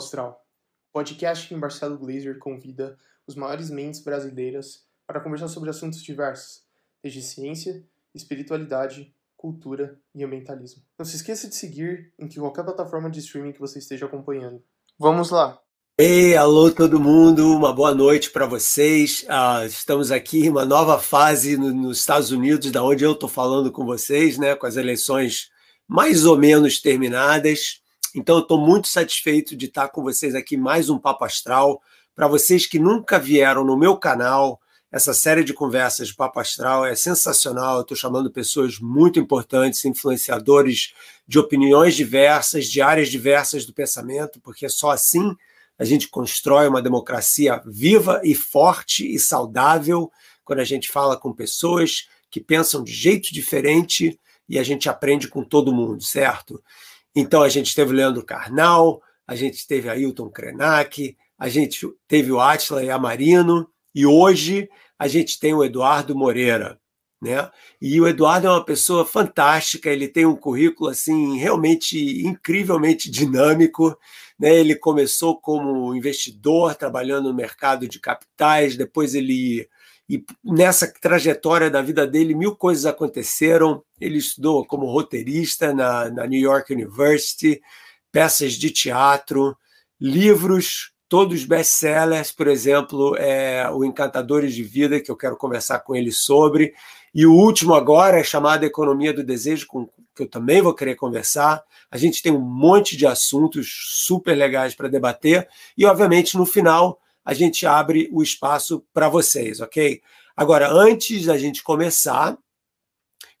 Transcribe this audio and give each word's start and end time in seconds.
Astral, 0.00 0.42
podcast 0.92 1.46
que 1.46 1.54
Marcelo 1.54 1.98
Glazer 1.98 2.38
convida 2.38 2.98
os 3.26 3.34
maiores 3.34 3.70
mentes 3.70 4.02
brasileiras 4.02 4.86
para 5.06 5.20
conversar 5.20 5.48
sobre 5.48 5.70
assuntos 5.70 6.02
diversos, 6.02 6.62
desde 7.02 7.22
ciência, 7.22 7.84
espiritualidade, 8.14 9.14
cultura 9.36 10.00
e 10.14 10.24
ambientalismo. 10.24 10.82
Não 10.98 11.04
se 11.04 11.16
esqueça 11.16 11.48
de 11.48 11.54
seguir 11.54 12.12
em 12.18 12.28
qualquer 12.28 12.64
plataforma 12.64 13.10
de 13.10 13.20
streaming 13.20 13.52
que 13.52 13.60
você 13.60 13.78
esteja 13.78 14.06
acompanhando. 14.06 14.62
Vamos 14.98 15.30
lá! 15.30 15.60
Ei, 15.98 16.34
alô 16.34 16.70
todo 16.70 16.98
mundo, 16.98 17.54
uma 17.54 17.74
boa 17.74 17.94
noite 17.94 18.30
para 18.30 18.46
vocês. 18.46 19.26
Ah, 19.28 19.66
estamos 19.66 20.10
aqui 20.10 20.46
em 20.46 20.48
uma 20.48 20.64
nova 20.64 20.98
fase 20.98 21.58
no, 21.58 21.74
nos 21.74 21.98
Estados 21.98 22.30
Unidos, 22.30 22.70
da 22.70 22.82
onde 22.82 23.04
eu 23.04 23.12
estou 23.12 23.28
falando 23.28 23.70
com 23.70 23.84
vocês, 23.84 24.38
né, 24.38 24.54
com 24.54 24.66
as 24.66 24.76
eleições 24.76 25.50
mais 25.86 26.24
ou 26.24 26.38
menos 26.38 26.80
terminadas. 26.80 27.79
Então, 28.14 28.36
eu 28.36 28.42
estou 28.42 28.58
muito 28.58 28.88
satisfeito 28.88 29.56
de 29.56 29.66
estar 29.66 29.88
com 29.88 30.02
vocês 30.02 30.34
aqui 30.34 30.56
mais 30.56 30.90
um 30.90 30.98
Papo 30.98 31.24
Astral. 31.24 31.80
Para 32.14 32.26
vocês 32.26 32.66
que 32.66 32.78
nunca 32.78 33.18
vieram 33.18 33.64
no 33.64 33.76
meu 33.76 33.96
canal, 33.96 34.60
essa 34.90 35.14
série 35.14 35.44
de 35.44 35.54
conversas 35.54 36.08
de 36.08 36.14
Papo 36.14 36.40
Astral 36.40 36.84
é 36.84 36.96
sensacional. 36.96 37.76
Eu 37.76 37.82
estou 37.82 37.96
chamando 37.96 38.30
pessoas 38.30 38.80
muito 38.80 39.20
importantes, 39.20 39.84
influenciadores 39.84 40.92
de 41.26 41.38
opiniões 41.38 41.94
diversas, 41.94 42.66
de 42.66 42.82
áreas 42.82 43.08
diversas 43.08 43.64
do 43.64 43.72
pensamento, 43.72 44.40
porque 44.40 44.68
só 44.68 44.90
assim 44.90 45.36
a 45.78 45.84
gente 45.84 46.08
constrói 46.08 46.66
uma 46.66 46.82
democracia 46.82 47.62
viva 47.64 48.20
e 48.24 48.34
forte 48.34 49.06
e 49.06 49.18
saudável 49.20 50.10
quando 50.44 50.58
a 50.58 50.64
gente 50.64 50.90
fala 50.90 51.16
com 51.16 51.32
pessoas 51.32 52.08
que 52.28 52.40
pensam 52.40 52.82
de 52.82 52.92
jeito 52.92 53.32
diferente 53.32 54.18
e 54.48 54.58
a 54.58 54.64
gente 54.64 54.88
aprende 54.88 55.28
com 55.28 55.44
todo 55.44 55.72
mundo, 55.72 56.02
certo? 56.02 56.60
Então 57.14 57.42
a 57.42 57.48
gente 57.48 57.74
teve 57.74 57.92
o 57.92 57.96
Leandro 57.96 58.24
Carnal, 58.24 59.02
a 59.26 59.34
gente 59.34 59.66
teve 59.66 59.88
Ailton 59.88 60.30
Krenak, 60.30 61.16
a 61.38 61.48
gente 61.48 61.86
teve 62.06 62.30
o 62.30 62.40
Atila 62.40 62.84
e 62.84 62.90
a 62.90 62.98
Marino, 62.98 63.68
e 63.94 64.06
hoje 64.06 64.68
a 64.98 65.08
gente 65.08 65.38
tem 65.38 65.54
o 65.54 65.64
Eduardo 65.64 66.14
Moreira. 66.14 66.78
Né? 67.22 67.50
E 67.80 68.00
o 68.00 68.08
Eduardo 68.08 68.46
é 68.46 68.50
uma 68.50 68.64
pessoa 68.64 69.04
fantástica, 69.04 69.90
ele 69.90 70.08
tem 70.08 70.24
um 70.24 70.34
currículo 70.34 70.88
assim 70.88 71.36
realmente 71.36 72.26
incrivelmente 72.26 73.10
dinâmico, 73.10 73.94
né? 74.40 74.54
Ele 74.54 74.74
começou 74.74 75.38
como 75.38 75.94
investidor, 75.94 76.74
trabalhando 76.74 77.28
no 77.28 77.34
mercado 77.34 77.86
de 77.86 78.00
capitais, 78.00 78.74
depois 78.74 79.14
ele. 79.14 79.68
E 80.10 80.24
nessa 80.42 80.92
trajetória 81.00 81.70
da 81.70 81.80
vida 81.80 82.04
dele, 82.04 82.34
mil 82.34 82.56
coisas 82.56 82.84
aconteceram. 82.84 83.80
Ele 84.00 84.18
estudou 84.18 84.66
como 84.66 84.90
roteirista 84.90 85.72
na, 85.72 86.10
na 86.10 86.26
New 86.26 86.40
York 86.40 86.74
University, 86.74 87.62
peças 88.10 88.54
de 88.54 88.70
teatro, 88.70 89.56
livros, 90.00 90.90
todos 91.08 91.44
best-sellers, 91.44 92.32
por 92.32 92.48
exemplo, 92.48 93.14
é, 93.18 93.70
o 93.70 93.84
Encantadores 93.84 94.52
de 94.52 94.64
Vida, 94.64 94.98
que 94.98 95.12
eu 95.12 95.16
quero 95.16 95.36
conversar 95.36 95.78
com 95.78 95.94
ele 95.94 96.10
sobre. 96.10 96.74
E 97.14 97.24
o 97.24 97.32
último 97.32 97.72
agora 97.72 98.18
é 98.18 98.24
chamado 98.24 98.64
Economia 98.64 99.12
do 99.12 99.22
Desejo, 99.22 99.68
com, 99.68 99.86
que 99.86 100.24
eu 100.24 100.28
também 100.28 100.60
vou 100.60 100.74
querer 100.74 100.96
conversar. 100.96 101.62
A 101.88 101.96
gente 101.96 102.20
tem 102.20 102.32
um 102.32 102.40
monte 102.40 102.96
de 102.96 103.06
assuntos 103.06 103.68
super 104.04 104.34
legais 104.34 104.74
para 104.74 104.88
debater 104.88 105.48
e, 105.78 105.86
obviamente, 105.86 106.36
no 106.36 106.44
final 106.44 106.98
a 107.24 107.34
gente 107.34 107.66
abre 107.66 108.08
o 108.12 108.22
espaço 108.22 108.84
para 108.92 109.08
vocês, 109.08 109.60
ok? 109.60 110.00
Agora, 110.36 110.70
antes 110.70 111.26
da 111.26 111.36
gente 111.36 111.62
começar, 111.62 112.36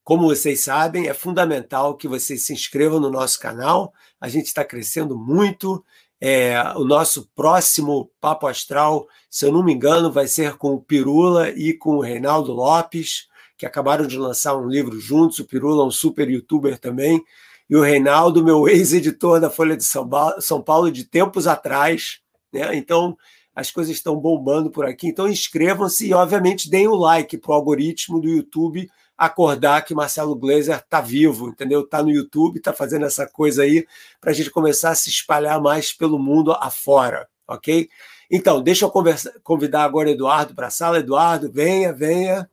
como 0.04 0.28
vocês 0.28 0.64
sabem, 0.64 1.08
é 1.08 1.14
fundamental 1.14 1.96
que 1.96 2.08
vocês 2.08 2.44
se 2.44 2.52
inscrevam 2.52 3.00
no 3.00 3.10
nosso 3.10 3.38
canal. 3.38 3.92
A 4.20 4.28
gente 4.28 4.46
está 4.46 4.64
crescendo 4.64 5.16
muito. 5.16 5.84
É, 6.20 6.60
o 6.76 6.84
nosso 6.84 7.30
próximo 7.34 8.10
Papo 8.20 8.46
Astral, 8.46 9.08
se 9.30 9.46
eu 9.46 9.52
não 9.52 9.62
me 9.62 9.72
engano, 9.72 10.12
vai 10.12 10.26
ser 10.26 10.56
com 10.56 10.74
o 10.74 10.80
Pirula 10.80 11.48
e 11.50 11.72
com 11.72 11.96
o 11.96 12.00
Reinaldo 12.00 12.52
Lopes, 12.52 13.28
que 13.56 13.64
acabaram 13.64 14.06
de 14.06 14.18
lançar 14.18 14.54
um 14.56 14.68
livro 14.68 15.00
juntos. 15.00 15.38
O 15.38 15.46
Pirula 15.46 15.84
é 15.84 15.86
um 15.86 15.90
super 15.90 16.28
youtuber 16.28 16.78
também 16.78 17.24
e 17.70 17.76
o 17.76 17.82
Reinaldo, 17.82 18.44
meu 18.44 18.66
ex-editor 18.68 19.38
da 19.38 19.48
Folha 19.48 19.76
de 19.76 19.84
São 19.84 20.60
Paulo 20.60 20.90
de 20.90 21.04
tempos 21.04 21.46
atrás. 21.46 22.18
Né? 22.52 22.74
Então, 22.74 23.16
as 23.60 23.70
coisas 23.70 23.94
estão 23.94 24.16
bombando 24.16 24.70
por 24.70 24.86
aqui. 24.86 25.08
Então, 25.08 25.28
inscrevam-se 25.28 26.08
e, 26.08 26.14
obviamente, 26.14 26.70
deem 26.70 26.88
o 26.88 26.94
like 26.94 27.36
para 27.36 27.50
o 27.50 27.54
algoritmo 27.54 28.18
do 28.18 28.26
YouTube 28.26 28.90
acordar 29.16 29.84
que 29.84 29.94
Marcelo 29.94 30.34
Gleiser 30.34 30.78
está 30.78 31.02
vivo, 31.02 31.50
entendeu? 31.50 31.82
Está 31.82 32.02
no 32.02 32.10
YouTube, 32.10 32.56
está 32.56 32.72
fazendo 32.72 33.04
essa 33.04 33.26
coisa 33.26 33.62
aí 33.62 33.86
para 34.18 34.30
a 34.30 34.32
gente 34.32 34.50
começar 34.50 34.90
a 34.90 34.94
se 34.94 35.10
espalhar 35.10 35.60
mais 35.60 35.92
pelo 35.92 36.18
mundo 36.18 36.52
afora, 36.52 37.28
ok? 37.46 37.90
Então, 38.30 38.62
deixa 38.62 38.86
eu 38.86 38.90
conversa, 38.90 39.38
convidar 39.44 39.84
agora 39.84 40.08
o 40.08 40.12
Eduardo 40.12 40.54
para 40.54 40.68
a 40.68 40.70
sala. 40.70 41.00
Eduardo, 41.00 41.52
venha, 41.52 41.92
venha. 41.92 42.48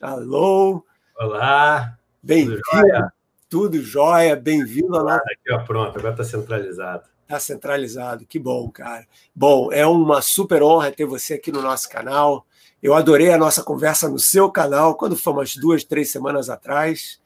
Alô. 0.00 0.84
Olá. 1.16 1.96
Bem-vindo. 2.20 2.60
Tudo 3.48 3.80
jóia, 3.80 4.34
bem-vindo 4.34 4.98
Aqui, 4.98 5.52
ó, 5.52 5.58
pronto, 5.60 5.96
agora 5.96 6.14
está 6.14 6.24
centralizado. 6.24 7.13
Está 7.24 7.40
centralizado, 7.40 8.26
que 8.26 8.38
bom, 8.38 8.70
cara. 8.70 9.06
Bom, 9.34 9.72
é 9.72 9.86
uma 9.86 10.20
super 10.20 10.62
honra 10.62 10.92
ter 10.92 11.06
você 11.06 11.34
aqui 11.34 11.50
no 11.50 11.62
nosso 11.62 11.88
canal. 11.88 12.46
Eu 12.82 12.92
adorei 12.92 13.32
a 13.32 13.38
nossa 13.38 13.62
conversa 13.62 14.10
no 14.10 14.18
seu 14.18 14.50
canal, 14.50 14.94
quando 14.94 15.16
foi 15.16 15.32
umas 15.32 15.56
duas, 15.56 15.82
três 15.82 16.10
semanas 16.10 16.50
atrás. 16.50 17.18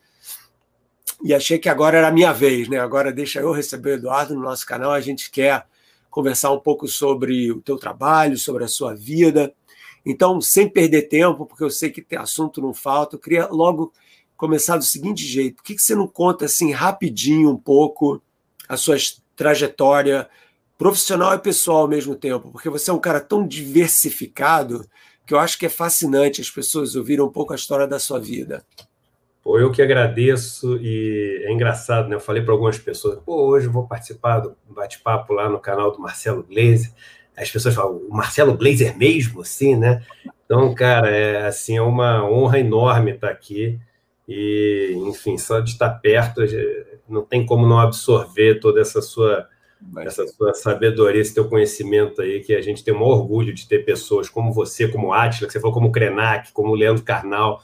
E 1.25 1.35
achei 1.35 1.59
que 1.59 1.69
agora 1.69 1.99
era 1.99 2.09
a 2.09 2.13
minha 2.13 2.33
vez, 2.33 2.69
né? 2.69 2.79
Agora 2.79 3.13
deixa 3.13 3.41
eu 3.41 3.51
receber 3.51 3.91
o 3.91 3.95
Eduardo 3.95 4.37
no 4.37 4.41
nosso 4.41 4.65
canal. 4.65 4.93
A 4.93 5.01
gente 5.01 5.33
quer 5.33 5.67
conversar 6.09 6.53
um 6.53 6.61
pouco 6.61 6.87
sobre 6.87 7.51
o 7.51 7.61
teu 7.61 7.77
trabalho, 7.77 8.39
sobre 8.39 8.63
a 8.63 8.69
sua 8.69 8.95
vida. 8.95 9.53
Então, 10.07 10.41
sem 10.41 10.69
perder 10.69 11.09
tempo, 11.09 11.45
porque 11.45 11.65
eu 11.65 11.71
sei 11.71 11.91
que 11.91 12.01
tem 12.01 12.21
assunto 12.21 12.63
não 12.63 12.73
falta, 12.73 13.17
eu 13.17 13.21
queria 13.21 13.49
logo 13.49 13.93
começar 14.37 14.77
do 14.77 14.85
seguinte 14.85 15.27
jeito: 15.27 15.57
por 15.57 15.65
que, 15.65 15.75
que 15.75 15.83
você 15.83 15.97
não 15.97 16.07
conta 16.07 16.45
assim 16.45 16.71
rapidinho 16.71 17.51
um 17.51 17.59
pouco 17.59 18.23
a 18.69 18.77
sua 18.77 18.97
trajetória 19.39 20.29
profissional 20.77 21.33
e 21.35 21.39
pessoal 21.39 21.79
ao 21.79 21.89
mesmo 21.89 22.15
tempo? 22.17 22.51
Porque 22.51 22.69
você 22.69 22.91
é 22.91 22.93
um 22.93 22.99
cara 22.99 23.21
tão 23.21 23.47
diversificado 23.47 24.85
que 25.25 25.33
eu 25.33 25.39
acho 25.39 25.59
que 25.59 25.67
é 25.67 25.69
fascinante 25.69 26.41
as 26.41 26.51
pessoas 26.51 26.97
ouvirem 26.97 27.25
um 27.25 27.31
pouco 27.31 27.53
a 27.53 27.57
história 27.57 27.87
da 27.87 27.99
sua 27.99 28.19
vida. 28.19 28.65
Pô, 29.43 29.59
eu 29.59 29.71
que 29.71 29.81
agradeço 29.81 30.77
e 30.79 31.45
é 31.47 31.53
engraçado, 31.53 32.09
né? 32.09 32.17
Eu 32.17 32.21
falei 32.21 32.43
para 32.43 32.53
algumas 32.53 32.79
pessoas, 32.79 33.19
pô, 33.25 33.47
hoje 33.47 33.67
eu 33.67 33.73
vou 33.73 33.87
participar 33.87 34.41
do 34.41 34.57
bate-papo 34.69 35.33
lá 35.33 35.49
no 35.49 35.61
canal 35.61 35.93
do 35.93 36.01
Marcelo 36.01 36.43
Glazer. 36.43 36.93
As 37.37 37.51
pessoas 37.51 37.75
falam, 37.75 37.97
o 37.97 38.15
Marcelo 38.15 38.57
Glazer 38.57 38.97
mesmo, 38.99 39.43
assim, 39.43 39.77
né? 39.77 40.03
Então, 40.45 40.75
cara, 40.75 41.09
é 41.11 41.47
assim, 41.47 41.77
é 41.77 41.83
uma 41.83 42.29
honra 42.29 42.59
enorme 42.59 43.13
estar 43.13 43.31
aqui. 43.31 43.79
E, 44.27 44.93
enfim, 45.07 45.39
só 45.39 45.61
de 45.61 45.71
estar 45.71 45.91
perto, 45.91 46.43
não 47.09 47.23
tem 47.23 47.45
como 47.45 47.67
não 47.67 47.79
absorver 47.79 48.61
toda 48.61 48.81
essa 48.81 49.01
sua, 49.01 49.49
essa 49.99 50.27
sua 50.27 50.55
sabedoria, 50.55 51.21
esse 51.21 51.35
teu 51.35 51.49
conhecimento 51.49 52.21
aí, 52.21 52.41
que 52.41 52.55
a 52.55 52.61
gente 52.61 52.85
tem 52.85 52.95
um 52.95 53.03
orgulho 53.03 53.53
de 53.53 53.67
ter 53.67 53.85
pessoas 53.85 54.29
como 54.29 54.53
você, 54.53 54.89
como 54.89 55.13
Átila, 55.13 55.47
que 55.47 55.53
você 55.53 55.61
falou 55.61 55.75
como 55.75 55.93
Krenak, 55.93 56.53
como 56.53 56.75
Leandro 56.75 57.03
Carnal. 57.03 57.63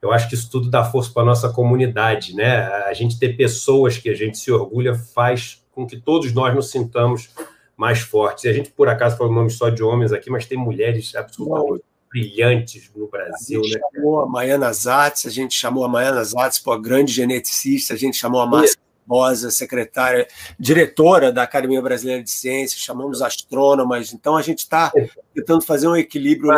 Eu 0.00 0.12
acho 0.12 0.28
que 0.28 0.34
isso 0.34 0.50
tudo 0.50 0.70
dá 0.70 0.84
força 0.84 1.10
para 1.12 1.22
a 1.22 1.26
nossa 1.26 1.48
comunidade, 1.48 2.34
né? 2.34 2.66
A 2.84 2.92
gente 2.92 3.18
ter 3.18 3.36
pessoas 3.36 3.98
que 3.98 4.08
a 4.08 4.14
gente 4.14 4.38
se 4.38 4.52
orgulha 4.52 4.94
faz 4.94 5.64
com 5.72 5.86
que 5.86 5.96
todos 5.96 6.32
nós 6.32 6.54
nos 6.54 6.70
sintamos 6.70 7.30
mais 7.76 8.00
fortes. 8.00 8.44
E 8.44 8.48
a 8.48 8.52
gente, 8.52 8.70
por 8.70 8.88
acaso, 8.88 9.16
falou 9.16 9.32
o 9.32 9.36
nome 9.36 9.50
só 9.50 9.68
de 9.68 9.82
homens 9.82 10.12
aqui, 10.12 10.30
mas 10.30 10.46
tem 10.46 10.56
mulheres 10.56 11.14
absolutamente 11.14 11.84
brilhantes 12.08 12.90
no 12.94 13.08
Brasil. 13.08 13.60
A 13.60 13.64
gente 13.64 13.74
né? 13.74 13.88
chamou 13.94 14.20
a 14.20 14.26
Maiana 14.26 14.72
Zatz, 14.72 15.26
a 15.26 15.30
gente 15.30 15.54
chamou 15.54 15.84
a 15.84 15.88
Maiana 15.88 16.24
Zatz, 16.24 16.58
pô, 16.58 16.78
grande 16.78 17.12
geneticista, 17.12 17.94
a 17.94 17.96
gente 17.96 18.16
chamou 18.16 18.40
a 18.40 18.46
Márcia 18.46 18.78
Rosa, 19.08 19.50
secretária, 19.50 20.26
diretora 20.58 21.32
da 21.32 21.42
Academia 21.42 21.80
Brasileira 21.80 22.22
de 22.22 22.30
Ciências, 22.30 22.80
chamamos 22.80 23.22
astrônomas, 23.22 24.12
então 24.12 24.36
a 24.36 24.42
gente 24.42 24.60
está 24.60 24.92
tentando 25.34 25.62
fazer 25.62 25.88
um 25.88 25.96
equilíbrio. 25.96 26.50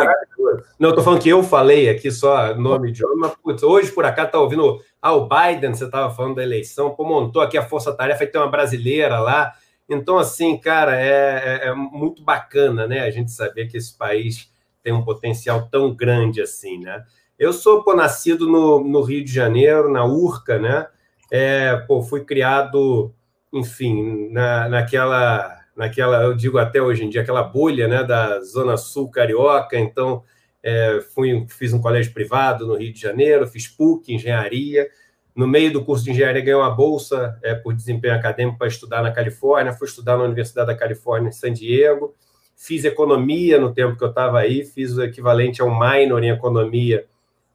Não, 0.79 0.89
estou 0.89 1.03
falando 1.03 1.21
que 1.21 1.29
eu 1.29 1.43
falei 1.43 1.89
aqui 1.89 2.09
só 2.11 2.55
nome 2.55 2.91
de 2.91 3.05
homem, 3.05 3.17
mas 3.17 3.33
putz, 3.43 3.63
hoje 3.63 3.91
por 3.91 4.05
acaso 4.05 4.27
está 4.27 4.39
ouvindo 4.39 4.81
ah, 5.01 5.13
o 5.13 5.29
Biden, 5.29 5.73
você 5.73 5.85
estava 5.85 6.13
falando 6.13 6.35
da 6.35 6.43
eleição, 6.43 6.91
pô, 6.91 7.03
montou 7.03 7.41
aqui 7.41 7.57
a 7.57 7.65
Força 7.65 7.93
Tarefa 7.93 8.23
e 8.23 8.27
tem 8.27 8.41
uma 8.41 8.49
brasileira 8.49 9.19
lá. 9.19 9.53
Então, 9.87 10.17
assim, 10.17 10.57
cara, 10.57 10.99
é, 10.99 11.61
é, 11.63 11.67
é 11.69 11.73
muito 11.73 12.21
bacana, 12.21 12.85
né? 12.85 13.01
A 13.01 13.09
gente 13.09 13.31
saber 13.31 13.67
que 13.67 13.77
esse 13.77 13.97
país 13.97 14.51
tem 14.83 14.93
um 14.93 15.03
potencial 15.03 15.67
tão 15.71 15.93
grande 15.93 16.41
assim, 16.41 16.79
né? 16.79 17.03
Eu 17.37 17.53
sou 17.53 17.83
pô, 17.83 17.95
nascido 17.95 18.47
no, 18.47 18.83
no 18.83 19.01
Rio 19.01 19.23
de 19.23 19.31
Janeiro, 19.31 19.89
na 19.89 20.05
Urca, 20.05 20.59
né? 20.59 20.87
É, 21.31 21.75
pô, 21.87 22.01
fui 22.01 22.23
criado, 22.25 23.13
enfim, 23.53 24.29
na, 24.31 24.67
naquela, 24.67 25.59
naquela, 25.75 26.23
eu 26.23 26.35
digo 26.35 26.57
até 26.57 26.81
hoje 26.81 27.03
em 27.03 27.09
dia, 27.09 27.21
aquela 27.21 27.43
bolha, 27.43 27.87
né, 27.87 28.03
da 28.03 28.41
Zona 28.41 28.77
Sul 28.77 29.09
carioca. 29.11 29.77
Então, 29.77 30.23
é, 30.61 30.99
fui, 31.13 31.45
fiz 31.49 31.73
um 31.73 31.81
colégio 31.81 32.13
privado 32.13 32.67
no 32.67 32.75
Rio 32.75 32.91
de 32.91 32.99
Janeiro, 32.99 33.47
fiz 33.47 33.67
PUC, 33.67 34.13
engenharia. 34.13 34.87
no 35.35 35.47
meio 35.47 35.71
do 35.71 35.85
curso 35.85 36.03
de 36.03 36.11
engenharia, 36.11 36.41
ganhei 36.41 36.59
uma 36.59 36.69
bolsa 36.71 37.39
é, 37.41 37.55
por 37.55 37.73
desempenho 37.73 38.15
acadêmico 38.15 38.57
para 38.57 38.67
estudar 38.67 39.01
na 39.01 39.11
Califórnia. 39.11 39.73
Fui 39.73 39.87
estudar 39.87 40.17
na 40.17 40.23
Universidade 40.25 40.67
da 40.67 40.75
Califórnia, 40.75 41.29
em 41.29 41.31
San 41.31 41.53
Diego. 41.53 42.13
Fiz 42.57 42.83
economia 42.83 43.57
no 43.57 43.73
tempo 43.73 43.95
que 43.95 44.03
eu 44.03 44.09
estava 44.09 44.39
aí. 44.39 44.65
Fiz 44.65 44.97
o 44.97 45.03
equivalente 45.03 45.61
a 45.61 45.65
um 45.65 45.79
minor 45.79 46.21
em 46.23 46.29
economia 46.29 47.05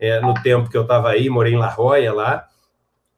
é, 0.00 0.18
no 0.20 0.32
tempo 0.42 0.70
que 0.70 0.76
eu 0.76 0.82
estava 0.82 1.10
aí. 1.10 1.28
Morei 1.28 1.52
em 1.52 1.58
La 1.58 1.68
Jolla, 1.68 2.12
lá. 2.12 2.48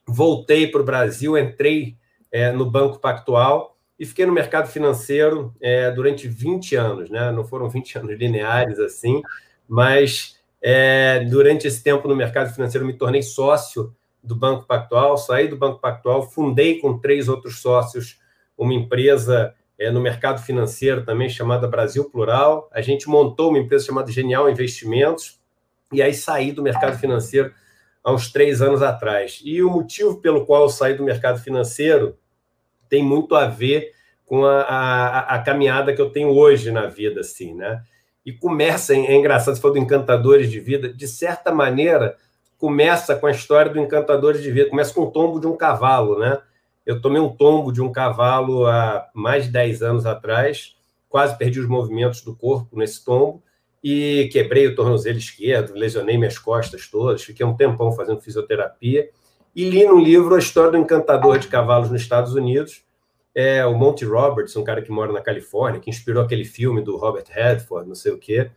Voltei 0.06 0.66
para 0.66 0.80
o 0.80 0.84
Brasil, 0.84 1.36
entrei 1.36 1.96
é, 2.30 2.52
no 2.52 2.70
Banco 2.70 2.98
Pactual 2.98 3.76
e 3.98 4.04
fiquei 4.04 4.26
no 4.26 4.32
mercado 4.32 4.68
financeiro 4.68 5.54
é, 5.60 5.90
durante 5.90 6.28
20 6.28 6.76
anos. 6.76 7.10
Né? 7.10 7.30
Não 7.32 7.44
foram 7.44 7.68
20 7.68 7.98
anos 7.98 8.18
lineares 8.18 8.78
assim, 8.78 9.22
mas 9.68 10.38
é, 10.62 11.20
durante 11.20 11.66
esse 11.66 11.82
tempo 11.82 12.06
no 12.08 12.14
mercado 12.16 12.52
financeiro 12.52 12.86
me 12.86 12.92
tornei 12.92 13.22
sócio 13.22 13.94
do 14.22 14.34
Banco 14.34 14.66
Pactual, 14.66 15.16
saí 15.16 15.48
do 15.48 15.56
Banco 15.56 15.80
Pactual, 15.80 16.28
fundei 16.28 16.80
com 16.80 16.98
três 16.98 17.28
outros 17.28 17.60
sócios 17.60 18.18
uma 18.58 18.74
empresa 18.74 19.54
é, 19.78 19.90
no 19.90 20.00
mercado 20.00 20.40
financeiro 20.42 21.04
também 21.04 21.28
chamada 21.28 21.68
Brasil 21.68 22.10
Plural. 22.10 22.68
A 22.72 22.80
gente 22.80 23.08
montou 23.08 23.50
uma 23.50 23.58
empresa 23.58 23.86
chamada 23.86 24.10
Genial 24.10 24.50
Investimentos 24.50 25.38
e 25.92 26.02
aí 26.02 26.14
saí 26.14 26.52
do 26.52 26.62
mercado 26.62 26.98
financeiro 26.98 27.52
há 28.06 28.12
uns 28.12 28.30
três 28.30 28.62
anos 28.62 28.82
atrás. 28.82 29.40
E 29.44 29.60
o 29.64 29.68
motivo 29.68 30.20
pelo 30.20 30.46
qual 30.46 30.62
eu 30.62 30.68
saí 30.68 30.94
do 30.94 31.02
mercado 31.02 31.40
financeiro 31.40 32.16
tem 32.88 33.02
muito 33.02 33.34
a 33.34 33.46
ver 33.46 33.90
com 34.24 34.44
a, 34.44 34.60
a, 34.60 35.34
a 35.34 35.42
caminhada 35.42 35.92
que 35.92 36.00
eu 36.00 36.10
tenho 36.10 36.28
hoje 36.28 36.70
na 36.70 36.86
vida, 36.86 37.20
assim, 37.20 37.52
né? 37.52 37.82
E 38.24 38.32
começa, 38.32 38.94
é 38.94 39.14
engraçado, 39.14 39.56
você 39.56 39.60
falou 39.60 39.76
do 39.76 39.82
Encantadores 39.82 40.48
de 40.48 40.60
Vida, 40.60 40.88
de 40.88 41.08
certa 41.08 41.52
maneira, 41.52 42.16
começa 42.58 43.16
com 43.16 43.26
a 43.26 43.30
história 43.32 43.72
do 43.72 43.80
Encantadores 43.80 44.40
de 44.40 44.52
Vida, 44.52 44.70
começa 44.70 44.94
com 44.94 45.02
o 45.02 45.10
tombo 45.10 45.40
de 45.40 45.48
um 45.48 45.56
cavalo, 45.56 46.16
né? 46.16 46.38
Eu 46.84 47.00
tomei 47.00 47.20
um 47.20 47.28
tombo 47.28 47.72
de 47.72 47.82
um 47.82 47.90
cavalo 47.90 48.66
há 48.66 49.08
mais 49.12 49.46
de 49.46 49.50
10 49.50 49.82
anos 49.82 50.06
atrás, 50.06 50.76
quase 51.08 51.36
perdi 51.36 51.58
os 51.58 51.66
movimentos 51.66 52.20
do 52.20 52.36
corpo 52.36 52.78
nesse 52.78 53.04
tombo 53.04 53.42
e 53.88 54.28
quebrei 54.32 54.66
o 54.66 54.74
tornozelo 54.74 55.16
esquerdo, 55.16 55.72
lesionei 55.72 56.18
minhas 56.18 56.36
costas 56.36 56.88
todas, 56.88 57.22
fiquei 57.22 57.46
um 57.46 57.54
tempão 57.54 57.92
fazendo 57.92 58.20
fisioterapia 58.20 59.08
e 59.54 59.70
li 59.70 59.84
no 59.84 59.96
livro 59.96 60.34
a 60.34 60.40
história 60.40 60.72
do 60.72 60.76
encantador 60.76 61.38
de 61.38 61.46
cavalos 61.46 61.88
nos 61.88 62.02
Estados 62.02 62.34
Unidos, 62.34 62.84
é 63.32 63.64
o 63.64 63.78
Monty 63.78 64.04
Roberts, 64.04 64.56
um 64.56 64.64
cara 64.64 64.82
que 64.82 64.90
mora 64.90 65.12
na 65.12 65.20
Califórnia, 65.20 65.78
que 65.78 65.88
inspirou 65.88 66.24
aquele 66.24 66.44
filme 66.44 66.82
do 66.82 66.96
Robert 66.96 67.26
Redford, 67.30 67.86
não 67.86 67.94
sei 67.94 68.10
o 68.10 68.18
quê. 68.18 68.50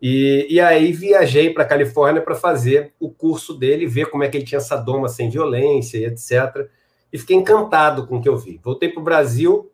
E, 0.00 0.46
e 0.48 0.60
aí 0.60 0.92
viajei 0.92 1.52
para 1.52 1.64
a 1.64 1.66
Califórnia 1.66 2.22
para 2.22 2.36
fazer 2.36 2.92
o 3.00 3.10
curso 3.10 3.54
dele, 3.54 3.88
ver 3.88 4.08
como 4.08 4.22
é 4.22 4.28
que 4.28 4.36
ele 4.36 4.44
tinha 4.44 4.58
essa 4.58 4.76
doma 4.76 5.08
sem 5.08 5.28
violência 5.28 5.98
e 5.98 6.04
etc. 6.04 6.70
E 7.12 7.18
fiquei 7.18 7.34
encantado 7.34 8.06
com 8.06 8.18
o 8.18 8.22
que 8.22 8.28
eu 8.28 8.36
vi. 8.36 8.60
Voltei 8.62 8.88
para 8.88 9.00
o 9.00 9.04
Brasil, 9.04 9.68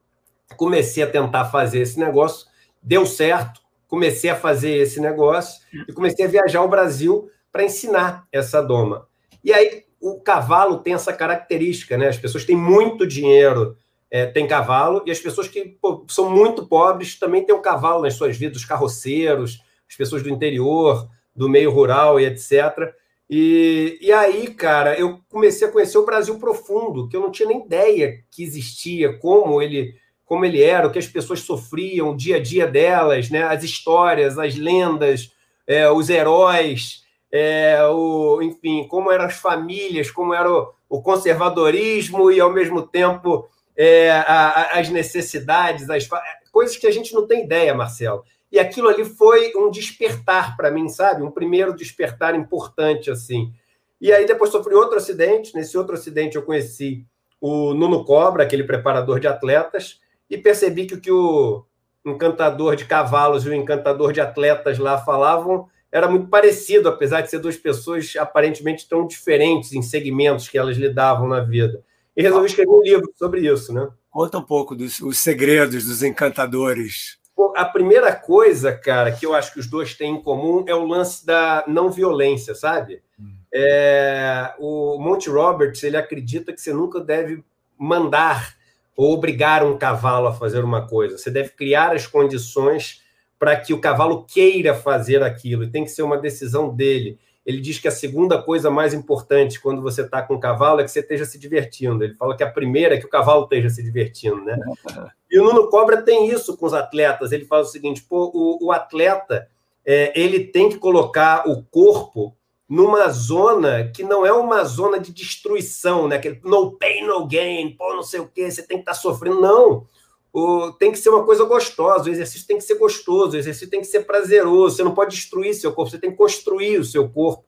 comecei 0.56 1.02
a 1.02 1.06
tentar 1.06 1.44
fazer 1.46 1.80
esse 1.80 2.00
negócio, 2.00 2.46
deu 2.82 3.04
certo, 3.04 3.61
comecei 3.92 4.30
a 4.30 4.34
fazer 4.34 4.78
esse 4.78 4.98
negócio 4.98 5.60
e 5.86 5.92
comecei 5.92 6.24
a 6.24 6.28
viajar 6.28 6.60
ao 6.60 6.68
Brasil 6.68 7.28
para 7.52 7.62
ensinar 7.62 8.26
essa 8.32 8.62
doma. 8.62 9.06
E 9.44 9.52
aí 9.52 9.84
o 10.00 10.18
cavalo 10.18 10.78
tem 10.78 10.94
essa 10.94 11.12
característica, 11.12 11.98
né? 11.98 12.08
As 12.08 12.16
pessoas 12.16 12.46
têm 12.46 12.56
muito 12.56 13.06
dinheiro, 13.06 13.76
é, 14.10 14.24
têm 14.24 14.48
cavalo, 14.48 15.02
e 15.04 15.10
as 15.10 15.20
pessoas 15.20 15.46
que 15.46 15.76
pô, 15.78 16.06
são 16.08 16.30
muito 16.30 16.66
pobres 16.66 17.18
também 17.18 17.44
têm 17.44 17.54
o 17.54 17.58
um 17.58 17.60
cavalo 17.62 18.00
nas 18.00 18.14
suas 18.14 18.34
vidas, 18.34 18.62
os 18.62 18.64
carroceiros, 18.64 19.62
as 19.86 19.94
pessoas 19.94 20.22
do 20.22 20.30
interior, 20.30 21.06
do 21.36 21.46
meio 21.46 21.70
rural 21.70 22.18
e 22.18 22.24
etc. 22.24 22.94
E, 23.28 23.98
e 24.00 24.10
aí, 24.10 24.54
cara, 24.54 24.98
eu 24.98 25.20
comecei 25.28 25.68
a 25.68 25.70
conhecer 25.70 25.98
o 25.98 26.06
Brasil 26.06 26.38
profundo, 26.38 27.10
que 27.10 27.16
eu 27.16 27.20
não 27.20 27.30
tinha 27.30 27.48
nem 27.50 27.62
ideia 27.62 28.24
que 28.30 28.42
existia, 28.42 29.18
como 29.18 29.60
ele 29.60 29.94
como 30.32 30.46
ele 30.46 30.62
era, 30.62 30.86
o 30.86 30.90
que 30.90 30.98
as 30.98 31.06
pessoas 31.06 31.40
sofriam, 31.40 32.08
o 32.08 32.16
dia 32.16 32.36
a 32.36 32.40
dia 32.40 32.66
delas, 32.66 33.28
né? 33.28 33.42
as 33.42 33.62
histórias, 33.62 34.38
as 34.38 34.56
lendas, 34.56 35.30
é, 35.66 35.90
os 35.90 36.08
heróis, 36.08 37.04
é, 37.30 37.84
o, 37.88 38.40
enfim, 38.40 38.88
como 38.88 39.12
eram 39.12 39.26
as 39.26 39.34
famílias, 39.34 40.10
como 40.10 40.32
era 40.32 40.50
o, 40.50 40.72
o 40.88 41.02
conservadorismo 41.02 42.32
e, 42.32 42.40
ao 42.40 42.50
mesmo 42.50 42.80
tempo, 42.80 43.46
é, 43.76 44.10
a, 44.10 44.22
a, 44.22 44.80
as 44.80 44.88
necessidades, 44.88 45.90
as 45.90 46.08
coisas 46.50 46.78
que 46.78 46.86
a 46.86 46.90
gente 46.90 47.12
não 47.12 47.26
tem 47.26 47.44
ideia, 47.44 47.74
Marcelo. 47.74 48.24
E 48.50 48.58
aquilo 48.58 48.88
ali 48.88 49.04
foi 49.04 49.52
um 49.54 49.70
despertar 49.70 50.56
para 50.56 50.70
mim, 50.70 50.88
sabe? 50.88 51.22
Um 51.22 51.30
primeiro 51.30 51.76
despertar 51.76 52.34
importante, 52.34 53.10
assim. 53.10 53.52
E 54.00 54.10
aí 54.10 54.24
depois 54.24 54.50
sofri 54.50 54.74
outro 54.74 54.96
acidente. 54.96 55.54
Nesse 55.54 55.76
outro 55.76 55.92
acidente 55.92 56.36
eu 56.36 56.42
conheci 56.42 57.04
o 57.38 57.74
Nuno 57.74 58.02
Cobra, 58.02 58.44
aquele 58.44 58.64
preparador 58.64 59.20
de 59.20 59.28
atletas, 59.28 60.00
e 60.32 60.38
percebi 60.38 60.86
que 60.86 60.94
o 60.94 61.00
que 61.00 61.12
o 61.12 61.64
encantador 62.04 62.74
de 62.74 62.84
cavalos 62.84 63.44
e 63.44 63.50
o 63.50 63.54
encantador 63.54 64.12
de 64.12 64.20
atletas 64.20 64.78
lá 64.78 64.98
falavam 64.98 65.68
era 65.90 66.08
muito 66.08 66.28
parecido, 66.28 66.88
apesar 66.88 67.20
de 67.20 67.28
ser 67.30 67.38
duas 67.38 67.56
pessoas 67.56 68.14
aparentemente 68.18 68.88
tão 68.88 69.06
diferentes 69.06 69.72
em 69.72 69.82
segmentos 69.82 70.48
que 70.48 70.56
elas 70.56 70.76
lidavam 70.76 71.28
na 71.28 71.40
vida. 71.40 71.84
E 72.16 72.22
resolvi 72.22 72.46
escrever 72.46 72.72
um 72.72 72.82
livro 72.82 73.12
sobre 73.14 73.40
isso, 73.40 73.72
né? 73.72 73.88
Conta 74.10 74.38
um 74.38 74.42
pouco 74.42 74.74
dos 74.74 75.00
os 75.00 75.18
segredos 75.18 75.84
dos 75.84 76.02
encantadores 76.02 77.20
a 77.56 77.64
primeira 77.64 78.14
coisa, 78.14 78.72
cara, 78.72 79.10
que 79.12 79.26
eu 79.26 79.34
acho 79.34 79.52
que 79.52 79.60
os 79.60 79.66
dois 79.66 79.94
têm 79.94 80.14
em 80.14 80.22
comum 80.22 80.64
é 80.66 80.74
o 80.74 80.86
lance 80.86 81.24
da 81.24 81.64
não 81.66 81.90
violência, 81.90 82.54
sabe? 82.54 83.02
Hum. 83.18 83.34
É, 83.52 84.54
o 84.58 84.98
Monty 84.98 85.28
Roberts 85.28 85.82
ele 85.82 85.96
acredita 85.96 86.52
que 86.52 86.60
você 86.60 86.72
nunca 86.72 87.00
deve 87.00 87.42
mandar 87.78 88.54
ou 88.96 89.12
obrigar 89.12 89.64
um 89.64 89.76
cavalo 89.76 90.26
a 90.26 90.32
fazer 90.32 90.64
uma 90.64 90.86
coisa. 90.86 91.18
Você 91.18 91.30
deve 91.30 91.50
criar 91.50 91.94
as 91.94 92.06
condições 92.06 93.02
para 93.38 93.56
que 93.56 93.72
o 93.74 93.80
cavalo 93.80 94.24
queira 94.24 94.74
fazer 94.74 95.22
aquilo. 95.22 95.64
E 95.64 95.70
tem 95.70 95.84
que 95.84 95.90
ser 95.90 96.02
uma 96.02 96.18
decisão 96.18 96.74
dele. 96.74 97.18
Ele 97.44 97.60
diz 97.60 97.78
que 97.78 97.88
a 97.88 97.92
segunda 97.92 98.40
coisa 98.40 98.70
mais 98.70 98.94
importante 98.94 99.60
quando 99.60 99.82
você 99.82 100.02
está 100.02 100.22
com 100.22 100.34
o 100.34 100.40
cavalo 100.40 100.80
é 100.80 100.84
que 100.84 100.90
você 100.90 101.00
esteja 101.00 101.24
se 101.24 101.38
divertindo. 101.38 102.04
Ele 102.04 102.14
fala 102.14 102.36
que 102.36 102.44
a 102.44 102.50
primeira 102.50 102.94
é 102.94 102.98
que 102.98 103.06
o 103.06 103.10
cavalo 103.10 103.44
esteja 103.44 103.68
se 103.68 103.82
divertindo, 103.82 104.42
né? 104.44 104.56
E 105.32 105.40
o 105.40 105.44
Nuno 105.44 105.70
Cobra 105.70 106.02
tem 106.02 106.28
isso 106.28 106.58
com 106.58 106.66
os 106.66 106.74
atletas. 106.74 107.32
Ele 107.32 107.46
fala 107.46 107.62
o 107.62 107.66
seguinte: 107.66 108.02
pô, 108.02 108.30
o, 108.34 108.66
o 108.66 108.70
atleta 108.70 109.48
é, 109.82 110.12
ele 110.14 110.40
tem 110.44 110.68
que 110.68 110.76
colocar 110.76 111.48
o 111.48 111.62
corpo 111.62 112.36
numa 112.72 113.10
zona 113.10 113.92
que 113.94 114.02
não 114.02 114.24
é 114.24 114.32
uma 114.32 114.64
zona 114.64 114.98
de 114.98 115.12
destruição, 115.12 116.08
né? 116.08 116.16
Aquele 116.16 116.40
no 116.42 116.72
pain, 116.78 117.06
no 117.06 117.26
gain, 117.26 117.76
pô, 117.76 117.94
não 117.94 118.02
sei 118.02 118.18
o 118.18 118.26
quê, 118.26 118.50
você 118.50 118.62
tem 118.62 118.78
que 118.78 118.82
estar 118.82 118.92
tá 118.92 118.98
sofrendo. 118.98 119.42
Não. 119.42 119.86
O, 120.32 120.72
tem 120.72 120.90
que 120.90 120.96
ser 120.96 121.10
uma 121.10 121.22
coisa 121.22 121.44
gostosa, 121.44 122.08
o 122.08 122.10
exercício 122.10 122.46
tem 122.46 122.56
que 122.56 122.64
ser 122.64 122.76
gostoso, 122.76 123.36
o 123.36 123.38
exercício 123.38 123.68
tem 123.68 123.82
que 123.82 123.86
ser 123.86 124.06
prazeroso, 124.06 124.76
você 124.76 124.82
não 124.82 124.94
pode 124.94 125.14
destruir 125.14 125.52
seu 125.52 125.70
corpo, 125.74 125.90
você 125.90 125.98
tem 125.98 126.12
que 126.12 126.16
construir 126.16 126.78
o 126.78 126.84
seu 126.84 127.06
corpo. 127.10 127.44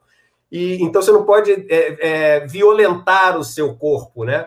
E, 0.52 0.74
então 0.82 1.00
você 1.00 1.10
não 1.10 1.24
pode 1.24 1.50
é, 1.50 1.66
é, 1.70 2.46
violentar 2.46 3.38
o 3.38 3.44
seu 3.44 3.74
corpo, 3.76 4.24
né? 4.24 4.46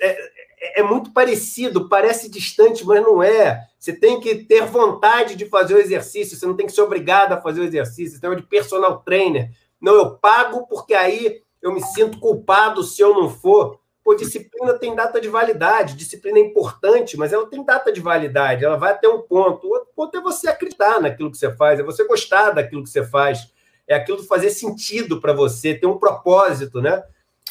É, 0.00 0.10
é, 0.10 0.80
é 0.80 0.82
muito 0.84 1.12
parecido, 1.12 1.88
parece 1.88 2.30
distante, 2.30 2.86
mas 2.86 3.02
não 3.02 3.20
é. 3.20 3.60
Você 3.76 3.92
tem 3.92 4.20
que 4.20 4.36
ter 4.36 4.66
vontade 4.66 5.34
de 5.34 5.46
fazer 5.46 5.74
o 5.74 5.80
exercício, 5.80 6.36
você 6.36 6.46
não 6.46 6.54
tem 6.54 6.66
que 6.66 6.72
ser 6.72 6.82
obrigado 6.82 7.32
a 7.32 7.40
fazer 7.40 7.60
o 7.60 7.64
exercício, 7.64 8.14
você 8.14 8.20
tem 8.20 8.36
de 8.36 8.44
personal 8.44 9.00
trainer. 9.00 9.50
Não, 9.82 9.94
eu 9.94 10.16
pago 10.16 10.66
porque 10.68 10.94
aí 10.94 11.42
eu 11.60 11.72
me 11.72 11.82
sinto 11.82 12.20
culpado 12.20 12.84
se 12.84 13.02
eu 13.02 13.12
não 13.12 13.28
for. 13.28 13.80
Pô, 14.04 14.14
disciplina 14.14 14.74
tem 14.78 14.94
data 14.94 15.20
de 15.20 15.28
validade, 15.28 15.96
disciplina 15.96 16.38
é 16.38 16.42
importante, 16.42 17.16
mas 17.16 17.32
ela 17.32 17.46
tem 17.46 17.64
data 17.64 17.92
de 17.92 18.00
validade, 18.00 18.64
ela 18.64 18.76
vai 18.76 18.92
até 18.92 19.08
um 19.08 19.22
ponto. 19.22 19.66
O 19.66 19.70
outro 19.70 19.90
ponto 19.94 20.16
é 20.16 20.20
você 20.20 20.48
acreditar 20.48 21.00
naquilo 21.00 21.30
que 21.30 21.36
você 21.36 21.54
faz, 21.54 21.78
é 21.78 21.82
você 21.82 22.04
gostar 22.06 22.50
daquilo 22.50 22.82
que 22.82 22.90
você 22.90 23.04
faz, 23.04 23.52
é 23.86 23.94
aquilo 23.94 24.22
fazer 24.24 24.50
sentido 24.50 25.20
para 25.20 25.32
você, 25.32 25.74
ter 25.74 25.86
um 25.86 25.98
propósito, 25.98 26.80
né? 26.80 27.02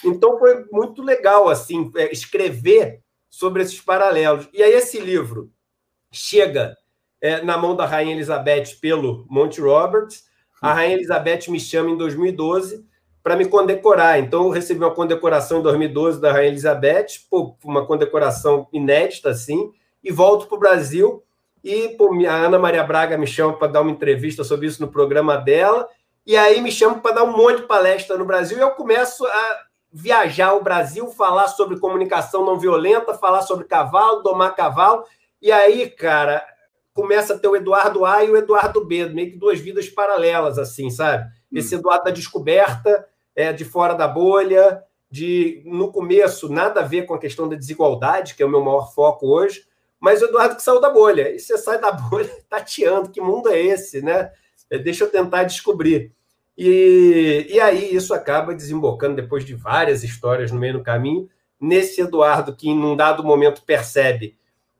Então 0.03 0.39
foi 0.39 0.65
muito 0.71 1.01
legal 1.01 1.47
assim 1.47 1.91
é, 1.95 2.11
escrever 2.11 3.01
sobre 3.29 3.63
esses 3.63 3.79
paralelos. 3.79 4.49
E 4.53 4.61
aí 4.61 4.73
esse 4.73 4.99
livro 4.99 5.51
chega 6.11 6.75
é, 7.21 7.41
na 7.41 7.57
mão 7.57 7.75
da 7.75 7.85
Rainha 7.85 8.13
Elizabeth 8.13 8.75
pelo 8.81 9.25
Monty 9.29 9.61
Roberts. 9.61 10.25
A 10.61 10.73
Rainha 10.73 10.95
Elizabeth 10.95 11.49
me 11.49 11.59
chama 11.59 11.89
em 11.89 11.97
2012 11.97 12.85
para 13.23 13.35
me 13.35 13.45
condecorar. 13.45 14.19
Então 14.19 14.43
eu 14.43 14.49
recebi 14.49 14.79
uma 14.79 14.93
condecoração 14.93 15.59
em 15.59 15.63
2012 15.63 16.21
da 16.21 16.31
Rainha 16.31 16.49
Elizabeth, 16.49 17.07
pô, 17.29 17.55
uma 17.63 17.85
condecoração 17.85 18.67
inédita 18.71 19.29
assim, 19.29 19.71
e 20.03 20.11
volto 20.11 20.47
para 20.47 20.55
o 20.55 20.59
Brasil. 20.59 21.23
E 21.63 21.89
pô, 21.89 22.13
a 22.27 22.33
Ana 22.33 22.59
Maria 22.59 22.83
Braga 22.83 23.17
me 23.17 23.25
chama 23.25 23.53
para 23.53 23.71
dar 23.71 23.81
uma 23.81 23.91
entrevista 23.91 24.43
sobre 24.43 24.67
isso 24.67 24.81
no 24.81 24.91
programa 24.91 25.35
dela. 25.35 25.87
E 26.25 26.37
aí 26.37 26.61
me 26.61 26.71
chama 26.71 26.99
para 26.99 27.15
dar 27.15 27.23
um 27.23 27.35
monte 27.35 27.61
de 27.61 27.67
palestra 27.67 28.15
no 28.15 28.25
Brasil 28.25 28.57
e 28.57 28.61
eu 28.61 28.71
começo 28.71 29.25
a 29.25 29.61
viajar 29.91 30.53
o 30.53 30.63
Brasil, 30.63 31.07
falar 31.07 31.47
sobre 31.47 31.79
comunicação 31.79 32.45
não 32.45 32.57
violenta, 32.57 33.15
falar 33.15 33.41
sobre 33.41 33.65
cavalo, 33.65 34.21
domar 34.21 34.55
cavalo. 34.55 35.03
E 35.41 35.51
aí, 35.51 35.89
cara, 35.89 36.45
começa 36.93 37.33
a 37.33 37.39
ter 37.39 37.47
o 37.47 37.55
Eduardo 37.55 38.05
A 38.05 38.23
e 38.23 38.29
o 38.29 38.37
Eduardo 38.37 38.85
B, 38.85 39.05
meio 39.09 39.31
que 39.31 39.37
duas 39.37 39.59
vidas 39.59 39.89
paralelas, 39.89 40.57
assim, 40.57 40.89
sabe? 40.89 41.23
Hum. 41.51 41.57
Esse 41.57 41.75
Eduardo 41.75 42.05
da 42.05 42.11
descoberta, 42.11 43.07
é, 43.35 43.53
de 43.53 43.65
fora 43.65 43.93
da 43.93 44.07
bolha, 44.07 44.83
de, 45.09 45.61
no 45.65 45.91
começo, 45.91 46.49
nada 46.49 46.81
a 46.81 46.85
ver 46.85 47.05
com 47.05 47.13
a 47.13 47.19
questão 47.19 47.47
da 47.47 47.55
desigualdade, 47.55 48.35
que 48.35 48.43
é 48.43 48.45
o 48.45 48.49
meu 48.49 48.61
maior 48.61 48.93
foco 48.93 49.27
hoje, 49.27 49.65
mas 49.99 50.21
o 50.21 50.25
Eduardo 50.25 50.55
que 50.55 50.63
saiu 50.63 50.79
da 50.79 50.89
bolha. 50.89 51.33
E 51.33 51.39
você 51.39 51.57
sai 51.57 51.79
da 51.79 51.91
bolha 52.09 52.31
tateando, 52.49 53.09
que 53.09 53.21
mundo 53.21 53.49
é 53.49 53.59
esse, 53.59 54.01
né? 54.01 54.31
É, 54.69 54.77
deixa 54.77 55.03
eu 55.03 55.09
tentar 55.09 55.43
descobrir. 55.43 56.13
E, 56.57 57.47
e 57.49 57.59
aí 57.59 57.93
isso 57.93 58.13
acaba 58.13 58.53
desembocando, 58.53 59.15
depois 59.15 59.45
de 59.45 59.53
várias 59.53 60.03
histórias 60.03 60.51
no 60.51 60.59
meio 60.59 60.73
do 60.73 60.83
caminho, 60.83 61.29
nesse 61.59 62.01
Eduardo 62.01 62.55
que, 62.55 62.69
em 62.69 62.83
um 62.83 62.95
dado 62.95 63.23
momento, 63.23 63.63
percebe 63.63 64.37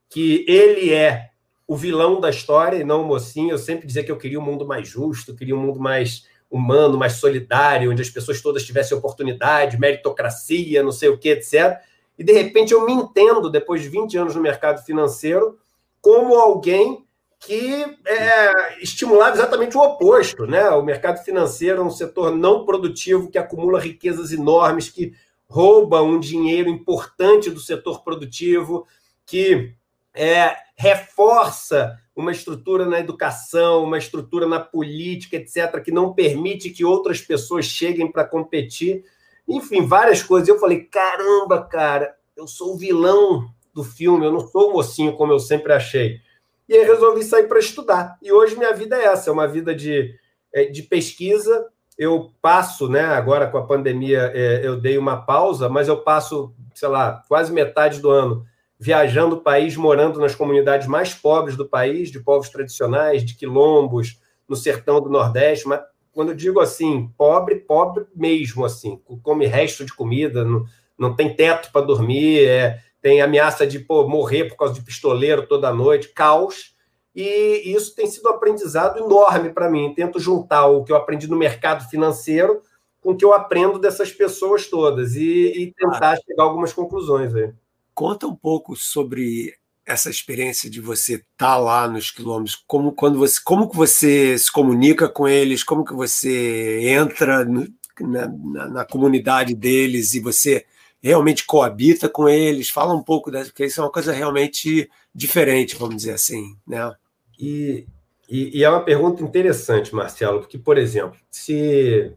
que 0.08 0.44
ele 0.48 0.92
é 0.92 1.31
o 1.72 1.76
vilão 1.76 2.20
da 2.20 2.28
história 2.28 2.76
e 2.76 2.84
não 2.84 3.00
o 3.00 3.06
mocinho. 3.06 3.52
Eu 3.52 3.58
sempre 3.58 3.86
dizia 3.86 4.04
que 4.04 4.12
eu 4.12 4.18
queria 4.18 4.38
um 4.38 4.44
mundo 4.44 4.66
mais 4.66 4.86
justo, 4.86 5.34
queria 5.34 5.56
um 5.56 5.60
mundo 5.60 5.80
mais 5.80 6.26
humano, 6.50 6.98
mais 6.98 7.14
solidário, 7.14 7.90
onde 7.90 8.02
as 8.02 8.10
pessoas 8.10 8.42
todas 8.42 8.62
tivessem 8.62 8.94
oportunidade, 8.94 9.80
meritocracia, 9.80 10.82
não 10.82 10.92
sei 10.92 11.08
o 11.08 11.16
que, 11.16 11.30
etc. 11.30 11.80
E 12.18 12.22
de 12.22 12.30
repente 12.30 12.74
eu 12.74 12.84
me 12.84 12.92
entendo, 12.92 13.48
depois 13.48 13.80
de 13.80 13.88
20 13.88 14.18
anos 14.18 14.34
no 14.36 14.42
mercado 14.42 14.84
financeiro, 14.84 15.58
como 15.98 16.34
alguém 16.34 17.06
que 17.38 17.96
é, 18.04 18.82
estimulava 18.82 19.34
exatamente 19.34 19.74
o 19.74 19.80
oposto. 19.80 20.46
Né? 20.46 20.68
O 20.68 20.82
mercado 20.82 21.24
financeiro 21.24 21.80
é 21.80 21.84
um 21.84 21.90
setor 21.90 22.36
não 22.36 22.66
produtivo 22.66 23.30
que 23.30 23.38
acumula 23.38 23.80
riquezas 23.80 24.30
enormes, 24.30 24.90
que 24.90 25.14
rouba 25.48 26.02
um 26.02 26.20
dinheiro 26.20 26.68
importante 26.68 27.50
do 27.50 27.60
setor 27.60 28.04
produtivo, 28.04 28.86
que 29.24 29.74
é, 30.14 30.56
reforça 30.76 31.98
uma 32.14 32.30
estrutura 32.30 32.84
na 32.84 33.00
educação, 33.00 33.84
uma 33.84 33.98
estrutura 33.98 34.46
na 34.46 34.60
política, 34.60 35.36
etc., 35.36 35.82
que 35.82 35.90
não 35.90 36.12
permite 36.12 36.70
que 36.70 36.84
outras 36.84 37.20
pessoas 37.20 37.64
cheguem 37.64 38.10
para 38.10 38.24
competir. 38.24 39.04
Enfim, 39.48 39.86
várias 39.86 40.22
coisas. 40.22 40.48
Eu 40.48 40.58
falei: 40.58 40.84
caramba, 40.84 41.62
cara, 41.64 42.14
eu 42.36 42.46
sou 42.46 42.74
o 42.74 42.78
vilão 42.78 43.48
do 43.72 43.82
filme, 43.82 44.26
eu 44.26 44.32
não 44.32 44.46
sou 44.46 44.70
o 44.70 44.72
mocinho 44.74 45.16
como 45.16 45.32
eu 45.32 45.38
sempre 45.38 45.72
achei. 45.72 46.20
E 46.68 46.74
aí 46.74 46.84
resolvi 46.84 47.24
sair 47.24 47.48
para 47.48 47.58
estudar. 47.58 48.18
E 48.22 48.30
hoje 48.30 48.56
minha 48.56 48.74
vida 48.74 48.96
é 48.96 49.06
essa: 49.06 49.30
é 49.30 49.32
uma 49.32 49.48
vida 49.48 49.74
de, 49.74 50.14
é, 50.52 50.66
de 50.66 50.82
pesquisa. 50.82 51.66
Eu 51.96 52.30
passo, 52.40 52.88
né? 52.88 53.04
Agora 53.04 53.46
com 53.46 53.58
a 53.58 53.66
pandemia, 53.66 54.30
é, 54.34 54.66
eu 54.66 54.78
dei 54.78 54.98
uma 54.98 55.24
pausa, 55.24 55.68
mas 55.68 55.88
eu 55.88 55.98
passo, 55.98 56.54
sei 56.74 56.88
lá, 56.88 57.22
quase 57.28 57.52
metade 57.52 58.00
do 58.00 58.10
ano 58.10 58.46
viajando 58.82 59.36
o 59.36 59.40
país, 59.40 59.76
morando 59.76 60.18
nas 60.18 60.34
comunidades 60.34 60.88
mais 60.88 61.14
pobres 61.14 61.56
do 61.56 61.68
país, 61.68 62.10
de 62.10 62.18
povos 62.18 62.48
tradicionais, 62.48 63.24
de 63.24 63.36
quilombos, 63.36 64.20
no 64.48 64.56
sertão 64.56 65.00
do 65.00 65.08
Nordeste, 65.08 65.68
mas 65.68 65.80
quando 66.10 66.30
eu 66.30 66.34
digo 66.34 66.58
assim, 66.58 67.08
pobre, 67.16 67.60
pobre 67.60 68.06
mesmo, 68.12 68.64
assim, 68.64 69.00
come 69.22 69.46
resto 69.46 69.84
de 69.84 69.94
comida, 69.94 70.44
não, 70.44 70.64
não 70.98 71.14
tem 71.14 71.32
teto 71.32 71.70
para 71.70 71.86
dormir, 71.86 72.44
é, 72.44 72.80
tem 73.00 73.22
ameaça 73.22 73.64
de 73.64 73.78
pô, 73.78 74.08
morrer 74.08 74.46
por 74.46 74.56
causa 74.56 74.74
de 74.74 74.82
pistoleiro 74.82 75.46
toda 75.46 75.72
noite, 75.72 76.08
caos. 76.08 76.74
E 77.14 77.62
isso 77.64 77.94
tem 77.94 78.08
sido 78.08 78.28
um 78.28 78.32
aprendizado 78.32 78.98
enorme 78.98 79.50
para 79.50 79.70
mim. 79.70 79.94
Tento 79.94 80.18
juntar 80.18 80.66
o 80.66 80.82
que 80.82 80.90
eu 80.90 80.96
aprendi 80.96 81.28
no 81.28 81.36
mercado 81.36 81.88
financeiro 81.88 82.60
com 83.00 83.12
o 83.12 83.16
que 83.16 83.24
eu 83.24 83.32
aprendo 83.32 83.78
dessas 83.78 84.10
pessoas 84.10 84.66
todas 84.66 85.14
e, 85.14 85.52
e 85.56 85.72
tentar 85.72 86.16
chegar 86.16 86.42
a 86.42 86.46
algumas 86.46 86.72
conclusões 86.72 87.32
aí. 87.32 87.52
Conta 87.94 88.26
um 88.26 88.34
pouco 88.34 88.74
sobre 88.76 89.54
essa 89.84 90.08
experiência 90.08 90.70
de 90.70 90.80
você 90.80 91.14
estar 91.14 91.26
tá 91.36 91.56
lá 91.56 91.88
nos 91.88 92.10
quilômetros, 92.10 92.62
como 92.66 92.92
quando 92.92 93.18
você, 93.18 93.40
como 93.42 93.68
que 93.68 93.76
você 93.76 94.38
se 94.38 94.50
comunica 94.50 95.08
com 95.08 95.26
eles, 95.26 95.64
como 95.64 95.84
que 95.84 95.92
você 95.92 96.80
entra 96.88 97.44
no, 97.44 97.66
na, 98.00 98.28
na, 98.28 98.68
na, 98.68 98.84
comunidade 98.84 99.54
deles 99.54 100.14
e 100.14 100.20
você 100.20 100.64
realmente 101.02 101.44
coabita 101.44 102.08
com 102.08 102.28
eles. 102.28 102.70
Fala 102.70 102.94
um 102.94 103.02
pouco 103.02 103.30
dessa, 103.30 103.50
porque 103.50 103.66
isso 103.66 103.80
é 103.80 103.84
uma 103.84 103.90
coisa 103.90 104.12
realmente 104.12 104.88
diferente, 105.14 105.76
vamos 105.76 105.96
dizer 105.96 106.12
assim, 106.12 106.56
né? 106.66 106.94
E, 107.38 107.84
e, 108.28 108.58
e 108.58 108.64
é 108.64 108.70
uma 108.70 108.84
pergunta 108.84 109.22
interessante, 109.22 109.94
Marcelo, 109.94 110.40
porque 110.40 110.58
por 110.58 110.78
exemplo, 110.78 111.18
se 111.30 112.12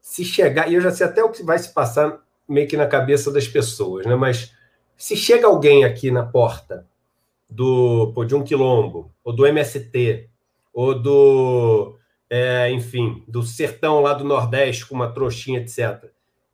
se 0.00 0.24
chegar, 0.24 0.70
e 0.70 0.74
eu 0.74 0.80
já 0.80 0.90
sei 0.90 1.06
até 1.06 1.22
o 1.22 1.30
que 1.30 1.44
vai 1.44 1.58
se 1.58 1.72
passar 1.72 2.20
meio 2.46 2.66
que 2.68 2.76
na 2.76 2.86
cabeça 2.86 3.30
das 3.30 3.46
pessoas, 3.46 4.04
né? 4.04 4.16
Mas 4.16 4.52
se 5.02 5.16
chega 5.16 5.48
alguém 5.48 5.82
aqui 5.82 6.12
na 6.12 6.24
porta 6.24 6.86
do 7.50 8.12
pô, 8.14 8.24
de 8.24 8.36
um 8.36 8.44
quilombo, 8.44 9.12
ou 9.24 9.32
do 9.32 9.44
MST, 9.44 10.28
ou 10.72 10.96
do, 10.96 11.98
é, 12.30 12.70
enfim, 12.70 13.24
do 13.26 13.42
sertão 13.42 14.00
lá 14.00 14.14
do 14.14 14.22
Nordeste 14.22 14.86
com 14.86 14.94
uma 14.94 15.12
trouxinha, 15.12 15.58
etc., 15.58 16.08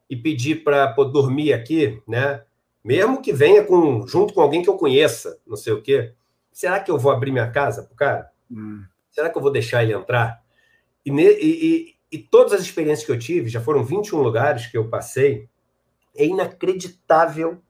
e 0.08 0.16
pedir 0.16 0.64
para 0.64 0.86
dormir 1.04 1.52
aqui, 1.52 2.02
né? 2.08 2.42
Mesmo 2.82 3.20
que 3.20 3.34
venha 3.34 3.62
com, 3.62 4.06
junto 4.06 4.32
com 4.32 4.40
alguém 4.40 4.62
que 4.62 4.70
eu 4.70 4.78
conheça, 4.78 5.38
não 5.46 5.54
sei 5.54 5.74
o 5.74 5.82
quê, 5.82 6.14
será 6.50 6.80
que 6.80 6.90
eu 6.90 6.96
vou 6.96 7.12
abrir 7.12 7.30
minha 7.30 7.50
casa 7.50 7.82
pro 7.82 7.94
cara? 7.94 8.30
Hum. 8.50 8.82
Será 9.10 9.28
que 9.28 9.36
eu 9.36 9.42
vou 9.42 9.52
deixar 9.52 9.82
ele 9.82 9.92
entrar? 9.92 10.42
E, 11.04 11.10
e, 11.10 11.94
e 12.10 12.18
todas 12.18 12.54
as 12.54 12.62
experiências 12.62 13.04
que 13.04 13.12
eu 13.12 13.18
tive, 13.18 13.50
já 13.50 13.60
foram 13.60 13.84
21 13.84 14.22
lugares 14.22 14.68
que 14.68 14.78
eu 14.78 14.88
passei, 14.88 15.46
é 16.16 16.24
inacreditável 16.24 17.62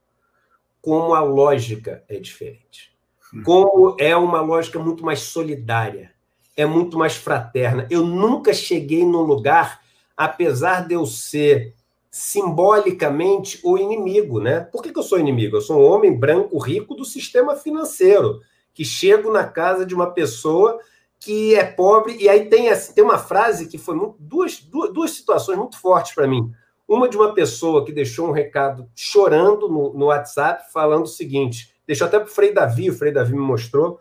como 0.81 1.15
a 1.15 1.21
lógica 1.21 2.05
é 2.09 2.19
diferente. 2.19 2.97
Como 3.45 3.97
é 3.99 4.17
uma 4.17 4.41
lógica 4.41 4.79
muito 4.79 5.05
mais 5.05 5.21
solidária, 5.21 6.13
é 6.57 6.65
muito 6.65 6.97
mais 6.97 7.15
fraterna. 7.17 7.87
Eu 7.91 8.05
nunca 8.05 8.55
cheguei 8.55 9.05
num 9.05 9.21
lugar, 9.21 9.83
apesar 10.17 10.87
de 10.87 10.95
eu 10.95 11.05
ser 11.05 11.75
simbolicamente 12.11 13.61
o 13.63 13.77
inimigo, 13.77 14.41
né? 14.41 14.61
Por 14.61 14.83
que, 14.83 14.93
que 14.93 14.99
eu 14.99 15.03
sou 15.03 15.19
inimigo? 15.19 15.57
Eu 15.57 15.61
sou 15.61 15.79
um 15.79 15.85
homem 15.85 16.19
branco 16.19 16.59
rico 16.59 16.95
do 16.95 17.05
sistema 17.05 17.55
financeiro, 17.55 18.41
que 18.73 18.85
chego 18.85 19.31
na 19.31 19.45
casa 19.45 19.85
de 19.85 19.95
uma 19.95 20.11
pessoa 20.11 20.81
que 21.21 21.55
é 21.55 21.65
pobre, 21.65 22.17
e 22.19 22.29
aí 22.29 22.47
tem, 22.47 22.71
tem 22.95 23.05
uma 23.05 23.19
frase 23.19 23.67
que 23.67 23.77
foi 23.77 23.95
muito, 23.95 24.17
duas, 24.19 24.61
duas, 24.61 24.93
duas 24.93 25.11
situações 25.11 25.59
muito 25.59 25.79
fortes 25.79 26.15
para 26.15 26.29
mim. 26.29 26.51
Uma 26.89 27.07
de 27.07 27.19
uma 27.19 27.35
pessoa 27.35 27.85
que 27.85 27.93
deixou 27.93 28.29
um 28.29 28.33
recado 28.33 28.89
chorando 28.97 29.69
no, 29.69 29.93
no 29.93 30.07
WhatsApp, 30.07 30.73
falando 30.73 31.05
o 31.05 31.07
seguinte: 31.07 31.75
deixou 31.87 32.07
até 32.07 32.19
para 32.19 32.27
o 32.27 32.31
Frei 32.31 32.55
Davi, 32.55 32.89
o 32.89 32.95
Frei 32.95 33.13
Davi 33.13 33.33
me 33.33 33.41
mostrou, 33.41 34.01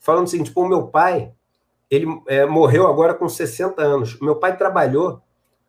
falando 0.00 0.26
o 0.26 0.30
seguinte: 0.30 0.50
pô, 0.50 0.66
meu 0.66 0.88
pai, 0.88 1.32
ele 1.88 2.06
é, 2.26 2.44
morreu 2.44 2.88
agora 2.88 3.14
com 3.14 3.28
60 3.28 3.80
anos. 3.80 4.18
Meu 4.20 4.34
pai 4.34 4.56
trabalhou 4.56 5.22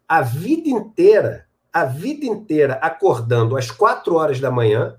a 0.07 0.22
vida 0.22 0.67
inteira, 0.67 1.48
a 1.72 1.86
vida 1.86 2.25
inteira, 2.25 2.79
acordando 2.81 3.55
às 3.55 3.69
4 3.69 4.15
horas 4.15 4.39
da 4.39 4.50
manhã 4.50 4.98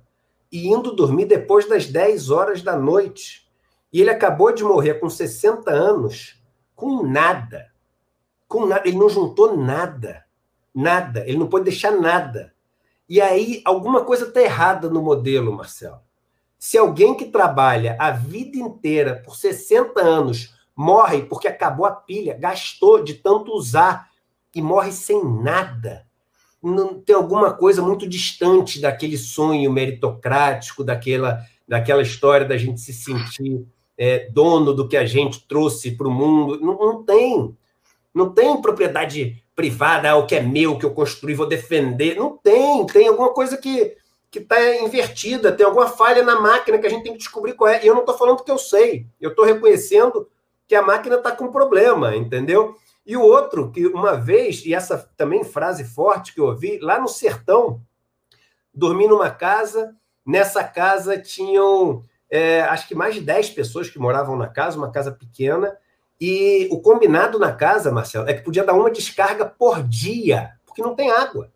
e 0.52 0.68
indo 0.68 0.94
dormir 0.94 1.25
depois 1.25 1.68
das 1.68 1.87
10 1.87 2.30
horas 2.30 2.62
da 2.62 2.76
noite. 2.76 3.44
E 3.92 4.00
ele 4.00 4.11
acabou 4.11 4.52
de 4.52 4.62
morrer 4.62 4.94
com 4.94 5.11
60 5.11 5.70
anos, 5.70 6.40
com 6.76 7.02
nada. 7.02 7.73
Com 8.46 8.66
nada. 8.66 8.87
Ele 8.87 8.99
não 8.99 9.08
juntou 9.08 9.56
nada. 9.56 10.25
Nada. 10.76 11.25
Ele 11.26 11.38
não 11.38 11.47
pode 11.47 11.64
deixar 11.64 11.90
nada. 11.90 12.52
E 13.09 13.18
aí, 13.18 13.62
alguma 13.64 14.04
coisa 14.04 14.26
está 14.26 14.42
errada 14.42 14.90
no 14.90 15.00
modelo, 15.00 15.50
Marcelo. 15.50 16.00
Se 16.59 16.76
alguém 16.76 17.14
que 17.14 17.25
trabalha 17.25 17.97
a 17.99 18.11
vida 18.11 18.59
inteira, 18.59 19.23
por 19.25 19.37
60 19.37 20.00
anos, 20.00 20.54
morre 20.76 21.23
porque 21.23 21.49
acabou 21.49 21.87
a 21.87 21.92
pilha, 21.92 22.37
gastou 22.38 23.02
de 23.02 23.14
tanto 23.14 23.52
usar 23.52 24.11
e 24.54 24.61
morre 24.61 24.92
sem 24.92 25.25
nada, 25.25 26.06
não 26.62 27.00
tem 27.00 27.14
alguma 27.14 27.52
coisa 27.52 27.80
muito 27.80 28.09
distante 28.09 28.80
daquele 28.80 29.16
sonho 29.16 29.73
meritocrático, 29.73 30.83
daquela, 30.83 31.40
daquela 31.66 32.02
história 32.02 32.47
da 32.47 32.59
gente 32.59 32.80
se 32.80 32.92
sentir 32.92 33.66
é, 33.97 34.28
dono 34.30 34.75
do 34.75 34.88
que 34.88 34.97
a 34.97 35.06
gente 35.06 35.47
trouxe 35.47 35.92
para 35.92 36.09
o 36.09 36.11
mundo. 36.11 36.61
Não, 36.61 36.78
não 36.78 37.04
tem. 37.04 37.56
Não 38.12 38.30
tem 38.33 38.61
propriedade 38.61 39.42
privada, 39.56 40.10
ah, 40.10 40.16
o 40.16 40.26
que 40.26 40.36
é 40.36 40.42
meu, 40.42 40.78
que 40.78 40.84
eu 40.84 40.92
construí, 40.92 41.34
vou 41.34 41.48
defender. 41.48 42.14
Não 42.14 42.36
tem, 42.36 42.86
tem 42.86 43.08
alguma 43.08 43.32
coisa 43.32 43.56
que 43.56 43.96
que 44.30 44.40
está 44.40 44.76
invertida, 44.76 45.52
tem 45.52 45.64
alguma 45.64 45.88
falha 45.88 46.22
na 46.22 46.38
máquina 46.38 46.78
que 46.78 46.86
a 46.86 46.90
gente 46.90 47.04
tem 47.04 47.12
que 47.12 47.18
descobrir 47.18 47.54
qual 47.54 47.70
é. 47.70 47.82
E 47.82 47.86
eu 47.86 47.94
não 47.94 48.02
estou 48.02 48.18
falando 48.18 48.44
que 48.44 48.50
eu 48.50 48.58
sei, 48.58 49.06
eu 49.18 49.30
estou 49.30 49.46
reconhecendo 49.46 50.28
que 50.68 50.75
a 50.75 50.82
máquina 50.82 51.16
está 51.16 51.32
com 51.32 51.50
problema, 51.50 52.14
entendeu? 52.14 52.76
E 53.06 53.16
o 53.16 53.22
outro, 53.22 53.70
que 53.70 53.86
uma 53.86 54.14
vez, 54.14 54.66
e 54.66 54.75
essa 54.75 55.08
também 55.16 55.44
frase 55.44 55.84
forte 55.84 56.34
que 56.34 56.40
eu 56.40 56.46
ouvi, 56.46 56.78
lá 56.80 57.00
no 57.00 57.08
sertão, 57.08 57.80
dormi 58.75 59.06
numa 59.06 59.30
casa, 59.30 59.94
nessa 60.26 60.62
casa 60.64 61.16
tinham, 61.16 62.02
é, 62.28 62.62
acho 62.62 62.88
que 62.88 62.94
mais 62.94 63.14
de 63.14 63.20
10 63.20 63.50
pessoas 63.50 63.88
que 63.88 63.98
moravam 63.98 64.36
na 64.36 64.48
casa, 64.48 64.76
uma 64.76 64.90
casa 64.90 65.12
pequena, 65.12 65.78
e 66.20 66.68
o 66.70 66.80
combinado 66.80 67.38
na 67.38 67.52
casa, 67.52 67.92
Marcelo, 67.92 68.28
é 68.28 68.35
que 68.35 68.42
podia 68.42 68.64
dar 68.64 68.73
uma 68.73 68.90
descarga 68.90 69.44
por 69.44 69.82
dia, 69.82 70.52
porque 70.64 70.82
não 70.82 70.94
tem 70.94 71.11
água. 71.11 71.50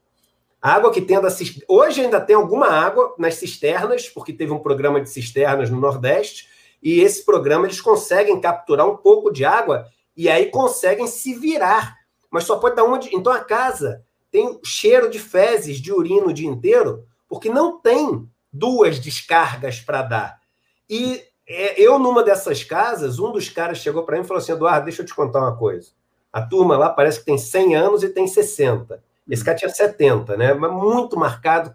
A 0.61 0.75
água 0.75 0.93
que 0.93 1.01
tem 1.01 1.21
da 1.21 1.29
Hoje 1.67 2.03
ainda 2.03 2.21
tem 2.21 2.37
alguma 2.37 2.69
água 2.69 3.15
nas 3.19 3.37
cisternas, 3.37 4.09
porque 4.09 4.33
teve 4.33 4.53
um 4.53 4.59
programa 4.59 5.01
de 5.01 5.09
cisternas 5.09 5.71
no 5.71 5.81
Nordeste, 5.81 6.49
e 6.83 7.01
esse 7.01 7.25
programa 7.25 7.67
eles 7.67 7.81
conseguem 7.81 8.41
capturar 8.41 8.87
um 8.87 8.97
pouco 8.97 9.31
de 9.31 9.45
água 9.45 9.87
e 10.17 10.29
aí 10.29 10.47
conseguem 10.47 11.07
se 11.07 11.35
virar. 11.35 11.97
Mas 12.31 12.45
só 12.45 12.59
pode 12.59 12.77
dar 12.77 12.85
uma. 12.85 12.99
De... 12.99 13.15
Então 13.15 13.33
a 13.33 13.41
casa 13.41 14.05
tem 14.31 14.61
cheiro 14.65 15.11
de 15.11 15.19
fezes, 15.19 15.79
de 15.79 15.93
urina 15.93 16.27
o 16.27 16.33
dia 16.33 16.49
inteiro, 16.49 17.05
porque 17.29 17.49
não 17.49 17.81
tem 17.81 18.29
duas 18.53 18.99
descargas 18.99 19.81
para 19.81 20.03
dar. 20.03 20.41
E 20.89 21.23
é, 21.53 21.81
eu, 21.81 21.99
numa 21.99 22.23
dessas 22.23 22.63
casas, 22.63 23.19
um 23.19 23.33
dos 23.33 23.49
caras 23.49 23.79
chegou 23.79 24.05
para 24.05 24.17
mim 24.17 24.23
e 24.23 24.27
falou 24.27 24.41
assim: 24.41 24.53
Eduardo, 24.53 24.85
deixa 24.85 25.03
eu 25.03 25.07
te 25.07 25.13
contar 25.13 25.41
uma 25.41 25.57
coisa. 25.57 25.91
A 26.33 26.41
turma 26.41 26.79
lá 26.79 26.89
parece 26.91 27.19
que 27.19 27.25
tem 27.25 27.37
100 27.37 27.75
anos 27.75 28.03
e 28.05 28.09
tem 28.09 28.25
60. 28.25 29.03
Esse 29.29 29.45
cara 29.45 29.57
tinha 29.57 29.69
70, 29.69 30.37
né? 30.37 30.55
Mas 30.55 30.73
muito 30.73 31.19
marcado, 31.19 31.75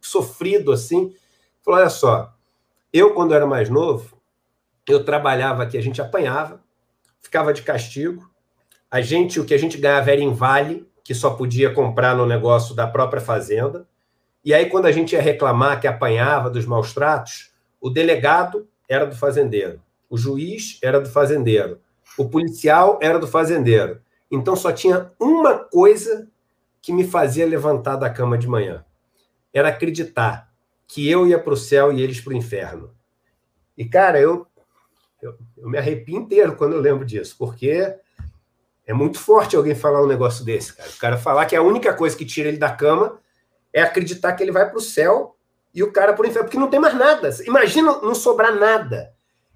sofrido 0.00 0.72
assim. 0.72 1.14
Falou: 1.64 1.78
olha 1.78 1.88
só, 1.88 2.34
eu, 2.92 3.14
quando 3.14 3.32
era 3.32 3.46
mais 3.46 3.68
novo, 3.68 4.16
eu 4.88 5.04
trabalhava 5.04 5.62
aqui, 5.62 5.78
a 5.78 5.82
gente 5.82 6.02
apanhava, 6.02 6.60
ficava 7.20 7.52
de 7.52 7.62
castigo. 7.62 8.28
A 8.90 9.00
gente, 9.00 9.38
o 9.38 9.44
que 9.44 9.54
a 9.54 9.58
gente 9.58 9.78
ganhava 9.78 10.10
era 10.10 10.20
em 10.20 10.34
vale, 10.34 10.84
que 11.04 11.14
só 11.14 11.30
podia 11.30 11.72
comprar 11.72 12.16
no 12.16 12.26
negócio 12.26 12.74
da 12.74 12.88
própria 12.88 13.20
fazenda. 13.20 13.86
E 14.44 14.52
aí, 14.52 14.66
quando 14.68 14.86
a 14.86 14.92
gente 14.92 15.12
ia 15.12 15.22
reclamar 15.22 15.80
que 15.80 15.86
apanhava 15.86 16.50
dos 16.50 16.66
maus 16.66 16.92
tratos, 16.92 17.52
o 17.80 17.88
delegado 17.88 18.66
era 18.92 19.06
do 19.06 19.16
fazendeiro, 19.16 19.80
o 20.08 20.18
juiz 20.18 20.78
era 20.82 21.00
do 21.00 21.08
fazendeiro, 21.08 21.80
o 22.18 22.28
policial 22.28 22.98
era 23.00 23.18
do 23.18 23.26
fazendeiro. 23.26 24.00
Então 24.30 24.54
só 24.54 24.72
tinha 24.72 25.10
uma 25.18 25.58
coisa 25.58 26.28
que 26.80 26.92
me 26.92 27.06
fazia 27.06 27.46
levantar 27.46 27.96
da 27.96 28.10
cama 28.10 28.36
de 28.36 28.48
manhã: 28.48 28.84
era 29.52 29.68
acreditar 29.68 30.52
que 30.86 31.08
eu 31.08 31.26
ia 31.26 31.38
para 31.38 31.54
o 31.54 31.56
céu 31.56 31.92
e 31.92 32.02
eles 32.02 32.20
para 32.20 32.32
o 32.32 32.36
inferno. 32.36 32.94
E, 33.76 33.84
cara, 33.86 34.20
eu, 34.20 34.46
eu, 35.22 35.38
eu 35.56 35.68
me 35.70 35.78
arrepio 35.78 36.18
inteiro 36.18 36.54
quando 36.54 36.74
eu 36.74 36.80
lembro 36.80 37.06
disso, 37.06 37.34
porque 37.38 37.96
é 38.86 38.92
muito 38.92 39.18
forte 39.18 39.56
alguém 39.56 39.74
falar 39.74 40.02
um 40.02 40.06
negócio 40.06 40.44
desse, 40.44 40.74
cara. 40.74 40.90
O 40.90 40.98
cara 40.98 41.16
falar 41.16 41.46
que 41.46 41.56
a 41.56 41.62
única 41.62 41.94
coisa 41.94 42.16
que 42.16 42.26
tira 42.26 42.48
ele 42.48 42.58
da 42.58 42.70
cama 42.70 43.18
é 43.72 43.80
acreditar 43.80 44.34
que 44.34 44.42
ele 44.42 44.52
vai 44.52 44.68
para 44.68 44.76
o 44.76 44.82
céu 44.82 45.34
e 45.74 45.82
o 45.82 45.92
cara 45.92 46.14
o 46.18 46.26
inferno, 46.26 46.44
porque 46.44 46.58
não 46.58 46.70
tem 46.70 46.80
mais 46.80 46.94
nada. 46.94 47.30
Imagina 47.46 48.00
não 48.00 48.14
sobrar 48.14 48.54
nada. 48.54 49.12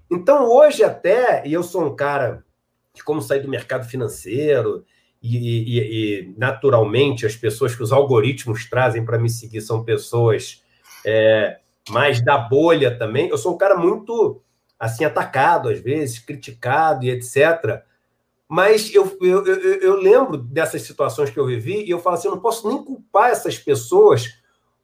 Então, 0.09 0.45
hoje 0.45 0.83
até, 0.83 1.43
e 1.45 1.53
eu 1.53 1.63
sou 1.63 1.85
um 1.85 1.95
cara 1.95 2.43
que, 2.93 3.03
como 3.03 3.21
saí 3.21 3.39
do 3.39 3.49
mercado 3.49 3.87
financeiro, 3.87 4.83
e, 5.21 5.37
e, 5.37 5.79
e 5.79 6.33
naturalmente 6.37 7.25
as 7.25 7.35
pessoas 7.35 7.75
que 7.75 7.83
os 7.83 7.91
algoritmos 7.91 8.69
trazem 8.69 9.03
para 9.03 9.17
me 9.17 9.29
seguir 9.29 9.61
são 9.61 9.83
pessoas 9.83 10.63
é, 11.05 11.59
mais 11.89 12.23
da 12.23 12.37
bolha 12.37 12.97
também. 12.97 13.29
Eu 13.29 13.37
sou 13.37 13.53
um 13.53 13.57
cara 13.57 13.75
muito 13.75 14.41
assim 14.79 15.03
atacado 15.03 15.69
às 15.69 15.79
vezes, 15.79 16.19
criticado 16.19 17.03
e 17.03 17.09
etc. 17.09 17.81
Mas 18.47 18.93
eu, 18.93 19.17
eu, 19.21 19.45
eu, 19.45 19.81
eu, 19.81 19.95
lembro 19.95 20.37
dessas 20.37 20.83
situações 20.83 21.29
que 21.29 21.39
eu 21.39 21.45
vivi 21.45 21.83
e 21.83 21.89
eu 21.89 21.99
falo 21.99 22.15
assim: 22.15 22.27
eu 22.27 22.35
não 22.35 22.41
posso 22.41 22.67
nem 22.67 22.83
culpar 22.83 23.31
essas 23.31 23.57
pessoas, 23.57 24.39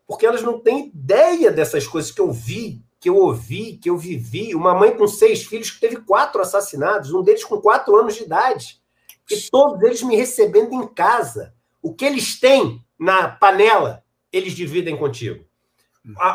porque 0.08 0.26
elas 0.26 0.42
não 0.42 0.60
têm 0.60 0.88
ideia 0.88 1.52
dessas 1.52 1.88
coisas 1.88 2.12
que 2.12 2.22
eu 2.22 2.32
vi, 2.32 2.84
que 3.00 3.10
eu 3.10 3.18
ouvi, 3.18 3.78
que 3.78 3.90
eu 3.90 3.98
vivi. 3.98 4.56
Uma 4.56 4.74
mãe 4.74 4.96
com 4.96 5.08
seis 5.08 5.44
filhos 5.44 5.72
que 5.72 5.80
teve 5.80 5.98
quatro 5.98 6.42
assassinados, 6.42 7.14
um 7.14 7.22
deles 7.22 7.44
com 7.44 7.60
quatro 7.60 7.96
anos 7.96 8.16
de 8.16 8.24
idade, 8.24 8.82
e 9.30 9.38
todos 9.50 9.82
eles 9.84 10.02
me 10.04 10.16
recebendo 10.16 10.74
em 10.74 10.88
casa. 10.88 11.54
O 11.82 11.94
que 11.94 12.06
eles 12.06 12.40
têm 12.40 12.84
na 12.98 13.28
panela, 13.28 14.04
eles 14.32 14.54
dividem 14.54 14.96
contigo. 14.96 15.46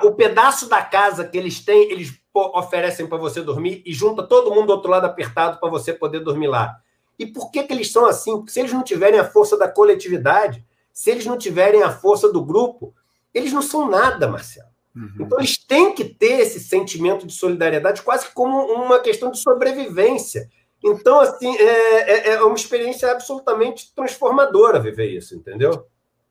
O 0.02 0.12
pedaço 0.12 0.68
da 0.68 0.82
casa 0.82 1.26
que 1.26 1.36
eles 1.36 1.60
têm, 1.60 1.90
eles 1.90 2.18
oferecem 2.34 3.06
para 3.06 3.18
você 3.18 3.42
dormir 3.42 3.82
e 3.84 3.92
junta 3.92 4.22
todo 4.22 4.54
mundo 4.54 4.66
do 4.66 4.72
outro 4.72 4.90
lado 4.90 5.04
apertado 5.04 5.58
para 5.58 5.68
você 5.68 5.92
poder 5.92 6.20
dormir 6.20 6.46
lá. 6.46 6.80
E 7.18 7.26
por 7.26 7.50
que, 7.50 7.62
que 7.64 7.72
eles 7.72 7.90
são 7.90 8.06
assim? 8.06 8.36
Porque 8.36 8.52
se 8.52 8.60
eles 8.60 8.72
não 8.72 8.82
tiverem 8.82 9.18
a 9.18 9.28
força 9.28 9.58
da 9.58 9.68
coletividade, 9.68 10.64
se 10.92 11.10
eles 11.10 11.26
não 11.26 11.36
tiverem 11.36 11.82
a 11.82 11.90
força 11.90 12.32
do 12.32 12.44
grupo, 12.44 12.94
eles 13.32 13.52
não 13.52 13.62
são 13.62 13.88
nada, 13.88 14.28
Marcelo. 14.28 14.68
Uhum. 14.94 15.12
Então 15.20 15.38
eles 15.38 15.56
têm 15.58 15.94
que 15.94 16.04
ter 16.04 16.40
esse 16.40 16.60
sentimento 16.60 17.26
de 17.26 17.32
solidariedade 17.32 18.02
quase 18.02 18.26
como 18.32 18.58
uma 18.72 18.98
questão 18.98 19.30
de 19.30 19.38
sobrevivência. 19.38 20.48
Então, 20.82 21.20
assim, 21.20 21.56
é, 21.56 22.28
é, 22.30 22.34
é 22.34 22.42
uma 22.42 22.54
experiência 22.54 23.10
absolutamente 23.10 23.92
transformadora 23.94 24.80
viver 24.80 25.10
isso, 25.10 25.34
entendeu? 25.34 25.86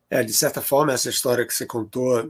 É, 0.09 0.23
de 0.23 0.33
certa 0.33 0.61
forma, 0.61 0.93
essa 0.93 1.09
história 1.09 1.45
que 1.45 1.53
você 1.53 1.65
contou 1.65 2.29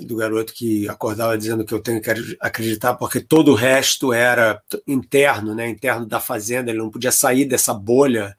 do 0.00 0.16
garoto 0.16 0.52
que 0.54 0.88
acordava 0.88 1.36
dizendo 1.36 1.64
que 1.64 1.74
eu 1.74 1.80
tenho 1.80 2.00
que 2.00 2.10
acreditar 2.40 2.94
porque 2.94 3.20
todo 3.20 3.52
o 3.52 3.54
resto 3.54 4.12
era 4.12 4.60
interno, 4.86 5.54
né, 5.54 5.68
interno 5.68 6.06
da 6.06 6.18
fazenda, 6.18 6.70
ele 6.70 6.78
não 6.78 6.90
podia 6.90 7.12
sair 7.12 7.44
dessa 7.44 7.74
bolha. 7.74 8.36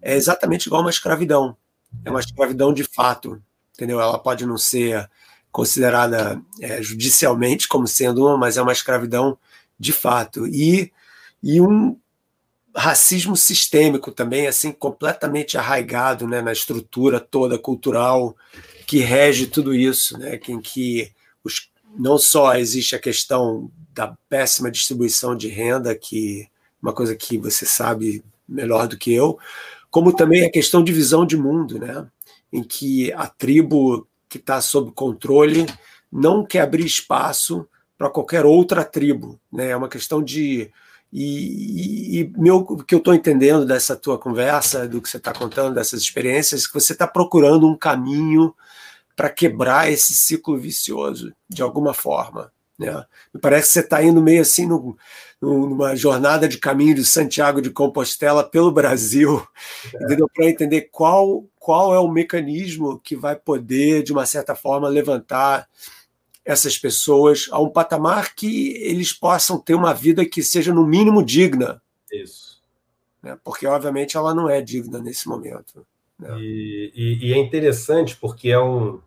É 0.00 0.14
exatamente 0.14 0.66
igual 0.66 0.80
uma 0.80 0.90
escravidão. 0.90 1.56
É 2.04 2.10
uma 2.10 2.20
escravidão 2.20 2.72
de 2.72 2.84
fato, 2.84 3.40
entendeu? 3.74 4.00
Ela 4.00 4.18
pode 4.18 4.46
não 4.46 4.56
ser 4.56 5.08
considerada 5.52 6.40
é, 6.60 6.82
judicialmente 6.82 7.68
como 7.68 7.86
sendo 7.86 8.26
uma, 8.26 8.36
mas 8.36 8.56
é 8.56 8.62
uma 8.62 8.72
escravidão 8.72 9.38
de 9.78 9.92
fato. 9.92 10.46
E, 10.46 10.92
e 11.42 11.60
um 11.60 11.96
racismo 12.74 13.36
sistêmico 13.36 14.10
também, 14.10 14.46
assim, 14.46 14.72
completamente 14.72 15.56
arraigado 15.56 16.26
né, 16.26 16.42
na 16.42 16.52
estrutura 16.52 17.20
toda 17.20 17.58
cultural 17.58 18.36
que 18.86 18.98
rege 18.98 19.46
tudo 19.46 19.74
isso, 19.74 20.18
né? 20.18 20.38
em 20.48 20.60
que 20.60 21.10
os, 21.42 21.70
não 21.96 22.18
só 22.18 22.54
existe 22.56 22.94
a 22.94 23.00
questão 23.00 23.70
da 23.92 24.16
péssima 24.28 24.70
distribuição 24.70 25.36
de 25.36 25.48
renda, 25.48 25.94
que 25.94 26.48
uma 26.82 26.92
coisa 26.92 27.14
que 27.14 27.38
você 27.38 27.64
sabe 27.64 28.22
melhor 28.46 28.86
do 28.86 28.98
que 28.98 29.12
eu, 29.12 29.38
como 29.90 30.12
também 30.12 30.44
a 30.44 30.50
questão 30.50 30.82
de 30.82 30.92
visão 30.92 31.24
de 31.24 31.36
mundo, 31.36 31.78
né? 31.78 32.06
Em 32.54 32.62
que 32.62 33.12
a 33.12 33.26
tribo 33.26 34.06
que 34.28 34.38
está 34.38 34.60
sob 34.60 34.92
controle 34.92 35.66
não 36.10 36.46
quer 36.46 36.60
abrir 36.60 36.86
espaço 36.86 37.68
para 37.98 38.08
qualquer 38.08 38.46
outra 38.46 38.84
tribo. 38.84 39.40
Né? 39.52 39.70
É 39.70 39.76
uma 39.76 39.88
questão 39.88 40.22
de. 40.22 40.70
E, 41.12 42.20
e, 42.20 42.32
meu, 42.36 42.58
o 42.58 42.82
que 42.82 42.94
eu 42.94 42.98
estou 42.98 43.14
entendendo 43.14 43.66
dessa 43.66 43.96
tua 43.96 44.18
conversa, 44.18 44.88
do 44.88 45.00
que 45.02 45.08
você 45.08 45.16
está 45.16 45.32
contando, 45.32 45.74
dessas 45.74 46.00
experiências, 46.00 46.66
que 46.66 46.74
você 46.74 46.92
está 46.92 47.06
procurando 47.06 47.68
um 47.68 47.76
caminho 47.76 48.54
para 49.16 49.30
quebrar 49.30 49.90
esse 49.90 50.14
ciclo 50.14 50.56
vicioso 50.56 51.32
de 51.48 51.62
alguma 51.62 51.92
forma. 51.92 52.52
Né? 52.78 53.04
Me 53.32 53.40
parece 53.40 53.68
que 53.68 53.72
você 53.74 53.80
está 53.80 54.02
indo 54.02 54.20
meio 54.20 54.42
assim 54.42 54.66
no, 54.66 54.96
numa 55.40 55.94
jornada 55.94 56.48
de 56.48 56.58
caminho 56.58 56.94
de 56.94 57.04
Santiago 57.04 57.60
de 57.60 57.70
Compostela 57.70 58.42
pelo 58.42 58.72
Brasil, 58.72 59.46
é. 59.94 60.16
para 60.34 60.46
entender 60.46 60.88
qual, 60.90 61.44
qual 61.58 61.94
é 61.94 61.98
o 61.98 62.08
mecanismo 62.08 62.98
que 62.98 63.14
vai 63.14 63.36
poder, 63.36 64.02
de 64.02 64.12
uma 64.12 64.26
certa 64.26 64.54
forma, 64.54 64.88
levantar 64.88 65.68
essas 66.44 66.76
pessoas 66.76 67.48
a 67.50 67.58
um 67.58 67.70
patamar 67.70 68.34
que 68.34 68.76
eles 68.76 69.12
possam 69.12 69.58
ter 69.58 69.74
uma 69.74 69.94
vida 69.94 70.26
que 70.26 70.42
seja, 70.42 70.74
no 70.74 70.86
mínimo, 70.86 71.24
digna. 71.24 71.80
Isso. 72.12 72.62
Né? 73.22 73.38
Porque, 73.42 73.66
obviamente, 73.66 74.16
ela 74.16 74.34
não 74.34 74.48
é 74.48 74.60
digna 74.60 74.98
nesse 74.98 75.26
momento. 75.26 75.86
É. 76.22 76.36
E, 76.38 76.92
e, 76.94 77.28
e, 77.28 77.32
é 77.32 77.38
interessante 77.38 78.16
porque 78.16 78.50
é, 78.50 78.60
um, 78.60 79.00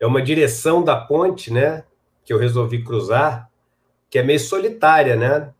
é 0.00 0.06
uma 0.06 0.22
direção 0.22 0.82
da 0.82 0.96
ponte, 0.96 1.52
né? 1.52 1.84
Que 2.30 2.34
eu 2.34 2.38
resolvi 2.38 2.84
cruzar, 2.84 3.50
que 4.08 4.16
é 4.16 4.22
meio 4.22 4.38
solitária, 4.38 5.16
né? 5.16 5.50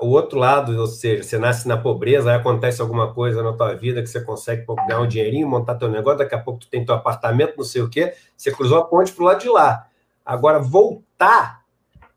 O 0.00 0.10
outro 0.10 0.38
lado, 0.38 0.78
ou 0.80 0.86
seja, 0.86 1.24
você 1.24 1.38
nasce 1.38 1.66
na 1.66 1.76
pobreza, 1.76 2.30
aí 2.30 2.36
acontece 2.36 2.80
alguma 2.80 3.12
coisa 3.12 3.42
na 3.42 3.52
tua 3.52 3.74
vida 3.74 4.00
que 4.00 4.06
você 4.06 4.20
consegue 4.20 4.64
ganhar 4.86 5.00
um 5.00 5.08
dinheirinho, 5.08 5.48
montar 5.48 5.74
teu 5.74 5.88
negócio, 5.88 6.20
daqui 6.20 6.36
a 6.36 6.38
pouco 6.38 6.60
tu 6.60 6.68
tem 6.68 6.84
teu 6.84 6.94
apartamento, 6.94 7.56
não 7.56 7.64
sei 7.64 7.82
o 7.82 7.90
quê, 7.90 8.14
você 8.36 8.52
cruzou 8.52 8.78
a 8.78 8.84
ponte 8.84 9.10
pro 9.10 9.24
lado 9.24 9.40
de 9.40 9.48
lá. 9.48 9.88
Agora, 10.24 10.60
voltar 10.60 11.64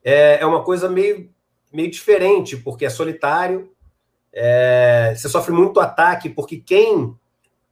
é, 0.03 0.41
é 0.41 0.45
uma 0.45 0.63
coisa 0.63 0.87
meio, 0.87 1.27
meio 1.73 1.89
diferente, 1.89 2.55
porque 2.55 2.85
é 2.85 2.89
solitário, 2.91 3.71
é, 4.31 5.15
você 5.17 5.27
sofre 5.27 5.51
muito 5.51 5.79
ataque, 5.79 6.29
porque 6.29 6.57
quem 6.57 7.17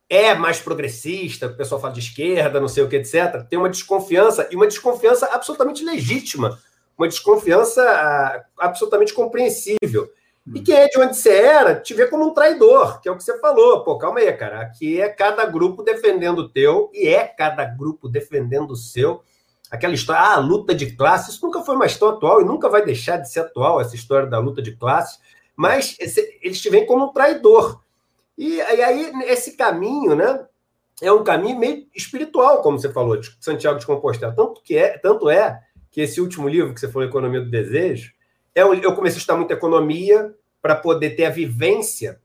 é 0.10 0.34
mais 0.36 0.60
progressista, 0.60 1.48
o 1.48 1.56
pessoal 1.56 1.82
fala 1.82 1.94
de 1.94 2.00
esquerda, 2.00 2.60
não 2.60 2.68
sei 2.68 2.84
o 2.84 2.88
que, 2.88 2.98
etc., 2.98 3.44
tem 3.50 3.58
uma 3.58 3.70
desconfiança, 3.70 4.48
e 4.52 4.56
uma 4.56 4.68
desconfiança 4.68 5.28
absolutamente 5.28 5.84
legítima, 5.84 6.60
uma 6.98 7.08
desconfiança 7.08 7.82
ah, 7.82 8.46
absolutamente 8.58 9.14
compreensível. 9.14 10.10
E 10.54 10.62
quem 10.62 10.76
é 10.76 10.88
de 10.88 11.00
onde 11.00 11.18
você 11.18 11.36
era, 11.36 11.74
te 11.74 11.94
vê 11.96 12.06
como 12.06 12.24
um 12.24 12.34
traidor, 12.34 13.02
que 13.02 13.10
é 13.10 13.12
o 13.12 13.18
que 13.18 13.24
você 13.24 13.40
falou. 13.40 13.84
Pô, 13.84 13.98
calma 13.98 14.20
aí, 14.20 14.32
cara. 14.34 14.62
Aqui 14.62 15.02
é 15.02 15.10
cada 15.10 15.44
grupo 15.46 15.82
defendendo 15.82 16.40
o 16.40 16.50
teu, 16.50 16.92
e 16.94 17.08
é 17.08 17.26
cada 17.26 17.66
grupo 17.66 18.08
defendendo 18.08 18.72
o 18.72 18.76
seu. 18.76 19.24
Aquela 19.72 19.96
história, 19.96 20.22
ah, 20.22 20.38
luta 20.38 20.76
de 20.76 20.96
classe, 20.96 21.32
isso 21.32 21.44
nunca 21.44 21.62
foi 21.62 21.76
mais 21.76 21.98
tão 21.98 22.10
atual 22.10 22.42
e 22.42 22.46
nunca 22.46 22.70
vai 22.70 22.86
deixar 22.86 23.18
de 23.18 23.32
ser 23.32 23.40
atual, 23.40 23.82
essa 23.82 23.96
história 23.96 24.28
da 24.28 24.38
luta 24.38 24.62
de 24.62 24.76
classe. 24.76 25.18
Mas 25.56 25.96
esse, 26.00 26.38
eles 26.44 26.62
te 26.62 26.70
veem 26.70 26.86
como 26.86 27.06
um 27.06 27.12
traidor. 27.14 27.82
E, 28.38 28.56
e 28.58 28.62
aí, 28.62 29.12
esse 29.26 29.56
caminho, 29.56 30.16
né? 30.16 30.46
É 31.02 31.12
um 31.12 31.24
caminho 31.24 31.60
meio 31.60 31.86
espiritual, 31.94 32.62
como 32.62 32.80
você 32.80 32.92
falou, 32.92 33.18
de 33.18 33.30
Santiago 33.40 33.80
de 33.80 33.86
Compostela. 33.86 34.34
Tanto, 34.34 34.62
que 34.62 34.78
é, 34.78 34.98
tanto 34.98 35.30
é 35.30 35.62
que 35.92 36.02
esse 36.02 36.22
último 36.22 36.48
livro 36.48 36.74
que 36.74 36.80
você 36.80 36.90
falou, 36.90 37.08
Economia 37.08 37.42
do 37.42 37.50
Desejo, 37.50 38.14
é, 38.54 38.62
eu 38.62 38.96
comecei 38.96 39.18
a 39.18 39.20
estudar 39.20 39.38
muito 39.38 39.52
economia 39.52 40.34
para 40.62 40.76
poder 40.76 41.12
ter 41.12 41.26
a 41.26 41.30
vivência 41.30 42.20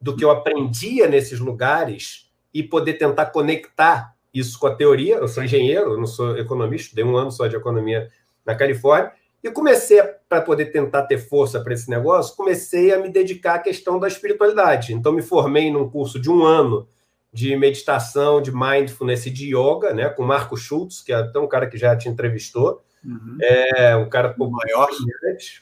do 0.00 0.16
que 0.16 0.24
eu 0.24 0.30
aprendia 0.30 1.08
nesses 1.08 1.38
lugares 1.38 2.30
e 2.52 2.62
poder 2.62 2.94
tentar 2.94 3.26
conectar 3.26 4.14
isso 4.34 4.58
com 4.58 4.66
a 4.66 4.74
teoria. 4.74 5.16
Eu 5.16 5.28
sou 5.28 5.42
engenheiro, 5.42 5.92
eu 5.92 5.98
não 5.98 6.06
sou 6.06 6.36
economista, 6.36 6.94
dei 6.94 7.04
um 7.04 7.16
ano 7.16 7.30
só 7.30 7.46
de 7.46 7.56
economia 7.56 8.10
na 8.44 8.54
Califórnia. 8.54 9.12
E 9.46 9.50
comecei, 9.52 10.02
para 10.28 10.42
poder 10.42 10.66
tentar 10.66 11.02
ter 11.02 11.18
força 11.18 11.60
para 11.60 11.72
esse 11.72 11.88
negócio, 11.88 12.34
comecei 12.34 12.92
a 12.92 12.98
me 12.98 13.08
dedicar 13.08 13.54
à 13.54 13.58
questão 13.60 14.00
da 14.00 14.08
espiritualidade. 14.08 14.92
Então, 14.92 15.12
me 15.12 15.22
formei 15.22 15.70
num 15.70 15.88
curso 15.88 16.18
de 16.18 16.28
um 16.28 16.44
ano 16.44 16.88
de 17.32 17.54
meditação, 17.54 18.42
de 18.42 18.50
mindfulness 18.50 19.26
e 19.26 19.30
de 19.30 19.54
yoga, 19.54 19.94
né, 19.94 20.08
com 20.08 20.24
Marco 20.24 20.56
Schultz, 20.56 21.00
que 21.00 21.12
é 21.12 21.16
até 21.16 21.38
um 21.38 21.46
cara 21.46 21.68
que 21.68 21.78
já 21.78 21.94
te 21.94 22.08
entrevistou. 22.08 22.82
Uhum. 23.04 23.38
É 23.40 23.94
um 23.94 24.08
cara 24.08 24.30
pô, 24.30 24.50
maior, 24.50 24.88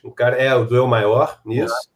um 0.02 0.10
cara 0.10 0.36
é 0.36 0.54
o 0.54 0.64
do 0.64 0.74
eu 0.74 0.86
maior 0.86 1.40
nisso. 1.44 1.74
Uhum. 1.74 1.94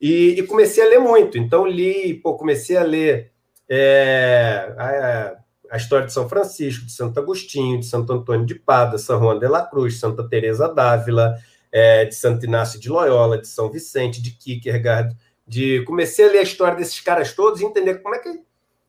E, 0.00 0.40
e, 0.40 0.42
comecei 0.44 0.82
a 0.82 0.88
ler 0.88 0.98
muito. 0.98 1.38
Então 1.38 1.66
li, 1.66 2.14
pô, 2.14 2.34
comecei 2.36 2.76
a 2.76 2.82
ler 2.82 3.30
é, 3.68 4.74
a, 4.76 5.36
a, 5.70 5.76
história 5.76 6.06
de 6.06 6.12
São 6.12 6.28
Francisco, 6.28 6.86
de 6.86 6.92
Santo 6.92 7.18
Agostinho, 7.18 7.80
de 7.80 7.86
Santo 7.86 8.12
Antônio 8.12 8.46
de 8.46 8.54
Pada, 8.54 8.98
São 8.98 9.20
Juan 9.20 9.38
de 9.38 9.48
la 9.48 9.62
Cruz, 9.62 9.98
Santa 9.98 10.28
Teresa 10.28 10.68
d'Ávila, 10.68 11.36
é, 11.70 12.04
de 12.04 12.14
Santo 12.14 12.44
Inácio 12.44 12.80
de 12.80 12.88
Loyola, 12.88 13.38
de 13.38 13.48
São 13.48 13.70
Vicente, 13.70 14.22
de 14.22 14.30
Kierkegaard. 14.30 15.16
De 15.46 15.82
comecei 15.84 16.28
a 16.28 16.30
ler 16.30 16.38
a 16.38 16.42
história 16.42 16.76
desses 16.76 17.00
caras 17.00 17.32
todos 17.32 17.60
e 17.60 17.64
entender 17.64 17.96
como 18.02 18.14
é 18.14 18.18
que 18.18 18.42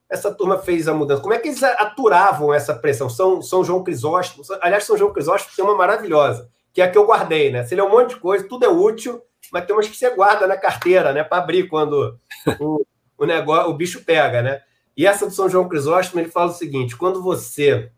essa 0.10 0.34
turma 0.34 0.58
fez 0.58 0.88
a 0.88 0.94
mudança? 0.94 1.22
Como 1.22 1.34
é 1.34 1.40
que 1.40 1.48
eles 1.48 1.64
aturavam 1.64 2.54
essa 2.54 2.74
pressão? 2.74 3.10
São, 3.10 3.42
São 3.42 3.64
João 3.64 3.84
Crisóstomo, 3.84 4.44
aliás, 4.62 4.84
São 4.84 4.98
João 4.98 5.14
Crisóstomo 5.14 5.56
tem 5.56 5.64
uma 5.64 5.76
maravilhosa, 5.76 6.50
que 6.74 6.82
é 6.82 6.86
a 6.86 6.92
que 6.92 6.98
eu 6.98 7.06
guardei, 7.06 7.52
né? 7.52 7.64
Se 7.64 7.80
um 7.80 7.90
monte 7.90 8.16
de 8.16 8.20
coisa, 8.20 8.48
tudo 8.48 8.66
é 8.66 8.70
útil, 8.70 9.22
mas 9.52 9.66
tem 9.66 9.76
umas 9.76 9.88
que 9.88 9.96
você 9.96 10.10
guarda 10.10 10.48
na 10.48 10.58
carteira, 10.58 11.14
né? 11.14 11.24
Para 11.24 11.38
abrir 11.38 11.68
quando 11.68 12.20
o, 12.60 12.86
o, 13.18 13.26
negócio, 13.26 13.70
o 13.70 13.74
bicho 13.74 14.04
pega, 14.04 14.42
né? 14.42 14.62
E 15.00 15.08
essa 15.08 15.26
do 15.26 15.32
São 15.32 15.48
João 15.48 15.70
Crisóstomo, 15.70 16.20
ele 16.20 16.30
fala 16.30 16.52
o 16.52 16.54
seguinte: 16.54 16.98
quando 16.98 17.24
você 17.24 17.90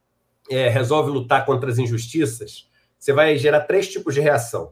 é, 0.48 0.70
resolve 0.70 1.10
lutar 1.10 1.48
contra 1.48 1.72
as 1.72 1.80
injustiças, 1.80 2.70
você 3.00 3.12
vai 3.12 3.36
gerar 3.40 3.62
três 3.62 3.88
tipos 3.88 4.14
de 4.14 4.22
reação. 4.22 4.72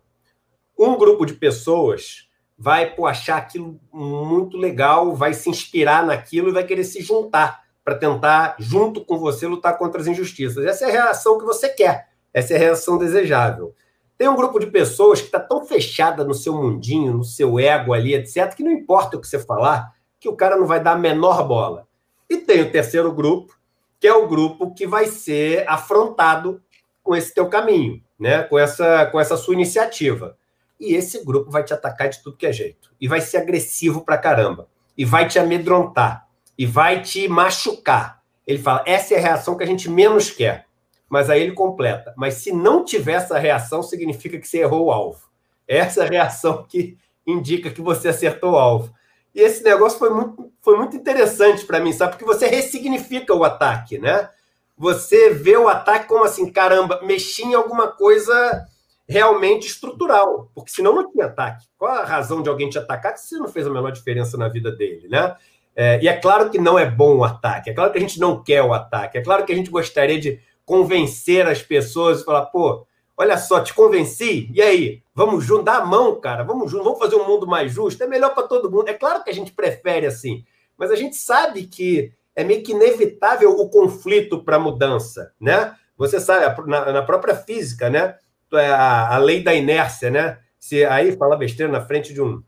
Um 0.78 0.96
grupo 0.96 1.26
de 1.26 1.34
pessoas 1.34 2.30
vai 2.56 2.94
pô, 2.94 3.08
achar 3.08 3.38
aquilo 3.38 3.80
muito 3.92 4.58
legal, 4.58 5.16
vai 5.16 5.34
se 5.34 5.50
inspirar 5.50 6.06
naquilo 6.06 6.50
e 6.50 6.52
vai 6.52 6.64
querer 6.64 6.84
se 6.84 7.02
juntar 7.02 7.64
para 7.84 7.96
tentar, 7.96 8.58
junto 8.60 9.04
com 9.04 9.18
você, 9.18 9.48
lutar 9.48 9.76
contra 9.80 10.00
as 10.00 10.06
injustiças. 10.06 10.64
Essa 10.64 10.86
é 10.86 10.90
a 10.90 10.92
reação 10.92 11.40
que 11.40 11.46
você 11.46 11.68
quer, 11.70 12.10
essa 12.32 12.54
é 12.54 12.58
a 12.58 12.60
reação 12.60 13.00
desejável. 13.00 13.74
Tem 14.16 14.28
um 14.28 14.36
grupo 14.36 14.60
de 14.60 14.68
pessoas 14.68 15.20
que 15.20 15.26
está 15.26 15.40
tão 15.40 15.66
fechada 15.66 16.24
no 16.24 16.36
seu 16.36 16.54
mundinho, 16.54 17.12
no 17.12 17.24
seu 17.24 17.58
ego 17.58 17.92
ali, 17.92 18.14
etc., 18.14 18.54
que 18.54 18.64
não 18.64 18.72
importa 18.72 19.18
o 19.18 19.20
que 19.20 19.28
você 19.28 19.40
falar, 19.40 19.96
que 20.20 20.30
o 20.30 20.36
cara 20.36 20.56
não 20.56 20.68
vai 20.68 20.80
dar 20.80 20.92
a 20.92 20.96
menor 20.96 21.48
bola. 21.48 21.89
E 22.30 22.38
tem 22.38 22.62
o 22.62 22.72
terceiro 22.72 23.12
grupo, 23.12 23.58
que 24.00 24.08
é 24.08 24.14
o 24.14 24.28
grupo 24.28 24.74
que 24.74 24.86
vai 24.86 25.08
ser 25.08 25.68
afrontado 25.68 26.62
com 27.04 27.16
esse 27.16 27.34
teu 27.34 27.48
caminho, 27.48 28.02
né? 28.20 28.44
com, 28.44 28.58
essa, 28.58 29.06
com 29.08 29.20
essa 29.20 29.36
sua 29.36 29.54
iniciativa. 29.54 30.38
E 30.80 30.94
esse 30.94 31.26
grupo 31.26 31.52
vai 31.52 31.64
te 31.64 31.74
atacar 31.74 32.08
de 32.08 32.22
tudo 32.22 32.38
que 32.38 32.46
é 32.46 32.54
jeito. 32.54 32.92
E 33.02 33.08
vai 33.08 33.20
ser 33.20 33.38
agressivo 33.38 34.02
pra 34.02 34.18
caramba. 34.18 34.68
E 34.98 35.04
vai 35.04 35.28
te 35.28 35.38
amedrontar. 35.38 36.28
E 36.58 36.66
vai 36.66 37.02
te 37.02 37.28
machucar. 37.28 38.22
Ele 38.48 38.60
fala: 38.60 38.84
essa 38.86 39.14
é 39.14 39.18
a 39.18 39.22
reação 39.22 39.58
que 39.58 39.64
a 39.64 39.68
gente 39.68 39.90
menos 39.90 40.32
quer. 40.32 40.66
Mas 41.10 41.30
aí 41.30 41.42
ele 41.42 41.54
completa: 41.54 42.14
mas 42.16 42.36
se 42.36 42.52
não 42.52 42.86
tiver 42.86 43.14
essa 43.14 43.38
reação, 43.38 43.84
significa 43.84 44.38
que 44.38 44.48
você 44.48 44.60
errou 44.60 44.86
o 44.86 44.92
alvo. 44.92 45.28
Essa 45.68 46.06
é 46.06 46.10
reação 46.10 46.66
que 46.68 46.98
indica 47.26 47.70
que 47.70 47.82
você 47.82 48.10
acertou 48.10 48.54
o 48.54 48.58
alvo. 48.58 48.94
E 49.34 49.42
esse 49.42 49.64
negócio 49.64 50.00
foi 50.00 50.10
muito, 50.10 50.52
foi 50.62 50.78
muito 50.78 50.96
interessante 50.96 51.66
para 51.66 51.80
mim, 51.80 51.94
sabe? 51.94 52.12
Porque 52.12 52.26
você 52.26 52.48
ressignifica 52.48 53.34
o 53.34 53.44
ataque, 53.44 53.98
né? 53.98 54.30
Você 54.78 55.32
vê 55.32 55.58
o 55.58 55.68
ataque 55.68 56.08
como 56.08 56.24
assim, 56.24 56.52
caramba, 56.52 57.02
mexi 57.04 57.44
em 57.44 57.54
alguma 57.54 57.88
coisa 57.88 58.66
realmente 59.08 59.68
estrutural, 59.68 60.52
porque 60.54 60.72
senão 60.72 60.94
não 60.94 61.12
tinha 61.12 61.26
ataque. 61.26 61.66
Qual 61.78 61.92
a 61.92 62.06
razão 62.06 62.44
de 62.44 62.50
alguém 62.50 62.70
te 62.70 62.78
atacar 62.78 63.18
se 63.18 63.38
não 63.38 63.48
fez 63.48 63.66
a 63.66 63.70
menor 63.70 63.92
diferença 63.92 64.38
na 64.38 64.48
vida 64.48 64.72
dele, 64.72 65.08
né? 65.08 65.36
É, 65.76 66.00
e 66.02 66.08
é 66.08 66.16
claro 66.16 66.50
que 66.50 66.60
não 66.60 66.78
é 66.78 66.86
bom 66.86 67.18
o 67.18 67.24
ataque, 67.24 67.70
é 67.70 67.74
claro 67.74 67.92
que 67.92 67.98
a 67.98 68.02
gente 68.02 68.20
não 68.20 68.44
quer 68.44 68.62
o 68.62 68.74
ataque, 68.74 69.18
é 69.18 69.22
claro 69.22 69.46
que 69.46 69.52
a 69.52 69.56
gente 69.56 69.72
gostaria 69.72 70.20
de 70.20 70.40
convencer 70.66 71.48
as 71.48 71.62
pessoas 71.62 72.22
e 72.22 72.26
falar, 72.26 72.46
pô, 72.48 72.86
olha 73.20 73.38
só, 73.38 73.60
te 73.60 73.74
convenci, 73.74 74.50
e 74.54 74.62
aí? 74.62 75.04
Vamos 75.14 75.44
junto, 75.44 75.64
dá 75.64 75.76
a 75.76 75.86
mão, 75.86 76.18
cara, 76.22 76.42
vamos 76.42 76.72
junto, 76.72 76.86
vamos 76.86 77.00
fazer 77.00 77.18
um 77.18 77.28
mundo 77.28 77.46
mais 77.46 77.70
justo, 77.70 78.02
é 78.02 78.08
melhor 78.08 78.34
para 78.34 78.48
todo 78.48 78.72
mundo. 78.72 78.88
É 78.88 78.94
claro 78.94 79.22
que 79.22 79.30
a 79.30 79.34
gente 79.34 79.52
prefere 79.52 80.06
assim, 80.06 80.46
mas 80.78 80.90
a 80.90 80.96
gente 80.96 81.18
sabe 81.18 81.64
que 81.64 82.14
é 82.34 82.46
meio 82.46 82.64
que 82.64 82.72
inevitável 82.72 83.52
o 83.52 83.70
conflito 83.70 84.42
para 84.42 84.58
mudança, 84.58 85.34
né? 85.38 85.76
Você 85.98 86.18
sabe, 86.18 86.66
na, 86.66 86.94
na 86.94 87.02
própria 87.02 87.36
física, 87.36 87.90
né? 87.90 88.16
É 88.54 88.70
a, 88.70 89.16
a 89.16 89.18
lei 89.18 89.44
da 89.44 89.54
inércia, 89.54 90.10
né? 90.10 90.40
Se 90.58 90.86
aí 90.86 91.18
fala 91.18 91.36
besteira 91.36 91.70
na 91.70 91.86
frente 91.86 92.14
de 92.14 92.22
um 92.22 92.42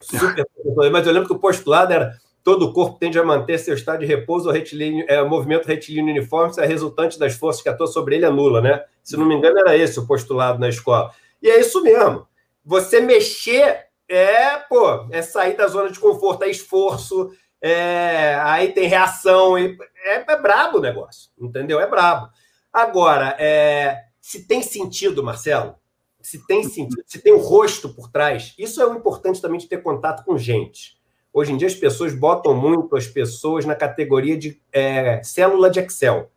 super. 0.00 0.46
Mas 0.92 1.04
eu 1.04 1.12
lembro 1.12 1.28
que 1.28 1.34
o 1.34 1.40
postulado 1.40 1.92
era 1.92 2.16
todo 2.42 2.66
o 2.66 2.72
corpo 2.72 2.98
tende 2.98 3.18
a 3.18 3.24
manter 3.24 3.58
seu 3.58 3.74
estado 3.74 4.00
de 4.00 4.06
repouso 4.06 4.48
ou 4.48 4.54
retilíneo, 4.54 5.04
é, 5.08 5.22
movimento 5.22 5.66
retilíneo 5.66 6.12
uniforme 6.12 6.52
se 6.52 6.60
a 6.60 6.66
resultante 6.66 7.18
das 7.18 7.34
forças 7.34 7.62
que 7.62 7.68
atuam 7.68 7.86
sobre 7.86 8.16
ele 8.16 8.24
é 8.24 8.30
nula, 8.30 8.60
né? 8.60 8.84
Se 9.02 9.16
não 9.16 9.24
me 9.24 9.34
engano, 9.34 9.58
era 9.58 9.76
esse 9.76 9.98
o 9.98 10.06
postulado 10.06 10.58
na 10.58 10.68
escola. 10.68 11.12
E 11.40 11.48
é 11.48 11.60
isso 11.60 11.82
mesmo. 11.82 12.26
Você 12.64 13.00
mexer 13.00 13.86
é, 14.08 14.58
pô, 14.58 15.06
é 15.10 15.22
sair 15.22 15.56
da 15.56 15.66
zona 15.66 15.90
de 15.90 15.98
conforto, 15.98 16.44
é 16.44 16.50
esforço, 16.50 17.30
é, 17.60 18.34
aí 18.42 18.72
tem 18.72 18.86
reação, 18.86 19.56
é, 19.56 19.74
é 20.04 20.36
brabo 20.36 20.78
o 20.78 20.80
negócio, 20.80 21.30
entendeu? 21.38 21.80
É 21.80 21.86
brabo. 21.86 22.28
Agora, 22.72 23.36
é, 23.38 24.02
se 24.20 24.46
tem 24.46 24.62
sentido, 24.62 25.22
Marcelo, 25.22 25.76
se 26.20 26.46
tem 26.46 26.62
sentido, 26.64 27.02
se 27.06 27.20
tem 27.20 27.32
o 27.32 27.36
um 27.36 27.40
rosto 27.40 27.88
por 27.88 28.10
trás, 28.10 28.54
isso 28.58 28.82
é 28.82 28.86
o 28.86 28.94
importante 28.94 29.40
também 29.40 29.58
de 29.58 29.66
ter 29.66 29.82
contato 29.82 30.24
com 30.24 30.36
gente. 30.36 31.00
Hoje 31.32 31.52
em 31.52 31.56
dia 31.56 31.68
as 31.68 31.74
pessoas 31.74 32.14
botam 32.14 32.54
muito 32.54 32.94
as 32.94 33.06
pessoas 33.06 33.64
na 33.64 33.74
categoria 33.74 34.36
de 34.36 34.60
é, 34.72 35.22
célula 35.22 35.70
de 35.70 35.80
Excel. 35.80 36.30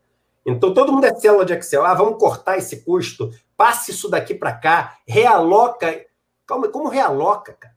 Então 0.45 0.73
todo 0.73 0.91
mundo 0.93 1.05
é 1.05 1.15
célula 1.15 1.43
de 1.43 1.53
Excel. 1.53 1.83
Ah, 1.83 1.93
vamos 1.93 2.19
cortar 2.19 2.57
esse 2.57 2.81
custo, 2.81 3.31
passe 3.57 3.91
isso 3.91 4.09
daqui 4.09 4.33
para 4.33 4.53
cá, 4.53 4.97
realoca. 5.07 6.05
Calma, 6.45 6.69
como 6.69 6.87
realoca, 6.87 7.53
cara? 7.53 7.75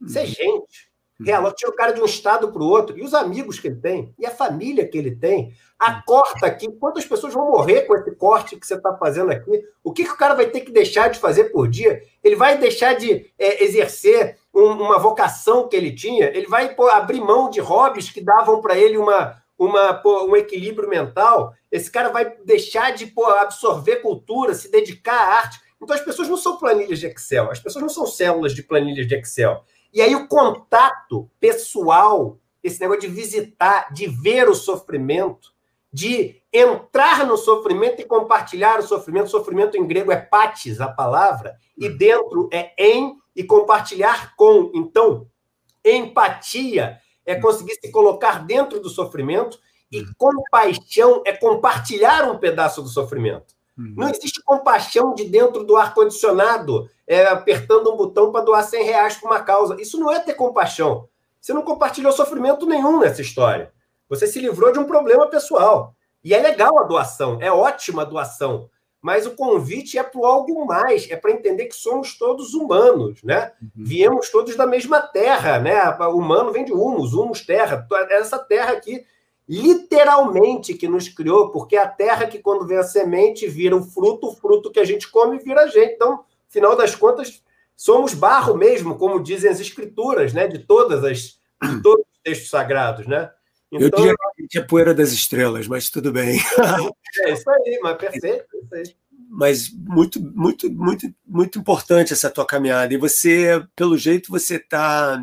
Isso 0.00 0.18
é 0.18 0.26
gente. 0.26 0.89
Realoca, 1.24 1.56
tira 1.56 1.70
o 1.70 1.74
cara 1.74 1.92
de 1.92 2.00
um 2.00 2.04
estado 2.04 2.50
para 2.50 2.62
o 2.62 2.68
outro, 2.68 2.98
e 2.98 3.02
os 3.02 3.14
amigos 3.14 3.58
que 3.58 3.68
ele 3.68 3.76
tem, 3.76 4.14
e 4.18 4.26
a 4.26 4.30
família 4.30 4.86
que 4.86 4.96
ele 4.96 5.14
tem. 5.14 5.52
Acorta 5.78 6.46
aqui, 6.46 6.70
quantas 6.72 7.04
pessoas 7.04 7.32
vão 7.32 7.50
morrer 7.50 7.82
com 7.82 7.94
esse 7.94 8.10
corte 8.12 8.56
que 8.56 8.66
você 8.66 8.74
está 8.74 8.94
fazendo 8.96 9.30
aqui? 9.30 9.62
O 9.82 9.92
que, 9.92 10.04
que 10.04 10.10
o 10.10 10.16
cara 10.16 10.34
vai 10.34 10.46
ter 10.46 10.60
que 10.60 10.70
deixar 10.70 11.08
de 11.08 11.18
fazer 11.18 11.44
por 11.44 11.68
dia? 11.68 12.02
Ele 12.22 12.36
vai 12.36 12.58
deixar 12.58 12.94
de 12.94 13.30
é, 13.38 13.64
exercer 13.64 14.36
um, 14.54 14.72
uma 14.72 14.98
vocação 14.98 15.68
que 15.68 15.76
ele 15.76 15.92
tinha? 15.92 16.26
Ele 16.26 16.46
vai 16.46 16.74
pô, 16.74 16.88
abrir 16.88 17.20
mão 17.20 17.48
de 17.48 17.60
hobbies 17.60 18.10
que 18.10 18.20
davam 18.20 18.60
para 18.60 18.76
ele 18.76 18.98
uma, 18.98 19.36
uma, 19.58 19.94
pô, 19.94 20.26
um 20.26 20.36
equilíbrio 20.36 20.88
mental? 20.88 21.54
Esse 21.70 21.90
cara 21.90 22.08
vai 22.08 22.34
deixar 22.44 22.92
de 22.92 23.06
pô, 23.06 23.24
absorver 23.26 23.96
cultura, 23.96 24.54
se 24.54 24.70
dedicar 24.70 25.16
à 25.16 25.34
arte? 25.38 25.58
Então 25.82 25.96
as 25.96 26.02
pessoas 26.02 26.28
não 26.28 26.36
são 26.36 26.58
planilhas 26.58 26.98
de 26.98 27.06
Excel, 27.06 27.50
as 27.50 27.58
pessoas 27.58 27.82
não 27.82 27.88
são 27.88 28.06
células 28.06 28.54
de 28.54 28.62
planilhas 28.62 29.06
de 29.06 29.14
Excel. 29.14 29.64
E 29.92 30.00
aí 30.00 30.14
o 30.14 30.28
contato 30.28 31.30
pessoal, 31.40 32.38
esse 32.62 32.80
negócio 32.80 33.02
de 33.02 33.08
visitar, 33.08 33.92
de 33.92 34.06
ver 34.06 34.48
o 34.48 34.54
sofrimento, 34.54 35.52
de 35.92 36.40
entrar 36.52 37.26
no 37.26 37.36
sofrimento 37.36 38.00
e 38.00 38.04
compartilhar 38.04 38.78
o 38.78 38.86
sofrimento. 38.86 39.30
Sofrimento 39.30 39.76
em 39.76 39.86
grego 39.86 40.12
é 40.12 40.16
patis, 40.16 40.80
a 40.80 40.88
palavra, 40.88 41.56
e 41.76 41.88
hum. 41.88 41.96
dentro 41.96 42.48
é 42.52 42.72
em 42.78 43.18
e 43.34 43.42
compartilhar 43.42 44.34
com. 44.36 44.70
Então, 44.74 45.26
empatia 45.84 46.98
é 47.26 47.36
hum. 47.36 47.40
conseguir 47.40 47.74
se 47.74 47.90
colocar 47.90 48.44
dentro 48.44 48.80
do 48.80 48.88
sofrimento 48.88 49.58
e 49.90 50.00
hum. 50.00 50.12
compaixão 50.16 51.22
é 51.26 51.32
compartilhar 51.32 52.30
um 52.30 52.38
pedaço 52.38 52.82
do 52.82 52.88
sofrimento. 52.88 53.59
Não 53.76 54.08
existe 54.08 54.42
compaixão 54.42 55.14
de 55.14 55.24
dentro 55.24 55.64
do 55.64 55.76
ar-condicionado, 55.76 56.88
é, 57.06 57.26
apertando 57.26 57.92
um 57.92 57.96
botão 57.96 58.30
para 58.30 58.44
doar 58.44 58.62
100 58.62 58.84
reais 58.84 59.16
para 59.16 59.30
uma 59.30 59.40
causa. 59.40 59.80
Isso 59.80 59.98
não 59.98 60.10
é 60.12 60.20
ter 60.20 60.34
compaixão. 60.34 61.08
Você 61.40 61.52
não 61.54 61.62
compartilhou 61.62 62.12
sofrimento 62.12 62.66
nenhum 62.66 63.00
nessa 63.00 63.22
história. 63.22 63.72
Você 64.08 64.26
se 64.26 64.40
livrou 64.40 64.72
de 64.72 64.78
um 64.78 64.84
problema 64.84 65.26
pessoal. 65.28 65.94
E 66.22 66.34
é 66.34 66.38
legal 66.38 66.78
a 66.78 66.84
doação, 66.84 67.38
é 67.40 67.50
ótima 67.50 68.02
a 68.02 68.04
doação. 68.04 68.68
Mas 69.00 69.24
o 69.24 69.30
convite 69.30 69.96
é 69.96 70.02
para 70.02 70.26
algo 70.26 70.66
mais, 70.66 71.10
é 71.10 71.16
para 71.16 71.30
entender 71.30 71.64
que 71.64 71.74
somos 71.74 72.18
todos 72.18 72.52
humanos, 72.52 73.22
né? 73.22 73.50
Uhum. 73.62 73.70
Viemos 73.74 74.28
todos 74.28 74.54
da 74.56 74.66
mesma 74.66 75.00
terra, 75.00 75.58
né? 75.58 75.82
O 76.00 76.18
humano 76.18 76.52
vem 76.52 76.66
de 76.66 76.72
humus, 76.72 77.14
humus 77.14 77.40
terra. 77.40 77.86
Essa 78.10 78.38
terra 78.38 78.72
aqui, 78.72 79.06
literalmente, 79.50 80.74
que 80.74 80.86
nos 80.86 81.08
criou, 81.08 81.50
porque 81.50 81.74
é 81.74 81.80
a 81.80 81.88
terra 81.88 82.28
que, 82.28 82.38
quando 82.38 82.64
vem 82.64 82.78
a 82.78 82.84
semente, 82.84 83.48
vira 83.48 83.74
o 83.74 83.82
fruto, 83.82 84.28
o 84.28 84.36
fruto 84.36 84.70
que 84.70 84.78
a 84.78 84.84
gente 84.84 85.10
come 85.10 85.40
vira 85.40 85.62
a 85.62 85.66
gente. 85.66 85.94
Então, 85.94 86.24
final 86.48 86.76
das 86.76 86.94
contas, 86.94 87.42
somos 87.74 88.14
barro 88.14 88.56
mesmo, 88.56 88.96
como 88.96 89.20
dizem 89.20 89.50
as 89.50 89.58
escrituras, 89.58 90.32
né? 90.32 90.46
De 90.46 90.60
todas 90.60 91.02
as 91.02 91.40
de 91.60 91.82
todos 91.82 92.04
os 92.06 92.20
textos 92.22 92.48
sagrados, 92.48 93.08
né? 93.08 93.28
Então, 93.72 93.88
eu 93.88 93.90
diria 93.90 94.14
que 94.14 94.22
a 94.22 94.42
gente 94.42 94.58
é 94.58 94.62
poeira 94.62 94.94
das 94.94 95.10
estrelas, 95.10 95.66
mas 95.66 95.90
tudo 95.90 96.12
bem. 96.12 96.38
É 97.24 97.32
isso 97.32 97.50
aí, 97.50 97.80
mas 97.82 97.98
perfeito. 97.98 98.46
É. 98.72 98.82
Mas 99.28 99.68
muito, 99.72 100.20
muito, 100.20 100.70
muito, 100.70 101.12
muito 101.26 101.58
importante 101.58 102.12
essa 102.12 102.30
tua 102.30 102.46
caminhada. 102.46 102.94
E 102.94 102.96
você, 102.96 103.64
pelo 103.74 103.98
jeito, 103.98 104.30
você 104.30 104.56
está 104.56 105.20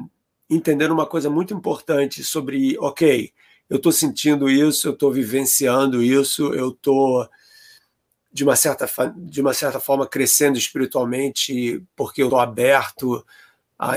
entendendo 0.49 0.91
uma 0.91 1.05
coisa 1.05 1.29
muito 1.29 1.53
importante 1.53 2.23
sobre, 2.23 2.77
ok, 2.79 3.31
eu 3.69 3.77
estou 3.77 3.91
sentindo 3.91 4.49
isso, 4.49 4.88
eu 4.88 4.93
estou 4.93 5.12
vivenciando 5.12 6.01
isso, 6.01 6.53
eu 6.53 6.69
estou 6.69 7.27
de 8.32 8.43
uma 8.43 8.56
certa 8.56 8.88
de 9.15 9.41
uma 9.41 9.53
certa 9.53 9.80
forma 9.80 10.08
crescendo 10.08 10.58
espiritualmente 10.58 11.84
porque 11.95 12.21
eu 12.21 12.27
estou 12.27 12.39
aberto 12.39 13.25
a 13.80 13.95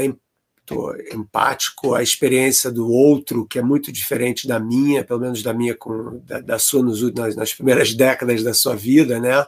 tô 0.65 0.95
empático 1.13 1.95
à 1.95 2.03
experiência 2.03 2.71
do 2.71 2.89
outro 2.89 3.47
que 3.47 3.59
é 3.59 3.63
muito 3.63 3.93
diferente 3.93 4.49
da 4.49 4.59
minha 4.59 5.05
pelo 5.05 5.21
menos 5.21 5.43
da 5.43 5.53
minha 5.53 5.75
com 5.75 6.21
da, 6.25 6.41
da 6.41 6.59
sua 6.59 6.83
nos, 6.83 7.03
nas, 7.13 7.37
nas 7.37 7.53
primeiras 7.53 7.93
décadas 7.93 8.43
da 8.43 8.55
sua 8.55 8.75
vida 8.75 9.21
né? 9.21 9.47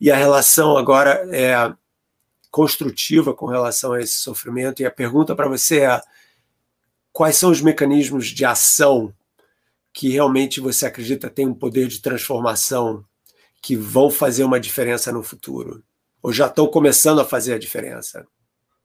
E 0.00 0.10
a 0.10 0.16
relação 0.16 0.76
agora 0.76 1.26
é 1.32 1.72
construtiva 2.50 3.34
com 3.34 3.46
relação 3.46 3.92
a 3.92 4.00
esse 4.00 4.14
sofrimento 4.14 4.82
e 4.82 4.86
a 4.86 4.90
pergunta 4.90 5.34
para 5.34 5.48
você 5.48 5.80
é 5.80 6.00
quais 7.12 7.36
são 7.36 7.50
os 7.50 7.60
mecanismos 7.60 8.26
de 8.28 8.44
ação 8.44 9.14
que 9.92 10.08
realmente 10.10 10.60
você 10.60 10.86
acredita 10.86 11.30
tem 11.30 11.46
um 11.46 11.54
poder 11.54 11.88
de 11.88 12.00
transformação 12.00 13.04
que 13.62 13.76
vão 13.76 14.10
fazer 14.10 14.44
uma 14.44 14.60
diferença 14.60 15.12
no 15.12 15.22
futuro? 15.22 15.82
Ou 16.22 16.32
já 16.32 16.46
estão 16.46 16.66
começando 16.66 17.20
a 17.20 17.24
fazer 17.24 17.54
a 17.54 17.58
diferença? 17.58 18.26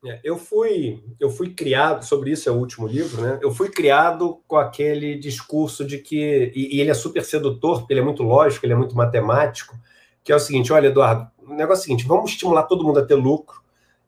É, 0.05 0.19
eu 0.23 0.37
fui 0.37 1.01
eu 1.17 1.29
fui 1.29 1.51
criado 1.51 2.03
sobre 2.03 2.31
isso 2.31 2.49
é 2.49 2.51
o 2.51 2.57
último 2.57 2.85
livro, 2.85 3.21
né? 3.21 3.39
Eu 3.41 3.51
fui 3.51 3.69
criado 3.69 4.41
com 4.47 4.57
aquele 4.57 5.17
discurso 5.17 5.85
de 5.85 5.97
que 5.97 6.51
e, 6.53 6.75
e 6.75 6.81
ele 6.81 6.89
é 6.89 6.93
super 6.93 7.23
sedutor, 7.23 7.79
porque 7.79 7.93
ele 7.93 8.01
é 8.01 8.03
muito 8.03 8.21
lógico, 8.21 8.65
ele 8.65 8.73
é 8.73 8.75
muito 8.75 8.97
matemático, 8.97 9.77
que 10.21 10.31
é 10.31 10.35
o 10.35 10.39
seguinte: 10.39 10.73
olha, 10.73 10.87
Eduardo, 10.87 11.31
o 11.47 11.53
negócio 11.53 11.81
é 11.81 11.83
o 11.83 11.83
seguinte, 11.83 12.05
vamos 12.05 12.31
estimular 12.31 12.63
todo 12.63 12.83
mundo 12.83 12.99
a 12.99 13.05
ter 13.05 13.15
lucro. 13.15 13.61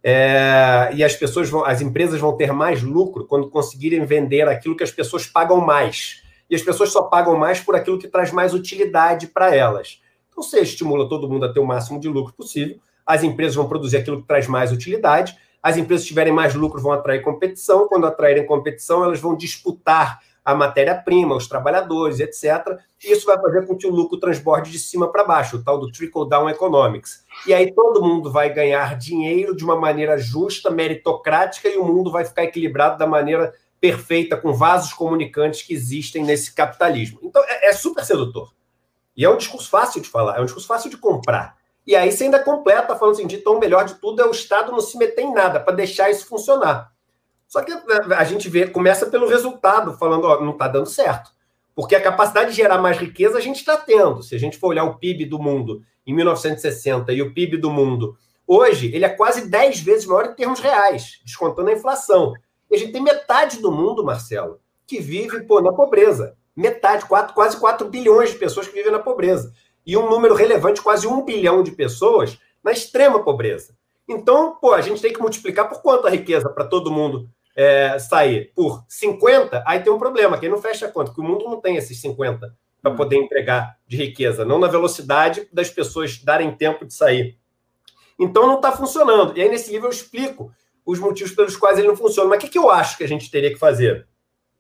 É, 0.04 0.92
e 0.94 1.04
as 1.04 1.16
pessoas 1.16 1.50
vão, 1.50 1.66
as 1.66 1.82
empresas 1.82 2.20
vão 2.20 2.38
ter 2.38 2.52
mais 2.52 2.84
lucro 2.84 3.26
quando 3.26 3.50
conseguirem 3.50 4.06
vender 4.06 4.48
aquilo 4.48 4.76
que 4.76 4.84
as 4.84 4.92
pessoas 4.92 5.26
pagam 5.26 5.60
mais 5.60 6.22
e 6.50 6.56
as 6.56 6.62
pessoas 6.62 6.92
só 6.92 7.04
pagam 7.04 7.36
mais 7.36 7.60
por 7.60 7.76
aquilo 7.76 8.00
que 8.00 8.08
traz 8.08 8.32
mais 8.32 8.54
utilidade 8.54 9.28
para 9.28 9.56
elas. 9.56 10.02
Então, 10.30 10.44
você 10.44 10.60
estimula 10.60 11.08
todo 11.08 11.30
mundo 11.30 11.46
a 11.46 11.54
ter 11.54 11.60
o 11.60 11.66
máximo 11.66 12.00
de 12.00 12.08
lucro 12.08 12.34
possível, 12.34 12.78
as 13.06 13.24
empresas 13.24 13.56
vão 13.56 13.68
produzir 13.68 13.98
aquilo 13.98 14.22
que 14.22 14.28
traz 14.28 14.48
mais 14.48 14.72
utilidade, 14.72 15.38
as 15.62 15.78
empresas 15.78 16.06
tiverem 16.06 16.34
mais 16.34 16.54
lucro 16.54 16.82
vão 16.82 16.92
atrair 16.92 17.22
competição, 17.22 17.88
quando 17.88 18.06
atraírem 18.06 18.46
competição, 18.46 19.04
elas 19.04 19.20
vão 19.20 19.36
disputar 19.36 20.20
a 20.46 20.54
matéria-prima, 20.54 21.36
os 21.36 21.48
trabalhadores, 21.48 22.20
etc. 22.20 22.78
E 23.04 23.12
isso 23.12 23.26
vai 23.26 23.42
fazer 23.42 23.66
com 23.66 23.76
que 23.76 23.88
o 23.88 23.90
lucro 23.90 24.20
transborde 24.20 24.72
de 24.72 24.78
cima 24.78 25.12
para 25.12 25.24
baixo, 25.24 25.58
o 25.58 25.64
tal 25.64 25.80
do 25.80 25.92
trickle-down 25.92 26.48
economics. 26.48 27.26
E 27.48 27.54
aí 27.54 27.74
todo 27.74 28.04
mundo 28.04 28.32
vai 28.32 28.54
ganhar 28.54 28.96
dinheiro 28.96 29.56
de 29.56 29.64
uma 29.64 29.76
maneira 29.76 30.20
justa, 30.20 30.70
meritocrática, 30.70 31.68
e 31.68 31.78
o 31.78 31.84
mundo 31.84 32.12
vai 32.12 32.24
ficar 32.26 32.44
equilibrado 32.44 33.00
da 33.00 33.08
maneira 33.08 33.52
perfeita 33.86 34.36
com 34.36 34.52
vasos 34.52 34.92
comunicantes 34.94 35.62
que 35.62 35.72
existem 35.72 36.24
nesse 36.24 36.52
capitalismo. 36.52 37.20
Então 37.22 37.44
é, 37.48 37.70
é, 37.70 37.74
super 37.74 38.04
sedutor. 38.04 38.52
E 39.16 39.24
é 39.24 39.30
um 39.30 39.38
discurso 39.38 39.70
fácil 39.70 40.02
de 40.02 40.10
falar, 40.10 40.38
é 40.38 40.42
um 40.42 40.46
discurso 40.46 40.68
fácil 40.68 40.90
de 40.90 40.98
comprar. 40.98 41.56
E 41.86 41.96
aí 41.96 42.12
você 42.12 42.24
ainda 42.24 42.40
completa 42.40 42.96
falando 42.96 43.14
assim, 43.14 43.28
então 43.30 43.54
o 43.54 43.60
melhor 43.60 43.86
de 43.86 43.94
tudo 43.96 44.24
é 44.24 44.26
o 44.26 44.32
Estado 44.32 44.72
não 44.72 44.80
se 44.80 44.98
meter 44.98 45.22
em 45.22 45.32
nada 45.32 45.60
para 45.60 45.76
deixar 45.76 46.10
isso 46.10 46.26
funcionar. 46.26 46.92
Só 47.48 47.62
que 47.62 47.72
né, 47.72 48.16
a 48.18 48.24
gente 48.24 48.50
vê, 48.50 48.66
começa 48.66 49.06
pelo 49.06 49.28
resultado, 49.28 49.96
falando, 50.00 50.26
ó, 50.26 50.42
não 50.42 50.54
está 50.54 50.68
dando 50.68 50.88
certo. 50.88 51.30
Porque 51.76 51.96
a 51.96 52.02
capacidade 52.02 52.50
de 52.50 52.58
gerar 52.58 52.80
mais 52.80 52.98
riqueza 52.98 53.38
a 53.38 53.42
gente 53.42 53.58
está 53.58 53.78
tendo. 53.78 54.24
Se 54.24 54.34
a 54.34 54.40
gente 54.40 54.58
for 54.58 54.70
olhar 54.70 54.86
o 54.86 54.98
PIB 54.98 55.26
do 55.26 55.38
mundo 55.38 55.84
em 56.08 56.14
1960 56.14 57.14
e 57.14 57.22
o 57.22 57.36
PIB 57.36 57.58
do 57.58 57.70
mundo 57.70 58.18
hoje, 58.48 58.88
ele 58.96 59.06
é 59.06 59.10
quase 59.10 59.48
10 59.48 59.82
vezes 59.82 60.08
maior 60.08 60.26
em 60.26 60.34
termos 60.34 60.60
reais, 60.60 61.20
descontando 61.24 61.70
a 61.70 61.74
inflação. 61.74 62.34
E 62.70 62.76
a 62.76 62.78
gente 62.78 62.92
tem 62.92 63.02
metade 63.02 63.60
do 63.60 63.72
mundo, 63.72 64.04
Marcelo, 64.04 64.60
que 64.88 65.00
vive 65.00 65.44
pô, 65.44 65.62
na 65.62 65.72
pobreza. 65.72 66.36
Metade, 66.56 67.06
quatro, 67.06 67.34
quase 67.34 67.60
4 67.60 67.88
bilhões 67.90 68.32
de 68.32 68.38
pessoas 68.38 68.68
que 68.68 68.74
vivem 68.74 68.92
na 68.92 69.00
pobreza. 69.00 69.54
E 69.86 69.98
um 69.98 70.10
número 70.10 70.34
relevante, 70.34 70.82
quase 70.82 71.06
um 71.06 71.24
bilhão 71.24 71.62
de 71.62 71.72
pessoas 71.72 72.40
na 72.64 72.72
extrema 72.72 73.24
pobreza. 73.24 73.76
Então, 74.08 74.56
pô, 74.56 74.74
a 74.74 74.82
gente 74.82 75.02
tem 75.02 75.12
que 75.14 75.20
multiplicar 75.20 75.68
por 75.68 75.82
quanto 75.82 76.08
a 76.08 76.10
riqueza 76.10 76.50
para 76.50 76.66
todo 76.66 76.92
mundo 76.92 77.30
é, 77.56 77.98
sair? 78.00 78.52
Por 78.56 78.84
50, 78.88 79.64
aí 79.66 79.80
tem 79.80 79.92
um 79.92 79.98
problema, 79.98 80.38
quem 80.38 80.50
não 80.50 80.62
fecha 80.62 80.86
a 80.86 80.92
conta, 80.92 81.12
porque 81.12 81.22
o 81.22 81.24
mundo 81.24 81.46
não 81.46 81.60
tem 81.60 81.76
esses 81.78 82.00
50 82.02 82.56
para 82.82 82.92
hum. 82.92 82.96
poder 82.96 83.18
entregar 83.18 83.78
de 83.88 83.98
riqueza, 83.98 84.46
não 84.46 84.60
na 84.60 84.68
velocidade 84.68 85.48
das 85.52 85.70
pessoas 85.70 86.20
darem 86.24 86.56
tempo 86.56 86.86
de 86.86 86.94
sair. 86.94 87.38
Então 88.20 88.48
não 88.48 88.56
está 88.56 88.72
funcionando. 88.72 89.38
E 89.38 89.42
aí, 89.42 89.50
nesse 89.50 89.72
livro, 89.72 89.88
eu 89.88 89.92
explico 89.92 90.52
os 90.86 91.00
motivos 91.00 91.34
pelos 91.34 91.58
quais 91.58 91.80
ele 91.80 91.88
não 91.88 91.98
funciona. 91.98 92.30
Mas 92.30 92.38
o 92.38 92.42
que, 92.42 92.50
que 92.50 92.60
eu 92.60 92.70
acho 92.70 92.98
que 92.98 93.04
a 93.04 93.08
gente 93.08 93.32
teria 93.32 93.52
que 93.52 93.60
fazer? 93.60 94.08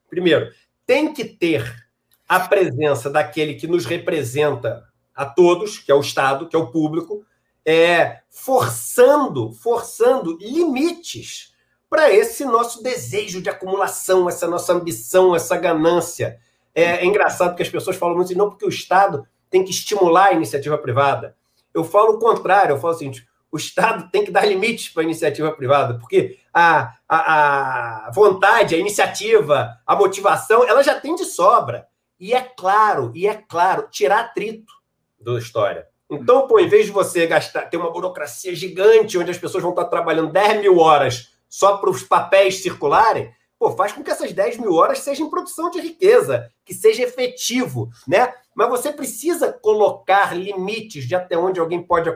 Primeiro, 0.09 0.51
tem 0.85 1.13
que 1.13 1.23
ter 1.23 1.85
a 2.27 2.39
presença 2.39 3.09
daquele 3.09 3.55
que 3.55 3.67
nos 3.67 3.85
representa 3.85 4.83
a 5.13 5.25
todos, 5.25 5.77
que 5.77 5.91
é 5.91 5.95
o 5.95 6.01
Estado, 6.01 6.47
que 6.47 6.55
é 6.55 6.59
o 6.59 6.71
público, 6.71 7.23
é, 7.65 8.19
forçando, 8.29 9.51
forçando 9.53 10.37
limites 10.39 11.53
para 11.89 12.11
esse 12.11 12.43
nosso 12.43 12.83
desejo 12.83 13.41
de 13.41 13.49
acumulação, 13.49 14.27
essa 14.27 14.47
nossa 14.47 14.73
ambição, 14.73 15.35
essa 15.35 15.55
ganância. 15.55 16.39
É, 16.73 16.83
é 16.83 17.05
engraçado 17.05 17.55
que 17.55 17.63
as 17.63 17.69
pessoas 17.69 17.95
falam 17.95 18.15
muito 18.15 18.27
assim, 18.27 18.37
não 18.37 18.49
porque 18.49 18.65
o 18.65 18.69
Estado 18.69 19.25
tem 19.49 19.63
que 19.63 19.71
estimular 19.71 20.25
a 20.25 20.33
iniciativa 20.33 20.77
privada. 20.77 21.35
Eu 21.73 21.83
falo 21.83 22.13
o 22.13 22.19
contrário, 22.19 22.73
eu 22.73 22.79
falo 22.79 22.93
assim, 22.93 23.11
o 23.55 23.57
Estado 23.57 24.09
tem 24.11 24.25
que 24.25 24.31
dar 24.31 24.45
limites 24.45 24.89
para 24.89 25.01
a 25.01 25.05
iniciativa 25.05 25.49
privada, 25.49 25.97
porque 25.97 26.37
a, 26.53 26.93
a, 27.07 28.07
a, 28.07 28.11
vontade, 28.11 28.75
a 28.75 28.77
iniciativa, 28.77 29.79
a 29.87 29.95
motivação, 29.95 30.67
ela 30.67 30.83
já 30.83 30.99
tem 30.99 31.15
de 31.15 31.23
sobra. 31.23 31.87
E 32.19 32.33
é 32.33 32.41
claro, 32.41 33.13
e 33.15 33.25
é 33.25 33.33
claro, 33.33 33.87
tirar 33.89 34.19
atrito 34.19 34.73
da 35.17 35.37
história. 35.39 35.87
Então, 36.09 36.49
pô, 36.49 36.59
em 36.59 36.67
vez 36.67 36.87
de 36.87 36.91
você 36.91 37.25
gastar, 37.25 37.69
ter 37.69 37.77
uma 37.77 37.93
burocracia 37.93 38.53
gigante 38.53 39.17
onde 39.17 39.31
as 39.31 39.37
pessoas 39.37 39.63
vão 39.63 39.71
estar 39.71 39.85
trabalhando 39.85 40.33
10 40.33 40.59
mil 40.59 40.77
horas 40.77 41.29
só 41.47 41.77
para 41.77 41.89
os 41.89 42.03
papéis 42.03 42.61
circularem, 42.61 43.33
pô, 43.57 43.71
faz 43.71 43.93
com 43.93 44.03
que 44.03 44.11
essas 44.11 44.33
10 44.33 44.57
mil 44.57 44.73
horas 44.73 44.99
sejam 44.99 45.29
produção 45.29 45.69
de 45.69 45.79
riqueza, 45.79 46.51
que 46.65 46.73
seja 46.73 47.03
efetivo, 47.03 47.89
né? 48.05 48.33
Mas 48.53 48.69
você 48.69 48.91
precisa 48.91 49.53
colocar 49.53 50.35
limites 50.35 51.07
de 51.07 51.15
até 51.15 51.37
onde 51.37 51.57
alguém 51.57 51.81
pode 51.81 52.09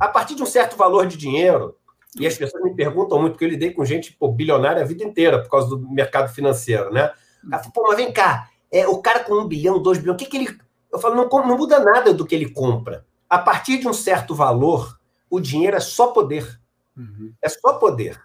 a 0.00 0.08
partir 0.08 0.34
de 0.34 0.42
um 0.42 0.46
certo 0.46 0.76
valor 0.76 1.06
de 1.06 1.16
dinheiro, 1.16 1.76
e 2.18 2.26
as 2.26 2.36
pessoas 2.36 2.64
me 2.64 2.74
perguntam 2.74 3.20
muito, 3.20 3.32
porque 3.32 3.44
eu 3.44 3.50
lidei 3.50 3.72
com 3.72 3.84
gente 3.84 4.12
pô, 4.12 4.32
bilionária 4.32 4.82
a 4.82 4.86
vida 4.86 5.04
inteira 5.04 5.40
por 5.40 5.50
causa 5.50 5.68
do 5.68 5.78
mercado 5.78 6.32
financeiro, 6.32 6.92
né? 6.92 7.12
Ela 7.44 7.58
fala, 7.58 7.72
pô, 7.72 7.82
mas 7.82 7.96
vem 7.96 8.12
cá, 8.12 8.48
é, 8.72 8.88
o 8.88 8.98
cara 8.98 9.20
com 9.20 9.34
um 9.34 9.46
bilhão, 9.46 9.80
dois 9.80 9.98
bilhões, 9.98 10.16
o 10.16 10.18
que, 10.18 10.26
que 10.26 10.36
ele. 10.36 10.58
Eu 10.92 10.98
falo, 10.98 11.14
não, 11.14 11.28
não 11.28 11.56
muda 11.56 11.78
nada 11.78 12.12
do 12.12 12.26
que 12.26 12.34
ele 12.34 12.50
compra. 12.50 13.06
A 13.28 13.38
partir 13.38 13.78
de 13.78 13.86
um 13.86 13.92
certo 13.92 14.34
valor, 14.34 14.98
o 15.28 15.38
dinheiro 15.38 15.76
é 15.76 15.80
só 15.80 16.08
poder. 16.08 16.58
Uhum. 16.96 17.32
É 17.40 17.48
só 17.48 17.74
poder. 17.74 18.20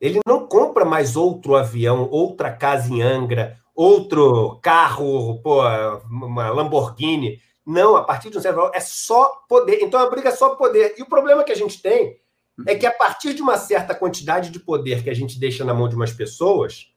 Ele 0.00 0.20
não 0.24 0.46
compra 0.46 0.84
mais 0.84 1.16
outro 1.16 1.56
avião, 1.56 2.08
outra 2.10 2.52
casa 2.52 2.92
em 2.92 3.02
Angra, 3.02 3.58
outro 3.74 4.60
carro, 4.62 5.40
pô, 5.42 5.60
uma 6.08 6.50
Lamborghini. 6.50 7.40
Não, 7.66 7.96
a 7.96 8.04
partir 8.04 8.30
de 8.30 8.36
um 8.36 8.40
certo 8.40 8.56
valor 8.56 8.72
é 8.74 8.80
só 8.80 9.42
poder. 9.48 9.80
Então 9.82 9.98
a 9.98 10.10
briga 10.10 10.28
é 10.28 10.32
só 10.32 10.54
poder. 10.54 10.94
E 10.98 11.02
o 11.02 11.06
problema 11.06 11.44
que 11.44 11.52
a 11.52 11.56
gente 11.56 11.80
tem 11.80 12.18
é 12.66 12.74
que 12.74 12.86
a 12.86 12.92
partir 12.92 13.34
de 13.34 13.42
uma 13.42 13.56
certa 13.56 13.94
quantidade 13.94 14.50
de 14.50 14.60
poder 14.60 15.02
que 15.02 15.10
a 15.10 15.14
gente 15.14 15.38
deixa 15.38 15.64
na 15.64 15.74
mão 15.74 15.88
de 15.88 15.96
umas 15.96 16.12
pessoas, 16.12 16.92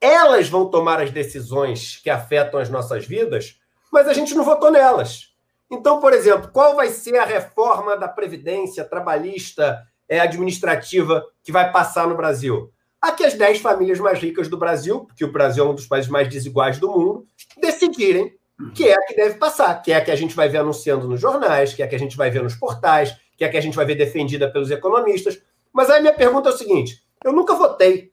elas 0.00 0.48
vão 0.48 0.70
tomar 0.70 1.00
as 1.00 1.10
decisões 1.10 1.96
que 1.96 2.10
afetam 2.10 2.60
as 2.60 2.68
nossas 2.68 3.06
vidas, 3.06 3.58
mas 3.92 4.06
a 4.08 4.12
gente 4.12 4.34
não 4.34 4.44
votou 4.44 4.70
nelas. 4.70 5.30
Então, 5.70 6.00
por 6.00 6.12
exemplo, 6.12 6.50
qual 6.52 6.74
vai 6.74 6.88
ser 6.88 7.16
a 7.16 7.24
reforma 7.24 7.96
da 7.96 8.08
previdência 8.08 8.84
trabalhista 8.84 9.80
é, 10.08 10.20
administrativa 10.20 11.24
que 11.42 11.52
vai 11.52 11.70
passar 11.70 12.06
no 12.08 12.16
Brasil? 12.16 12.72
A 13.00 13.12
que 13.12 13.24
as 13.24 13.34
10 13.34 13.60
famílias 13.60 13.98
mais 13.98 14.18
ricas 14.18 14.48
do 14.48 14.58
Brasil, 14.58 15.06
porque 15.06 15.24
o 15.24 15.32
Brasil 15.32 15.64
é 15.64 15.68
um 15.68 15.74
dos 15.74 15.86
países 15.86 16.10
mais 16.10 16.28
desiguais 16.28 16.78
do 16.78 16.90
mundo, 16.90 17.26
decidirem 17.58 18.34
que 18.74 18.88
é 18.88 18.94
a 18.94 19.06
que 19.06 19.14
deve 19.14 19.36
passar, 19.36 19.82
que 19.82 19.92
é 19.92 19.96
a 19.96 20.04
que 20.04 20.10
a 20.10 20.16
gente 20.16 20.34
vai 20.34 20.48
ver 20.48 20.58
anunciando 20.58 21.08
nos 21.08 21.20
jornais, 21.20 21.74
que 21.74 21.82
é 21.82 21.86
a 21.86 21.88
que 21.88 21.94
a 21.94 21.98
gente 21.98 22.16
vai 22.16 22.30
ver 22.30 22.42
nos 22.42 22.54
portais, 22.54 23.16
que 23.36 23.44
é 23.44 23.46
a 23.46 23.50
que 23.50 23.56
a 23.56 23.60
gente 23.60 23.76
vai 23.76 23.84
ver 23.86 23.94
defendida 23.94 24.50
pelos 24.50 24.70
economistas. 24.70 25.40
Mas 25.72 25.88
aí 25.88 26.00
minha 26.00 26.12
pergunta 26.12 26.50
é 26.50 26.52
o 26.52 26.56
seguinte: 26.56 27.02
eu 27.24 27.32
nunca 27.32 27.54
votei 27.54 28.12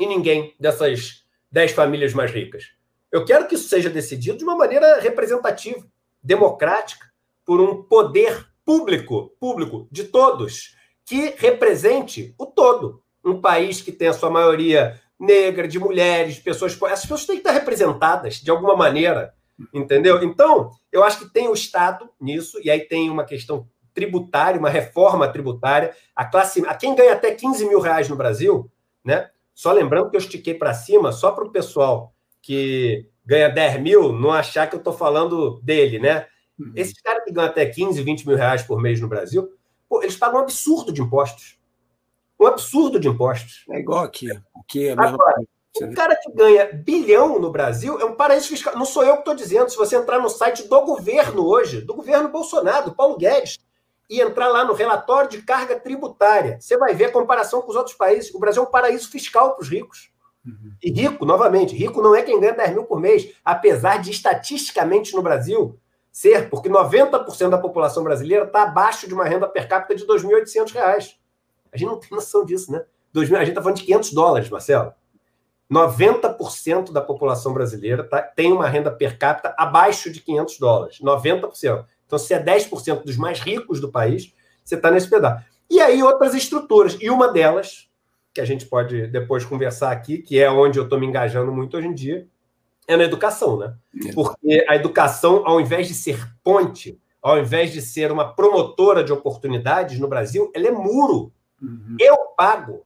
em 0.00 0.06
ninguém 0.06 0.54
dessas 0.58 1.24
dez 1.50 1.72
famílias 1.72 2.12
mais 2.12 2.30
ricas. 2.30 2.64
Eu 3.10 3.24
quero 3.24 3.46
que 3.46 3.54
isso 3.54 3.68
seja 3.68 3.88
decidido 3.88 4.38
de 4.38 4.44
uma 4.44 4.56
maneira 4.56 5.00
representativa, 5.00 5.86
democrática, 6.22 7.06
por 7.44 7.60
um 7.60 7.82
poder 7.84 8.44
público, 8.64 9.36
público 9.38 9.86
de 9.90 10.04
todos, 10.04 10.74
que 11.04 11.34
represente 11.38 12.34
o 12.38 12.46
todo. 12.46 13.02
Um 13.24 13.40
país 13.40 13.80
que 13.80 13.92
tem 13.92 14.08
a 14.08 14.12
sua 14.12 14.30
maioria 14.30 15.00
negra, 15.18 15.68
de 15.68 15.78
mulheres, 15.78 16.34
de 16.34 16.40
pessoas. 16.40 16.76
Essas 16.82 17.02
pessoas 17.02 17.26
têm 17.26 17.36
que 17.36 17.42
estar 17.42 17.52
representadas 17.52 18.36
de 18.36 18.50
alguma 18.50 18.76
maneira, 18.76 19.32
entendeu? 19.72 20.22
Então, 20.22 20.70
eu 20.90 21.04
acho 21.04 21.18
que 21.18 21.32
tem 21.32 21.48
o 21.48 21.54
Estado 21.54 22.08
nisso, 22.20 22.58
e 22.62 22.70
aí 22.70 22.80
tem 22.80 23.10
uma 23.10 23.24
questão 23.24 23.68
tributária, 23.92 24.58
uma 24.58 24.68
reforma 24.68 25.28
tributária. 25.28 25.94
A 26.14 26.24
classe, 26.24 26.64
a 26.66 26.74
quem 26.74 26.94
ganha 26.94 27.12
até 27.12 27.32
15 27.32 27.66
mil 27.66 27.80
reais 27.80 28.08
no 28.08 28.16
Brasil, 28.16 28.70
né? 29.04 29.30
Só 29.54 29.72
lembrando 29.72 30.10
que 30.10 30.16
eu 30.16 30.20
estiquei 30.20 30.54
para 30.54 30.74
cima, 30.74 31.12
só 31.12 31.30
para 31.30 31.44
o 31.44 31.50
pessoal 31.50 32.12
que 32.42 33.08
ganha 33.24 33.48
10 33.48 33.80
mil 33.80 34.12
não 34.12 34.30
achar 34.32 34.68
que 34.68 34.74
eu 34.74 34.78
estou 34.78 34.92
falando 34.92 35.60
dele, 35.62 35.98
né? 35.98 36.26
Uhum. 36.58 36.72
Esses 36.74 37.00
caras 37.00 37.24
que 37.24 37.32
ganham 37.32 37.48
até 37.48 37.64
15, 37.64 38.02
20 38.02 38.26
mil 38.26 38.36
reais 38.36 38.62
por 38.62 38.80
mês 38.80 39.00
no 39.00 39.08
Brasil, 39.08 39.48
pô, 39.88 40.02
eles 40.02 40.16
pagam 40.16 40.40
um 40.40 40.42
absurdo 40.42 40.92
de 40.92 41.00
impostos. 41.00 41.58
Um 42.38 42.46
absurdo 42.46 42.98
de 42.98 43.08
impostos. 43.08 43.64
É 43.70 43.78
igual 43.78 44.04
aqui. 44.04 44.28
aqui 44.56 44.88
é 44.88 44.92
Agora, 44.92 45.42
o 45.82 45.94
cara 45.94 46.14
que 46.14 46.32
ganha 46.32 46.70
bilhão 46.72 47.38
no 47.38 47.50
Brasil 47.50 47.98
é 48.00 48.04
um 48.04 48.14
paraíso 48.14 48.48
fiscal. 48.48 48.76
Não 48.76 48.84
sou 48.84 49.02
eu 49.02 49.14
que 49.14 49.20
estou 49.20 49.34
dizendo. 49.34 49.68
Se 49.68 49.76
você 49.76 49.96
entrar 49.96 50.20
no 50.20 50.28
site 50.28 50.68
do 50.68 50.80
governo 50.82 51.44
hoje, 51.44 51.80
do 51.80 51.94
governo 51.94 52.28
Bolsonaro, 52.28 52.86
do 52.86 52.94
Paulo 52.94 53.16
Guedes, 53.16 53.58
e 54.08 54.20
entrar 54.20 54.48
lá 54.48 54.64
no 54.64 54.74
relatório 54.74 55.30
de 55.30 55.42
carga 55.42 55.78
tributária, 55.80 56.58
você 56.60 56.76
vai 56.76 56.94
ver 56.94 57.06
a 57.06 57.12
comparação 57.12 57.62
com 57.62 57.70
os 57.70 57.76
outros 57.76 57.96
países. 57.96 58.32
O 58.34 58.38
Brasil 58.38 58.62
é 58.62 58.66
um 58.66 58.70
paraíso 58.70 59.10
fiscal 59.10 59.54
para 59.54 59.62
os 59.62 59.68
ricos. 59.68 60.10
Uhum. 60.46 60.72
E 60.82 60.90
rico, 60.90 61.24
novamente, 61.24 61.74
rico 61.74 62.02
não 62.02 62.14
é 62.14 62.22
quem 62.22 62.38
ganha 62.38 62.52
10 62.52 62.74
mil 62.74 62.84
por 62.84 63.00
mês, 63.00 63.32
apesar 63.44 64.00
de 64.00 64.10
estatisticamente 64.10 65.14
no 65.14 65.22
Brasil 65.22 65.78
ser, 66.12 66.48
porque 66.50 66.68
90% 66.68 67.48
da 67.48 67.58
população 67.58 68.04
brasileira 68.04 68.44
está 68.44 68.62
abaixo 68.62 69.08
de 69.08 69.14
uma 69.14 69.24
renda 69.24 69.48
per 69.48 69.66
capita 69.66 69.94
de 69.94 70.02
R$ 70.02 70.08
2.800. 70.08 71.14
A 71.72 71.76
gente 71.76 71.88
não 71.88 71.98
tem 71.98 72.10
noção 72.10 72.44
disso, 72.44 72.70
né? 72.70 72.84
a 73.16 73.24
gente 73.24 73.48
está 73.48 73.62
falando 73.62 73.78
de 73.78 73.84
500 73.84 74.12
dólares, 74.12 74.50
Marcelo. 74.50 74.92
90% 75.70 76.92
da 76.92 77.00
população 77.00 77.52
brasileira 77.52 78.04
tá, 78.04 78.22
tem 78.22 78.52
uma 78.52 78.68
renda 78.68 78.90
per 78.90 79.18
capita 79.18 79.54
abaixo 79.56 80.10
de 80.10 80.20
500 80.20 80.58
dólares. 80.58 81.00
90%. 81.00 81.84
Então, 82.06 82.18
se 82.18 82.34
é 82.34 82.42
10% 82.42 83.04
dos 83.04 83.16
mais 83.16 83.40
ricos 83.40 83.80
do 83.80 83.90
país, 83.90 84.32
você 84.64 84.74
está 84.74 84.90
nesse 84.90 85.08
pedaço. 85.08 85.44
E 85.70 85.80
aí, 85.80 86.02
outras 86.02 86.34
estruturas. 86.34 86.96
E 87.00 87.10
uma 87.10 87.32
delas, 87.32 87.88
que 88.32 88.40
a 88.40 88.44
gente 88.44 88.66
pode 88.66 89.06
depois 89.08 89.44
conversar 89.44 89.90
aqui, 89.90 90.18
que 90.18 90.38
é 90.38 90.50
onde 90.50 90.78
eu 90.78 90.84
estou 90.84 90.98
me 91.00 91.06
engajando 91.06 91.50
muito 91.50 91.76
hoje 91.76 91.88
em 91.88 91.94
dia, 91.94 92.26
é 92.86 92.96
na 92.96 93.04
educação, 93.04 93.56
né? 93.56 93.74
É. 94.06 94.12
Porque 94.12 94.64
a 94.68 94.76
educação, 94.76 95.42
ao 95.46 95.60
invés 95.60 95.88
de 95.88 95.94
ser 95.94 96.18
ponte, 96.42 97.00
ao 97.22 97.38
invés 97.38 97.72
de 97.72 97.80
ser 97.80 98.12
uma 98.12 98.34
promotora 98.34 99.02
de 99.02 99.12
oportunidades 99.12 99.98
no 99.98 100.06
Brasil, 100.06 100.52
ela 100.54 100.68
é 100.68 100.70
muro. 100.70 101.32
Uhum. 101.60 101.96
Eu 101.98 102.16
pago 102.36 102.84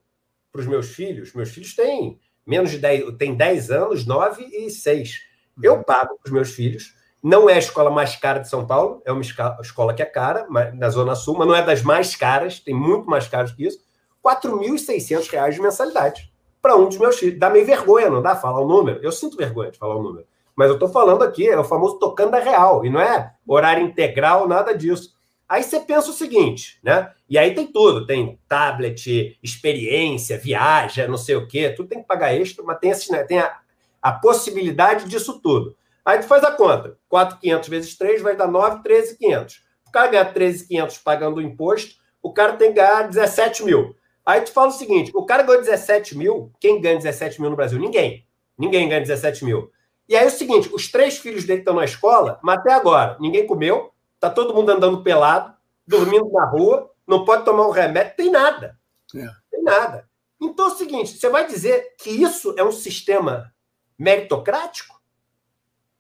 para 0.52 0.60
os 0.60 0.66
meus 0.66 0.90
filhos, 0.90 1.34
meus 1.34 1.50
filhos 1.50 1.74
têm 1.74 2.18
menos 2.48 2.70
de 2.70 2.78
10, 2.78 3.16
tem 3.18 3.34
10 3.34 3.70
anos, 3.70 4.06
9 4.06 4.42
e 4.44 4.70
6. 4.70 5.10
Uhum. 5.56 5.62
Eu 5.62 5.84
pago 5.84 6.16
para 6.16 6.26
os 6.26 6.32
meus 6.32 6.50
filhos. 6.50 6.94
Não 7.22 7.50
é 7.50 7.54
a 7.54 7.58
escola 7.58 7.90
mais 7.90 8.16
cara 8.16 8.38
de 8.38 8.48
São 8.48 8.66
Paulo, 8.66 9.02
é 9.04 9.12
uma 9.12 9.20
escola 9.20 9.92
que 9.92 10.00
é 10.00 10.06
cara, 10.06 10.46
na 10.74 10.88
Zona 10.88 11.14
Sul, 11.14 11.36
mas 11.36 11.48
não 11.48 11.54
é 11.54 11.62
das 11.62 11.82
mais 11.82 12.14
caras, 12.14 12.60
tem 12.60 12.72
muito 12.72 13.10
mais 13.10 13.26
caras 13.26 13.52
que 13.52 13.66
isso. 13.66 13.78
R$ 14.24 14.34
4.600 14.34 15.50
de 15.52 15.60
mensalidade 15.60 16.32
para 16.62 16.76
um 16.76 16.88
dos 16.88 16.96
meus 16.96 17.18
filhos. 17.18 17.38
Dá 17.38 17.50
meio 17.50 17.66
vergonha, 17.66 18.08
não 18.08 18.22
dá 18.22 18.36
falar 18.36 18.60
o 18.60 18.68
número? 18.68 19.00
Eu 19.02 19.10
sinto 19.10 19.36
vergonha 19.36 19.70
de 19.70 19.78
falar 19.78 19.96
o 19.96 20.02
número. 20.02 20.26
Mas 20.54 20.68
eu 20.68 20.74
estou 20.74 20.88
falando 20.88 21.22
aqui, 21.22 21.48
é 21.48 21.58
o 21.58 21.64
famoso 21.64 21.98
tocando 21.98 22.34
a 22.34 22.40
real, 22.40 22.84
e 22.84 22.90
não 22.90 23.00
é 23.00 23.32
horário 23.46 23.84
integral, 23.84 24.48
nada 24.48 24.72
disso. 24.72 25.17
Aí 25.48 25.62
você 25.62 25.80
pensa 25.80 26.10
o 26.10 26.12
seguinte, 26.12 26.78
né? 26.82 27.10
E 27.28 27.38
aí 27.38 27.54
tem 27.54 27.66
tudo, 27.66 28.06
tem 28.06 28.38
tablet, 28.46 29.38
experiência, 29.42 30.36
viagem, 30.36 31.08
não 31.08 31.16
sei 31.16 31.36
o 31.36 31.46
quê, 31.46 31.70
tudo 31.70 31.88
tem 31.88 32.00
que 32.00 32.06
pagar 32.06 32.34
extra, 32.34 32.62
mas 32.62 32.78
tem, 32.78 32.90
esse, 32.90 33.10
né, 33.10 33.24
tem 33.24 33.38
a, 33.38 33.58
a 34.02 34.12
possibilidade 34.12 35.08
disso 35.08 35.40
tudo. 35.40 35.74
Aí 36.04 36.18
tu 36.18 36.26
faz 36.26 36.44
a 36.44 36.50
conta, 36.50 36.98
4.500 37.10 37.68
vezes 37.68 37.96
3 37.96 38.22
vai 38.22 38.36
dar 38.36 38.46
9, 38.46 38.82
13.500. 38.82 39.60
O 39.86 39.90
cara 39.90 40.08
ganhar 40.08 40.34
13.500 40.34 41.02
pagando 41.02 41.38
o 41.38 41.42
imposto, 41.42 41.96
o 42.22 42.32
cara 42.32 42.54
tem 42.54 42.68
que 42.68 42.76
ganhar 42.76 43.08
17 43.08 43.64
mil. 43.64 43.96
Aí 44.24 44.42
tu 44.42 44.52
fala 44.52 44.68
o 44.68 44.72
seguinte: 44.72 45.10
o 45.14 45.24
cara 45.24 45.42
ganhou 45.42 45.62
17 45.62 46.16
mil, 46.16 46.52
quem 46.60 46.80
ganha 46.80 46.96
17 46.96 47.40
mil 47.40 47.48
no 47.48 47.56
Brasil? 47.56 47.78
Ninguém. 47.78 48.26
Ninguém 48.58 48.86
ganha 48.86 49.00
17 49.00 49.44
mil. 49.44 49.70
E 50.06 50.14
aí 50.14 50.24
é 50.24 50.28
o 50.28 50.30
seguinte: 50.30 50.68
os 50.72 50.90
três 50.90 51.16
filhos 51.16 51.44
dele 51.44 51.60
estão 51.60 51.74
na 51.74 51.84
escola, 51.84 52.38
mas 52.42 52.58
até 52.58 52.72
agora 52.72 53.16
ninguém 53.18 53.46
comeu, 53.46 53.90
tá 54.20 54.30
todo 54.30 54.54
mundo 54.54 54.70
andando 54.70 55.02
pelado, 55.02 55.54
dormindo 55.86 56.30
na 56.30 56.44
rua, 56.44 56.90
não 57.06 57.24
pode 57.24 57.44
tomar 57.44 57.66
um 57.66 57.70
remédio, 57.70 58.16
tem 58.16 58.30
nada. 58.30 58.78
É. 59.14 59.28
Tem 59.50 59.62
nada. 59.62 60.08
Então 60.40 60.68
é 60.68 60.72
o 60.72 60.76
seguinte: 60.76 61.18
você 61.18 61.28
vai 61.28 61.46
dizer 61.46 61.94
que 61.98 62.10
isso 62.10 62.54
é 62.56 62.64
um 62.64 62.72
sistema 62.72 63.52
meritocrático? 63.98 64.98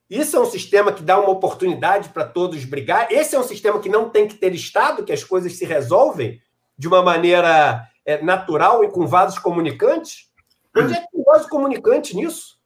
Isso 0.08 0.36
é 0.36 0.40
um 0.40 0.46
sistema 0.46 0.92
que 0.92 1.02
dá 1.02 1.18
uma 1.18 1.30
oportunidade 1.30 2.08
para 2.10 2.24
todos 2.24 2.64
brigar? 2.64 3.12
Esse 3.12 3.36
é 3.36 3.38
um 3.38 3.42
sistema 3.42 3.78
que 3.78 3.90
não 3.90 4.08
tem 4.08 4.26
que 4.26 4.36
ter 4.36 4.54
Estado, 4.54 5.04
que 5.04 5.12
as 5.12 5.22
coisas 5.22 5.52
se 5.54 5.66
resolvem 5.66 6.40
de 6.78 6.88
uma 6.88 7.02
maneira 7.02 7.86
é, 8.06 8.22
natural 8.22 8.82
e 8.84 8.90
com 8.90 9.06
vasos 9.06 9.38
comunicantes? 9.38 10.28
Onde 10.74 10.94
é 10.94 11.00
que 11.00 11.10
tem 11.10 11.24
vaso 11.24 11.48
comunicante 11.48 12.16
nisso? 12.16 12.57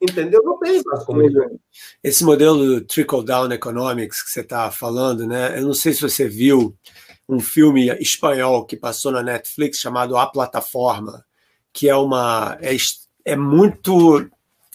Entendeu? 0.00 0.42
Não 0.42 0.58
tem 0.58 0.82
vaso 0.82 1.06
comunicante. 1.06 1.58
Esse 2.02 2.24
modelo 2.24 2.80
trickle-down 2.82 3.52
economics 3.52 4.22
que 4.22 4.30
você 4.30 4.40
está 4.40 4.70
falando, 4.70 5.26
né? 5.26 5.58
Eu 5.58 5.62
não 5.62 5.74
sei 5.74 5.92
se 5.92 6.02
você 6.02 6.28
viu 6.28 6.76
um 7.28 7.40
filme 7.40 7.88
espanhol 8.00 8.66
que 8.66 8.76
passou 8.76 9.12
na 9.12 9.22
Netflix 9.22 9.78
chamado 9.78 10.16
A 10.16 10.26
Plataforma, 10.26 11.24
que 11.72 11.88
é 11.88 11.96
uma 11.96 12.58
é, 12.60 12.76
é 13.24 13.36
muito 13.36 14.28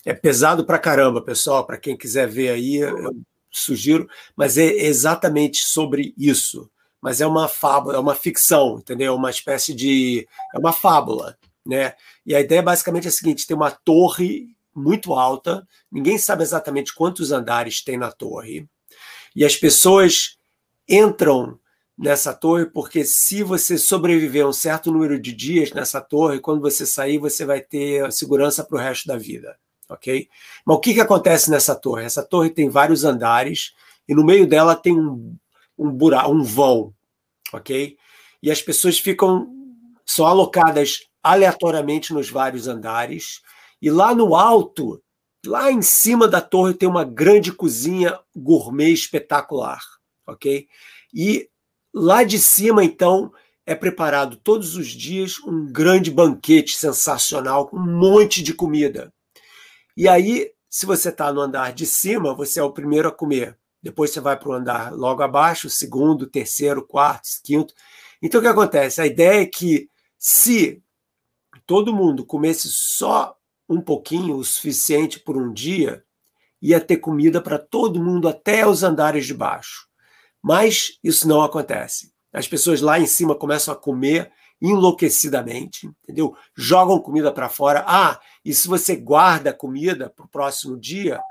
é 0.06 0.14
pesado 0.14 0.66
para 0.66 0.80
caramba, 0.80 1.22
pessoal. 1.22 1.66
Para 1.66 1.78
quem 1.78 1.98
quiser 1.98 2.28
ver 2.28 2.50
aí, 2.50 2.78
eu 2.78 3.16
sugiro, 3.52 4.10
mas 4.36 4.58
é 4.58 4.66
exatamente 4.66 5.66
sobre 5.66 6.14
isso 6.18 6.70
mas 7.02 7.22
é 7.22 7.28
uma 7.28 7.48
fábula, 7.48 7.96
é 7.96 8.00
uma 8.00 8.16
ficção, 8.16 8.78
entendeu? 8.80 9.16
Uma 9.16 9.30
espécie 9.30 9.74
de. 9.74 10.28
É 10.54 10.60
uma 10.60 10.74
fábula, 10.74 11.38
né? 11.66 11.94
E 12.26 12.36
a 12.36 12.42
ideia 12.42 12.62
basicamente 12.62 13.06
é 13.06 13.10
a 13.10 13.12
seguinte: 13.12 13.48
tem 13.48 13.56
uma 13.56 13.72
torre 13.72 14.48
muito 14.76 15.14
alta, 15.14 15.68
ninguém 15.92 16.18
sabe 16.18 16.44
exatamente 16.44 16.94
quantos 16.94 17.32
andares 17.32 17.84
tem 17.84 17.98
na 17.98 18.12
torre, 18.12 18.68
e 19.36 19.46
as 19.46 19.56
pessoas 19.56 20.38
entram 20.88 21.60
nessa 21.98 22.34
torre 22.34 22.66
porque 22.66 23.04
se 23.04 23.44
você 23.44 23.78
sobreviver 23.78 24.48
um 24.48 24.54
certo 24.54 24.92
número 24.92 25.20
de 25.20 25.34
dias 25.34 25.72
nessa 25.72 26.00
torre, 26.00 26.40
quando 26.40 26.62
você 26.62 26.86
sair, 26.86 27.18
você 27.18 27.46
vai 27.46 27.62
ter 27.62 28.12
segurança 28.12 28.64
para 28.64 28.78
o 28.78 28.82
resto 28.82 29.08
da 29.08 29.18
vida, 29.18 29.58
ok? 29.90 30.28
Mas 30.66 30.78
o 30.78 30.80
que, 30.80 30.94
que 30.94 31.02
acontece 31.02 31.52
nessa 31.52 31.76
torre? 31.76 32.06
Essa 32.06 32.24
torre 32.24 32.50
tem 32.50 32.70
vários 32.70 33.04
andares 33.04 33.74
e 34.08 34.16
no 34.16 34.26
meio 34.26 34.48
dela 34.48 34.76
tem 34.76 34.98
um 34.98 35.36
um 35.80 35.90
buraco, 35.90 36.32
um 36.32 36.44
vão, 36.44 36.94
ok? 37.54 37.98
E 38.44 38.52
as 38.52 38.62
pessoas 38.62 39.00
ficam 39.00 39.48
são 40.06 40.26
alocadas 40.26 41.08
aleatoriamente 41.24 42.14
nos 42.14 42.30
vários 42.30 42.68
andares 42.68 43.42
e 43.82 43.90
lá 43.90 44.14
no 44.14 44.36
alto, 44.36 45.02
lá 45.46 45.72
em 45.72 45.82
cima 45.82 46.28
da 46.28 46.42
torre 46.42 46.74
tem 46.74 46.88
uma 46.88 47.04
grande 47.04 47.52
cozinha 47.52 48.20
gourmet 48.36 48.92
espetacular, 48.92 49.82
ok? 50.28 50.68
E 51.14 51.50
lá 51.94 52.24
de 52.24 52.38
cima 52.38 52.84
então 52.84 53.32
é 53.66 53.76
preparado 53.76 54.36
todos 54.38 54.76
os 54.76 54.88
dias 54.88 55.40
um 55.46 55.72
grande 55.72 56.10
banquete 56.12 56.76
sensacional 56.76 57.68
com 57.68 57.78
um 57.78 58.00
monte 58.00 58.42
de 58.42 58.54
comida. 58.54 59.14
E 59.96 60.08
aí, 60.08 60.52
se 60.70 60.86
você 60.86 61.10
está 61.10 61.32
no 61.32 61.42
andar 61.42 61.74
de 61.74 61.86
cima, 61.86 62.34
você 62.34 62.60
é 62.60 62.64
o 62.64 62.72
primeiro 62.72 63.08
a 63.08 63.12
comer. 63.12 63.58
Depois 63.82 64.12
você 64.12 64.20
vai 64.20 64.38
para 64.38 64.50
o 64.50 64.54
andar 64.54 64.92
logo 64.94 65.22
abaixo, 65.22 65.70
segundo, 65.70 66.28
terceiro, 66.28 66.86
quarto, 66.86 67.28
quinto. 67.44 67.74
Então 68.22 68.40
o 68.40 68.44
que 68.44 68.50
acontece? 68.50 69.02
A 69.02 69.06
ideia 69.06 69.42
é 69.42 69.46
que 69.46 69.90
se 70.18 70.82
todo 71.66 71.96
mundo 71.96 72.26
comesse 72.26 72.68
só 72.70 73.39
um 73.70 73.80
pouquinho, 73.80 74.36
o 74.36 74.44
suficiente 74.44 75.20
por 75.20 75.38
um 75.38 75.54
dia, 75.54 76.04
ia 76.62 76.82
ter 76.82 76.98
comida 76.98 77.40
para 77.42 77.60
todo 77.60 78.04
mundo 78.04 78.28
até 78.28 78.68
os 78.68 78.84
andares 78.84 79.26
de 79.26 79.34
baixo. 79.34 79.88
Mas 80.42 80.98
isso 81.04 81.28
não 81.28 81.42
acontece. 81.42 82.12
As 82.34 82.48
pessoas 82.48 82.82
lá 82.82 83.00
em 83.00 83.06
cima 83.06 83.36
começam 83.36 83.74
a 83.74 83.78
comer 83.78 84.32
enlouquecidamente, 84.62 85.90
entendeu? 86.04 86.36
Jogam 86.56 87.00
comida 87.00 87.32
para 87.32 87.48
fora. 87.48 87.84
Ah, 87.88 88.20
e 88.44 88.54
se 88.54 88.68
você 88.68 88.96
guarda 88.96 89.52
a 89.52 89.54
comida 89.54 90.10
para 90.10 90.26
o 90.26 90.30
próximo 90.30 90.78
dia, 90.78 91.22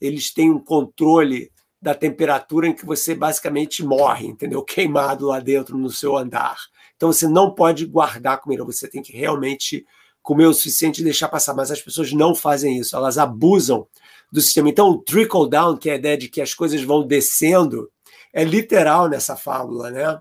eles 0.00 0.32
têm 0.32 0.50
um 0.50 0.60
controle 0.60 1.50
da 1.80 1.94
temperatura 1.94 2.66
em 2.66 2.74
que 2.74 2.86
você 2.86 3.14
basicamente 3.14 3.84
morre, 3.84 4.26
entendeu? 4.26 4.62
Queimado 4.64 5.26
lá 5.26 5.40
dentro 5.40 5.76
no 5.76 5.90
seu 5.90 6.16
andar. 6.16 6.56
Então 6.96 7.12
você 7.12 7.26
não 7.26 7.54
pode 7.54 7.86
guardar 7.86 8.40
comida, 8.40 8.64
você 8.64 8.88
tem 8.88 9.02
que 9.02 9.12
realmente 9.12 9.86
comer 10.22 10.46
o 10.46 10.54
suficiente 10.54 11.00
e 11.00 11.04
deixar 11.04 11.28
passar. 11.28 11.54
Mas 11.54 11.70
as 11.70 11.80
pessoas 11.80 12.12
não 12.12 12.34
fazem 12.34 12.78
isso, 12.78 12.96
elas 12.96 13.18
abusam 13.18 13.86
do 14.30 14.40
sistema. 14.40 14.68
Então 14.68 14.90
o 14.90 14.98
trickle 14.98 15.48
down, 15.48 15.76
que 15.76 15.90
é 15.90 15.94
a 15.94 15.96
ideia 15.96 16.16
de 16.16 16.28
que 16.28 16.40
as 16.40 16.54
coisas 16.54 16.82
vão 16.82 17.06
descendo, 17.06 17.90
é 18.32 18.44
literal 18.44 19.08
nessa 19.08 19.36
fábula, 19.36 19.90
né? 19.90 20.20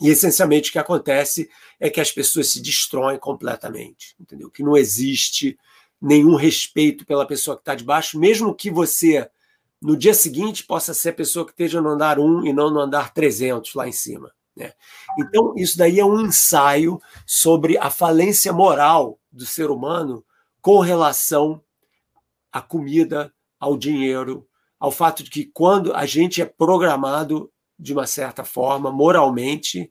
E 0.00 0.08
essencialmente 0.08 0.70
o 0.70 0.72
que 0.72 0.78
acontece 0.78 1.50
é 1.80 1.90
que 1.90 2.00
as 2.00 2.12
pessoas 2.12 2.52
se 2.52 2.60
destroem 2.62 3.18
completamente, 3.18 4.14
entendeu? 4.20 4.50
Que 4.50 4.62
não 4.62 4.76
existe 4.76 5.58
nenhum 6.00 6.36
respeito 6.36 7.04
pela 7.04 7.26
pessoa 7.26 7.56
que 7.56 7.62
está 7.62 7.74
debaixo, 7.74 8.18
mesmo 8.18 8.54
que 8.54 8.70
você 8.70 9.28
no 9.80 9.96
dia 9.96 10.14
seguinte 10.14 10.64
possa 10.64 10.94
ser 10.94 11.10
a 11.10 11.14
pessoa 11.14 11.44
que 11.44 11.52
esteja 11.52 11.80
no 11.80 11.88
andar 11.88 12.18
1 12.18 12.46
e 12.46 12.52
não 12.52 12.70
no 12.70 12.80
andar 12.80 13.12
300 13.12 13.74
lá 13.74 13.88
em 13.88 13.92
cima. 13.92 14.32
Né? 14.58 14.72
Então, 15.18 15.54
isso 15.56 15.78
daí 15.78 16.00
é 16.00 16.04
um 16.04 16.20
ensaio 16.20 17.00
sobre 17.24 17.78
a 17.78 17.90
falência 17.90 18.52
moral 18.52 19.18
do 19.30 19.46
ser 19.46 19.70
humano 19.70 20.24
com 20.60 20.80
relação 20.80 21.62
à 22.52 22.60
comida, 22.60 23.32
ao 23.60 23.76
dinheiro, 23.76 24.46
ao 24.78 24.90
fato 24.90 25.22
de 25.22 25.30
que 25.30 25.44
quando 25.46 25.94
a 25.94 26.04
gente 26.04 26.42
é 26.42 26.44
programado 26.44 27.50
de 27.78 27.92
uma 27.92 28.06
certa 28.06 28.44
forma, 28.44 28.90
moralmente, 28.90 29.90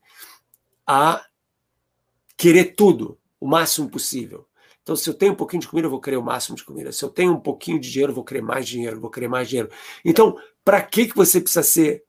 a 0.85 1.25
querer 2.35 2.75
tudo, 2.75 3.17
o 3.39 3.47
máximo 3.47 3.89
possível. 3.89 4.45
Então, 4.83 4.95
se 4.95 5.09
eu 5.09 5.13
tenho 5.13 5.33
um 5.33 5.35
pouquinho 5.35 5.61
de 5.61 5.67
comida, 5.67 5.85
eu 5.85 5.91
vou 5.91 6.01
querer 6.01 6.17
o 6.17 6.23
máximo 6.23 6.57
de 6.57 6.63
comida. 6.63 6.91
Se 6.91 7.03
eu 7.03 7.09
tenho 7.09 7.33
um 7.33 7.39
pouquinho 7.39 7.79
de 7.79 7.89
dinheiro, 7.89 8.11
eu 8.11 8.15
vou 8.15 8.23
querer 8.23 8.41
mais 8.41 8.67
dinheiro, 8.67 8.99
vou 8.99 9.09
querer 9.09 9.27
mais 9.27 9.47
dinheiro. 9.47 9.69
Então, 10.03 10.37
para 10.63 10.81
que, 10.81 11.07
que 11.07 11.15
você 11.15 11.39
precisa 11.39 11.63
ser 11.63 12.03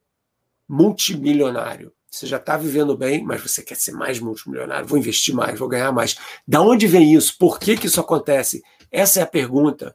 multimilionário? 0.68 1.92
Você 2.10 2.26
já 2.26 2.38
está 2.38 2.56
vivendo 2.56 2.96
bem, 2.96 3.22
mas 3.22 3.42
você 3.42 3.62
quer 3.62 3.76
ser 3.76 3.92
mais 3.92 4.18
multimilionário, 4.18 4.86
vou 4.86 4.98
investir 4.98 5.34
mais, 5.34 5.58
vou 5.58 5.68
ganhar 5.68 5.92
mais. 5.92 6.16
Da 6.46 6.60
onde 6.60 6.86
vem 6.86 7.14
isso? 7.14 7.36
Por 7.38 7.58
que, 7.58 7.76
que 7.76 7.86
isso 7.86 8.00
acontece? 8.00 8.62
Essa 8.90 9.20
é 9.20 9.22
a 9.22 9.26
pergunta. 9.26 9.94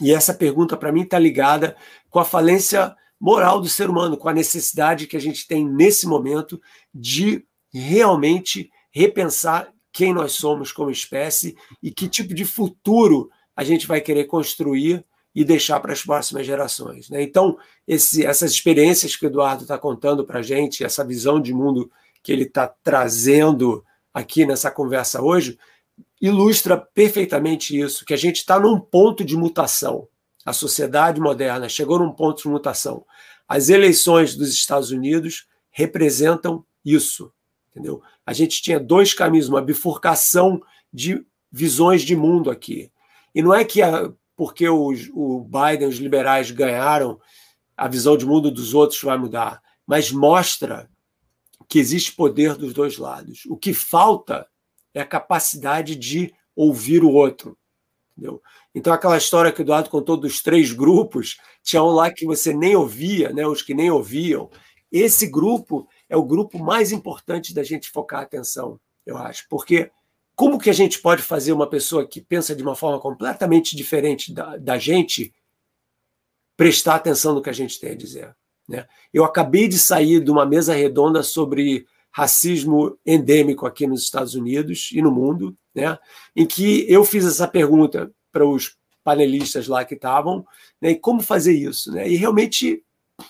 E 0.00 0.12
essa 0.12 0.34
pergunta, 0.34 0.76
para 0.76 0.92
mim, 0.92 1.02
está 1.02 1.18
ligada 1.18 1.76
com 2.10 2.18
a 2.18 2.24
falência 2.24 2.94
moral 3.18 3.60
do 3.60 3.68
ser 3.68 3.88
humano, 3.88 4.16
com 4.16 4.28
a 4.28 4.34
necessidade 4.34 5.06
que 5.06 5.16
a 5.16 5.20
gente 5.20 5.46
tem 5.46 5.66
nesse 5.66 6.06
momento 6.06 6.60
de 6.92 7.44
realmente 7.72 8.70
repensar 8.90 9.72
quem 9.92 10.12
nós 10.12 10.32
somos 10.32 10.72
como 10.72 10.90
espécie 10.90 11.56
e 11.82 11.90
que 11.90 12.08
tipo 12.08 12.34
de 12.34 12.44
futuro 12.44 13.30
a 13.54 13.64
gente 13.64 13.86
vai 13.86 14.00
querer 14.00 14.24
construir 14.24 15.04
e 15.36 15.44
deixar 15.44 15.78
para 15.78 15.92
as 15.92 16.02
próximas 16.02 16.46
gerações. 16.46 17.10
Né? 17.10 17.22
Então, 17.22 17.58
esse, 17.86 18.24
essas 18.24 18.50
experiências 18.50 19.14
que 19.14 19.26
o 19.26 19.28
Eduardo 19.28 19.62
está 19.62 19.78
contando 19.78 20.24
para 20.24 20.40
a 20.40 20.42
gente, 20.42 20.82
essa 20.82 21.04
visão 21.04 21.38
de 21.38 21.52
mundo 21.52 21.88
que 22.22 22.32
ele 22.32 22.44
está 22.44 22.66
trazendo 22.66 23.84
aqui 24.12 24.46
nessa 24.46 24.70
conversa 24.70 25.22
hoje, 25.22 25.58
ilustra 26.20 26.76
perfeitamente 26.76 27.78
isso, 27.78 28.04
que 28.04 28.14
a 28.14 28.16
gente 28.16 28.36
está 28.36 28.58
num 28.58 28.80
ponto 28.80 29.22
de 29.22 29.36
mutação. 29.36 30.08
A 30.44 30.52
sociedade 30.52 31.20
moderna 31.20 31.68
chegou 31.68 31.98
num 31.98 32.12
ponto 32.12 32.42
de 32.42 32.48
mutação. 32.48 33.04
As 33.46 33.68
eleições 33.68 34.34
dos 34.34 34.48
Estados 34.48 34.90
Unidos 34.90 35.46
representam 35.70 36.64
isso 36.84 37.30
entendeu? 37.76 38.02
A 38.24 38.32
gente 38.32 38.62
tinha 38.62 38.80
dois 38.80 39.12
caminhos, 39.12 39.50
uma 39.50 39.60
bifurcação 39.60 40.62
de 40.90 41.22
visões 41.52 42.00
de 42.00 42.16
mundo 42.16 42.50
aqui. 42.50 42.90
E 43.34 43.42
não 43.42 43.54
é 43.54 43.64
que 43.64 43.82
a, 43.82 44.10
porque 44.36 44.68
os, 44.68 45.08
o 45.14 45.40
Biden, 45.40 45.88
os 45.88 45.96
liberais 45.96 46.50
ganharam, 46.50 47.18
a 47.76 47.88
visão 47.88 48.16
de 48.16 48.26
mundo 48.26 48.50
dos 48.50 48.74
outros 48.74 49.00
vai 49.02 49.18
mudar, 49.18 49.62
mas 49.86 50.12
mostra 50.12 50.88
que 51.68 51.78
existe 51.78 52.12
poder 52.12 52.54
dos 52.54 52.72
dois 52.72 52.98
lados. 52.98 53.44
O 53.46 53.56
que 53.56 53.74
falta 53.74 54.46
é 54.94 55.00
a 55.00 55.06
capacidade 55.06 55.96
de 55.96 56.32
ouvir 56.54 57.02
o 57.02 57.10
outro. 57.10 57.58
Entendeu? 58.16 58.40
Então, 58.74 58.92
aquela 58.92 59.16
história 59.16 59.52
que 59.52 59.60
o 59.60 59.62
Eduardo 59.62 59.90
contou 59.90 60.16
dos 60.16 60.42
três 60.42 60.72
grupos, 60.72 61.38
tinha 61.62 61.82
um 61.82 61.88
lá 61.88 62.10
que 62.10 62.24
você 62.24 62.54
nem 62.54 62.76
ouvia, 62.76 63.32
né? 63.32 63.46
os 63.46 63.62
que 63.62 63.74
nem 63.74 63.90
ouviam. 63.90 64.50
Esse 64.90 65.26
grupo 65.26 65.88
é 66.08 66.16
o 66.16 66.24
grupo 66.24 66.58
mais 66.58 66.92
importante 66.92 67.52
da 67.52 67.62
gente 67.62 67.90
focar 67.90 68.20
a 68.20 68.22
atenção, 68.22 68.80
eu 69.04 69.16
acho. 69.18 69.46
Porque 69.50 69.90
como 70.36 70.58
que 70.58 70.68
a 70.68 70.72
gente 70.74 71.00
pode 71.00 71.22
fazer 71.22 71.52
uma 71.52 71.68
pessoa 71.68 72.06
que 72.06 72.20
pensa 72.20 72.54
de 72.54 72.62
uma 72.62 72.76
forma 72.76 73.00
completamente 73.00 73.74
diferente 73.74 74.32
da, 74.32 74.58
da 74.58 74.78
gente 74.78 75.34
prestar 76.56 76.96
atenção 76.96 77.34
no 77.34 77.42
que 77.42 77.48
a 77.48 77.54
gente 77.54 77.80
tem 77.80 77.92
a 77.92 77.96
dizer? 77.96 78.36
Né? 78.68 78.86
Eu 79.12 79.24
acabei 79.24 79.66
de 79.66 79.78
sair 79.78 80.22
de 80.22 80.30
uma 80.30 80.44
mesa 80.44 80.74
redonda 80.74 81.22
sobre 81.22 81.86
racismo 82.12 82.98
endêmico 83.04 83.66
aqui 83.66 83.86
nos 83.86 84.02
Estados 84.02 84.34
Unidos 84.34 84.90
e 84.92 85.00
no 85.00 85.10
mundo, 85.10 85.56
né? 85.74 85.98
em 86.34 86.46
que 86.46 86.84
eu 86.86 87.02
fiz 87.02 87.24
essa 87.24 87.48
pergunta 87.48 88.12
para 88.30 88.46
os 88.46 88.76
panelistas 89.02 89.66
lá 89.68 89.86
que 89.86 89.94
estavam, 89.94 90.44
né? 90.80 90.90
e 90.90 90.96
como 90.96 91.22
fazer 91.22 91.54
isso. 91.54 91.90
Né? 91.92 92.10
E 92.10 92.16
realmente 92.16 92.82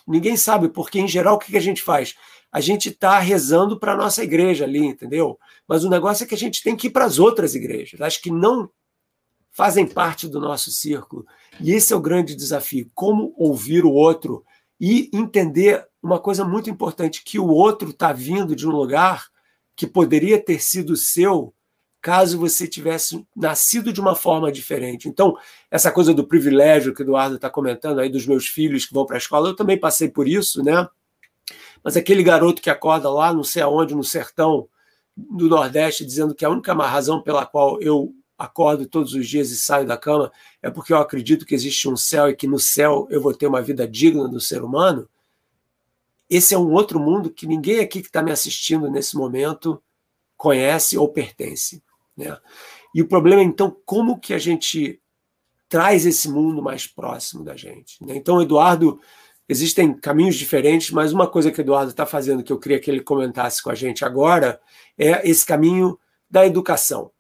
ninguém 0.07 0.37
sabe, 0.37 0.69
porque 0.69 0.99
em 0.99 1.07
geral 1.07 1.37
o 1.37 1.39
que 1.39 1.57
a 1.57 1.61
gente 1.61 1.83
faz? 1.83 2.17
A 2.57 2.61
gente 2.61 2.89
está 2.89 3.19
rezando 3.19 3.79
para 3.79 3.93
a 3.93 3.97
nossa 3.97 4.25
igreja 4.25 4.65
ali, 4.65 4.79
entendeu? 4.79 5.39
Mas 5.69 5.85
o 5.85 5.91
negócio 5.91 6.25
é 6.25 6.27
que 6.27 6.35
a 6.35 6.39
gente 6.39 6.63
tem 6.63 6.75
que 6.75 6.87
ir 6.87 6.91
para 6.91 7.05
as 7.05 7.19
outras 7.19 7.55
igrejas, 7.55 8.01
as 8.01 8.17
que 8.17 8.31
não 8.31 8.71
fazem 9.51 9.87
parte 9.87 10.27
do 10.27 10.41
nosso 10.41 10.71
círculo. 10.71 11.27
E 11.61 11.73
esse 11.73 11.93
é 11.93 11.97
o 11.97 12.01
grande 12.01 12.35
desafio: 12.35 12.91
como 12.95 13.35
ouvir 13.37 13.85
o 13.85 13.93
outro 13.93 14.43
e 14.81 15.11
entender 15.13 15.87
uma 16.03 16.19
coisa 16.19 16.47
muito 16.47 16.71
importante: 16.71 17.23
que 17.23 17.39
o 17.39 17.47
outro 17.47 17.91
está 17.91 18.11
vindo 18.11 18.57
de 18.57 18.67
um 18.67 18.71
lugar 18.71 19.27
que 19.77 19.87
poderia 19.87 20.43
ter 20.43 20.63
sido 20.63 20.97
seu 20.97 21.53
caso 22.01 22.39
você 22.39 22.67
tivesse 22.67 23.23
nascido 23.37 23.93
de 23.93 24.01
uma 24.01 24.15
forma 24.15 24.51
diferente. 24.51 25.11
Então, 25.11 25.37
essa 25.71 25.93
coisa 25.93 26.15
do 26.15 26.27
privilégio 26.27 26.95
que 26.95 27.03
o 27.03 27.05
Eduardo 27.05 27.37
está 27.37 27.51
comentando 27.51 27.99
aí 27.99 28.09
dos 28.09 28.27
meus 28.27 28.47
filhos 28.47 28.87
que 28.87 28.95
vão 28.95 29.05
para 29.05 29.17
a 29.17 29.19
escola, 29.19 29.51
eu 29.51 29.57
também 29.57 29.79
passei 29.79 30.09
por 30.09 30.27
isso, 30.27 30.63
né? 30.63 30.89
Mas 31.87 31.97
aquele 31.97 32.25
garoto 32.25 32.61
que 32.61 32.69
acorda 32.69 33.09
lá, 33.09 33.33
não 33.33 33.45
sei 33.45 33.63
aonde, 33.63 33.95
no 33.95 34.03
sertão 34.03 34.69
do 35.17 35.49
Nordeste, 35.49 36.05
dizendo 36.05 36.35
que 36.35 36.45
a 36.45 36.51
única 36.51 36.75
razão 36.75 37.23
pela 37.23 37.47
qual 37.47 37.81
eu 37.81 38.13
acordo 38.37 38.89
todos 38.89 39.15
os 39.15 39.29
dias 39.29 39.53
e 39.53 39.57
saio 39.57 39.87
da 39.87 39.97
cama 39.97 40.33
é 40.61 40.69
porque 40.69 40.93
eu 40.93 40.97
acredito 40.97 41.47
que 41.47 41.55
existe 41.55 41.89
um 41.89 41.97
céu 41.97 42.29
e 42.29 42.35
que 42.35 42.49
no 42.49 42.59
céu 42.59 43.07
eu 43.09 43.23
vou 43.23 43.33
ter 43.33 43.47
uma 43.47 43.63
vida 43.63 43.87
digna 43.87 44.27
do 44.27 44.41
ser 44.41 44.65
humano. 44.65 45.09
Esse 46.29 46.55
é 46.55 46.59
um 46.59 46.73
outro 46.73 46.99
mundo 46.99 47.31
que 47.31 47.47
ninguém 47.47 47.79
aqui 47.79 48.01
que 48.01 48.09
está 48.09 48.21
me 48.21 48.33
assistindo 48.33 48.91
nesse 48.91 49.17
momento 49.17 49.81
conhece 50.37 50.99
ou 50.99 51.09
pertence. 51.09 51.81
Né? 52.17 52.37
E 52.93 53.01
o 53.01 53.07
problema 53.07 53.43
é, 53.43 53.45
então, 53.45 53.71
como 53.87 54.19
que 54.19 54.35
a 54.35 54.39
gente 54.39 55.01
traz 55.69 56.05
esse 56.05 56.29
mundo 56.29 56.61
mais 56.61 56.85
próximo 56.85 57.45
da 57.45 57.57
gente. 57.57 58.05
Né? 58.05 58.17
Então, 58.17 58.43
Eduardo 58.43 59.01
Existem 59.49 59.95
caminhos 59.95 60.35
diferentes, 60.35 60.91
mas 60.91 61.13
uma 61.13 61.29
coisa 61.29 61.53
que 61.53 61.61
o 61.61 61.63
Eduardo 61.63 61.91
está 61.91 62.05
fazendo, 62.05 62.43
que 62.43 62.53
eu 62.53 62.59
queria 62.59 62.81
que 62.81 62.91
ele 62.91 63.01
comentasse 63.01 63.63
com 63.63 63.71
a 63.71 63.75
gente 63.75 64.05
agora, 64.05 64.61
é 64.99 65.29
esse 65.29 65.47
caminho 65.47 65.99
da 66.29 66.45
educação. 66.45 67.13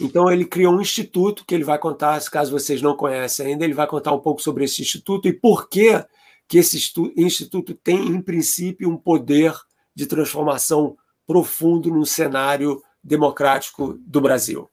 Então, 0.00 0.30
ele 0.30 0.44
criou 0.44 0.74
um 0.74 0.80
instituto 0.80 1.44
que 1.44 1.54
ele 1.54 1.64
vai 1.64 1.78
contar, 1.78 2.22
caso 2.30 2.50
vocês 2.50 2.82
não 2.82 2.96
conhecem 2.96 3.46
ainda, 3.46 3.64
ele 3.64 3.74
vai 3.74 3.86
contar 3.86 4.12
um 4.12 4.20
pouco 4.20 4.42
sobre 4.42 4.64
esse 4.64 4.82
instituto 4.82 5.28
e 5.28 5.32
por 5.32 5.68
que, 5.68 6.04
que 6.48 6.58
esse 6.58 6.76
instituto 7.16 7.74
tem, 7.74 8.06
em 8.08 8.20
princípio, 8.20 8.88
um 8.88 8.96
poder 8.96 9.54
de 9.94 10.06
transformação 10.06 10.96
profundo 11.26 11.90
no 11.90 12.04
cenário 12.04 12.82
democrático 13.02 13.94
do 14.00 14.20
Brasil. 14.20 14.68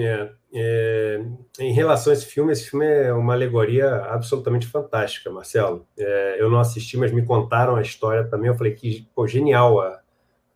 É, 0.00 0.30
é, 0.52 1.24
em 1.60 1.72
relação 1.72 2.12
a 2.12 2.14
esse 2.14 2.26
filme, 2.26 2.52
esse 2.52 2.68
filme 2.68 2.84
é 2.84 3.12
uma 3.12 3.32
alegoria 3.32 3.96
absolutamente 4.06 4.66
fantástica, 4.66 5.30
Marcelo. 5.30 5.86
É, 5.96 6.36
eu 6.40 6.50
não 6.50 6.58
assisti, 6.58 6.96
mas 6.96 7.12
me 7.12 7.24
contaram 7.24 7.76
a 7.76 7.82
história 7.82 8.24
também. 8.24 8.48
Eu 8.48 8.56
falei 8.56 8.74
que 8.74 9.06
pô, 9.14 9.26
genial 9.26 9.80
a, 9.80 10.00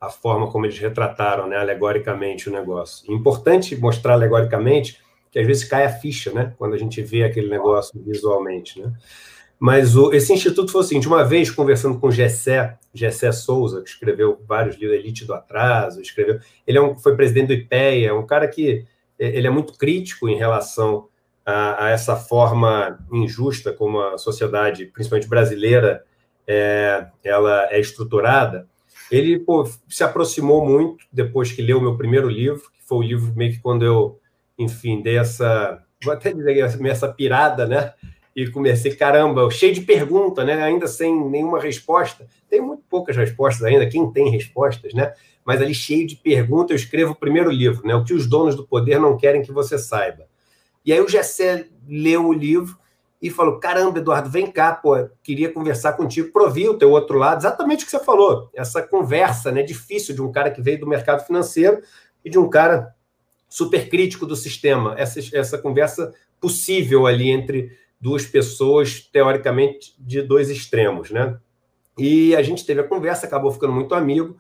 a 0.01 0.11
forma 0.11 0.51
como 0.51 0.67
eles 0.67 0.79
retrataram, 0.79 1.47
né, 1.47 1.57
alegoricamente 1.57 2.49
o 2.49 2.53
negócio. 2.53 3.13
Importante 3.13 3.77
mostrar 3.77 4.15
alegoricamente 4.15 5.01
que 5.31 5.39
às 5.39 5.47
vezes 5.47 5.65
cai 5.65 5.85
a 5.85 5.93
ficha, 5.93 6.33
né, 6.33 6.55
quando 6.59 6.75
a 6.75 6.79
gente 6.79 7.01
vê 7.01 7.23
aquele 7.23 7.49
negócio 7.49 7.93
visualmente, 8.05 8.81
né. 8.81 8.93
Mas 9.59 9.95
o, 9.97 10.13
esse 10.13 10.33
instituto 10.33 10.73
foi 10.73 10.81
o 10.81 10.85
seguinte: 10.85 11.07
uma 11.07 11.23
vez 11.23 11.49
conversando 11.49 12.01
com 12.01 12.11
Gessé, 12.11 12.77
Gessé 12.93 13.31
Souza, 13.31 13.81
que 13.81 13.91
escreveu 13.91 14.43
vários 14.45 14.75
livros, 14.75 14.99
Elite 14.99 15.25
do 15.25 15.33
Atraso, 15.33 16.01
escreveu. 16.01 16.41
Ele 16.67 16.79
é 16.79 16.83
um, 16.83 16.97
foi 16.97 17.15
presidente 17.15 17.47
do 17.47 17.53
IPEA, 17.53 18.13
um 18.13 18.27
cara 18.27 18.49
que 18.49 18.69
é, 18.69 18.85
ele 19.19 19.47
é 19.47 19.51
muito 19.51 19.75
crítico 19.75 20.29
em 20.29 20.37
relação 20.37 21.09
a, 21.45 21.87
a 21.87 21.91
essa 21.91 22.17
forma 22.17 22.99
injusta 23.13 23.73
como 23.73 24.01
a 24.01 24.19
sociedade, 24.19 24.87
principalmente 24.87 25.29
brasileira, 25.29 26.05
é, 26.47 27.07
ela 27.23 27.69
é 27.71 27.81
estruturada. 27.81 28.69
Ele 29.11 29.39
pô, 29.39 29.69
se 29.89 30.03
aproximou 30.03 30.65
muito 30.65 31.05
depois 31.13 31.53
que 31.53 31.63
leu 31.63 31.79
o 31.79 31.83
meu 31.83 31.97
primeiro 31.97 32.29
livro, 32.29 32.63
que 32.73 32.83
foi 32.83 32.99
o 32.99 33.03
livro 33.03 33.33
meio 33.35 33.53
que 33.53 33.61
quando 33.61 33.85
eu, 33.85 34.19
enfim, 34.59 35.03
dei 35.03 35.19
essa, 35.19 35.83
vou 36.03 36.13
até 36.13 36.33
dizer 36.33 36.59
essa 36.59 37.13
pirada, 37.13 37.67
né? 37.67 37.93
E 38.35 38.47
comecei, 38.51 38.95
caramba, 38.95 39.51
cheio 39.51 39.75
de 39.75 39.83
pergunta, 39.83 40.45
né? 40.45 40.63
Ainda 40.63 40.87
sem 40.87 41.15
nenhuma 41.29 41.61
resposta. 41.61 42.27
Tem 42.49 42.61
muito 42.61 42.83
poucas 42.89 43.17
respostas 43.17 43.65
ainda, 43.65 43.87
quem 43.87 44.11
tem 44.11 44.31
respostas, 44.31 44.95
né? 44.95 45.13
mas 45.45 45.61
ali 45.61 45.75
cheio 45.75 46.07
de 46.07 46.17
perguntas, 46.17 46.71
eu 46.71 46.77
escrevo 46.77 47.13
o 47.13 47.17
primeiro 47.17 47.51
livro, 47.51 47.87
né? 47.87 47.95
O 47.95 48.05
que 48.05 48.15
os 48.15 48.27
donos 48.27 48.55
do 48.55 48.67
poder 48.67 49.01
não 49.01 49.17
querem 49.17 49.43
que 49.43 49.53
você 49.53 49.77
saiba. 49.77 50.27
E 50.85 50.93
aí 50.93 51.01
o 51.01 51.09
Gessé 51.09 51.67
leu 51.89 52.27
o 52.27 52.33
livro 52.33 52.77
e 53.21 53.31
falou: 53.31 53.59
Caramba, 53.59 53.99
Eduardo, 53.99 54.31
vem 54.31 54.51
cá, 54.51 54.73
pô, 54.73 55.09
queria 55.23 55.53
conversar 55.53 55.95
contigo 55.95 56.31
para 56.33 56.45
ouvir 56.45 56.69
o 56.69 56.79
teu 56.79 56.91
outro 56.91 57.19
lado, 57.19 57.41
exatamente 57.41 57.83
o 57.83 57.87
que 57.87 57.91
você 57.91 58.03
falou, 58.05 58.51
essa 58.55 58.83
conversa 58.83 59.51
né, 59.51 59.63
difícil 59.63 60.15
de 60.15 60.23
um 60.23 60.31
cara 60.31 60.51
que 60.51 60.63
veio 60.63 60.81
do 60.81 60.87
mercado 60.87 61.25
financeiro 61.25 61.83
e 62.25 62.31
de 62.31 62.39
um 62.39 62.49
cara 62.49 62.95
super 63.49 63.89
crítico 63.89 64.27
do 64.27 64.35
sistema, 64.35 64.95
essa, 64.97 65.21
essa 65.37 65.59
conversa 65.59 66.13
possível 66.41 67.07
ali 67.07 67.31
entre 67.31 67.71
duas 68.03 68.27
pessoas, 68.27 69.01
teoricamente, 69.01 69.95
de 69.97 70.21
dois 70.21 70.51
extremos, 70.51 71.13
né? 71.13 71.39
E 71.97 72.35
a 72.35 72.43
gente 72.43 72.67
teve 72.67 72.81
a 72.81 72.85
conversa, 72.85 73.27
acabou 73.27 73.53
ficando 73.53 73.73
muito 73.73 73.95
amigo, 73.95 74.37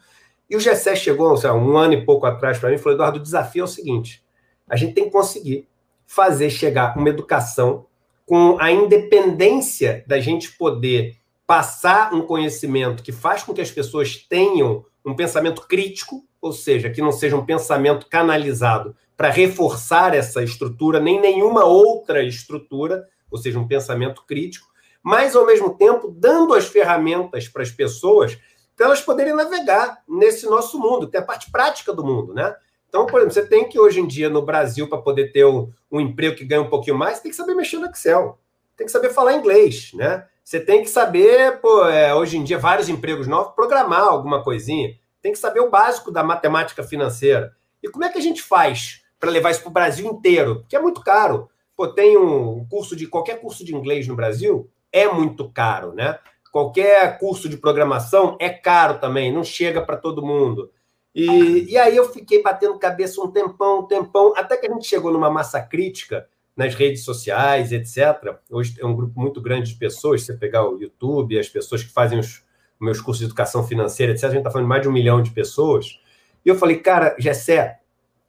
e 0.50 0.56
o 0.56 0.60
Gessé 0.60 0.96
chegou, 0.96 1.36
sei 1.36 1.48
lá, 1.48 1.56
um 1.56 1.76
ano 1.76 1.94
e 1.94 2.04
pouco 2.04 2.26
atrás 2.26 2.58
para 2.58 2.70
mim 2.70 2.74
e 2.74 2.78
falou: 2.78 2.96
Eduardo, 2.96 3.20
o 3.20 3.22
desafio 3.22 3.62
é 3.62 3.64
o 3.64 3.68
seguinte: 3.68 4.22
a 4.68 4.76
gente 4.76 4.94
tem 4.94 5.04
que 5.04 5.10
conseguir 5.10 5.68
fazer 6.04 6.50
chegar 6.50 6.98
uma 6.98 7.08
educação 7.08 7.86
com 8.26 8.56
a 8.58 8.72
independência 8.72 10.04
da 10.08 10.18
gente 10.18 10.52
poder 10.52 11.16
passar 11.46 12.12
um 12.12 12.22
conhecimento 12.22 13.02
que 13.02 13.12
faz 13.12 13.44
com 13.44 13.54
que 13.54 13.60
as 13.60 13.70
pessoas 13.70 14.16
tenham 14.16 14.84
um 15.04 15.14
pensamento 15.14 15.62
crítico, 15.68 16.24
ou 16.40 16.52
seja, 16.52 16.90
que 16.90 17.00
não 17.00 17.12
seja 17.12 17.36
um 17.36 17.46
pensamento 17.46 18.06
canalizado 18.08 18.96
para 19.16 19.30
reforçar 19.30 20.14
essa 20.14 20.42
estrutura, 20.42 20.98
nem 20.98 21.20
nenhuma 21.20 21.64
outra 21.64 22.24
estrutura, 22.24 23.06
ou 23.32 23.38
seja, 23.38 23.58
um 23.58 23.66
pensamento 23.66 24.22
crítico, 24.26 24.68
mas 25.02 25.34
ao 25.34 25.44
mesmo 25.44 25.74
tempo 25.74 26.14
dando 26.16 26.54
as 26.54 26.66
ferramentas 26.66 27.48
para 27.48 27.62
as 27.62 27.70
pessoas 27.70 28.38
para 28.76 28.86
elas 28.86 29.00
poderem 29.00 29.34
navegar 29.34 30.02
nesse 30.08 30.46
nosso 30.46 30.78
mundo, 30.78 31.08
que 31.08 31.16
é 31.16 31.20
a 31.20 31.24
parte 31.24 31.50
prática 31.50 31.92
do 31.92 32.04
mundo, 32.04 32.32
né? 32.32 32.54
Então, 32.88 33.06
por 33.06 33.20
exemplo, 33.20 33.34
você 33.34 33.46
tem 33.46 33.68
que 33.68 33.78
hoje 33.78 34.00
em 34.00 34.06
dia 34.06 34.28
no 34.28 34.42
Brasil, 34.42 34.88
para 34.88 34.98
poder 34.98 35.32
ter 35.32 35.46
um, 35.46 35.70
um, 35.90 36.00
emprego 36.00 36.36
que 36.36 36.44
ganha 36.44 36.60
um 36.60 36.68
pouquinho 36.68 36.96
mais, 36.96 37.20
tem 37.20 37.30
que 37.30 37.36
saber 37.36 37.54
mexer 37.54 37.78
no 37.78 37.86
Excel, 37.86 38.38
tem 38.76 38.86
que 38.86 38.92
saber 38.92 39.10
falar 39.10 39.34
inglês, 39.34 39.92
né? 39.94 40.26
Você 40.44 40.58
tem 40.58 40.82
que 40.82 40.90
saber, 40.90 41.60
pô, 41.60 41.86
é, 41.86 42.14
hoje 42.14 42.36
em 42.36 42.44
dia, 42.44 42.58
vários 42.58 42.88
empregos 42.88 43.26
novos, 43.26 43.54
programar 43.54 44.02
alguma 44.02 44.42
coisinha. 44.42 44.94
Tem 45.22 45.32
que 45.32 45.38
saber 45.38 45.60
o 45.60 45.70
básico 45.70 46.10
da 46.10 46.22
matemática 46.24 46.82
financeira. 46.82 47.54
E 47.82 47.88
como 47.88 48.04
é 48.04 48.08
que 48.08 48.18
a 48.18 48.22
gente 48.22 48.42
faz 48.42 49.02
para 49.20 49.30
levar 49.30 49.52
isso 49.52 49.60
para 49.60 49.70
o 49.70 49.72
Brasil 49.72 50.06
inteiro? 50.10 50.60
Porque 50.60 50.74
é 50.74 50.80
muito 50.80 51.00
caro. 51.00 51.48
Pô, 51.82 51.88
tem 51.88 52.16
um 52.16 52.64
curso 52.66 52.94
de 52.94 53.08
qualquer 53.08 53.40
curso 53.40 53.64
de 53.64 53.74
inglês 53.74 54.06
no 54.06 54.14
Brasil 54.14 54.70
é 54.92 55.08
muito 55.08 55.50
caro, 55.50 55.92
né? 55.92 56.16
Qualquer 56.52 57.18
curso 57.18 57.48
de 57.48 57.56
programação 57.56 58.36
é 58.38 58.50
caro 58.50 59.00
também, 59.00 59.32
não 59.32 59.42
chega 59.42 59.82
para 59.82 59.96
todo 59.96 60.24
mundo. 60.24 60.70
E, 61.12 61.72
e 61.72 61.76
aí 61.76 61.96
eu 61.96 62.08
fiquei 62.12 62.40
batendo 62.40 62.78
cabeça 62.78 63.20
um 63.20 63.32
tempão, 63.32 63.80
um 63.80 63.86
tempão, 63.88 64.32
até 64.36 64.56
que 64.56 64.68
a 64.68 64.72
gente 64.72 64.86
chegou 64.86 65.12
numa 65.12 65.28
massa 65.28 65.60
crítica 65.60 66.28
nas 66.56 66.72
redes 66.72 67.02
sociais, 67.02 67.72
etc. 67.72 68.36
Hoje 68.48 68.76
é 68.78 68.86
um 68.86 68.94
grupo 68.94 69.20
muito 69.20 69.40
grande 69.40 69.72
de 69.72 69.76
pessoas, 69.76 70.20
se 70.20 70.28
você 70.28 70.34
pegar 70.34 70.64
o 70.64 70.80
YouTube, 70.80 71.36
as 71.36 71.48
pessoas 71.48 71.82
que 71.82 71.90
fazem 71.90 72.20
os 72.20 72.44
meus 72.80 73.00
cursos 73.00 73.18
de 73.18 73.24
educação 73.24 73.66
financeira, 73.66 74.12
etc., 74.12 74.26
a 74.26 74.28
gente 74.28 74.38
está 74.38 74.52
falando 74.52 74.66
de 74.66 74.68
mais 74.68 74.82
de 74.82 74.88
um 74.88 74.92
milhão 74.92 75.20
de 75.20 75.32
pessoas. 75.32 75.98
E 76.46 76.48
eu 76.48 76.54
falei, 76.54 76.76
cara, 76.76 77.16
Gessé, 77.18 77.80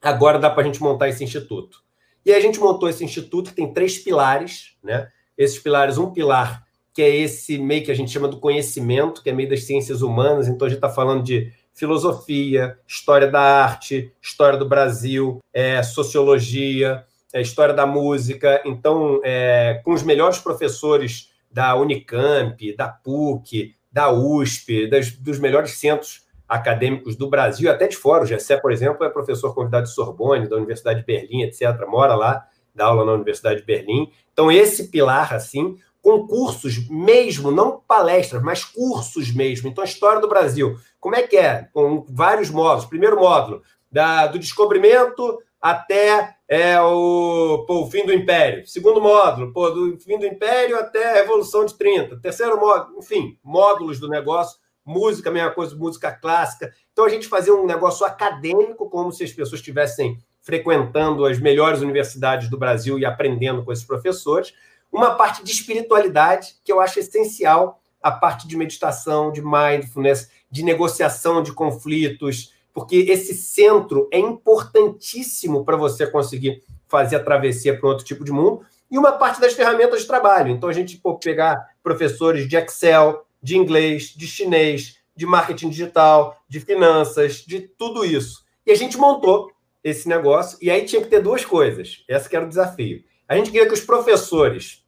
agora 0.02 0.40
dá 0.40 0.50
para 0.50 0.64
a 0.64 0.66
gente 0.66 0.82
montar 0.82 1.08
esse 1.08 1.24
instituto. 1.24 1.83
E 2.26 2.34
a 2.34 2.40
gente 2.40 2.60
montou 2.60 2.90
esse 2.90 3.04
instituto 3.04 3.50
que 3.50 3.56
tem 3.56 3.74
três 3.74 3.98
pilares, 3.98 4.76
né? 4.84 5.10
Esses 5.38 5.60
pilares, 5.60 5.98
um 5.98 6.12
pilar 6.12 6.64
que 6.94 7.02
é 7.02 7.10
esse 7.10 7.58
meio 7.58 7.84
que 7.84 7.92
a 7.92 7.96
gente 7.96 8.12
chama 8.12 8.28
do 8.28 8.40
conhecimento, 8.40 9.24
que 9.24 9.30
é 9.30 9.34
meio 9.34 9.50
das 9.50 9.64
ciências 9.64 10.04
humanas, 10.04 10.48
então 10.48 10.68
a 10.68 10.70
gente 10.70 10.78
está 10.78 10.90
falando 10.90 11.24
de 11.24 11.52
filosofia, 11.74 12.78
história 12.88 13.28
da 13.28 13.42
arte, 13.42 14.12
história 14.22 14.60
do 14.60 14.70
Brasil, 14.70 15.40
é, 15.52 15.82
sociologia, 15.82 17.04
é, 17.34 17.42
história 17.42 17.74
da 17.74 17.88
música. 17.88 18.62
Então, 18.64 19.20
é, 19.24 19.82
com 19.84 19.92
os 19.92 20.04
melhores 20.04 20.38
professores 20.38 21.32
da 21.52 21.76
Unicamp, 21.76 22.76
da 22.76 22.90
PUC, 22.90 23.76
da 23.92 24.12
USP, 24.12 24.88
das, 24.88 25.12
dos 25.12 25.40
melhores 25.40 25.72
centros 25.72 26.22
acadêmicos 26.48 27.16
do 27.16 27.30
Brasil, 27.30 27.72
até 27.72 27.88
de 27.88 27.98
fora. 27.98 28.24
O 28.24 28.28
Gessé, 28.28 28.58
por 28.58 28.72
exemplo, 28.72 29.06
é 29.06 29.10
professor 29.10 29.54
convidado 29.54 29.86
de 29.86 29.94
Sorbonne, 29.94 30.48
da 30.48 30.58
Universidade 30.58 31.00
de 31.00 31.06
Berlim, 31.06 31.42
etc. 31.42 31.86
Mora 31.88 32.16
lá, 32.16 32.46
dá 32.74 32.86
aula 32.86 33.06
na 33.06 33.14
Universidade 33.14 33.62
de 33.62 33.66
Berlim. 33.66 34.12
Então, 34.32 34.52
esse 34.52 34.90
pilar, 34.90 35.34
assim, 35.34 35.78
com 36.02 36.28
cursos 36.28 36.88
mesmo, 36.90 37.50
não 37.50 37.80
palestras, 37.88 38.42
mas 38.42 38.64
cursos 38.64 39.34
mesmo. 39.34 39.70
Então, 39.70 39.84
a 39.84 39.88
história 39.88 40.20
do 40.20 40.28
Brasil. 40.28 40.76
Como 41.00 41.16
é 41.16 41.24
que 41.24 41.38
é? 41.38 41.70
Com 41.74 42.06
vários 42.10 42.50
módulos. 42.50 42.86
Primeiro 42.86 43.20
módulo, 43.20 43.62
da, 43.92 44.28
do 44.28 44.40
descobrimento 44.40 45.40
até 45.62 46.36
é, 46.46 46.80
o, 46.82 47.64
pô, 47.66 47.84
o 47.84 47.90
fim 47.90 48.06
do 48.06 48.14
Império. 48.14 48.68
Segundo 48.68 49.00
módulo, 49.00 49.54
pô, 49.54 49.70
do 49.70 49.98
fim 49.98 50.20
do 50.20 50.26
Império 50.26 50.78
até 50.78 51.12
a 51.12 51.14
Revolução 51.22 51.66
de 51.66 51.74
30. 51.78 52.20
Terceiro 52.20 52.60
módulo, 52.60 53.00
enfim, 53.00 53.38
módulos 53.42 53.98
do 54.00 54.10
negócio. 54.10 54.60
Música, 54.86 55.32
mesma 55.32 55.52
coisa, 55.52 55.76
música 55.76 56.12
clássica. 56.12 56.74
Então, 56.92 57.06
a 57.06 57.10
gente 57.10 57.28
fazia 57.28 57.54
um 57.54 57.66
negócio 57.66 58.06
acadêmico, 58.06 58.90
como 58.90 59.12
se 59.12 59.24
as 59.24 59.32
pessoas 59.32 59.60
estivessem 59.60 60.18
frequentando 60.42 61.26
as 61.26 61.40
melhores 61.40 61.82
universidades 61.82 62.50
do 62.50 62.58
Brasil 62.58 63.00
e 63.00 63.06
aprendendo 63.06 63.64
com 63.64 63.72
esses 63.72 63.86
professores 63.86 64.54
uma 64.92 65.16
parte 65.16 65.44
de 65.44 65.52
espiritualidade, 65.52 66.56
que 66.64 66.72
eu 66.72 66.80
acho 66.80 67.00
essencial, 67.00 67.82
a 68.02 68.12
parte 68.12 68.48
de 68.48 68.56
meditação, 68.56 69.32
de 69.32 69.42
mindfulness, 69.42 70.30
de 70.52 70.64
negociação 70.64 71.42
de 71.42 71.52
conflitos, 71.52 72.54
porque 72.72 72.98
esse 72.98 73.34
centro 73.34 74.08
é 74.12 74.20
importantíssimo 74.20 75.66
para 75.66 75.78
você 75.78 76.06
conseguir 76.06 76.62
fazer 76.88 77.16
a 77.16 77.24
travessia 77.24 77.76
para 77.76 77.88
um 77.88 77.92
outro 77.92 78.06
tipo 78.06 78.24
de 78.24 78.32
mundo, 78.32 78.62
e 78.92 78.98
uma 79.00 79.14
parte 79.14 79.42
das 79.42 79.54
ferramentas 79.54 80.02
de 80.02 80.08
trabalho. 80.08 80.52
Então, 80.52 80.70
a 80.70 80.74
gente 80.74 80.98
pode 80.98 81.20
pegar 81.22 81.70
professores 81.82 82.48
de 82.48 82.56
Excel, 82.56 83.26
de 83.44 83.58
inglês, 83.58 84.14
de 84.16 84.26
chinês, 84.26 84.98
de 85.16 85.26
marketing 85.26 85.70
digital, 85.70 86.42
de 86.48 86.62
finanças, 86.62 87.44
de 87.46 87.60
tudo 87.60 88.06
isso. 88.06 88.44
E 88.66 88.72
a 88.72 88.76
gente 88.76 88.98
montou 88.98 89.52
esse 89.84 90.08
negócio, 90.08 90.58
e 90.62 90.72
aí 90.72 90.86
tinha 90.86 91.02
que 91.02 91.10
ter 91.10 91.22
duas 91.22 91.44
coisas. 91.44 92.04
Esse 92.08 92.30
que 92.30 92.36
era 92.36 92.46
o 92.46 92.50
desafio. 92.50 93.04
A 93.28 93.36
gente 93.36 93.52
queria 93.52 93.68
que 93.68 93.74
os 93.74 93.82
professores 93.82 94.84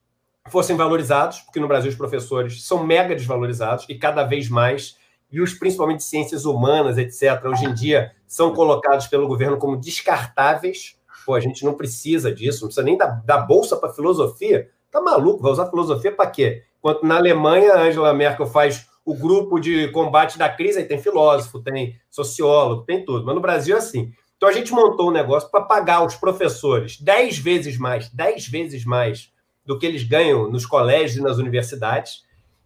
fossem 0.48 0.74
valorizados, 0.74 1.40
porque 1.40 1.60
no 1.60 1.68
Brasil 1.68 1.90
os 1.90 1.96
professores 1.96 2.64
são 2.64 2.84
mega 2.84 3.14
desvalorizados 3.14 3.84
e 3.88 3.96
cada 3.96 4.24
vez 4.24 4.48
mais, 4.48 4.96
e 5.30 5.40
os 5.40 5.52
principalmente 5.52 6.04
ciências 6.04 6.44
humanas, 6.44 6.96
etc., 6.96 7.44
hoje 7.44 7.66
em 7.66 7.74
dia 7.74 8.12
são 8.26 8.54
colocados 8.54 9.06
pelo 9.06 9.28
governo 9.28 9.58
como 9.58 9.76
descartáveis. 9.76 10.96
Pô, 11.26 11.34
a 11.34 11.40
gente 11.40 11.64
não 11.64 11.74
precisa 11.74 12.32
disso, 12.32 12.62
não 12.62 12.68
precisa 12.68 12.84
nem 12.84 12.96
da, 12.96 13.06
da 13.06 13.38
bolsa 13.38 13.76
para 13.76 13.92
filosofia. 13.92 14.70
Tá 14.90 15.00
maluco? 15.00 15.42
Vai 15.42 15.52
usar 15.52 15.68
filosofia 15.68 16.12
para 16.12 16.30
quê? 16.30 16.62
Enquanto 16.86 17.04
na 17.04 17.16
Alemanha, 17.16 17.74
Angela 17.74 18.14
Merkel 18.14 18.46
faz 18.46 18.86
o 19.04 19.12
grupo 19.12 19.58
de 19.58 19.88
combate 19.88 20.38
da 20.38 20.48
crise, 20.48 20.78
aí 20.78 20.84
tem 20.84 21.02
filósofo, 21.02 21.60
tem 21.60 21.98
sociólogo, 22.08 22.84
tem 22.84 23.04
tudo. 23.04 23.26
Mas 23.26 23.34
no 23.34 23.40
Brasil 23.40 23.74
é 23.74 23.78
assim. 23.80 24.12
Então 24.36 24.48
a 24.48 24.52
gente 24.52 24.70
montou 24.70 25.08
um 25.08 25.12
negócio 25.12 25.50
para 25.50 25.64
pagar 25.64 26.04
os 26.04 26.14
professores 26.14 27.00
dez 27.00 27.38
vezes 27.38 27.76
mais, 27.76 28.08
dez 28.10 28.46
vezes 28.46 28.84
mais 28.84 29.32
do 29.64 29.76
que 29.76 29.84
eles 29.84 30.04
ganham 30.04 30.48
nos 30.48 30.64
colégios 30.64 31.16
e 31.16 31.20
nas 31.20 31.38
universidades. 31.38 32.22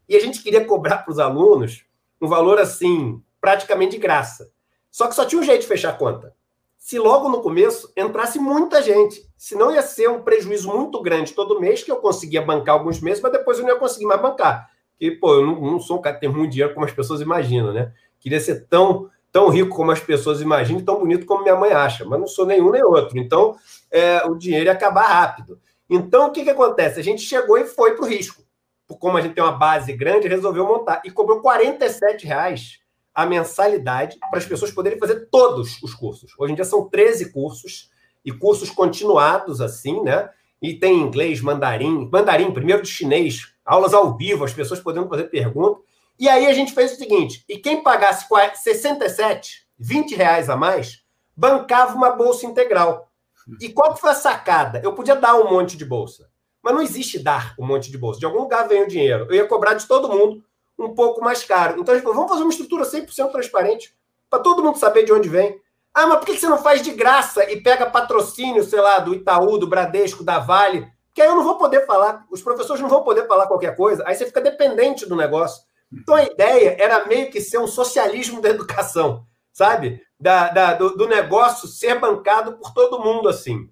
E 0.07 0.15
a 0.15 0.21
gente 0.21 0.43
queria 0.43 0.67
cobrar 0.67 0.99
para 0.99 1.13
os 1.13 1.19
alunos 1.19 1.87
um 2.21 2.29
valor 2.29 2.59
assim, 2.59 3.23
praticamente 3.41 3.93
de 3.93 4.03
graça. 4.03 4.53
Só 4.91 5.09
que 5.09 5.15
só 5.15 5.25
tinha 5.25 5.41
um 5.41 5.45
jeito 5.45 5.63
de 5.63 5.67
fechar 5.67 5.95
a 5.95 5.97
conta. 5.97 6.35
Se 6.81 6.99
logo 6.99 7.29
no 7.29 7.43
começo 7.43 7.93
entrasse 7.95 8.39
muita 8.39 8.83
gente, 8.83 9.23
senão 9.37 9.71
ia 9.71 9.83
ser 9.83 10.09
um 10.09 10.23
prejuízo 10.23 10.75
muito 10.75 11.01
grande 11.03 11.35
todo 11.35 11.61
mês, 11.61 11.83
que 11.83 11.93
eu 11.93 11.97
conseguia 11.97 12.41
bancar 12.41 12.75
alguns 12.75 13.03
meses, 13.03 13.23
mas 13.23 13.31
depois 13.31 13.59
eu 13.59 13.65
não 13.65 13.75
ia 13.75 13.79
conseguir 13.79 14.07
mais 14.07 14.21
bancar. 14.21 14.71
Porque, 14.93 15.11
pô, 15.11 15.35
eu 15.35 15.47
não, 15.47 15.61
não 15.61 15.79
sou 15.79 15.99
um 15.99 16.01
cara 16.01 16.15
que 16.15 16.23
tem 16.23 16.31
muito 16.31 16.53
dinheiro 16.53 16.73
como 16.73 16.87
as 16.87 16.93
pessoas 16.93 17.21
imaginam, 17.21 17.71
né? 17.71 17.93
Queria 18.19 18.41
ser 18.41 18.67
tão, 18.67 19.11
tão 19.31 19.51
rico 19.51 19.77
como 19.77 19.91
as 19.91 20.01
pessoas 20.01 20.41
imaginam, 20.41 20.81
tão 20.81 20.99
bonito 20.99 21.27
como 21.27 21.43
minha 21.43 21.55
mãe 21.55 21.71
acha, 21.71 22.07
mas 22.07 22.19
não 22.19 22.27
sou 22.27 22.47
nenhum 22.47 22.71
nem 22.71 22.83
outro. 22.83 23.19
Então, 23.19 23.57
é, 23.91 24.27
o 24.27 24.35
dinheiro 24.35 24.65
ia 24.65 24.73
acabar 24.73 25.07
rápido. 25.07 25.61
Então, 25.89 26.29
o 26.29 26.33
que, 26.33 26.43
que 26.43 26.51
acontece? 26.51 26.99
A 26.99 27.05
gente 27.05 27.21
chegou 27.21 27.59
e 27.59 27.67
foi 27.67 27.95
para 27.95 28.07
o 28.07 28.09
risco. 28.09 28.43
Como 28.99 29.19
a 29.19 29.21
gente 29.21 29.35
tem 29.35 29.45
uma 29.45 29.53
base 29.53 29.93
grande, 29.93 30.29
resolveu 30.29 30.67
montar. 30.67 31.03
E 31.05 31.11
cobrou 31.11 31.43
R$ 31.43 31.77
reais 32.25 32.80
a 33.23 33.27
mensalidade 33.27 34.19
para 34.19 34.39
as 34.39 34.47
pessoas 34.47 34.71
poderem 34.71 34.99
fazer 34.99 35.29
todos 35.31 35.83
os 35.83 35.95
cursos. 35.95 36.33
Hoje 36.39 36.53
em 36.53 36.55
dia 36.57 36.65
são 36.65 36.89
13 36.89 37.33
cursos, 37.33 37.91
e 38.25 38.33
cursos 38.33 38.71
continuados, 38.71 39.61
assim, 39.61 40.03
né? 40.03 40.31
E 40.61 40.75
tem 40.75 40.99
inglês, 40.99 41.41
mandarim, 41.41 42.09
mandarim, 42.13 42.53
primeiro 42.53 42.83
de 42.83 42.89
chinês, 42.89 43.55
aulas 43.65 43.95
ao 43.95 44.17
vivo, 44.17 44.45
as 44.45 44.53
pessoas 44.53 44.81
podendo 44.81 45.09
fazer 45.09 45.25
perguntas. 45.25 45.83
E 46.19 46.29
aí 46.29 46.47
a 46.47 46.53
gente 46.53 46.73
fez 46.73 46.93
o 46.93 46.97
seguinte: 46.97 47.45
e 47.49 47.57
quem 47.57 47.83
pagasse 47.83 48.27
67, 48.57 49.67
20 49.79 50.15
reais 50.15 50.51
a 50.51 50.57
mais, 50.57 51.03
bancava 51.35 51.95
uma 51.95 52.11
bolsa 52.11 52.47
integral. 52.47 53.09
E 53.61 53.71
qual 53.71 53.97
foi 53.97 54.11
a 54.11 54.15
sacada? 54.15 54.81
Eu 54.85 54.93
podia 54.93 55.17
dar 55.17 55.35
um 55.35 55.51
monte 55.51 55.77
de 55.77 55.85
bolsa, 55.85 56.29
mas 56.63 56.75
não 56.75 56.83
existe 56.83 57.19
dar 57.19 57.55
um 57.59 57.67
monte 57.67 57.91
de 57.91 57.97
bolsa. 57.97 58.21
De 58.21 58.27
algum 58.27 58.41
lugar 58.41 58.69
vem 58.69 58.83
o 58.83 58.89
dinheiro. 58.89 59.27
Eu 59.31 59.35
ia 59.35 59.47
cobrar 59.47 59.75
de 59.75 59.87
todo 59.87 60.11
mundo 60.11 60.45
um 60.85 60.95
pouco 60.95 61.23
mais 61.23 61.45
caro. 61.45 61.81
Então 61.81 61.99
falou, 62.01 62.15
vamos 62.15 62.31
fazer 62.31 62.43
uma 62.43 62.51
estrutura 62.51 62.85
100% 62.85 63.31
transparente, 63.31 63.95
para 64.29 64.39
todo 64.39 64.63
mundo 64.63 64.79
saber 64.79 65.05
de 65.05 65.13
onde 65.13 65.29
vem. 65.29 65.61
Ah, 65.93 66.07
mas 66.07 66.19
por 66.19 66.27
que 66.27 66.39
você 66.39 66.49
não 66.49 66.59
faz 66.59 66.83
de 66.83 66.93
graça 66.93 67.51
e 67.51 67.61
pega 67.61 67.91
patrocínio, 67.91 68.63
sei 68.63 68.81
lá, 68.81 68.99
do 68.99 69.15
Itaú, 69.15 69.59
do 69.59 69.67
Bradesco, 69.67 70.23
da 70.23 70.39
Vale, 70.39 70.87
Porque 71.09 71.21
aí 71.21 71.29
eu 71.29 71.35
não 71.35 71.43
vou 71.43 71.59
poder 71.59 71.85
falar, 71.85 72.25
os 72.31 72.41
professores 72.41 72.81
não 72.81 72.89
vão 72.89 73.03
poder 73.03 73.27
falar 73.27 73.47
qualquer 73.47 73.75
coisa, 73.77 74.05
aí 74.07 74.15
você 74.15 74.25
fica 74.25 74.41
dependente 74.41 75.07
do 75.07 75.17
negócio. 75.17 75.63
Então 75.93 76.15
a 76.15 76.23
ideia 76.23 76.77
era 76.79 77.05
meio 77.07 77.31
que 77.31 77.41
ser 77.41 77.59
um 77.59 77.67
socialismo 77.67 78.41
da 78.41 78.49
educação, 78.49 79.25
sabe? 79.53 80.01
Da, 80.19 80.49
da 80.49 80.75
do, 80.75 80.97
do, 80.97 81.09
negócio 81.09 81.67
ser 81.67 81.99
bancado 81.99 82.57
por 82.59 82.73
todo 82.73 83.01
mundo 83.01 83.29
assim. 83.29 83.69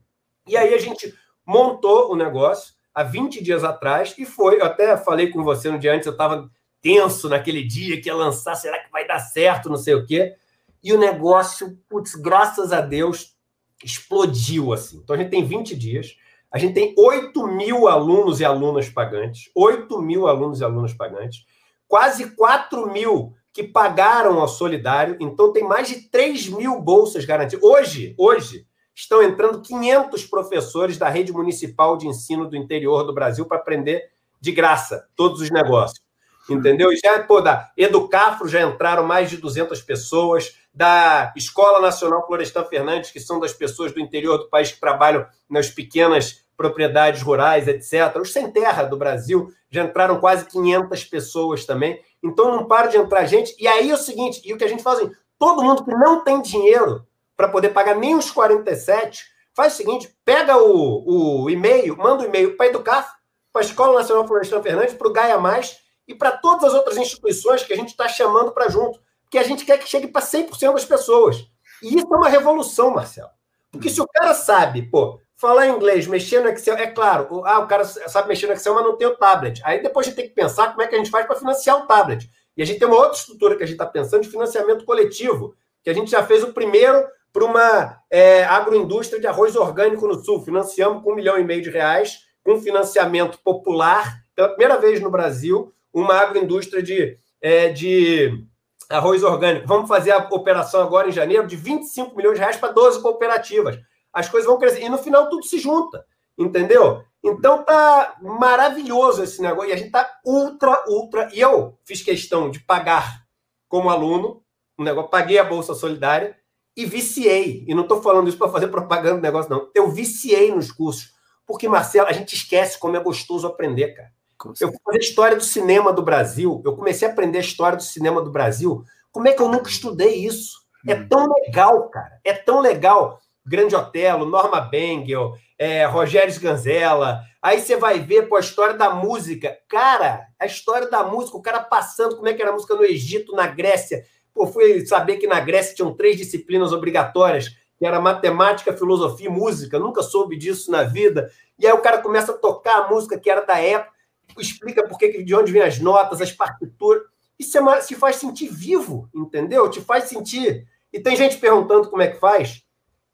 E 0.46 0.56
aí 0.56 0.74
a 0.74 0.78
gente 0.78 1.14
montou 1.46 2.11
o 2.11 2.16
negócio 2.16 2.74
há 2.92 3.04
20 3.04 3.42
dias 3.42 3.62
atrás 3.62 4.14
e 4.18 4.24
foi. 4.24 4.61
Eu 4.61 4.64
até 4.64 4.96
falei 4.96 5.30
com 5.30 5.44
você 5.44 5.70
no 5.70 5.78
dia 5.78 5.94
antes, 5.94 6.06
eu 6.06 6.12
estava 6.12 6.50
tenso 6.81 7.29
naquele 7.29 7.64
dia 7.64 8.01
que 8.01 8.09
ia 8.09 8.14
lançar, 8.14 8.55
será 8.55 8.79
que 8.79 8.91
vai 8.91 9.07
dar 9.07 9.18
certo, 9.18 9.68
não 9.68 9.76
sei 9.76 9.95
o 9.95 10.07
quê. 10.07 10.35
E 10.83 10.93
o 10.93 10.99
negócio, 10.99 11.79
putz, 11.89 12.14
graças 12.14 12.72
a 12.72 12.81
Deus, 12.81 13.37
explodiu 13.85 14.72
assim. 14.72 14.99
Então 14.99 15.16
a 15.16 15.18
gente 15.18 15.31
tem 15.31 15.45
20 15.45 15.76
dias. 15.76 16.16
A 16.51 16.59
gente 16.59 16.74
tem 16.74 16.95
8 16.97 17.47
mil 17.47 17.89
alunos 17.89 18.41
e 18.41 18.45
alunas 18.45 18.89
pagantes, 18.89 19.51
8 19.55 20.01
mil 20.01 20.26
alunos 20.26 20.61
e 20.61 20.64
alunas 20.64 20.95
pagantes, 20.95 21.45
quase 21.87 22.31
4 22.31 22.91
mil 22.91 23.35
que 23.53 23.62
pagaram 23.62 24.41
ao 24.41 24.49
solidário, 24.49 25.16
então 25.20 25.53
tem 25.53 25.64
mais 25.64 25.89
de 25.89 26.09
3 26.09 26.49
mil 26.49 26.81
bolsas 26.81 27.24
garantidas. 27.24 27.62
Hoje, 27.62 28.14
hoje, 28.16 28.66
estão 28.95 29.22
entrando 29.22 29.61
500 29.61 30.24
professores 30.26 30.97
da 30.97 31.09
rede 31.09 31.33
municipal 31.33 31.97
de 31.97 32.07
ensino 32.07 32.49
do 32.49 32.57
interior 32.57 33.05
do 33.05 33.12
Brasil 33.12 33.45
para 33.45 33.59
aprender 33.59 34.11
de 34.41 34.53
graça 34.53 35.07
todos 35.16 35.41
os 35.41 35.51
negócios. 35.51 36.07
Entendeu? 36.49 36.92
E 36.92 36.96
já, 36.96 37.22
pô, 37.22 37.40
da 37.40 37.70
Educafro 37.76 38.49
já 38.49 38.62
entraram 38.62 39.05
mais 39.05 39.28
de 39.28 39.36
200 39.36 39.80
pessoas, 39.82 40.55
da 40.72 41.32
Escola 41.36 41.80
Nacional 41.80 42.24
Florestan 42.26 42.64
Fernandes, 42.64 43.11
que 43.11 43.18
são 43.18 43.40
das 43.40 43.53
pessoas 43.53 43.92
do 43.92 44.01
interior 44.01 44.38
do 44.38 44.49
país 44.49 44.70
que 44.70 44.80
trabalham 44.80 45.26
nas 45.51 45.68
pequenas 45.68 46.44
propriedades 46.57 47.22
rurais, 47.22 47.68
etc. 47.68 48.16
Os 48.20 48.32
sem 48.32 48.51
terra 48.51 48.84
do 48.84 48.96
Brasil 48.96 49.53
já 49.70 49.84
entraram 49.84 50.20
quase 50.20 50.44
500 50.46 51.05
pessoas 51.05 51.64
também. 51.64 52.01
Então 52.22 52.51
não 52.51 52.66
para 52.66 52.86
de 52.86 52.96
entrar 52.96 53.26
gente. 53.26 53.55
E 53.59 53.66
aí 53.66 53.90
é 53.90 53.94
o 53.94 53.99
seguinte, 53.99 54.40
e 54.44 54.53
o 54.53 54.57
que 54.57 54.64
a 54.64 54.68
gente 54.68 54.82
faz, 54.82 54.99
todo 55.38 55.62
mundo 55.62 55.84
que 55.84 55.90
não 55.90 56.22
tem 56.22 56.40
dinheiro 56.42 57.07
para 57.36 57.49
poder 57.49 57.70
pagar 57.70 57.94
nem 57.94 58.16
os 58.16 58.30
47, 58.30 59.24
faz 59.55 59.74
o 59.74 59.76
seguinte, 59.76 60.12
pega 60.24 60.57
o, 60.59 61.42
o 61.44 61.51
e-mail, 61.51 61.96
manda 61.96 62.22
o 62.22 62.26
um 62.26 62.28
e-mail 62.28 62.57
para 62.57 62.66
Educar, 62.66 63.16
para 63.53 63.62
a 63.62 63.64
Escola 63.64 63.99
Nacional 63.99 64.26
Florestan 64.26 64.62
Fernandes, 64.62 64.94
para 64.94 65.09
o 65.09 65.12
Gaia 65.12 65.38
Mais 65.38 65.78
e 66.09 66.14
para 66.14 66.32
todas 66.32 66.64
as 66.64 66.74
outras 66.74 66.96
instituições 66.96 67.62
que 67.62 67.72
a 67.72 67.76
gente 67.76 67.90
está 67.90 68.09
chamando 68.09 68.50
para 68.50 68.68
junto 68.68 68.98
que 69.30 69.38
a 69.38 69.42
gente 69.42 69.64
quer 69.64 69.78
que 69.78 69.88
chegue 69.88 70.09
para 70.09 70.22
100% 70.22 70.72
das 70.72 70.84
pessoas. 70.86 71.46
E 71.82 71.94
isso 71.96 72.06
é 72.12 72.16
uma 72.16 72.28
revolução, 72.28 72.90
Marcelo. 72.90 73.28
Porque 73.70 73.90
se 73.90 74.00
o 74.00 74.09
cara 74.09 74.32
sabe, 74.32 74.82
pô, 74.82 75.20
falar 75.36 75.68
inglês, 75.68 76.06
mexer 76.06 76.40
no 76.40 76.48
Excel, 76.48 76.76
é 76.76 76.86
claro, 76.86 77.44
ah, 77.44 77.59
o 77.61 77.66
cara 77.66 77.84
sabe 77.84 78.28
mexer 78.28 78.46
no 78.46 78.54
Excel, 78.54 78.74
mas 78.74 78.84
não 78.84 78.96
tem 78.96 79.06
o 79.06 79.16
tablet. 79.16 79.61
Aí 79.64 79.82
depois 79.82 80.06
a 80.06 80.09
gente 80.09 80.16
tem 80.16 80.28
que 80.28 80.34
pensar 80.34 80.70
como 80.70 80.82
é 80.82 80.86
que 80.86 80.94
a 80.94 80.98
gente 80.98 81.11
faz 81.11 81.26
para 81.26 81.36
financiar 81.36 81.76
o 81.76 81.86
tablet. 81.86 82.28
E 82.56 82.62
a 82.62 82.64
gente 82.64 82.78
tem 82.78 82.88
uma 82.88 82.96
outra 82.96 83.18
estrutura 83.18 83.54
que 83.54 83.62
a 83.62 83.66
gente 83.66 83.74
está 83.74 83.86
pensando 83.86 84.22
de 84.22 84.30
financiamento 84.30 84.84
coletivo, 84.84 85.54
que 85.84 85.90
a 85.90 85.94
gente 85.94 86.11
já 86.11 86.24
fez 86.24 86.42
o 86.42 86.52
primeiro 86.52 87.06
para 87.32 87.44
uma 87.44 88.00
é, 88.11 88.44
agroindústria 88.44 89.20
de 89.20 89.26
arroz 89.26 89.54
orgânico 89.54 90.09
no 90.09 90.18
Sul. 90.24 90.42
Financiamos 90.44 91.04
com 91.04 91.12
um 91.12 91.14
milhão 91.14 91.38
e 91.38 91.44
meio 91.44 91.62
de 91.62 91.70
reais, 91.70 92.20
com 92.42 92.59
financiamento 92.59 93.38
popular, 93.44 94.16
pela 94.34 94.48
primeira 94.48 94.76
vez 94.78 95.00
no 95.00 95.11
Brasil, 95.11 95.72
uma 95.93 96.14
agroindústria 96.14 96.82
de, 96.82 97.18
é, 97.41 97.70
de 97.70 98.45
arroz 98.89 99.22
orgânico. 99.22 99.66
Vamos 99.66 99.89
fazer 99.89 100.12
a 100.12 100.28
operação 100.30 100.82
agora 100.82 101.09
em 101.09 101.12
janeiro 101.12 101.47
de 101.47 101.57
25 101.57 102.16
milhões 102.16 102.34
de 102.34 102.41
reais 102.41 102.57
para 102.57 102.72
12 102.72 103.03
cooperativas. 103.03 103.78
As 104.12 104.28
coisas 104.28 104.49
vão 104.49 104.59
crescer. 104.59 104.82
E 104.82 104.89
no 104.89 104.99
final 104.99 105.28
tudo 105.28 105.45
se 105.45 105.59
junta. 105.59 106.05
Entendeu? 106.36 107.03
Então 107.22 107.64
tá 107.64 108.16
maravilhoso 108.22 109.22
esse 109.22 109.43
negócio. 109.43 109.70
E 109.70 109.72
a 109.72 109.76
gente 109.76 109.91
tá 109.91 110.09
ultra, 110.24 110.84
ultra. 110.89 111.28
E 111.32 111.41
eu 111.41 111.78
fiz 111.84 112.03
questão 112.03 112.51
de 112.51 112.61
pagar 112.61 113.22
como 113.68 113.91
aluno 113.91 114.43
um 114.78 114.84
negócio, 114.84 115.11
paguei 115.11 115.39
a 115.39 115.45
Bolsa 115.45 115.74
Solidária 115.74 116.36
e 116.76 116.86
viciei. 116.86 117.64
E 117.66 117.74
não 117.74 117.82
estou 117.82 118.01
falando 118.01 118.28
isso 118.28 118.39
para 118.39 118.51
fazer 118.51 118.68
propaganda 118.68 119.16
do 119.16 119.22
negócio, 119.22 119.51
não. 119.51 119.68
Eu 119.74 119.91
viciei 119.91 120.55
nos 120.55 120.70
cursos. 120.70 121.12
Porque, 121.45 121.68
Marcelo, 121.68 122.07
a 122.07 122.12
gente 122.12 122.34
esquece 122.34 122.78
como 122.78 122.97
é 122.97 123.01
gostoso 123.01 123.47
aprender, 123.47 123.95
cara. 123.95 124.12
Eu 124.61 124.68
fui 124.68 124.78
fazer 124.84 124.99
história 124.99 125.36
do 125.36 125.43
cinema 125.43 125.93
do 125.93 126.03
Brasil. 126.03 126.62
Eu 126.64 126.76
comecei 126.76 127.09
a 127.09 127.11
aprender 127.11 127.39
a 127.39 127.43
história 127.43 127.76
do 127.76 127.82
cinema 127.82 128.22
do 128.22 128.30
Brasil. 128.30 128.84
Como 129.11 129.26
é 129.26 129.32
que 129.32 129.43
eu 129.43 129.49
nunca 129.49 129.68
estudei 129.68 130.14
isso? 130.14 130.59
É 130.86 130.95
hum. 130.95 131.09
tão 131.09 131.32
legal, 131.32 131.89
cara. 131.89 132.20
É 132.24 132.32
tão 132.32 132.61
legal. 132.61 133.20
Grande 133.45 133.74
Otelo, 133.74 134.26
Norma 134.26 134.61
Bengel, 134.61 135.32
é, 135.59 135.84
Rogério 135.86 136.30
Sganzella. 136.30 137.20
Aí 137.43 137.61
você 137.61 137.76
vai 137.76 137.99
ver 137.99 138.28
pô, 138.28 138.36
a 138.36 138.41
história 138.41 138.74
da 138.74 138.91
música. 138.91 139.59
Cara, 139.68 140.26
a 140.39 140.47
história 140.47 140.89
da 140.89 141.03
música, 141.03 141.36
o 141.36 141.43
cara 141.43 141.61
passando 141.61 142.16
como 142.16 142.28
é 142.28 142.34
que 142.34 142.41
era 142.41 142.51
a 142.51 142.55
música 142.55 142.74
no 142.74 142.84
Egito, 142.84 143.34
na 143.34 143.47
Grécia. 143.47 144.05
Pô, 144.32 144.47
fui 144.47 144.86
saber 144.86 145.16
que 145.16 145.26
na 145.26 145.41
Grécia 145.41 145.74
tinham 145.74 145.95
três 145.95 146.16
disciplinas 146.16 146.72
obrigatórias, 146.72 147.49
que 147.76 147.86
era 147.86 148.01
matemática, 148.01 148.76
filosofia 148.76 149.26
e 149.26 149.32
música. 149.32 149.78
Nunca 149.78 150.03
soube 150.03 150.36
disso 150.36 150.70
na 150.70 150.84
vida. 150.84 151.30
E 151.59 151.66
aí 151.66 151.72
o 151.72 151.80
cara 151.80 151.99
começa 151.99 152.32
a 152.32 152.36
tocar 152.36 152.84
a 152.84 152.89
música 152.89 153.18
que 153.18 153.28
era 153.28 153.41
da 153.41 153.59
época 153.59 153.97
explica 154.39 154.87
por 154.87 154.99
que, 154.99 155.22
de 155.22 155.35
onde 155.35 155.53
vêm 155.53 155.62
as 155.62 155.79
notas, 155.79 156.20
as 156.20 156.33
partituras. 156.33 157.05
Isso 157.39 157.57
é, 157.57 157.81
se 157.81 157.95
faz 157.95 158.16
sentir 158.16 158.49
vivo, 158.49 159.09
entendeu? 159.14 159.70
Te 159.70 159.81
faz 159.81 160.05
sentir. 160.05 160.66
E 160.93 160.99
tem 160.99 161.16
gente 161.16 161.39
perguntando 161.39 161.89
como 161.89 162.03
é 162.03 162.09
que 162.09 162.18
faz. 162.18 162.64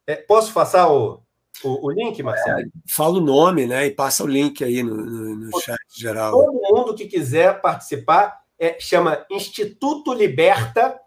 É, 0.07 0.17
posso 0.17 0.53
passar 0.53 0.91
o, 0.91 1.23
o, 1.63 1.87
o 1.87 1.91
link, 1.91 2.23
Marcelo? 2.23 2.61
É, 2.61 2.65
fala 2.89 3.19
o 3.19 3.21
nome, 3.21 3.67
né? 3.67 3.87
E 3.87 3.91
passa 3.91 4.25
o 4.25 4.27
link 4.27 4.65
aí 4.65 4.83
no, 4.83 4.97
no, 4.97 5.37
no 5.37 5.61
chat 5.61 5.79
geral. 5.95 6.33
Todo 6.33 6.53
mundo 6.53 6.95
que 6.95 7.07
quiser 7.07 7.61
participar 7.61 8.43
é, 8.59 8.81
chama 8.81 9.25
Instituto 9.31 10.13
Liberta, 10.13 10.99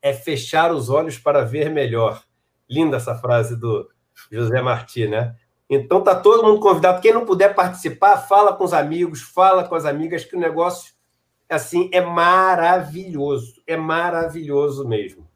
é 0.01 0.11
fechar 0.11 0.73
os 0.73 0.89
olhos 0.89 1.19
para 1.19 1.45
ver 1.45 1.69
melhor. 1.69 2.23
Linda 2.67 2.97
essa 2.97 3.13
frase 3.13 3.55
do 3.55 3.87
José 4.31 4.59
Martí, 4.59 5.07
né? 5.07 5.35
Então 5.69 6.01
tá 6.01 6.15
todo 6.15 6.43
mundo 6.43 6.59
convidado. 6.59 6.99
Quem 6.99 7.13
não 7.13 7.27
puder 7.27 7.53
participar, 7.53 8.17
fala 8.17 8.53
com 8.53 8.63
os 8.63 8.73
amigos, 8.73 9.21
fala 9.21 9.63
com 9.65 9.75
as 9.75 9.85
amigas 9.85 10.25
que 10.25 10.35
o 10.35 10.39
negócio 10.39 10.97
assim, 11.47 11.89
é 11.93 12.01
maravilhoso. 12.01 13.56
É 13.67 13.75
maravilhoso 13.75 14.87
mesmo. 14.87 15.27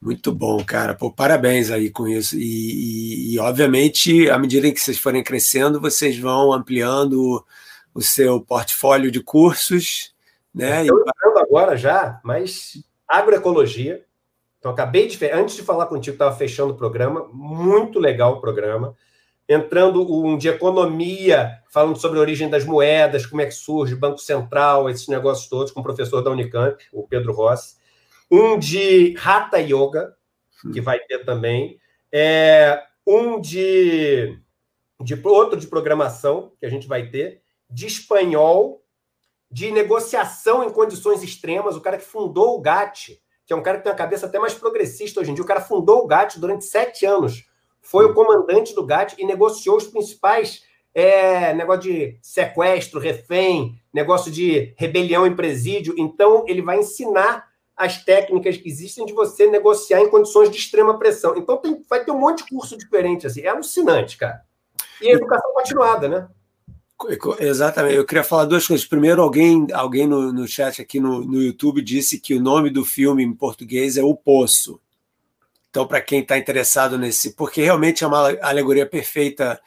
Muito 0.00 0.32
bom, 0.32 0.64
cara. 0.64 0.94
Pô, 0.94 1.10
parabéns 1.10 1.70
aí 1.70 1.90
com 1.90 2.06
isso. 2.06 2.38
E, 2.38 2.40
e, 2.40 3.34
e, 3.34 3.38
obviamente, 3.40 4.30
à 4.30 4.38
medida 4.38 4.70
que 4.70 4.78
vocês 4.78 4.96
forem 4.96 5.24
crescendo, 5.24 5.80
vocês 5.80 6.16
vão 6.16 6.52
ampliando 6.52 7.44
o 7.92 8.00
seu 8.00 8.40
portfólio 8.40 9.10
de 9.10 9.20
cursos, 9.20 10.14
né? 10.54 10.82
Estou 10.82 11.02
e... 11.04 11.40
agora 11.40 11.76
já, 11.76 12.20
mas 12.22 12.80
agroecologia. 13.08 14.04
Então, 14.60 14.70
acabei 14.70 15.08
de. 15.08 15.24
Antes 15.30 15.56
de 15.56 15.62
falar 15.62 15.86
contigo, 15.86 16.14
estava 16.14 16.36
fechando 16.36 16.72
o 16.72 16.76
programa. 16.76 17.28
Muito 17.32 17.98
legal 17.98 18.34
o 18.34 18.40
programa 18.40 18.94
entrando 19.48 20.02
um 20.14 20.36
de 20.36 20.48
economia, 20.48 21.62
falando 21.70 21.98
sobre 21.98 22.18
a 22.18 22.20
origem 22.20 22.50
das 22.50 22.64
moedas, 22.64 23.24
como 23.24 23.40
é 23.40 23.46
que 23.46 23.52
surge, 23.52 23.94
Banco 23.94 24.18
Central, 24.18 24.90
esses 24.90 25.08
negócios 25.08 25.48
todos, 25.48 25.72
com 25.72 25.80
o 25.80 25.82
professor 25.82 26.20
da 26.20 26.30
Unicamp, 26.30 26.84
o 26.92 27.08
Pedro 27.08 27.32
Rossi. 27.32 27.76
Um 28.30 28.58
de 28.58 29.16
Hatha 29.24 29.58
Yoga, 29.58 30.14
que 30.72 30.82
vai 30.82 30.98
ter 30.98 31.24
também. 31.24 31.78
É, 32.12 32.82
um 33.06 33.40
de, 33.40 34.38
de 35.00 35.18
outro 35.24 35.58
de 35.58 35.66
programação, 35.66 36.52
que 36.60 36.66
a 36.66 36.70
gente 36.70 36.86
vai 36.86 37.08
ter, 37.08 37.40
de 37.70 37.86
espanhol, 37.86 38.84
de 39.50 39.70
negociação 39.70 40.62
em 40.62 40.70
condições 40.70 41.22
extremas, 41.22 41.74
o 41.74 41.80
cara 41.80 41.96
que 41.96 42.04
fundou 42.04 42.58
o 42.58 42.60
GATT, 42.60 43.18
que 43.46 43.52
é 43.54 43.56
um 43.56 43.62
cara 43.62 43.78
que 43.78 43.84
tem 43.84 43.90
uma 43.90 43.96
cabeça 43.96 44.26
até 44.26 44.38
mais 44.38 44.52
progressista 44.52 45.20
hoje 45.20 45.30
em 45.30 45.34
dia, 45.34 45.42
o 45.42 45.46
cara 45.46 45.62
fundou 45.62 46.04
o 46.04 46.06
GATT 46.06 46.38
durante 46.38 46.66
sete 46.66 47.06
anos 47.06 47.47
foi 47.90 48.04
o 48.04 48.12
comandante 48.12 48.74
do 48.74 48.84
GAT 48.84 49.14
e 49.18 49.24
negociou 49.24 49.78
os 49.78 49.86
principais 49.86 50.62
é, 50.94 51.54
negócio 51.54 51.82
de 51.82 52.18
sequestro, 52.20 53.00
refém, 53.00 53.80
negócio 53.92 54.30
de 54.30 54.74
rebelião 54.76 55.26
em 55.26 55.34
presídio. 55.34 55.94
Então, 55.96 56.44
ele 56.46 56.60
vai 56.60 56.80
ensinar 56.80 57.48
as 57.74 58.04
técnicas 58.04 58.58
que 58.58 58.68
existem 58.68 59.06
de 59.06 59.14
você 59.14 59.46
negociar 59.46 60.02
em 60.02 60.10
condições 60.10 60.50
de 60.50 60.58
extrema 60.58 60.98
pressão. 60.98 61.34
Então, 61.36 61.56
tem, 61.56 61.82
vai 61.88 62.04
ter 62.04 62.10
um 62.10 62.18
monte 62.18 62.44
de 62.44 62.50
curso 62.50 62.76
diferente. 62.76 63.26
Assim. 63.26 63.40
É 63.40 63.48
alucinante, 63.48 64.18
cara. 64.18 64.42
E 65.00 65.08
a 65.08 65.14
educação 65.14 65.54
continuada, 65.54 66.08
né? 66.08 66.28
Exatamente. 67.38 67.94
Eu 67.94 68.04
queria 68.04 68.24
falar 68.24 68.44
duas 68.44 68.66
coisas. 68.66 68.84
Primeiro, 68.84 69.22
alguém, 69.22 69.66
alguém 69.72 70.06
no, 70.06 70.30
no 70.30 70.46
chat 70.46 70.82
aqui 70.82 71.00
no, 71.00 71.24
no 71.24 71.40
YouTube 71.40 71.80
disse 71.80 72.20
que 72.20 72.34
o 72.34 72.42
nome 72.42 72.68
do 72.68 72.84
filme 72.84 73.22
em 73.22 73.32
português 73.32 73.96
é 73.96 74.02
O 74.02 74.14
Poço. 74.14 74.78
Então, 75.70 75.86
para 75.86 76.00
quem 76.00 76.20
está 76.20 76.38
interessado 76.38 76.98
nesse, 76.98 77.34
porque 77.34 77.62
realmente 77.62 78.02
é 78.04 78.06
uma 78.06 78.30
alegoria 78.40 78.86
perfeita 78.86 79.60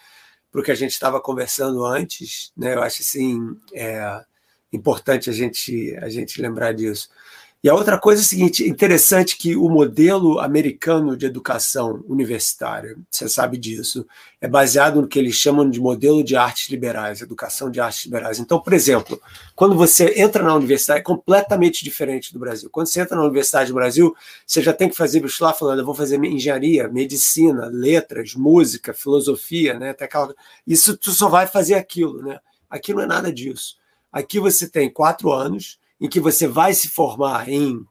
para 0.51 0.61
o 0.61 0.63
que 0.63 0.71
a 0.71 0.75
gente 0.75 0.91
estava 0.91 1.21
conversando 1.21 1.85
antes, 1.85 2.51
né? 2.57 2.75
Eu 2.75 2.83
acho 2.83 3.01
assim 3.01 3.57
é 3.73 4.21
importante 4.73 5.29
a 5.29 5.33
gente 5.33 5.95
a 6.01 6.09
gente 6.09 6.41
lembrar 6.41 6.73
disso. 6.73 7.09
E 7.63 7.69
a 7.69 7.75
outra 7.75 7.99
coisa 7.99 8.23
é 8.23 8.23
a 8.23 8.27
seguinte: 8.27 8.67
interessante 8.67 9.37
que 9.37 9.55
o 9.55 9.69
modelo 9.69 10.39
americano 10.39 11.15
de 11.15 11.27
educação 11.27 12.03
universitária, 12.07 12.97
você 13.09 13.29
sabe 13.29 13.55
disso, 13.55 14.03
é 14.39 14.47
baseado 14.47 14.99
no 14.99 15.07
que 15.07 15.19
eles 15.19 15.35
chamam 15.35 15.69
de 15.69 15.79
modelo 15.79 16.23
de 16.23 16.35
artes 16.35 16.71
liberais, 16.71 17.21
educação 17.21 17.69
de 17.69 17.79
artes 17.79 18.05
liberais. 18.05 18.39
Então, 18.39 18.59
por 18.59 18.73
exemplo, 18.73 19.21
quando 19.55 19.75
você 19.75 20.19
entra 20.19 20.41
na 20.41 20.55
universidade, 20.55 21.01
é 21.01 21.03
completamente 21.03 21.83
diferente 21.83 22.33
do 22.33 22.39
Brasil. 22.39 22.67
Quando 22.71 22.87
você 22.87 22.99
entra 22.99 23.15
na 23.15 23.23
Universidade 23.23 23.69
do 23.69 23.75
Brasil, 23.75 24.15
você 24.43 24.59
já 24.63 24.73
tem 24.73 24.89
que 24.89 24.97
fazer 24.97 25.19
vestibular 25.19 25.53
falando: 25.53 25.79
eu 25.79 25.85
vou 25.85 25.93
fazer 25.93 26.17
engenharia, 26.23 26.87
medicina, 26.87 27.67
letras, 27.67 28.33
música, 28.33 28.91
filosofia, 28.91 29.77
né? 29.77 29.91
Até 29.91 30.05
aquela... 30.05 30.33
Isso 30.65 30.97
tu 30.97 31.11
só 31.11 31.29
vai 31.29 31.45
fazer 31.45 31.75
aquilo, 31.75 32.23
né? 32.23 32.39
Aqui 32.67 32.91
não 32.91 33.03
é 33.03 33.05
nada 33.05 33.31
disso. 33.31 33.77
Aqui 34.11 34.39
você 34.39 34.67
tem 34.67 34.89
quatro 34.89 35.31
anos 35.31 35.79
em 36.01 36.09
que 36.09 36.19
você 36.19 36.47
vai 36.47 36.73
se 36.73 36.89
formar 36.89 37.47
em 37.47 37.85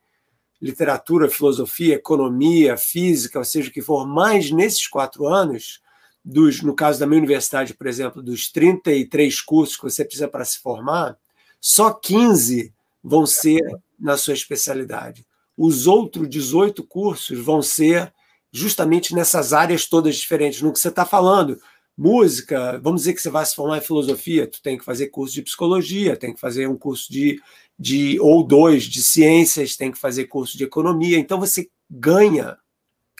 literatura, 0.61 1.31
filosofia, 1.31 1.95
economia, 1.95 2.77
física, 2.77 3.39
ou 3.39 3.45
seja, 3.45 3.71
o 3.71 3.73
que 3.73 3.81
for, 3.81 4.05
mais 4.07 4.51
nesses 4.51 4.89
quatro 4.89 5.29
anos, 5.29 5.81
dos, 6.23 6.61
no 6.61 6.75
caso 6.75 6.99
da 6.99 7.07
minha 7.07 7.21
universidade, 7.21 7.73
por 7.73 7.87
exemplo, 7.87 8.21
dos 8.21 8.51
33 8.51 9.41
cursos 9.41 9.77
que 9.77 9.85
você 9.85 10.05
precisa 10.05 10.29
para 10.29 10.45
se 10.45 10.59
formar, 10.59 11.17
só 11.61 11.93
15 11.93 12.75
vão 13.03 13.25
ser 13.25 13.63
na 13.99 14.17
sua 14.17 14.35
especialidade. 14.35 15.25
Os 15.57 15.87
outros 15.87 16.29
18 16.29 16.83
cursos 16.85 17.39
vão 17.39 17.63
ser 17.63 18.13
justamente 18.53 19.15
nessas 19.15 19.53
áreas 19.53 19.87
todas 19.87 20.17
diferentes, 20.17 20.61
no 20.61 20.73
que 20.73 20.79
você 20.79 20.89
está 20.89 21.07
falando. 21.07 21.59
Música, 22.03 22.81
vamos 22.83 23.03
dizer 23.03 23.13
que 23.13 23.21
você 23.21 23.29
vai 23.29 23.45
se 23.45 23.55
formar 23.55 23.77
em 23.77 23.83
filosofia, 23.83 24.47
tu 24.47 24.63
tem 24.63 24.79
que 24.79 24.85
fazer 24.87 25.09
curso 25.09 25.35
de 25.35 25.43
psicologia, 25.43 26.17
tem 26.17 26.33
que 26.33 26.41
fazer 26.41 26.67
um 26.67 26.75
curso 26.75 27.13
de 27.13 27.39
de 27.79 28.19
ou 28.21 28.43
dois 28.43 28.85
de 28.85 29.03
ciências, 29.03 29.77
tem 29.77 29.93
que 29.93 29.99
fazer 29.99 30.25
curso 30.25 30.57
de 30.57 30.65
economia. 30.65 31.19
Então 31.19 31.39
você 31.39 31.69
ganha 31.91 32.57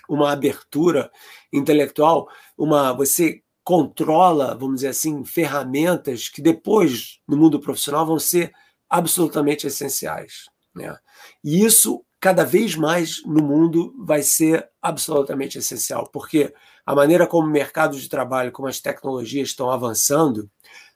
uma 0.09 0.33
abertura 0.33 1.11
intelectual, 1.53 2.27
uma 2.57 2.95
você 2.95 3.43
controla, 3.63 4.57
vamos 4.57 4.77
dizer 4.77 4.89
assim, 4.89 5.27
ferramentas 5.27 6.31
que 6.31 6.41
depois 6.41 7.21
no 7.29 7.37
mundo 7.37 7.61
profissional 7.61 8.07
vão 8.07 8.19
ser 8.19 8.51
absolutamente 8.89 9.67
essenciais, 9.67 10.47
né? 10.75 10.97
E 11.45 11.63
isso 11.63 12.03
cada 12.21 12.45
vez 12.45 12.77
mais 12.77 13.23
no 13.25 13.43
mundo 13.43 13.95
vai 13.99 14.23
ser 14.23 14.69
absolutamente 14.81 15.59
essencial, 15.59 16.09
porque 16.13 16.53
a 16.85 16.95
maneira 16.95 17.27
como 17.27 17.49
o 17.49 17.51
mercado 17.51 17.99
de 17.99 18.09
trabalho, 18.09 18.53
como 18.53 18.69
as 18.69 18.79
tecnologias 18.79 19.49
estão 19.49 19.71
avançando, 19.71 20.51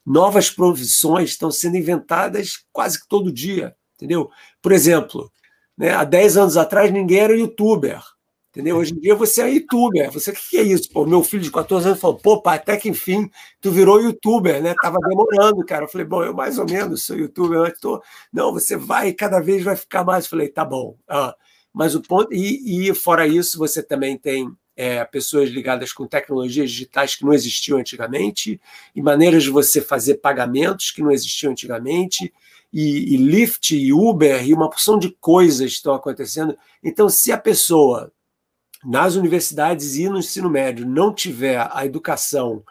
novas 0.05 0.51
profissões 0.51 1.31
estão 1.31 1.51
sendo 1.51 1.77
inventadas 1.77 2.65
quase 2.71 3.01
que 3.01 3.09
todo 3.09 3.33
dia, 3.33 3.75
entendeu? 3.95 4.31
Por 4.61 4.73
exemplo, 4.73 5.33
né, 5.77 5.95
há 5.95 6.05
10 6.05 6.37
anos 6.37 6.57
atrás 6.57 6.93
ninguém 6.93 7.21
era 7.21 7.37
youtuber, 7.37 8.03
entendeu? 8.55 8.77
Hoje 8.77 8.95
em 8.95 9.01
dia 9.01 9.17
você 9.17 9.43
é 9.43 9.51
youtuber. 9.51 10.13
Você, 10.13 10.31
o 10.31 10.35
que 10.35 10.57
é 10.57 10.63
isso? 10.63 10.89
Pô, 10.91 11.05
meu 11.05 11.25
filho 11.25 11.43
de 11.43 11.51
14 11.51 11.89
anos 11.89 12.01
falou, 12.01 12.17
pô, 12.17 12.41
pai, 12.41 12.57
até 12.57 12.77
que 12.77 12.89
enfim 12.89 13.29
tu 13.61 13.73
virou 13.73 14.01
youtuber, 14.01 14.63
né? 14.63 14.75
Tava 14.81 14.99
demorando, 15.09 15.65
cara. 15.67 15.85
Eu 15.85 15.89
falei, 15.89 16.07
bom, 16.07 16.23
eu 16.23 16.33
mais 16.33 16.57
ou 16.57 16.65
menos 16.65 17.03
sou 17.03 17.17
youtuber, 17.17 17.59
mas 17.59 17.79
tô... 17.81 18.01
Não, 18.33 18.53
você 18.53 18.77
vai, 18.77 19.13
cada 19.13 19.41
vez 19.41 19.65
vai 19.65 19.75
ficar 19.75 20.05
mais. 20.05 20.25
Eu 20.25 20.31
falei, 20.31 20.49
tá 20.49 20.65
bom. 20.65 20.97
Ah, 21.09 21.35
mas 21.73 21.97
o 21.97 22.01
ponto... 22.01 22.33
E, 22.33 22.89
e 22.89 22.95
fora 22.95 23.27
isso, 23.27 23.59
você 23.59 23.83
também 23.83 24.17
tem 24.17 24.49
é, 24.77 25.05
pessoas 25.05 25.51
ligadas 25.51 25.93
com 25.93 26.07
tecnologias 26.07 26.71
digitais 26.71 27.17
que 27.17 27.25
não 27.25 27.33
existiam 27.33 27.79
antigamente, 27.79 28.61
e 28.95 29.03
maneiras 29.03 29.43
de 29.43 29.51
você 29.51 29.81
fazer 29.81 30.15
pagamentos 30.15 30.91
que 30.91 31.03
não 31.03 31.11
existiam 31.11 31.53
antigamente, 31.53 32.33
e, 32.73 33.15
e 33.15 33.17
Lyft, 33.17 33.77
e 33.77 33.93
Uber, 33.93 34.45
e 34.45 34.53
uma 34.53 34.69
porção 34.69 34.99
de 34.99 35.11
coisas 35.21 35.73
estão 35.73 35.95
acontecendo. 35.95 36.57
Então, 36.83 37.09
se 37.09 37.31
a 37.31 37.39
pessoa 37.39 38.13
nas 38.85 39.15
universidades 39.15 39.97
e 39.97 40.09
no 40.09 40.19
ensino 40.19 40.51
médio 40.51 40.87
não 40.87 41.13
tiver 41.13 41.69
a 41.73 41.85
educação 41.85 42.63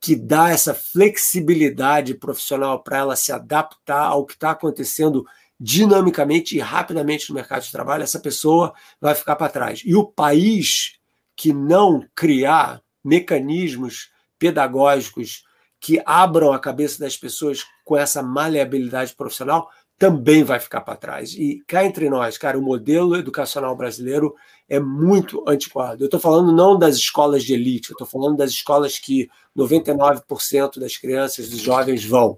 que 0.00 0.16
dá 0.16 0.50
essa 0.50 0.74
flexibilidade 0.74 2.14
profissional 2.14 2.82
para 2.82 2.98
ela 2.98 3.16
se 3.16 3.30
adaptar 3.30 4.06
ao 4.06 4.26
que 4.26 4.34
está 4.34 4.50
acontecendo 4.50 5.24
dinamicamente 5.60 6.56
e 6.56 6.60
rapidamente 6.60 7.28
no 7.28 7.36
mercado 7.36 7.62
de 7.62 7.70
trabalho, 7.70 8.02
essa 8.02 8.18
pessoa 8.18 8.74
vai 9.00 9.14
ficar 9.14 9.36
para 9.36 9.52
trás. 9.52 9.80
E 9.84 9.94
o 9.94 10.04
país 10.04 10.98
que 11.36 11.52
não 11.52 12.04
criar 12.16 12.82
mecanismos 13.04 14.10
pedagógicos 14.40 15.44
que 15.78 16.02
abram 16.04 16.52
a 16.52 16.58
cabeça 16.58 16.98
das 16.98 17.16
pessoas 17.16 17.64
com 17.84 17.96
essa 17.96 18.22
maleabilidade 18.22 19.14
profissional, 19.14 19.70
também 20.02 20.42
vai 20.42 20.58
ficar 20.58 20.80
para 20.80 20.96
trás. 20.96 21.32
E 21.34 21.62
cá 21.64 21.84
entre 21.84 22.10
nós, 22.10 22.36
cara, 22.36 22.58
o 22.58 22.62
modelo 22.62 23.14
educacional 23.14 23.76
brasileiro 23.76 24.34
é 24.68 24.80
muito 24.80 25.44
antiquado. 25.46 26.02
Eu 26.02 26.06
estou 26.06 26.18
falando 26.18 26.50
não 26.50 26.76
das 26.76 26.96
escolas 26.96 27.44
de 27.44 27.54
elite, 27.54 27.90
eu 27.90 27.94
estou 27.94 28.08
falando 28.08 28.36
das 28.36 28.50
escolas 28.50 28.98
que 28.98 29.30
99% 29.56 30.80
das 30.80 30.96
crianças, 30.96 31.48
dos 31.48 31.60
jovens 31.60 32.04
vão. 32.04 32.36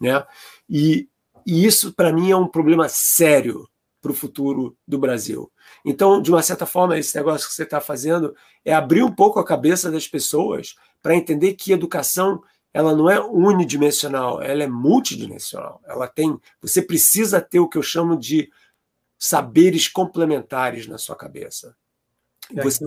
Né? 0.00 0.24
E, 0.66 1.06
e 1.46 1.66
isso, 1.66 1.92
para 1.92 2.14
mim, 2.14 2.30
é 2.30 2.36
um 2.36 2.48
problema 2.48 2.88
sério 2.88 3.68
para 4.00 4.10
o 4.10 4.14
futuro 4.14 4.74
do 4.88 4.98
Brasil. 4.98 5.52
Então, 5.84 6.22
de 6.22 6.30
uma 6.30 6.42
certa 6.42 6.64
forma, 6.64 6.98
esse 6.98 7.14
negócio 7.14 7.46
que 7.46 7.54
você 7.54 7.64
está 7.64 7.78
fazendo 7.78 8.34
é 8.64 8.72
abrir 8.72 9.02
um 9.02 9.14
pouco 9.14 9.38
a 9.38 9.44
cabeça 9.44 9.90
das 9.90 10.08
pessoas 10.08 10.76
para 11.02 11.14
entender 11.14 11.52
que 11.56 11.72
educação 11.72 12.42
ela 12.72 12.94
não 12.94 13.10
é 13.10 13.20
unidimensional, 13.20 14.40
ela 14.40 14.62
é 14.62 14.66
multidimensional. 14.66 15.80
Ela 15.86 16.08
tem, 16.08 16.38
você 16.60 16.80
precisa 16.80 17.40
ter 17.40 17.60
o 17.60 17.68
que 17.68 17.76
eu 17.76 17.82
chamo 17.82 18.16
de 18.16 18.50
saberes 19.18 19.88
complementares 19.88 20.86
na 20.86 20.98
sua 20.98 21.14
cabeça. 21.14 21.76
É, 22.56 22.62
você... 22.62 22.84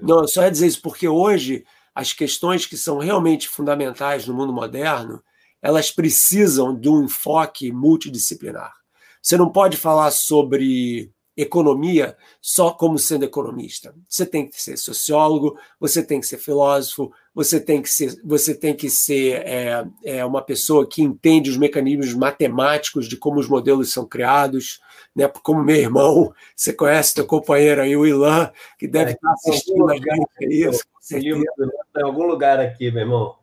Não, 0.00 0.26
só 0.26 0.42
ia 0.42 0.50
dizer 0.50 0.66
isso 0.66 0.82
porque 0.82 1.08
hoje 1.08 1.64
as 1.94 2.12
questões 2.12 2.66
que 2.66 2.76
são 2.76 2.98
realmente 2.98 3.48
fundamentais 3.48 4.26
no 4.26 4.34
mundo 4.34 4.52
moderno, 4.52 5.22
elas 5.62 5.90
precisam 5.90 6.78
de 6.78 6.88
um 6.88 7.04
enfoque 7.04 7.72
multidisciplinar. 7.72 8.74
Você 9.22 9.36
não 9.36 9.50
pode 9.50 9.76
falar 9.76 10.10
sobre 10.10 11.12
economia 11.36 12.16
só 12.40 12.70
como 12.70 12.98
sendo 12.98 13.24
economista. 13.24 13.94
Você 14.08 14.24
tem 14.24 14.48
que 14.48 14.60
ser 14.60 14.76
sociólogo, 14.76 15.58
você 15.80 16.02
tem 16.02 16.20
que 16.20 16.26
ser 16.26 16.38
filósofo, 16.38 17.12
você 17.34 17.60
tem 17.60 17.82
que 17.82 17.88
ser, 17.88 18.14
você 18.24 18.54
tem 18.54 18.74
que 18.74 18.88
ser 18.88 19.42
é, 19.44 19.84
é, 20.04 20.24
uma 20.24 20.40
pessoa 20.40 20.88
que 20.88 21.02
entende 21.02 21.50
os 21.50 21.56
mecanismos 21.56 22.14
matemáticos 22.14 23.08
de 23.08 23.16
como 23.16 23.40
os 23.40 23.48
modelos 23.48 23.92
são 23.92 24.06
criados, 24.06 24.80
né? 25.14 25.28
Como 25.42 25.62
meu 25.62 25.76
irmão, 25.76 26.32
você 26.54 26.72
conhece 26.72 27.14
teu 27.14 27.26
companheiro 27.26 27.82
aí, 27.82 27.96
o 27.96 28.06
Ilan, 28.06 28.52
que 28.78 28.86
deve 28.86 29.10
é, 29.10 29.14
estar 29.14 29.32
assistindo 29.32 29.90
a 29.90 29.94
gente 29.96 30.24
isso. 30.40 30.84
Em 31.12 32.02
algum 32.02 32.24
lugar 32.24 32.60
aqui, 32.60 32.90
meu 32.90 33.02
irmão. 33.02 33.34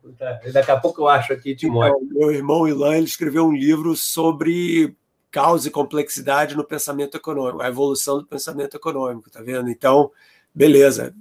Daqui 0.52 0.70
a 0.70 0.80
pouco 0.80 1.02
eu 1.02 1.08
acho 1.08 1.32
aqui 1.32 1.54
te 1.54 1.66
então, 1.66 2.00
Meu 2.10 2.32
irmão 2.32 2.66
Ilan 2.66 2.96
ele 2.96 3.06
escreveu 3.06 3.46
um 3.46 3.52
livro 3.52 3.94
sobre 3.94 4.96
causa 5.32 5.66
e 5.66 5.70
complexidade 5.70 6.54
no 6.54 6.62
pensamento 6.62 7.16
econômico, 7.16 7.62
a 7.62 7.68
evolução 7.68 8.18
do 8.18 8.26
pensamento 8.26 8.76
econômico, 8.76 9.30
tá 9.30 9.42
vendo? 9.42 9.70
Então, 9.70 10.10
beleza. 10.54 11.14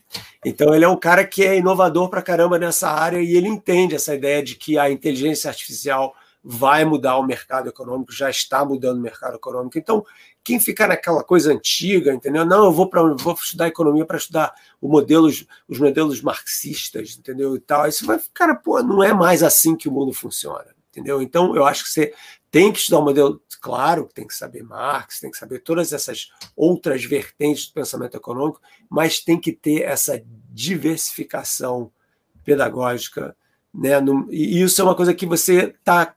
Então, 0.45 0.75
ele 0.75 0.85
é 0.85 0.87
um 0.87 0.97
cara 0.97 1.25
que 1.25 1.43
é 1.43 1.57
inovador 1.57 2.09
para 2.09 2.21
caramba 2.21 2.59
nessa 2.59 2.89
área 2.89 3.19
e 3.19 3.35
ele 3.35 3.47
entende 3.47 3.95
essa 3.95 4.13
ideia 4.13 4.43
de 4.43 4.55
que 4.55 4.77
a 4.77 4.91
inteligência 4.91 5.49
artificial 5.49 6.13
vai 6.43 6.83
mudar 6.83 7.17
o 7.17 7.23
mercado 7.23 7.69
econômico, 7.69 8.11
já 8.11 8.29
está 8.29 8.65
mudando 8.65 8.97
o 8.97 9.01
mercado 9.01 9.35
econômico. 9.35 9.77
Então, 9.77 10.03
quem 10.43 10.59
ficar 10.59 10.87
naquela 10.87 11.23
coisa 11.23 11.53
antiga, 11.53 12.11
entendeu? 12.11 12.43
Não, 12.43 12.65
eu 12.65 12.71
vou 12.71 12.89
para 12.89 13.01
vou 13.13 13.33
estudar 13.33 13.67
economia 13.67 14.05
para 14.05 14.17
estudar 14.17 14.53
os 14.81 15.79
modelos 15.79 16.21
marxistas, 16.21 17.15
entendeu? 17.17 17.55
E 17.55 17.59
tal. 17.59 17.87
Isso 17.87 18.05
vai 18.07 18.17
ficar, 18.17 18.55
pô, 18.55 18.81
não 18.81 19.03
é 19.03 19.13
mais 19.13 19.43
assim 19.43 19.75
que 19.75 19.87
o 19.87 19.91
mundo 19.91 20.11
funciona, 20.13 20.65
entendeu? 20.91 21.21
Então, 21.21 21.55
eu 21.55 21.65
acho 21.65 21.83
que 21.85 21.89
você 21.89 22.13
tem 22.51 22.71
que 22.71 22.79
estudar 22.79 22.99
o 22.99 23.03
modelo, 23.03 23.41
claro, 23.61 24.09
tem 24.13 24.27
que 24.27 24.35
saber 24.35 24.61
Marx, 24.61 25.21
tem 25.21 25.31
que 25.31 25.37
saber 25.37 25.59
todas 25.59 25.93
essas 25.93 26.31
outras 26.55 27.03
vertentes 27.03 27.67
do 27.67 27.73
pensamento 27.73 28.17
econômico, 28.17 28.61
mas 28.89 29.19
tem 29.19 29.39
que 29.39 29.53
ter 29.53 29.83
essa 29.83 30.21
diversificação 30.49 31.89
pedagógica, 32.43 33.35
né? 33.73 33.93
E 34.29 34.61
isso 34.61 34.81
é 34.81 34.83
uma 34.83 34.95
coisa 34.95 35.13
que 35.13 35.25
você 35.25 35.73
está 35.79 36.13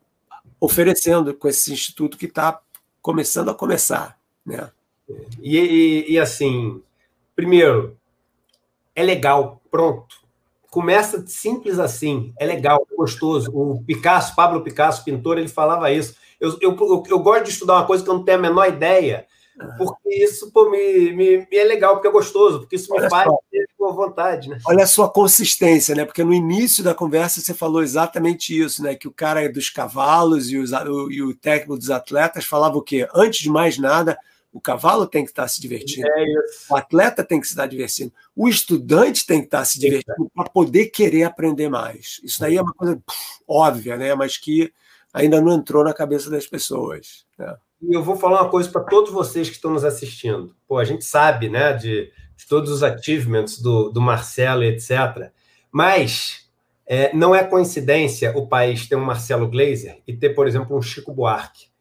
oferecendo 0.61 1.33
com 1.35 1.47
esse 1.47 1.73
instituto 1.73 2.19
que 2.19 2.27
está 2.27 2.61
começando 3.01 3.51
a 3.51 3.55
começar, 3.55 4.19
né? 4.45 4.71
E, 5.41 5.57
e, 5.57 6.13
e 6.13 6.19
assim, 6.19 6.83
primeiro, 7.37 7.97
é 8.97 9.05
legal, 9.05 9.63
pronto 9.71 10.24
Começa 10.75 11.25
simples 11.29 11.79
assim, 11.79 12.35
é 12.37 12.45
legal, 12.45 12.85
é 12.91 12.97
gostoso. 12.97 13.49
O 13.55 13.81
Picasso, 13.85 14.35
Pablo 14.35 14.61
Picasso, 14.61 15.05
pintor, 15.05 15.39
ele 15.39 15.47
falava 15.47 15.93
isso. 15.93 16.17
Eu, 16.41 16.59
eu, 16.61 16.77
eu, 16.77 17.03
eu 17.11 17.19
gosto 17.21 17.45
de 17.45 17.51
estudar 17.51 17.75
uma 17.75 17.87
coisa 17.87 18.03
que 18.03 18.11
eu 18.11 18.15
não 18.15 18.25
tenho 18.25 18.39
a 18.39 18.43
menor 18.43 18.67
ideia, 18.67 19.25
porque 19.79 20.09
isso 20.09 20.51
pô, 20.51 20.69
me, 20.69 21.13
me, 21.13 21.47
me, 21.49 21.57
é 21.57 21.63
legal, 21.63 21.95
porque 21.95 22.09
é 22.09 22.11
gostoso, 22.11 22.59
porque 22.59 22.75
isso 22.75 22.93
me 22.93 22.99
Olha 22.99 23.09
faz 23.09 23.31
ter 23.53 23.69
boa 23.79 23.93
vontade. 23.93 24.49
Né? 24.49 24.59
Olha 24.67 24.83
a 24.83 24.89
sua 24.89 25.09
consistência, 25.09 25.95
né? 25.95 26.05
Porque 26.05 26.25
no 26.25 26.35
início 26.35 26.83
da 26.83 26.93
conversa 26.93 27.41
você 27.41 27.55
falou 27.55 27.81
exatamente 27.81 28.61
isso, 28.61 28.83
né? 28.83 28.97
Que 28.97 29.07
o 29.07 29.13
cara 29.13 29.49
dos 29.49 29.71
cavalos 29.71 30.51
e, 30.51 30.59
os, 30.59 30.73
o, 30.73 31.09
e 31.09 31.23
o 31.23 31.37
técnico 31.37 31.79
dos 31.79 31.89
atletas 31.89 32.47
falava 32.47 32.77
o 32.77 32.83
quê? 32.83 33.09
Antes 33.15 33.43
de 33.43 33.49
mais 33.49 33.79
nada, 33.79 34.19
o 34.55 34.61
cavalo 34.61 35.05
tem 35.05 35.25
que 35.25 35.33
estar 35.33 35.49
se 35.49 35.61
divertindo. 35.61 36.07
É 36.07 36.25
o 36.71 36.77
atleta 36.77 37.25
tem 37.25 37.41
que 37.41 37.47
se 37.47 37.55
estar 37.55 37.67
divertindo. 37.67 38.13
O 38.37 38.49
estudante 38.49 39.27
tem 39.27 39.41
que 39.41 39.47
estar 39.47 39.65
se 39.65 39.81
divertindo 39.81 40.31
para 40.33 40.49
poder 40.49 40.87
querer 40.87 41.25
aprender 41.25 41.69
mais. 41.69 42.21
Isso 42.23 42.39
daí 42.39 42.57
é 42.57 42.63
uma 42.63 42.73
coisa 42.73 43.03
óbvia, 43.49 43.97
né? 43.97 44.15
mas 44.15 44.39
que 44.39 44.73
ainda 45.13 45.41
não 45.41 45.55
entrou 45.57 45.83
na 45.83 45.93
cabeça 45.93 46.31
das 46.31 46.47
pessoas. 46.47 47.27
Né? 47.37 47.53
E 47.83 47.95
eu 47.97 48.03
vou 48.05 48.15
falar 48.15 48.43
uma 48.43 48.49
coisa 48.49 48.71
para 48.71 48.85
todos 48.85 49.11
vocês 49.11 49.49
que 49.49 49.57
estão 49.57 49.73
nos 49.73 49.85
assistindo. 49.85 50.55
Pô, 50.69 50.79
a 50.79 50.85
gente 50.85 51.05
sabe 51.05 51.49
né, 51.49 51.73
de, 51.73 52.13
de 52.37 52.47
todos 52.49 52.71
os 52.71 52.85
achievements 52.85 53.61
do, 53.61 53.91
do 53.91 54.01
Marcelo, 54.01 54.63
etc. 54.63 55.33
Mas 55.69 56.49
é, 56.87 57.13
não 57.13 57.35
é 57.35 57.43
coincidência 57.43 58.33
o 58.39 58.47
país 58.47 58.87
ter 58.87 58.95
um 58.95 59.05
Marcelo 59.05 59.49
Glazer 59.49 60.01
e 60.07 60.17
ter, 60.17 60.31
por 60.31 60.47
exemplo, 60.47 60.79
um 60.79 60.81
Chico 60.81 61.13
Buarque. 61.13 61.74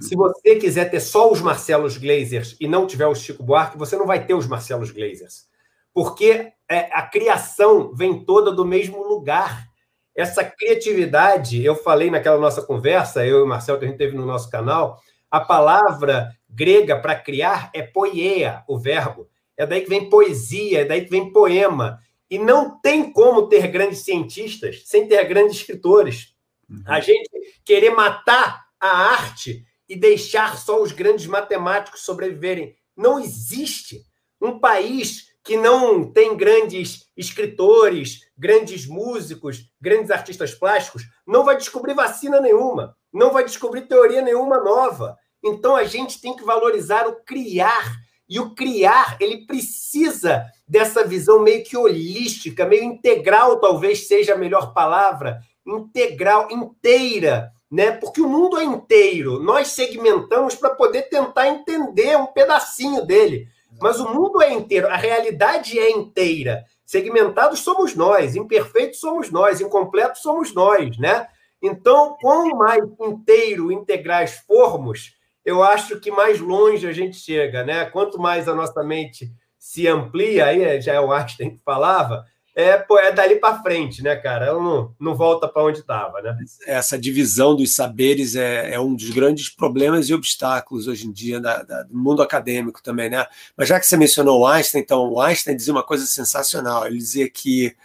Se 0.00 0.14
você 0.14 0.56
quiser 0.56 0.90
ter 0.90 1.00
só 1.00 1.32
os 1.32 1.40
Marcelos 1.40 1.96
Glazers 1.96 2.56
e 2.60 2.68
não 2.68 2.86
tiver 2.86 3.06
o 3.06 3.14
Chico 3.14 3.42
Buarque, 3.42 3.78
você 3.78 3.96
não 3.96 4.06
vai 4.06 4.26
ter 4.26 4.34
os 4.34 4.46
Marcelos 4.46 4.90
Glazers. 4.90 5.46
Porque 5.94 6.52
é, 6.70 6.80
a 6.92 7.02
criação 7.02 7.94
vem 7.94 8.24
toda 8.24 8.52
do 8.52 8.64
mesmo 8.64 9.02
lugar. 9.02 9.66
Essa 10.14 10.44
criatividade, 10.44 11.64
eu 11.64 11.74
falei 11.74 12.10
naquela 12.10 12.38
nossa 12.38 12.60
conversa, 12.60 13.24
eu 13.24 13.38
e 13.38 13.42
o 13.42 13.46
Marcelo, 13.46 13.78
que 13.78 13.86
a 13.86 13.88
gente 13.88 13.98
teve 13.98 14.16
no 14.16 14.26
nosso 14.26 14.50
canal, 14.50 15.00
a 15.30 15.40
palavra 15.40 16.28
grega 16.48 16.98
para 17.00 17.14
criar 17.14 17.70
é 17.74 17.82
poieia, 17.82 18.64
o 18.68 18.78
verbo. 18.78 19.28
É 19.56 19.66
daí 19.66 19.80
que 19.80 19.88
vem 19.88 20.08
poesia, 20.08 20.82
é 20.82 20.84
daí 20.84 21.04
que 21.04 21.10
vem 21.10 21.32
poema. 21.32 21.98
E 22.30 22.38
não 22.38 22.78
tem 22.80 23.10
como 23.10 23.48
ter 23.48 23.68
grandes 23.68 24.04
cientistas 24.04 24.82
sem 24.84 25.08
ter 25.08 25.24
grandes 25.24 25.56
escritores. 25.56 26.34
Uhum. 26.68 26.82
A 26.86 27.00
gente 27.00 27.30
querer 27.64 27.90
matar 27.90 28.66
a 28.78 28.88
arte 28.88 29.64
e 29.88 29.96
deixar 29.96 30.58
só 30.58 30.82
os 30.82 30.92
grandes 30.92 31.26
matemáticos 31.26 32.02
sobreviverem. 32.02 32.74
Não 32.96 33.18
existe 33.18 34.02
um 34.40 34.58
país 34.58 35.28
que 35.42 35.56
não 35.56 36.12
tem 36.12 36.36
grandes 36.36 37.06
escritores, 37.16 38.20
grandes 38.36 38.86
músicos, 38.86 39.70
grandes 39.80 40.10
artistas 40.10 40.54
plásticos, 40.54 41.04
não 41.26 41.44
vai 41.44 41.56
descobrir 41.56 41.94
vacina 41.94 42.40
nenhuma, 42.40 42.94
não 43.12 43.32
vai 43.32 43.44
descobrir 43.44 43.88
teoria 43.88 44.20
nenhuma 44.20 44.62
nova. 44.62 45.16
Então 45.42 45.74
a 45.74 45.84
gente 45.84 46.20
tem 46.20 46.36
que 46.36 46.44
valorizar 46.44 47.06
o 47.06 47.24
criar. 47.24 47.96
E 48.28 48.38
o 48.38 48.54
criar, 48.54 49.16
ele 49.20 49.46
precisa 49.46 50.44
dessa 50.68 51.02
visão 51.02 51.40
meio 51.40 51.64
que 51.64 51.78
holística, 51.78 52.66
meio 52.66 52.84
integral, 52.84 53.58
talvez 53.58 54.06
seja 54.06 54.34
a 54.34 54.38
melhor 54.38 54.74
palavra, 54.74 55.40
integral, 55.66 56.50
inteira, 56.50 57.50
né? 57.70 57.92
Porque 57.92 58.20
o 58.20 58.28
mundo 58.28 58.58
é 58.58 58.64
inteiro. 58.64 59.42
Nós 59.42 59.68
segmentamos 59.68 60.54
para 60.54 60.70
poder 60.70 61.02
tentar 61.02 61.48
entender 61.48 62.16
um 62.16 62.26
pedacinho 62.26 63.04
dele. 63.04 63.48
Mas 63.80 64.00
o 64.00 64.08
mundo 64.08 64.42
é 64.42 64.52
inteiro, 64.52 64.88
a 64.88 64.96
realidade 64.96 65.78
é 65.78 65.90
inteira. 65.90 66.64
Segmentados 66.84 67.60
somos 67.60 67.94
nós, 67.94 68.34
imperfeitos 68.34 68.98
somos 68.98 69.30
nós, 69.30 69.60
incompletos 69.60 70.22
somos 70.22 70.54
nós, 70.54 70.96
né? 70.98 71.28
Então, 71.62 72.16
quanto 72.20 72.56
mais 72.56 72.82
inteiro, 73.00 73.70
integrais 73.70 74.38
formos, 74.46 75.14
eu 75.44 75.62
acho 75.62 76.00
que 76.00 76.10
mais 76.10 76.40
longe 76.40 76.86
a 76.86 76.92
gente 76.92 77.16
chega, 77.16 77.62
né? 77.62 77.84
Quanto 77.86 78.18
mais 78.18 78.48
a 78.48 78.54
nossa 78.54 78.82
mente 78.82 79.30
se 79.58 79.86
amplia, 79.86 80.46
aí 80.46 80.80
já 80.80 80.94
é 80.94 81.00
o 81.00 81.12
Einstein 81.12 81.50
que 81.50 81.62
falava, 81.62 82.24
é, 82.58 82.84
é 83.02 83.12
dali 83.12 83.36
para 83.36 83.62
frente, 83.62 84.02
né, 84.02 84.16
cara? 84.16 84.46
Ela 84.46 84.60
não, 84.60 84.92
não 84.98 85.14
volta 85.14 85.46
para 85.46 85.62
onde 85.62 85.78
estava, 85.78 86.20
né? 86.20 86.36
Essa 86.66 86.98
divisão 86.98 87.54
dos 87.54 87.72
saberes 87.72 88.34
é, 88.34 88.74
é, 88.74 88.80
um 88.80 88.96
dos 88.96 89.10
grandes 89.10 89.48
problemas 89.48 90.08
e 90.08 90.14
obstáculos 90.14 90.88
hoje 90.88 91.06
em 91.06 91.12
dia 91.12 91.38
da, 91.38 91.62
da, 91.62 91.84
do 91.84 91.96
mundo 91.96 92.20
acadêmico 92.20 92.82
também, 92.82 93.08
né? 93.08 93.24
Mas 93.56 93.68
já 93.68 93.78
que 93.78 93.86
você 93.86 93.96
mencionou 93.96 94.40
o 94.40 94.46
Einstein, 94.46 94.80
então, 94.80 95.08
o 95.08 95.20
Einstein 95.20 95.54
dizia 95.54 95.72
uma 95.72 95.84
coisa 95.84 96.04
sensacional. 96.04 96.84
Ele 96.84 96.98
dizia 96.98 97.30
que, 97.30 97.76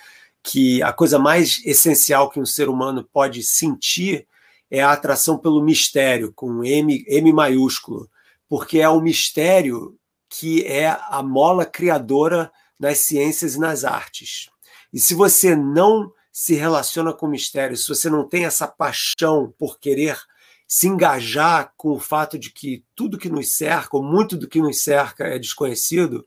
que 0.41 0.82
a 0.82 0.91
coisa 0.91 1.19
mais 1.19 1.61
essencial 1.63 2.28
que 2.32 2.39
um 2.39 2.45
ser 2.45 2.67
humano 2.67 3.07
pode 3.13 3.43
sentir 3.43 4.26
é 4.71 4.82
a 4.82 4.91
atração 4.91 5.38
pelo 5.38 5.63
mistério, 5.63 6.34
com 6.34 6.63
M, 6.63 7.05
M 7.07 7.32
maiúsculo, 7.32 8.09
porque 8.49 8.80
é 8.80 8.89
o 8.89 8.99
mistério 8.99 9.95
que 10.28 10.65
é 10.65 10.88
a 10.88 11.21
mola 11.21 11.63
criadora 11.63 12.51
nas 12.80 12.97
ciências 12.97 13.53
e 13.53 13.59
nas 13.59 13.84
artes. 13.84 14.51
E 14.94 15.00
se 15.00 15.16
você 15.16 15.56
não 15.56 16.14
se 16.32 16.54
relaciona 16.54 17.12
com 17.12 17.26
o 17.26 17.30
mistério, 17.30 17.76
se 17.76 17.88
você 17.89 18.10
não 18.10 18.28
tem 18.28 18.46
essa 18.46 18.68
paixão 18.68 19.54
por 19.58 19.80
querer 19.80 20.20
se 20.68 20.88
engajar 20.88 21.74
com 21.76 21.89
o 21.89 22.00
fato 22.00 22.38
de 22.38 22.52
que 22.52 22.84
tudo 22.96 23.18
que 23.18 23.30
nos 23.30 23.56
cerca, 23.56 23.98
ou 23.98 24.04
muito 24.04 24.38
do 24.38 24.48
que 24.48 24.62
nos 24.62 24.82
cerca, 24.82 25.26
é 25.26 25.38
desconhecido, 25.38 26.26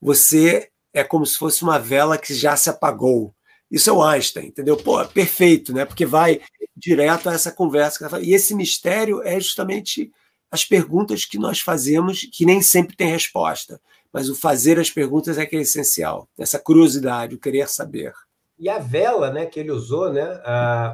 você 0.00 0.70
é 0.92 1.02
como 1.02 1.24
se 1.24 1.36
fosse 1.36 1.62
uma 1.62 1.78
vela 1.78 2.18
que 2.18 2.34
já 2.34 2.56
se 2.56 2.68
apagou. 2.68 3.34
Isso 3.70 3.90
é 3.90 3.92
o 3.92 4.02
Einstein, 4.02 4.46
entendeu? 4.46 4.76
Pô, 4.76 5.04
perfeito, 5.06 5.72
né? 5.72 5.84
Porque 5.84 6.06
vai 6.06 6.40
direto 6.76 7.28
a 7.28 7.34
essa 7.34 7.52
conversa. 7.52 8.20
E 8.20 8.32
esse 8.32 8.54
mistério 8.54 9.22
é 9.22 9.38
justamente 9.38 10.12
as 10.50 10.64
perguntas 10.64 11.24
que 11.24 11.38
nós 11.38 11.60
fazemos, 11.60 12.20
que 12.32 12.46
nem 12.46 12.62
sempre 12.62 12.96
tem 12.96 13.10
resposta 13.10 13.80
mas 14.12 14.28
o 14.28 14.34
fazer 14.34 14.78
as 14.78 14.90
perguntas 14.90 15.38
é 15.38 15.46
que 15.46 15.56
é 15.56 15.60
essencial. 15.60 16.28
Essa 16.38 16.58
curiosidade, 16.58 17.34
o 17.34 17.38
querer 17.38 17.68
saber. 17.68 18.12
E 18.58 18.68
a 18.68 18.78
vela, 18.78 19.30
né, 19.30 19.46
que 19.46 19.60
ele 19.60 19.70
usou, 19.70 20.12
né, 20.12 20.40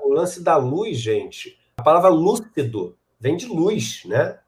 o 0.02 0.12
lance 0.12 0.42
da 0.42 0.56
luz, 0.56 0.98
gente. 0.98 1.58
A 1.76 1.82
palavra 1.82 2.10
lúcido 2.10 2.96
vem 3.18 3.36
de 3.36 3.46
luz, 3.46 4.02
né? 4.04 4.38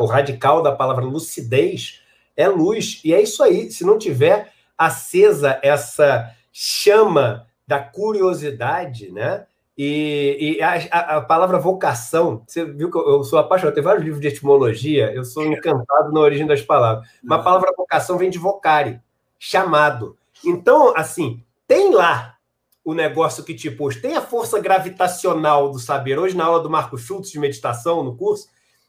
O 0.00 0.06
radical 0.06 0.62
da 0.62 0.70
palavra 0.70 1.04
lucidez 1.04 2.00
é 2.36 2.46
luz. 2.48 3.00
E 3.04 3.12
é 3.12 3.20
isso 3.20 3.42
aí. 3.42 3.70
Se 3.70 3.84
não 3.84 3.98
tiver 3.98 4.52
acesa 4.78 5.58
essa 5.62 6.34
chama 6.52 7.46
da 7.66 7.80
curiosidade, 7.80 9.10
né? 9.10 9.46
E, 9.76 10.56
e 10.58 10.62
a, 10.62 10.74
a, 11.16 11.20
palavra 11.22 11.58
vocação, 11.58 12.42
você 12.46 12.64
viu 12.64 12.90
que 12.90 12.98
eu, 12.98 13.24
sou 13.24 13.38
apaixonado, 13.38 13.74
tem 13.74 13.82
vários 13.82 14.04
livros 14.04 14.20
de 14.20 14.28
etimologia, 14.28 15.12
eu 15.14 15.24
sou 15.24 15.44
encantado 15.46 16.12
na 16.12 16.20
origem 16.20 16.46
das 16.46 16.60
palavras. 16.60 17.08
Mas 17.22 17.36
a 17.36 17.38
uhum. 17.38 17.44
palavra 17.44 17.74
vocação 17.76 18.18
vem 18.18 18.28
de 18.28 18.38
vocare, 18.38 19.00
chamado. 19.38 20.18
Então, 20.44 20.94
assim, 20.96 21.42
tem 21.66 21.94
lá 21.94 22.36
o 22.84 22.94
negócio 22.94 23.44
que 23.44 23.54
te 23.54 23.70
pôs, 23.70 23.96
tem 23.96 24.16
a 24.16 24.22
força 24.22 24.58
gravitacional 24.58 25.70
do 25.70 25.78
saber. 25.78 26.18
Hoje, 26.18 26.36
na 26.36 26.44
aula 26.44 26.60
do 26.60 26.70
Marco 26.70 26.98
Schultz 26.98 27.30
de 27.30 27.38
meditação, 27.38 28.02
no 28.02 28.16
curso, 28.16 28.48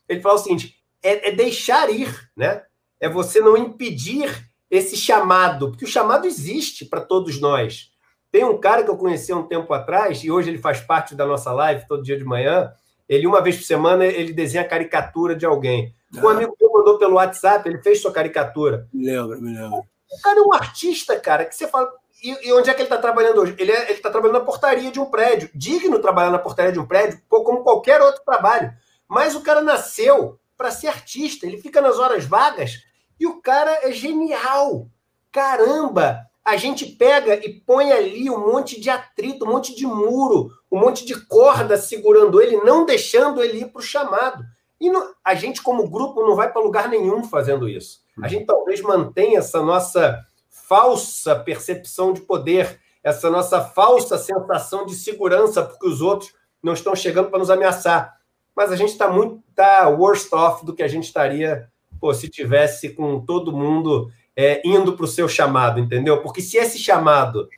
ele 0.09 0.21
fala 0.21 0.35
o 0.35 0.39
seguinte: 0.39 0.75
é, 1.01 1.29
é 1.29 1.31
deixar 1.31 1.89
ir, 1.89 2.29
né? 2.35 2.63
É 2.99 3.09
você 3.09 3.39
não 3.39 3.57
impedir 3.57 4.49
esse 4.69 4.95
chamado, 4.95 5.69
porque 5.69 5.85
o 5.85 5.87
chamado 5.87 6.25
existe 6.25 6.85
para 6.85 7.01
todos 7.01 7.39
nós. 7.39 7.90
Tem 8.31 8.45
um 8.45 8.57
cara 8.57 8.83
que 8.83 8.89
eu 8.89 8.97
conheci 8.97 9.31
há 9.31 9.35
um 9.35 9.47
tempo 9.47 9.73
atrás, 9.73 10.23
e 10.23 10.31
hoje 10.31 10.49
ele 10.49 10.57
faz 10.57 10.79
parte 10.79 11.13
da 11.13 11.25
nossa 11.25 11.51
live 11.51 11.85
todo 11.87 12.03
dia 12.03 12.17
de 12.17 12.23
manhã. 12.23 12.71
Ele, 13.09 13.27
uma 13.27 13.41
vez 13.41 13.57
por 13.57 13.63
semana, 13.63 14.05
ele 14.05 14.31
desenha 14.31 14.63
a 14.63 14.67
caricatura 14.67 15.35
de 15.35 15.45
alguém. 15.45 15.93
Um 16.15 16.29
ah. 16.29 16.31
amigo 16.31 16.55
meu 16.59 16.71
mandou 16.71 16.97
pelo 16.97 17.15
WhatsApp, 17.15 17.67
ele 17.67 17.81
fez 17.81 18.01
sua 18.01 18.11
caricatura. 18.11 18.87
Me 18.93 19.05
lembro, 19.05 19.41
me 19.41 19.53
lembro. 19.53 19.79
O 19.79 20.21
cara 20.23 20.39
é 20.39 20.43
um 20.43 20.53
artista, 20.53 21.19
cara, 21.19 21.43
que 21.43 21.53
você 21.53 21.67
fala. 21.67 21.91
E, 22.23 22.47
e 22.47 22.53
onde 22.53 22.69
é 22.69 22.73
que 22.73 22.81
ele 22.81 22.87
está 22.87 22.97
trabalhando 22.97 23.41
hoje? 23.41 23.55
Ele 23.57 23.71
é, 23.71 23.91
está 23.91 24.09
trabalhando 24.09 24.39
na 24.39 24.45
portaria 24.45 24.91
de 24.91 24.99
um 24.99 25.05
prédio. 25.05 25.49
Digno 25.53 25.99
trabalhar 25.99 26.31
na 26.31 26.39
portaria 26.39 26.71
de 26.71 26.79
um 26.79 26.85
prédio, 26.85 27.21
como 27.27 27.63
qualquer 27.63 28.01
outro 28.01 28.21
trabalho. 28.23 28.71
Mas 29.07 29.35
o 29.35 29.41
cara 29.41 29.61
nasceu 29.61 30.39
para 30.57 30.71
ser 30.71 30.87
artista. 30.87 31.45
Ele 31.45 31.57
fica 31.57 31.81
nas 31.81 31.99
horas 31.99 32.25
vagas 32.25 32.83
e 33.19 33.27
o 33.27 33.41
cara 33.41 33.79
é 33.83 33.91
genial. 33.91 34.87
Caramba! 35.31 36.30
A 36.43 36.57
gente 36.57 36.85
pega 36.85 37.35
e 37.35 37.53
põe 37.61 37.91
ali 37.91 38.29
um 38.29 38.39
monte 38.39 38.79
de 38.79 38.89
atrito, 38.89 39.45
um 39.45 39.49
monte 39.49 39.75
de 39.75 39.85
muro, 39.85 40.49
um 40.71 40.79
monte 40.79 41.05
de 41.05 41.15
corda 41.27 41.77
segurando 41.77 42.41
ele, 42.41 42.57
não 42.57 42.85
deixando 42.85 43.43
ele 43.43 43.59
ir 43.59 43.67
para 43.67 43.79
o 43.79 43.83
chamado. 43.83 44.43
E 44.79 44.89
no, 44.89 45.13
a 45.23 45.35
gente, 45.35 45.61
como 45.61 45.89
grupo, 45.89 46.25
não 46.25 46.35
vai 46.35 46.51
para 46.51 46.61
lugar 46.61 46.89
nenhum 46.89 47.23
fazendo 47.23 47.69
isso. 47.69 47.99
A 48.21 48.27
gente 48.27 48.45
talvez 48.45 48.81
mantenha 48.81 49.39
essa 49.39 49.61
nossa 49.61 50.19
falsa 50.49 51.35
percepção 51.35 52.11
de 52.11 52.21
poder, 52.21 52.79
essa 53.03 53.29
nossa 53.29 53.61
falsa 53.61 54.17
sensação 54.17 54.85
de 54.85 54.95
segurança, 54.95 55.63
porque 55.63 55.87
os 55.87 56.01
outros 56.01 56.33
não 56.61 56.73
estão 56.73 56.95
chegando 56.95 57.29
para 57.29 57.39
nos 57.39 57.49
ameaçar. 57.49 58.17
Mas 58.55 58.71
a 58.71 58.75
gente 58.75 58.89
está 58.89 59.09
muito 59.09 59.41
tá 59.55 59.87
worst 59.89 60.33
off 60.33 60.65
do 60.65 60.73
que 60.73 60.83
a 60.83 60.87
gente 60.87 61.05
estaria 61.05 61.69
pô, 61.99 62.11
se 62.13 62.27
tivesse 62.27 62.89
com 62.89 63.19
todo 63.23 63.55
mundo 63.55 64.09
é, 64.35 64.61
indo 64.65 64.93
para 64.93 65.05
o 65.05 65.07
seu 65.07 65.27
chamado, 65.27 65.79
entendeu? 65.79 66.21
Porque 66.21 66.41
se 66.41 66.57
esse 66.57 66.79
chamado 66.79 67.49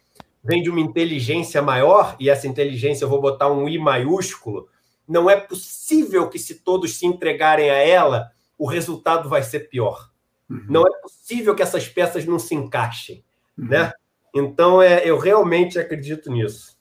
vem 0.43 0.61
de 0.61 0.69
uma 0.69 0.79
inteligência 0.79 1.61
maior, 1.61 2.15
e 2.19 2.29
essa 2.29 2.47
inteligência 2.47 3.05
eu 3.05 3.09
vou 3.09 3.21
botar 3.21 3.51
um 3.51 3.67
I 3.69 3.77
maiúsculo, 3.77 4.67
não 5.07 5.29
é 5.29 5.35
possível 5.35 6.29
que 6.29 6.39
se 6.39 6.55
todos 6.55 6.97
se 6.97 7.05
entregarem 7.05 7.69
a 7.69 7.77
ela, 7.77 8.31
o 8.57 8.65
resultado 8.65 9.29
vai 9.29 9.43
ser 9.43 9.69
pior. 9.69 10.09
Uhum. 10.49 10.65
Não 10.69 10.81
é 10.83 10.91
possível 11.01 11.55
que 11.55 11.61
essas 11.61 11.87
peças 11.87 12.25
não 12.25 12.39
se 12.39 12.55
encaixem, 12.55 13.23
uhum. 13.57 13.67
né? 13.67 13.93
Então, 14.35 14.81
é, 14.81 15.07
eu 15.07 15.17
realmente 15.17 15.77
acredito 15.77 16.31
nisso. 16.31 16.75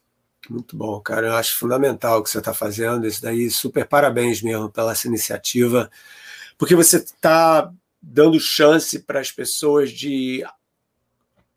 Muito 0.48 0.76
bom, 0.76 0.98
cara. 1.00 1.28
Eu 1.28 1.34
acho 1.34 1.58
fundamental 1.58 2.18
o 2.18 2.22
que 2.22 2.30
você 2.30 2.38
está 2.38 2.52
fazendo. 2.52 3.06
Isso 3.06 3.22
daí, 3.22 3.50
super 3.50 3.86
parabéns 3.86 4.42
mesmo 4.42 4.70
pela 4.70 4.92
essa 4.92 5.06
iniciativa, 5.06 5.90
porque 6.58 6.74
você 6.74 6.96
está 6.96 7.70
dando 8.02 8.40
chance 8.40 8.98
para 8.98 9.20
as 9.20 9.30
pessoas 9.30 9.90
de 9.90 10.44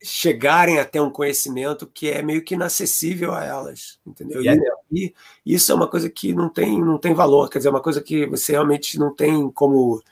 chegarem 0.03 0.79
até 0.79 1.01
um 1.01 1.09
conhecimento 1.09 1.87
que 1.87 2.09
é 2.09 2.21
meio 2.21 2.43
que 2.43 2.53
inacessível 2.53 3.33
a 3.33 3.43
elas, 3.43 3.97
entendeu? 4.05 4.43
E, 4.43 4.51
e, 4.91 5.13
isso 5.45 5.71
é 5.71 5.75
uma 5.75 5.87
coisa 5.87 6.09
que 6.09 6.31
não 6.33 6.47
tem, 6.47 6.79
não 6.79 6.99
tem 6.99 7.13
valor, 7.13 7.49
quer 7.49 7.57
dizer, 7.57 7.69
é 7.69 7.71
uma 7.71 7.81
coisa 7.81 8.01
que 8.01 8.25
você 8.27 8.51
realmente 8.51 8.99
não 8.99 9.13
tem 9.13 9.49
como 9.49 10.03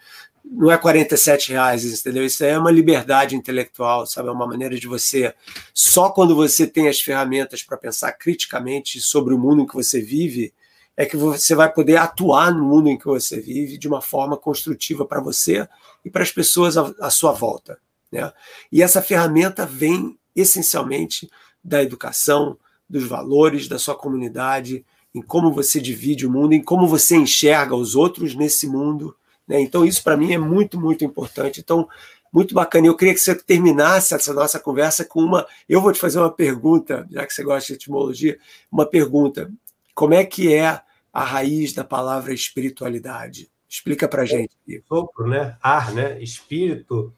não 0.44 0.70
é 0.70 0.78
47 0.78 1.52
reais, 1.52 1.86
entendeu? 1.86 2.26
Isso 2.26 2.44
é 2.44 2.58
uma 2.58 2.72
liberdade 2.72 3.36
intelectual, 3.36 4.06
sabe? 4.06 4.28
É 4.28 4.32
uma 4.32 4.46
maneira 4.46 4.78
de 4.78 4.88
você, 4.88 5.34
só 5.74 6.10
quando 6.10 6.36
você 6.36 6.68
tem 6.68 6.90
as 6.90 7.00
ferramentas 7.00 7.64
para 7.64 7.78
pensar 7.78 8.12
criticamente 8.14 9.00
sobre 9.00 9.34
o 9.34 9.40
mundo 9.40 9.62
em 9.62 9.66
que 9.66 9.74
você 9.74 10.02
vive, 10.02 10.54
é 10.96 11.06
que 11.06 11.18
você 11.18 11.56
vai 11.56 11.72
poder 11.72 11.98
atuar 11.98 12.54
no 12.54 12.64
mundo 12.64 12.90
em 12.90 12.98
que 12.98 13.06
você 13.06 13.40
vive 13.40 13.78
de 13.78 13.88
uma 13.88 14.02
forma 14.02 14.38
construtiva 14.38 15.06
para 15.06 15.20
você 15.20 15.68
e 16.06 16.10
para 16.10 16.24
as 16.24 16.32
pessoas 16.32 16.78
à, 16.78 17.10
sua 17.10 17.32
volta. 17.32 17.80
Né? 18.12 18.32
E 18.72 18.82
essa 18.82 19.02
ferramenta 19.02 19.66
vem 19.66 20.18
essencialmente 20.36 21.30
da 21.64 21.82
educação, 21.82 22.58
dos 22.88 23.08
valores 23.08 23.68
da 23.68 23.80
sua 23.80 23.96
comunidade, 23.96 24.86
em 25.16 25.22
como 25.22 25.52
você 25.52 25.80
divide 25.80 26.28
o 26.28 26.32
mundo, 26.32 26.54
em 26.54 26.62
como 26.62 26.88
você 26.88 27.16
enxerga 27.16 27.76
os 27.76 27.96
outros 27.96 28.36
nesse 28.36 28.68
mundo. 28.68 29.16
Né? 29.48 29.62
Então, 29.62 29.86
isso 29.86 30.04
para 30.04 30.18
mim 30.18 30.34
é 30.34 30.38
muito, 30.38 30.80
muito 30.80 31.04
importante. 31.04 31.60
Então, 31.60 31.88
muito 32.32 32.56
bacana. 32.56 32.88
Eu 32.88 32.98
queria 32.98 33.14
que 33.14 33.20
você 33.20 33.36
terminasse 33.36 34.16
essa 34.16 34.34
nossa 34.34 34.60
conversa 34.60 35.06
com 35.06 35.22
uma. 35.22 35.46
Eu 35.70 35.82
vou 35.82 35.94
te 35.94 36.00
fazer 36.00 36.18
uma 36.18 36.32
pergunta, 36.32 37.08
já 37.12 37.26
que 37.28 37.34
você 37.34 37.44
gosta 37.44 37.68
de 37.68 37.74
etimologia, 37.74 38.40
uma 38.72 38.88
pergunta. 38.88 39.52
Como 39.94 40.14
é 40.14 40.26
que 40.26 40.54
é 40.54 40.82
a 41.12 41.24
raiz 41.24 41.74
da 41.74 41.84
palavra 41.84 42.34
espiritualidade? 42.34 43.50
Explica 43.70 44.08
para 44.08 44.26
gente. 44.26 44.56
Sopro, 44.88 45.28
né? 45.28 45.58
Ar, 45.62 45.94
né? 45.94 46.22
Espírito 46.22 47.14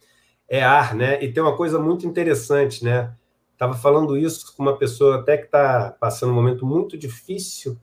é 0.47 0.63
ar, 0.63 0.95
né? 0.95 1.23
E 1.23 1.31
tem 1.31 1.41
uma 1.41 1.55
coisa 1.55 1.79
muito 1.79 2.05
interessante, 2.05 2.83
né? 2.83 3.13
Estava 3.53 3.73
falando 3.73 4.17
isso 4.17 4.55
com 4.55 4.63
uma 4.63 4.77
pessoa 4.77 5.19
até 5.19 5.37
que 5.37 5.45
está 5.45 5.95
passando 5.99 6.31
um 6.31 6.35
momento 6.35 6.65
muito 6.65 6.97
difícil, 6.97 7.77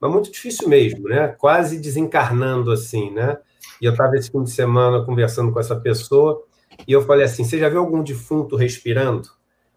mas 0.00 0.10
muito 0.10 0.30
difícil 0.30 0.68
mesmo, 0.68 1.08
né? 1.08 1.28
Quase 1.28 1.78
desencarnando 1.78 2.72
assim, 2.72 3.10
né? 3.12 3.38
E 3.80 3.84
eu 3.84 3.92
estava 3.92 4.16
esse 4.16 4.30
fim 4.30 4.42
de 4.42 4.50
semana 4.50 5.04
conversando 5.04 5.52
com 5.52 5.60
essa 5.60 5.76
pessoa 5.76 6.44
e 6.86 6.92
eu 6.92 7.02
falei 7.02 7.24
assim: 7.24 7.44
você 7.44 7.58
já 7.58 7.68
viu 7.68 7.80
algum 7.80 8.02
defunto 8.02 8.56
respirando? 8.56 9.28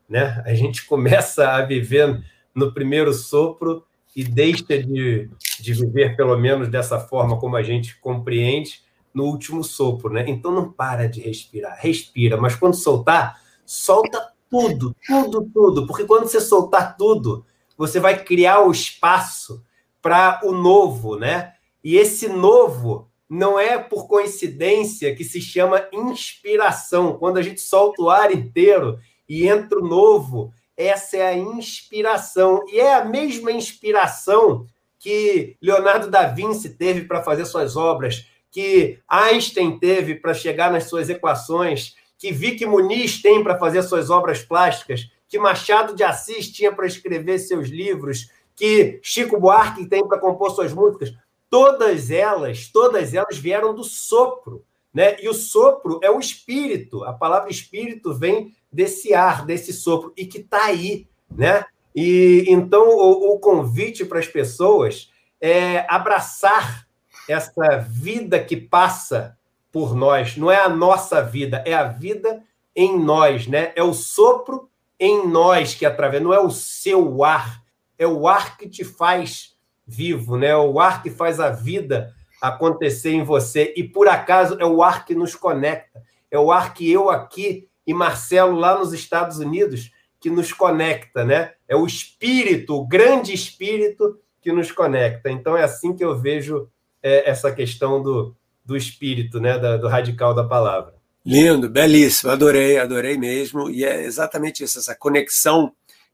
Né? 0.09 0.41
A 0.45 0.53
gente 0.53 0.85
começa 0.87 1.49
a 1.49 1.61
viver 1.63 2.23
no 2.53 2.73
primeiro 2.73 3.13
sopro 3.13 3.83
e 4.15 4.23
deixa 4.23 4.81
de, 4.81 5.29
de 5.59 5.73
viver, 5.73 6.15
pelo 6.15 6.37
menos 6.37 6.69
dessa 6.69 6.99
forma 6.99 7.37
como 7.37 7.55
a 7.55 7.63
gente 7.63 7.99
compreende, 7.99 8.85
no 9.13 9.23
último 9.25 9.63
sopro, 9.63 10.11
né? 10.11 10.25
Então 10.27 10.51
não 10.51 10.71
para 10.71 11.07
de 11.07 11.21
respirar, 11.21 11.77
respira, 11.79 12.35
mas 12.35 12.55
quando 12.55 12.75
soltar, 12.75 13.39
solta 13.65 14.31
tudo, 14.49 14.95
tudo, 15.07 15.49
tudo, 15.53 15.87
porque 15.87 16.03
quando 16.03 16.27
você 16.27 16.41
soltar 16.41 16.97
tudo, 16.97 17.45
você 17.77 17.99
vai 17.99 18.23
criar 18.23 18.61
o 18.61 18.71
espaço 18.71 19.63
para 20.01 20.41
o 20.43 20.51
novo, 20.51 21.17
né? 21.17 21.53
E 21.83 21.95
esse 21.95 22.27
novo 22.27 23.09
não 23.29 23.59
é 23.59 23.77
por 23.77 24.07
coincidência 24.07 25.15
que 25.15 25.23
se 25.23 25.41
chama 25.41 25.87
inspiração. 25.91 27.17
Quando 27.17 27.37
a 27.37 27.41
gente 27.41 27.61
solta 27.61 28.01
o 28.01 28.09
ar 28.09 28.31
inteiro 28.31 28.99
e 29.27 29.47
entra 29.47 29.79
o 29.79 29.87
novo, 29.87 30.53
essa 30.77 31.17
é 31.17 31.27
a 31.27 31.37
inspiração. 31.37 32.63
E 32.67 32.79
é 32.79 32.95
a 32.95 33.05
mesma 33.05 33.51
inspiração 33.51 34.65
que 34.99 35.55
Leonardo 35.61 36.09
da 36.09 36.27
Vinci 36.27 36.69
teve 36.69 37.01
para 37.01 37.23
fazer 37.23 37.45
suas 37.45 37.75
obras, 37.75 38.25
que 38.51 38.99
Einstein 39.07 39.77
teve 39.77 40.15
para 40.15 40.33
chegar 40.33 40.71
nas 40.71 40.85
suas 40.85 41.09
equações, 41.09 41.95
que 42.17 42.31
Vic 42.31 42.65
Muniz 42.65 43.21
tem 43.21 43.43
para 43.43 43.59
fazer 43.59 43.83
suas 43.83 44.09
obras 44.09 44.41
plásticas, 44.41 45.09
que 45.27 45.37
Machado 45.37 45.95
de 45.95 46.03
Assis 46.03 46.49
tinha 46.51 46.71
para 46.71 46.87
escrever 46.87 47.37
seus 47.39 47.69
livros, 47.69 48.29
que 48.55 48.99
Chico 49.03 49.39
Buarque 49.39 49.85
tem 49.85 50.07
para 50.07 50.19
compor 50.19 50.51
suas 50.51 50.73
músicas, 50.73 51.13
todas 51.49 52.09
elas, 52.09 52.67
todas 52.67 53.13
elas 53.13 53.37
vieram 53.37 53.75
do 53.75 53.83
sopro, 53.83 54.63
né? 54.93 55.17
E 55.21 55.27
o 55.27 55.33
sopro 55.33 55.99
é 56.01 56.09
o 56.09 56.19
espírito. 56.19 57.03
A 57.03 57.11
palavra 57.11 57.51
espírito 57.51 58.13
vem 58.13 58.55
desse 58.75 59.13
ar, 59.13 59.45
desse 59.45 59.71
sopro 59.71 60.13
e 60.17 60.25
que 60.25 60.39
está 60.39 60.65
aí, 60.65 61.07
né? 61.31 61.63
E 61.95 62.43
então 62.49 62.89
o, 62.89 63.33
o 63.33 63.39
convite 63.39 64.03
para 64.03 64.19
as 64.19 64.27
pessoas 64.27 65.09
é 65.39 65.85
abraçar 65.87 66.85
essa 67.27 67.77
vida 67.77 68.37
que 68.43 68.57
passa 68.57 69.37
por 69.71 69.95
nós, 69.95 70.35
não 70.35 70.51
é 70.51 70.57
a 70.57 70.69
nossa 70.69 71.21
vida, 71.21 71.63
é 71.65 71.73
a 71.73 71.85
vida 71.85 72.43
em 72.75 72.99
nós, 72.99 73.47
né? 73.47 73.71
É 73.77 73.83
o 73.83 73.93
sopro 73.93 74.69
em 74.99 75.25
nós 75.25 75.73
que 75.73 75.85
através, 75.85 76.21
não 76.21 76.33
é 76.33 76.39
o 76.39 76.51
seu 76.51 77.23
ar, 77.23 77.63
é 77.97 78.05
o 78.05 78.27
ar 78.27 78.57
que 78.57 78.67
te 78.67 78.83
faz 78.83 79.55
vivo, 79.87 80.37
né? 80.37 80.47
É 80.47 80.57
o 80.57 80.81
ar 80.81 81.01
que 81.01 81.09
faz 81.09 81.39
a 81.39 81.49
vida 81.49 82.13
acontecer 82.41 83.11
em 83.11 83.23
você 83.23 83.73
e 83.77 83.83
por 83.83 84.09
acaso 84.09 84.57
é 84.59 84.65
o 84.65 84.83
ar 84.83 85.05
que 85.05 85.15
nos 85.15 85.33
conecta, 85.33 86.03
é 86.29 86.37
o 86.37 86.51
ar 86.51 86.73
que 86.73 86.91
eu 86.91 87.09
aqui 87.09 87.69
e 87.85 87.93
Marcelo 87.93 88.57
lá 88.57 88.77
nos 88.77 88.93
Estados 88.93 89.37
Unidos 89.39 89.91
que 90.19 90.29
nos 90.29 90.51
conecta, 90.51 91.23
né? 91.23 91.53
É 91.67 91.75
o 91.75 91.85
espírito, 91.85 92.75
o 92.75 92.87
grande 92.87 93.33
espírito 93.33 94.19
que 94.41 94.51
nos 94.51 94.71
conecta. 94.71 95.29
Então 95.29 95.55
é 95.55 95.63
assim 95.63 95.95
que 95.95 96.03
eu 96.03 96.19
vejo 96.19 96.69
é, 97.01 97.29
essa 97.29 97.51
questão 97.51 98.01
do, 98.01 98.35
do 98.65 98.75
espírito, 98.75 99.39
né, 99.39 99.59
da, 99.59 99.77
do 99.77 99.87
radical 99.87 100.33
da 100.33 100.43
palavra. 100.43 100.95
Lindo, 101.23 101.69
belíssimo, 101.69 102.31
adorei, 102.31 102.77
adorei 102.77 103.17
mesmo. 103.17 103.69
E 103.69 103.83
é 103.83 104.03
exatamente 104.03 104.63
isso, 104.63 104.79
essa 104.79 104.95
conexão 104.95 105.71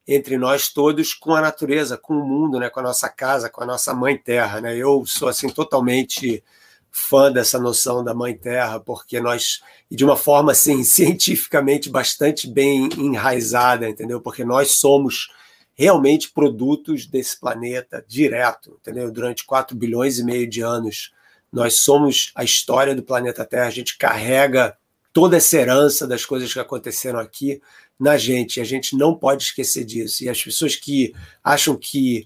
entre 0.07 0.38
nós 0.38 0.69
todos 0.69 1.13
com 1.13 1.34
a 1.34 1.41
natureza, 1.41 1.97
com 1.97 2.13
o 2.15 2.26
mundo, 2.26 2.59
né, 2.59 2.69
com 2.69 2.80
a 2.80 2.84
nossa 2.84 3.07
casa, 3.07 3.49
com 3.49 3.63
a 3.63 3.65
nossa 3.65 3.93
mãe 3.93 4.17
terra, 4.17 4.59
né? 4.59 4.76
Eu 4.76 5.05
sou 5.05 5.28
assim 5.28 5.47
totalmente 5.49 6.43
fã 6.92 7.32
dessa 7.32 7.58
noção 7.58 8.04
da 8.04 8.14
mãe 8.14 8.36
terra, 8.36 8.80
porque 8.80 9.20
nós 9.22 9.62
de 9.89 10.04
uma 10.04 10.18
forma 10.18 10.52
assim 10.52 10.84
cientificamente 10.84 11.89
bastante 11.89 12.48
bem 12.48 12.89
enraizada, 12.98 13.89
entendeu? 13.89 14.20
Porque 14.20 14.44
nós 14.44 14.72
somos 14.72 15.30
realmente 15.74 16.30
produtos 16.30 17.06
desse 17.06 17.39
planeta 17.39 18.04
direto, 18.08 18.78
entendeu? 18.82 19.12
Durante 19.12 19.46
4 19.46 19.76
bilhões 19.76 20.20
e 20.20 20.24
meio 20.24 20.48
de 20.48 20.62
anos, 20.62 21.12
nós 21.52 21.80
somos 21.80 22.32
a 22.36 22.44
história 22.44 22.94
do 22.94 23.04
planeta 23.04 23.46
Terra, 23.46 23.68
a 23.68 23.72
gente 23.72 23.98
carrega 23.98 24.78
toda 25.14 25.38
essa 25.38 25.58
herança 25.58 26.08
das 26.08 26.26
coisas 26.26 26.52
que 26.52 26.60
aconteceram 26.60 27.20
aqui 27.20 27.62
na 28.00 28.18
gente, 28.18 28.58
e 28.58 28.62
a 28.62 28.64
gente 28.64 28.96
não 28.96 29.16
pode 29.16 29.44
esquecer 29.44 29.84
disso. 29.84 30.24
E 30.24 30.30
as 30.30 30.42
pessoas 30.42 30.76
que 30.76 31.14
acham 31.44 31.76
que 31.76 32.26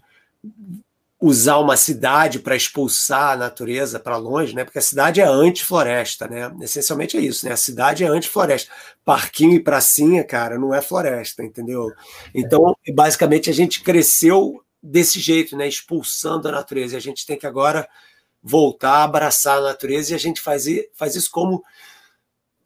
usar 1.25 1.57
uma 1.57 1.75
cidade 1.75 2.37
para 2.37 2.55
expulsar 2.55 3.31
a 3.31 3.35
natureza 3.35 3.99
para 3.99 4.15
longe, 4.15 4.53
né? 4.53 4.63
Porque 4.63 4.77
a 4.77 4.81
cidade 4.81 5.19
é 5.19 5.25
anti-floresta, 5.25 6.27
né? 6.27 6.55
Essencialmente 6.61 7.17
é 7.17 7.19
isso, 7.19 7.47
né? 7.47 7.51
A 7.51 7.57
cidade 7.57 8.03
é 8.03 8.07
anti-floresta. 8.07 8.71
Parquinho 9.03 9.55
e 9.55 9.59
pracinha, 9.59 10.23
cara, 10.23 10.59
não 10.59 10.71
é 10.71 10.83
floresta, 10.83 11.43
entendeu? 11.43 11.91
Então, 12.33 12.75
basicamente, 12.93 13.49
a 13.49 13.53
gente 13.53 13.81
cresceu 13.81 14.63
desse 14.81 15.19
jeito, 15.19 15.57
né? 15.57 15.67
Expulsando 15.67 16.47
a 16.47 16.51
natureza. 16.51 16.93
E 16.93 16.97
a 16.97 17.01
gente 17.01 17.25
tem 17.25 17.37
que 17.39 17.47
agora 17.47 17.89
voltar 18.43 18.97
a 18.97 19.03
abraçar 19.05 19.57
a 19.57 19.61
natureza 19.61 20.11
e 20.11 20.15
a 20.15 20.19
gente 20.19 20.39
faz, 20.39 20.65
faz 20.93 21.15
isso 21.15 21.31
como 21.31 21.63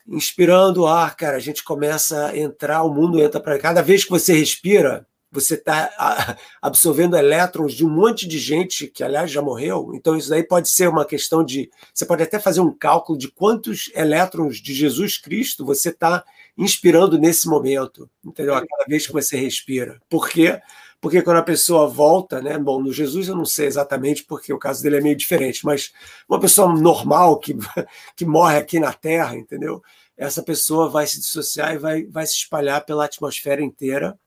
inspirando 0.05 0.81
o 0.81 0.87
ar, 0.87 1.15
cara. 1.15 1.37
A 1.37 1.39
gente 1.39 1.63
começa 1.63 2.27
a 2.27 2.37
entrar, 2.37 2.83
o 2.83 2.93
mundo 2.93 3.21
entra 3.21 3.39
para 3.39 3.57
cada 3.57 3.81
vez 3.81 4.03
que 4.03 4.09
você 4.09 4.33
respira, 4.33 5.07
você 5.31 5.53
está 5.53 6.37
absorvendo 6.61 7.15
elétrons 7.15 7.73
de 7.73 7.85
um 7.85 7.89
monte 7.89 8.27
de 8.27 8.39
gente 8.39 8.87
que, 8.87 9.03
aliás, 9.03 9.31
já 9.31 9.41
morreu. 9.41 9.91
Então, 9.93 10.15
isso 10.17 10.29
daí 10.29 10.43
pode 10.43 10.69
ser 10.69 10.89
uma 10.89 11.05
questão 11.05 11.43
de. 11.43 11.69
Você 11.93 12.05
pode 12.05 12.23
até 12.23 12.39
fazer 12.39 12.61
um 12.61 12.73
cálculo 12.73 13.17
de 13.17 13.29
quantos 13.29 13.91
elétrons 13.93 14.57
de 14.57 14.73
Jesus 14.73 15.17
Cristo 15.17 15.65
você 15.65 15.89
está 15.89 16.23
inspirando 16.57 17.17
nesse 17.17 17.47
momento, 17.47 18.09
entendeu? 18.23 18.55
A 18.55 18.65
cada 18.65 18.85
vez 18.87 19.07
que 19.07 19.13
você 19.13 19.37
respira. 19.37 20.01
Por 20.09 20.27
quê? 20.27 20.59
Porque 21.01 21.21
quando 21.21 21.37
a 21.37 21.43
pessoa 21.43 21.87
volta, 21.87 22.41
né? 22.41 22.57
Bom, 22.57 22.81
no 22.81 22.91
Jesus 22.91 23.27
eu 23.27 23.35
não 23.35 23.45
sei 23.45 23.67
exatamente, 23.67 24.23
porque 24.25 24.51
o 24.51 24.59
caso 24.59 24.83
dele 24.83 24.97
é 24.97 25.01
meio 25.01 25.15
diferente, 25.15 25.65
mas 25.65 25.93
uma 26.27 26.39
pessoa 26.39 26.73
normal 26.73 27.39
que, 27.39 27.55
que 28.15 28.25
morre 28.25 28.57
aqui 28.57 28.79
na 28.79 28.91
Terra, 28.91 29.37
entendeu? 29.37 29.81
Essa 30.17 30.43
pessoa 30.43 30.89
vai 30.89 31.07
se 31.07 31.19
dissociar 31.19 31.73
e 31.73 31.77
vai, 31.77 32.03
vai 32.05 32.25
se 32.27 32.33
espalhar 32.33 32.83
pela 32.85 33.05
atmosfera 33.05 33.61
inteira, 33.61 34.19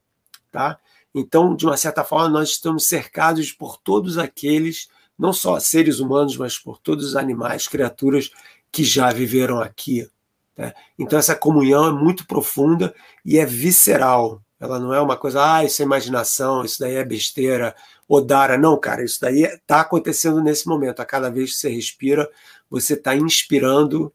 tá? 0.51 0.79
Então, 1.15 1.55
de 1.55 1.67
uma 1.67 1.77
certa 1.77 2.03
forma, 2.05 2.29
nós 2.29 2.51
estamos 2.51 2.87
cercados 2.87 3.53
por 3.53 3.77
todos 3.77 4.19
aqueles, 4.19 4.89
não 5.19 5.33
só 5.33 5.61
seres 5.61 6.01
humanos, 6.01 6.37
mas 6.37 6.59
por 6.59 6.79
todos 6.79 7.07
os 7.07 7.17
animais, 7.17 7.69
criaturas 7.69 8.31
que 8.71 8.83
já 8.83 9.13
viveram 9.13 9.61
aqui. 9.61 10.09
Né? 10.57 10.73
Então, 10.99 11.19
essa 11.19 11.35
comunhão 11.35 11.87
é 11.87 11.93
muito 11.93 12.27
profunda 12.27 12.95
e 13.25 13.39
é 13.39 13.45
visceral. 13.45 14.41
Ela 14.59 14.79
não 14.79 14.95
é 14.95 15.01
uma 15.01 15.17
coisa, 15.17 15.57
ah, 15.57 15.65
isso 15.65 15.83
é 15.83 15.85
imaginação, 15.85 16.65
isso 16.65 16.79
daí 16.81 16.95
é 16.95 17.05
besteira, 17.05 17.75
Odara. 18.09 18.57
Não, 18.57 18.79
cara, 18.79 19.05
isso 19.05 19.21
daí 19.21 19.43
está 19.43 19.81
acontecendo 19.81 20.41
nesse 20.41 20.69
momento. 20.69 21.01
A 21.01 21.05
cada 21.05 21.31
vez 21.31 21.53
que 21.53 21.57
você 21.57 21.69
respira, 21.69 22.31
você 22.71 22.95
está 22.95 23.15
inspirando 23.15 24.13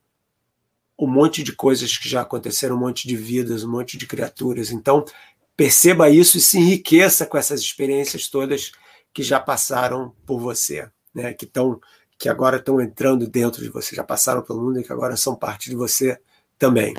um 0.98 1.06
monte 1.06 1.44
de 1.44 1.52
coisas 1.52 1.96
que 1.98 2.10
já 2.10 2.22
aconteceram, 2.22 2.76
um 2.76 2.80
monte 2.80 3.08
de 3.08 3.16
vidas, 3.16 3.64
um 3.64 3.70
monte 3.70 3.98
de 3.98 4.08
criaturas. 4.08 4.72
Então, 4.72 5.06
perceba 5.58 6.08
isso 6.08 6.38
e 6.38 6.42
se 6.42 6.60
enriqueça 6.60 7.26
com 7.26 7.36
essas 7.36 7.60
experiências 7.60 8.28
todas 8.28 8.72
que 9.12 9.24
já 9.24 9.40
passaram 9.40 10.14
por 10.24 10.40
você, 10.40 10.88
né? 11.14 11.34
que, 11.34 11.48
tão, 11.48 11.82
que 12.20 12.30
agora 12.30 12.58
estão 12.58 12.80
entrando 12.80 13.28
dentro 13.28 13.64
de 13.64 13.70
você, 13.70 13.96
já 13.96 14.04
passaram 14.04 14.44
pelo 14.44 14.62
mundo 14.62 14.80
e 14.80 14.84
que 14.84 14.94
agora 14.94 15.18
são 15.18 15.36
parte 15.36 15.72
de 15.72 15.76
você 15.76 16.20
também. 16.60 16.94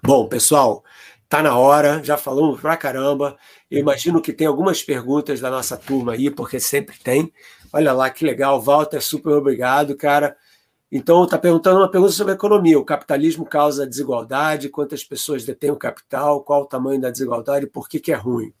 Bom, 0.00 0.28
pessoal, 0.28 0.84
tá 1.28 1.42
na 1.42 1.58
hora, 1.58 2.02
já 2.04 2.16
falamos 2.16 2.60
pra 2.60 2.76
caramba. 2.76 3.36
Eu 3.68 3.80
imagino 3.80 4.22
que 4.22 4.32
tem 4.32 4.46
algumas 4.46 4.82
perguntas 4.82 5.40
da 5.40 5.50
nossa 5.50 5.76
turma 5.76 6.12
aí, 6.12 6.30
porque 6.30 6.60
sempre 6.60 6.96
tem. 6.98 7.32
Olha 7.72 7.92
lá 7.92 8.08
que 8.08 8.24
legal, 8.24 8.60
Walter, 8.60 9.00
super 9.02 9.32
obrigado, 9.32 9.96
cara. 9.96 10.36
Então, 10.92 11.22
está 11.22 11.38
perguntando 11.38 11.78
uma 11.78 11.90
pergunta 11.90 12.12
sobre 12.12 12.32
economia. 12.32 12.76
O 12.76 12.84
capitalismo 12.84 13.46
causa 13.46 13.86
desigualdade? 13.86 14.68
Quantas 14.68 15.04
pessoas 15.04 15.44
detêm 15.44 15.70
o 15.70 15.76
capital? 15.76 16.42
Qual 16.42 16.62
o 16.62 16.66
tamanho 16.66 17.00
da 17.00 17.10
desigualdade? 17.10 17.68
Por 17.68 17.88
que, 17.88 18.00
que 18.00 18.10
é 18.10 18.16
ruim? 18.16 18.52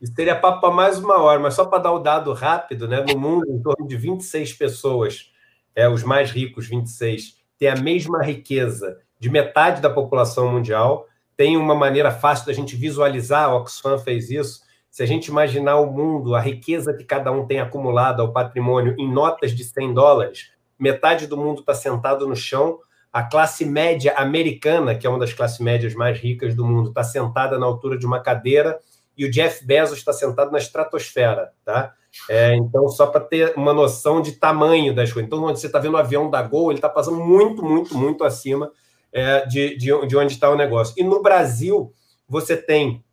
Isso 0.00 0.14
teria 0.14 0.38
papo 0.38 0.60
para 0.60 0.72
mais 0.72 0.98
uma 0.98 1.20
hora, 1.20 1.40
mas 1.40 1.54
só 1.54 1.64
para 1.64 1.82
dar 1.82 1.92
o 1.92 1.98
dado 1.98 2.32
rápido, 2.32 2.86
né? 2.86 3.04
no 3.08 3.18
mundo, 3.18 3.46
em 3.48 3.60
torno 3.60 3.86
de 3.86 3.96
26 3.96 4.52
pessoas, 4.52 5.32
é, 5.74 5.88
os 5.88 6.04
mais 6.04 6.30
ricos, 6.30 6.68
26, 6.68 7.36
têm 7.58 7.68
a 7.68 7.76
mesma 7.76 8.22
riqueza 8.22 9.00
de 9.18 9.28
metade 9.28 9.80
da 9.80 9.90
população 9.90 10.52
mundial. 10.52 11.08
Tem 11.36 11.56
uma 11.56 11.74
maneira 11.74 12.12
fácil 12.12 12.46
da 12.46 12.52
gente 12.52 12.76
visualizar, 12.76 13.44
a 13.44 13.56
Oxfam 13.56 13.98
fez 13.98 14.30
isso. 14.30 14.60
Se 14.88 15.02
a 15.02 15.06
gente 15.06 15.26
imaginar 15.26 15.80
o 15.80 15.90
mundo, 15.90 16.36
a 16.36 16.40
riqueza 16.40 16.94
que 16.94 17.02
cada 17.02 17.32
um 17.32 17.44
tem 17.44 17.58
acumulado 17.58 18.22
ao 18.22 18.32
patrimônio 18.32 18.94
em 18.98 19.10
notas 19.10 19.52
de 19.52 19.64
100 19.64 19.94
dólares, 19.94 20.51
metade 20.82 21.28
do 21.28 21.36
mundo 21.36 21.60
está 21.60 21.72
sentado 21.72 22.26
no 22.26 22.34
chão, 22.34 22.80
a 23.12 23.22
classe 23.22 23.64
média 23.64 24.14
americana, 24.16 24.96
que 24.96 25.06
é 25.06 25.10
uma 25.10 25.18
das 25.18 25.32
classes 25.32 25.60
médias 25.60 25.94
mais 25.94 26.18
ricas 26.18 26.56
do 26.56 26.64
mundo, 26.64 26.88
está 26.88 27.04
sentada 27.04 27.56
na 27.56 27.66
altura 27.66 27.96
de 27.96 28.04
uma 28.04 28.20
cadeira 28.20 28.80
e 29.16 29.24
o 29.24 29.30
Jeff 29.30 29.64
Bezos 29.64 29.98
está 29.98 30.12
sentado 30.12 30.50
na 30.50 30.58
estratosfera, 30.58 31.52
tá? 31.64 31.94
É, 32.28 32.56
então, 32.56 32.88
só 32.88 33.06
para 33.06 33.20
ter 33.20 33.54
uma 33.56 33.72
noção 33.72 34.20
de 34.20 34.32
tamanho 34.32 34.94
das 34.94 35.12
coisas. 35.12 35.26
Então, 35.26 35.44
onde 35.44 35.60
você 35.60 35.66
está 35.66 35.78
vendo 35.78 35.94
o 35.94 35.98
avião 35.98 36.28
da 36.28 36.42
Gol, 36.42 36.70
ele 36.70 36.78
está 36.78 36.88
passando 36.88 37.18
muito, 37.18 37.62
muito, 37.62 37.96
muito 37.96 38.24
acima 38.24 38.70
é, 39.12 39.46
de, 39.46 39.76
de, 39.76 40.06
de 40.06 40.16
onde 40.16 40.32
está 40.32 40.50
o 40.50 40.56
negócio. 40.56 40.94
E 40.98 41.04
no 41.04 41.22
Brasil, 41.22 41.92
você 42.28 42.56
tem 42.56 43.04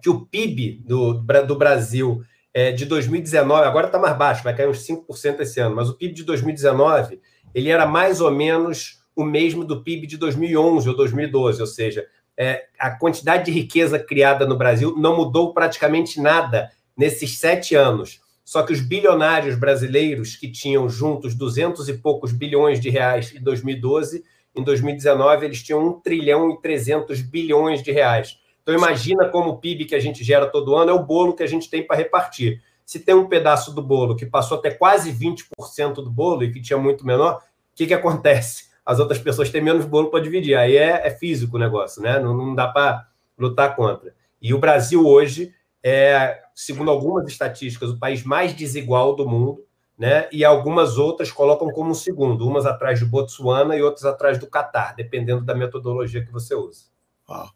que 0.00 0.08
o 0.08 0.24
PIB 0.24 0.82
do, 0.84 1.14
do 1.14 1.56
Brasil 1.56 2.22
é, 2.58 2.72
de 2.72 2.86
2019, 2.86 3.68
agora 3.68 3.86
está 3.86 4.00
mais 4.00 4.18
baixo, 4.18 4.42
vai 4.42 4.52
cair 4.52 4.68
uns 4.68 4.84
5% 4.84 5.38
esse 5.38 5.60
ano, 5.60 5.76
mas 5.76 5.88
o 5.88 5.94
PIB 5.94 6.12
de 6.12 6.24
2019 6.24 7.20
ele 7.54 7.70
era 7.70 7.86
mais 7.86 8.20
ou 8.20 8.32
menos 8.32 8.98
o 9.14 9.22
mesmo 9.22 9.64
do 9.64 9.84
PIB 9.84 10.08
de 10.08 10.16
2011 10.16 10.88
ou 10.88 10.96
2012, 10.96 11.60
ou 11.60 11.66
seja, 11.68 12.04
é, 12.36 12.64
a 12.76 12.90
quantidade 12.90 13.44
de 13.44 13.52
riqueza 13.52 13.96
criada 13.96 14.44
no 14.44 14.58
Brasil 14.58 14.92
não 14.98 15.16
mudou 15.16 15.54
praticamente 15.54 16.20
nada 16.20 16.68
nesses 16.96 17.38
sete 17.38 17.76
anos. 17.76 18.20
Só 18.44 18.64
que 18.64 18.72
os 18.72 18.80
bilionários 18.80 19.56
brasileiros 19.56 20.34
que 20.34 20.50
tinham 20.50 20.88
juntos 20.88 21.36
200 21.36 21.88
e 21.88 21.94
poucos 21.94 22.32
bilhões 22.32 22.80
de 22.80 22.90
reais 22.90 23.32
em 23.32 23.40
2012, 23.40 24.24
em 24.56 24.64
2019 24.64 25.46
eles 25.46 25.62
tinham 25.62 25.86
1 25.86 26.00
trilhão 26.00 26.50
e 26.50 26.60
300 26.60 27.20
bilhões 27.20 27.84
de 27.84 27.92
reais. 27.92 28.36
Então, 28.68 28.76
imagina 28.76 29.26
como 29.30 29.48
o 29.48 29.56
PIB 29.56 29.86
que 29.86 29.94
a 29.94 29.98
gente 29.98 30.22
gera 30.22 30.44
todo 30.46 30.76
ano 30.76 30.90
é 30.90 30.92
o 30.92 31.02
bolo 31.02 31.32
que 31.32 31.42
a 31.42 31.46
gente 31.46 31.70
tem 31.70 31.86
para 31.86 31.96
repartir. 31.96 32.62
Se 32.84 33.00
tem 33.00 33.14
um 33.14 33.26
pedaço 33.26 33.74
do 33.74 33.80
bolo 33.80 34.14
que 34.14 34.26
passou 34.26 34.58
até 34.58 34.70
quase 34.70 35.10
20% 35.10 35.94
do 35.94 36.10
bolo 36.10 36.44
e 36.44 36.52
que 36.52 36.60
tinha 36.60 36.78
muito 36.78 37.06
menor, 37.06 37.38
o 37.38 37.40
que, 37.74 37.86
que 37.86 37.94
acontece? 37.94 38.68
As 38.84 38.98
outras 38.98 39.18
pessoas 39.18 39.48
têm 39.48 39.62
menos 39.62 39.86
bolo 39.86 40.10
para 40.10 40.20
dividir. 40.20 40.54
Aí 40.54 40.76
é, 40.76 41.06
é, 41.06 41.08
físico 41.08 41.56
o 41.56 41.58
negócio, 41.58 42.02
né? 42.02 42.18
Não, 42.18 42.36
não 42.36 42.54
dá 42.54 42.68
para 42.68 43.08
lutar 43.38 43.74
contra. 43.74 44.14
E 44.42 44.52
o 44.52 44.58
Brasil 44.58 45.06
hoje 45.06 45.54
é, 45.82 46.38
segundo 46.54 46.90
algumas 46.90 47.26
estatísticas, 47.26 47.88
o 47.88 47.98
país 47.98 48.22
mais 48.22 48.52
desigual 48.52 49.16
do 49.16 49.26
mundo, 49.26 49.64
né? 49.96 50.28
E 50.30 50.44
algumas 50.44 50.98
outras 50.98 51.32
colocam 51.32 51.70
como 51.70 51.92
um 51.92 51.94
segundo, 51.94 52.46
umas 52.46 52.66
atrás 52.66 52.98
de 52.98 53.06
Botsuana 53.06 53.74
e 53.76 53.82
outras 53.82 54.04
atrás 54.04 54.38
do 54.38 54.46
Catar, 54.46 54.94
dependendo 54.94 55.42
da 55.42 55.54
metodologia 55.54 56.22
que 56.22 56.30
você 56.30 56.54
usa. 56.54 56.82
Uau, 57.26 57.48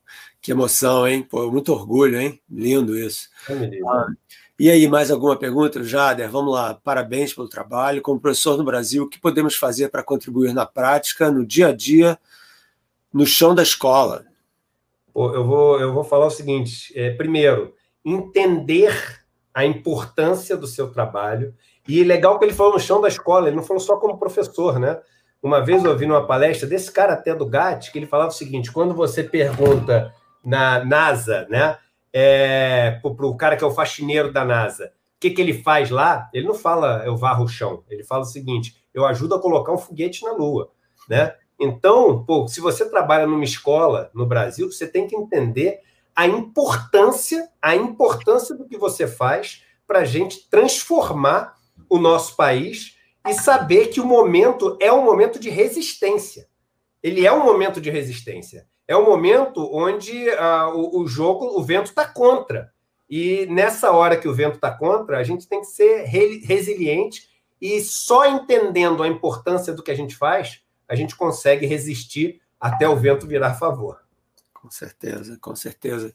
que 0.43 0.51
emoção, 0.51 1.07
hein? 1.07 1.23
Pô, 1.23 1.49
muito 1.51 1.73
orgulho, 1.73 2.21
hein? 2.21 2.41
Lindo 2.51 2.99
isso. 2.99 3.29
Ah, 3.49 4.07
e 4.59 4.69
aí, 4.69 4.89
mais 4.89 5.09
alguma 5.09 5.37
pergunta, 5.37 5.83
Jader? 5.85 6.29
Vamos 6.29 6.53
lá. 6.53 6.75
Parabéns 6.75 7.33
pelo 7.33 7.49
trabalho. 7.49 8.03
Como 8.03 8.21
professor 8.21 8.59
no 8.59 8.65
Brasil, 8.65 9.05
o 9.05 9.09
que 9.09 9.21
podemos 9.21 9.55
fazer 9.55 9.89
para 9.89 10.03
contribuir 10.03 10.53
na 10.53 10.67
prática, 10.67 11.31
no 11.31 11.47
dia 11.47 11.69
a 11.69 11.73
dia, 11.73 12.19
no 13.15 13.25
chão 13.25 13.55
da 13.55 13.63
escola? 13.63 14.27
Eu, 15.15 15.45
vou, 15.45 15.81
eu 15.81 15.93
vou 15.93 16.03
falar 16.03 16.27
o 16.27 16.31
seguinte: 16.31 16.93
é, 16.97 17.11
primeiro, 17.13 17.75
entender 18.05 19.23
a 19.55 19.65
importância 19.65 20.57
do 20.57 20.67
seu 20.67 20.91
trabalho. 20.91 21.55
E 21.87 22.03
legal 22.03 22.39
que 22.39 22.45
ele 22.45 22.55
falou 22.55 22.73
no 22.73 22.81
chão 22.81 23.01
da 23.01 23.09
escola, 23.09 23.47
ele 23.47 23.57
não 23.57 23.63
falou 23.63 23.81
só 23.81 23.97
como 23.97 24.19
professor, 24.19 24.79
né? 24.79 25.01
Uma 25.41 25.61
vez 25.61 25.85
eu 25.85 25.91
ouvi 25.91 26.07
numa 26.07 26.27
palestra 26.27 26.69
desse 26.69 26.91
cara 26.91 27.15
até 27.15 27.35
do 27.35 27.47
GAT, 27.47 27.91
que 27.91 27.99
ele 27.99 28.07
falava 28.07 28.31
o 28.31 28.35
seguinte: 28.35 28.73
quando 28.73 28.93
você 28.93 29.23
pergunta 29.23 30.13
na 30.45 30.85
NASA, 30.85 31.47
né, 31.49 31.79
é, 32.13 33.01
para 33.01 33.27
o 33.27 33.37
cara 33.37 33.57
que 33.57 33.65
é 33.65 33.67
o 33.67 33.73
faxineiro 33.73 34.33
da 34.33 34.45
NASA, 34.45 34.93
o 35.17 35.21
que, 35.21 35.31
que 35.31 35.41
ele 35.41 35.55
faz 35.55 35.91
lá, 35.91 36.29
ele 36.33 36.47
não 36.47 36.55
fala 36.55 37.03
eu 37.07 37.17
varro 37.17 37.45
o 37.45 37.49
chão, 37.49 37.85
ele 37.89 38.05
fala 38.05 38.23
o 38.23 38.27
seguinte: 38.27 38.77
eu 38.93 39.07
ajudo 39.07 39.35
a 39.35 39.41
colocar 39.41 39.73
um 39.73 39.79
foguete 39.79 40.25
na 40.25 40.33
Lua, 40.33 40.71
né? 41.09 41.35
Então, 41.59 42.25
pô, 42.25 42.49
se 42.49 42.61
você 42.61 42.89
trabalha 42.89 43.27
numa 43.27 43.45
escola 43.45 44.11
no 44.13 44.27
Brasil, 44.27 44.71
você 44.71 44.87
tem 44.87 45.07
que 45.07 45.15
entender 45.15 45.81
a 46.15 46.27
importância, 46.27 47.49
a 47.61 47.75
importância 47.77 48.55
do 48.57 48.67
que 48.67 48.77
você 48.77 49.07
faz 49.07 49.63
para 49.87 50.01
a 50.01 50.05
gente 50.05 50.49
transformar 50.51 51.57
o 51.89 51.99
nosso 51.99 52.37
país 52.37 52.97
e 53.27 53.33
saber 53.35 53.89
que 53.89 54.01
o 54.01 54.07
momento 54.07 54.77
é 54.81 54.93
um 54.93 55.05
momento 55.05 55.39
de 55.39 55.51
resistência. 55.51 56.49
Ele 57.03 57.27
é 57.27 57.33
um 57.33 57.45
momento 57.45 57.81
de 57.81 57.91
resistência. 57.91 58.67
É 58.87 58.97
um 58.97 59.05
momento 59.05 59.69
onde 59.73 60.29
uh, 60.29 60.75
o, 60.75 61.01
o, 61.01 61.07
jogo, 61.07 61.59
o 61.59 61.63
vento 61.63 61.87
está 61.87 62.07
contra. 62.07 62.73
E 63.09 63.47
nessa 63.47 63.91
hora 63.91 64.17
que 64.17 64.29
o 64.29 64.35
vento 64.35 64.57
está 64.57 64.71
contra, 64.71 65.19
a 65.19 65.23
gente 65.23 65.47
tem 65.47 65.61
que 65.61 65.67
ser 65.67 66.05
re 66.05 66.39
resiliente 66.39 67.29
e 67.61 67.81
só 67.81 68.27
entendendo 68.27 69.03
a 69.03 69.09
importância 69.09 69.73
do 69.73 69.83
que 69.83 69.91
a 69.91 69.95
gente 69.95 70.17
faz, 70.17 70.63
a 70.89 70.95
gente 70.95 71.15
consegue 71.15 71.67
resistir 71.67 72.41
até 72.61 72.89
o 72.89 72.97
vento 72.97 73.27
virar 73.27 73.49
a 73.49 73.55
favor. 73.55 74.01
Com 74.53 74.71
certeza, 74.71 75.39
com 75.41 75.55
certeza. 75.55 76.15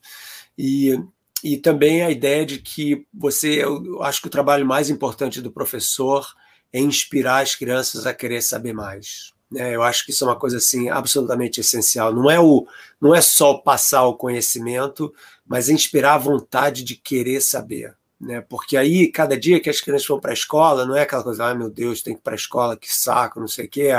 E 0.57 0.99
e 1.43 1.57
também 1.57 2.03
a 2.03 2.09
ideia 2.09 2.45
de 2.45 2.59
que 2.59 3.05
você, 3.13 3.63
eu 3.63 4.01
acho 4.01 4.21
que 4.21 4.27
o 4.27 4.31
trabalho 4.31 4.65
mais 4.65 4.89
importante 4.89 5.41
do 5.41 5.51
professor 5.51 6.27
é 6.73 6.79
inspirar 6.79 7.39
as 7.41 7.55
crianças 7.55 8.05
a 8.05 8.13
querer 8.13 8.41
saber 8.41 8.73
mais. 8.73 9.33
Né? 9.51 9.75
Eu 9.75 9.83
acho 9.83 10.05
que 10.05 10.11
isso 10.11 10.23
é 10.23 10.27
uma 10.27 10.35
coisa 10.35 10.57
assim 10.57 10.89
absolutamente 10.89 11.59
essencial. 11.61 12.13
Não 12.13 12.29
é 12.29 12.39
o, 12.39 12.67
não 12.99 13.15
é 13.15 13.21
só 13.21 13.55
passar 13.55 14.05
o 14.05 14.15
conhecimento, 14.15 15.13
mas 15.45 15.69
inspirar 15.69 16.15
a 16.15 16.19
vontade 16.19 16.83
de 16.83 16.95
querer 16.95 17.41
saber. 17.41 17.95
Né? 18.19 18.41
Porque 18.41 18.75
aí, 18.75 19.07
cada 19.11 19.39
dia 19.39 19.59
que 19.59 19.69
as 19.69 19.79
crianças 19.79 20.07
vão 20.07 20.19
para 20.19 20.31
a 20.31 20.33
escola, 20.33 20.85
não 20.85 20.95
é 20.95 21.01
aquela 21.01 21.23
coisa, 21.23 21.45
ah, 21.45 21.55
meu 21.55 21.69
Deus, 21.69 22.01
tem 22.01 22.13
que 22.13 22.19
ir 22.19 22.23
para 22.23 22.33
a 22.33 22.35
escola, 22.35 22.75
que 22.75 22.91
saco, 22.91 23.39
não 23.39 23.47
sei 23.47 23.65
o 23.65 23.69
quê. 23.69 23.89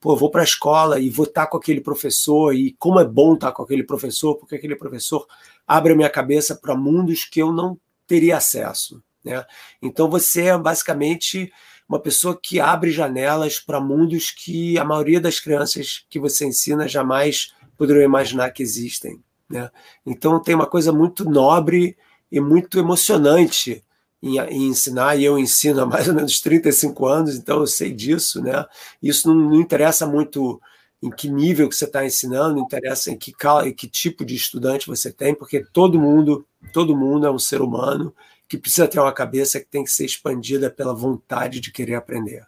Pô, 0.00 0.16
vou 0.16 0.30
para 0.30 0.40
a 0.40 0.44
escola 0.44 0.98
e 0.98 1.08
vou 1.08 1.24
estar 1.24 1.46
com 1.46 1.56
aquele 1.56 1.80
professor, 1.80 2.54
e 2.54 2.72
como 2.78 2.98
é 2.98 3.04
bom 3.04 3.34
estar 3.34 3.52
com 3.52 3.62
aquele 3.62 3.84
professor, 3.84 4.34
porque 4.36 4.56
aquele 4.56 4.74
professor 4.74 5.26
abre 5.66 5.92
a 5.92 5.96
minha 5.96 6.10
cabeça 6.10 6.56
para 6.56 6.74
mundos 6.74 7.24
que 7.24 7.40
eu 7.40 7.52
não 7.52 7.78
teria 8.06 8.36
acesso. 8.36 9.00
Né? 9.24 9.44
Então 9.80 10.10
você 10.10 10.46
é 10.46 10.58
basicamente 10.58 11.52
uma 11.90 11.98
pessoa 11.98 12.38
que 12.40 12.60
abre 12.60 12.92
janelas 12.92 13.58
para 13.58 13.80
mundos 13.80 14.30
que 14.30 14.78
a 14.78 14.84
maioria 14.84 15.20
das 15.20 15.40
crianças 15.40 16.04
que 16.08 16.20
você 16.20 16.46
ensina 16.46 16.86
jamais 16.86 17.52
poderiam 17.76 18.04
imaginar 18.04 18.50
que 18.50 18.62
existem. 18.62 19.20
Né? 19.48 19.68
Então 20.06 20.40
tem 20.40 20.54
uma 20.54 20.68
coisa 20.68 20.92
muito 20.92 21.28
nobre 21.28 21.96
e 22.30 22.38
muito 22.40 22.78
emocionante 22.78 23.82
em, 24.22 24.38
em, 24.38 24.68
ensinar, 24.68 25.16
e 25.16 25.24
eu 25.24 25.36
ensino 25.36 25.80
há 25.80 25.86
mais 25.86 26.06
ou 26.06 26.14
menos 26.14 26.40
35 26.40 27.06
anos, 27.06 27.34
então 27.34 27.58
eu 27.58 27.66
sei 27.66 27.92
disso. 27.92 28.40
Né? 28.40 28.64
Isso 29.02 29.26
não, 29.26 29.50
não 29.50 29.60
interessa 29.60 30.06
muito 30.06 30.62
em 31.02 31.10
que 31.10 31.28
nível 31.28 31.68
que 31.68 31.74
você 31.74 31.86
está 31.86 32.06
ensinando, 32.06 32.54
não 32.54 32.62
interessa 32.62 33.10
em 33.10 33.18
que, 33.18 33.32
em 33.64 33.72
que 33.72 33.88
tipo 33.88 34.24
de 34.24 34.36
estudante 34.36 34.86
você 34.86 35.10
tem, 35.12 35.34
porque 35.34 35.64
todo 35.72 35.98
mundo, 35.98 36.46
todo 36.72 36.96
mundo 36.96 37.26
é 37.26 37.30
um 37.32 37.38
ser 37.38 37.60
humano 37.60 38.14
que 38.50 38.58
precisa 38.58 38.88
ter 38.88 38.98
uma 38.98 39.12
cabeça 39.12 39.60
que 39.60 39.66
tem 39.66 39.84
que 39.84 39.92
ser 39.92 40.04
expandida 40.04 40.68
pela 40.68 40.92
vontade 40.92 41.60
de 41.60 41.70
querer 41.70 41.94
aprender. 41.94 42.44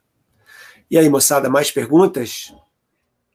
E 0.91 0.99
aí, 0.99 1.09
moçada, 1.09 1.49
mais 1.49 1.71
perguntas? 1.71 2.53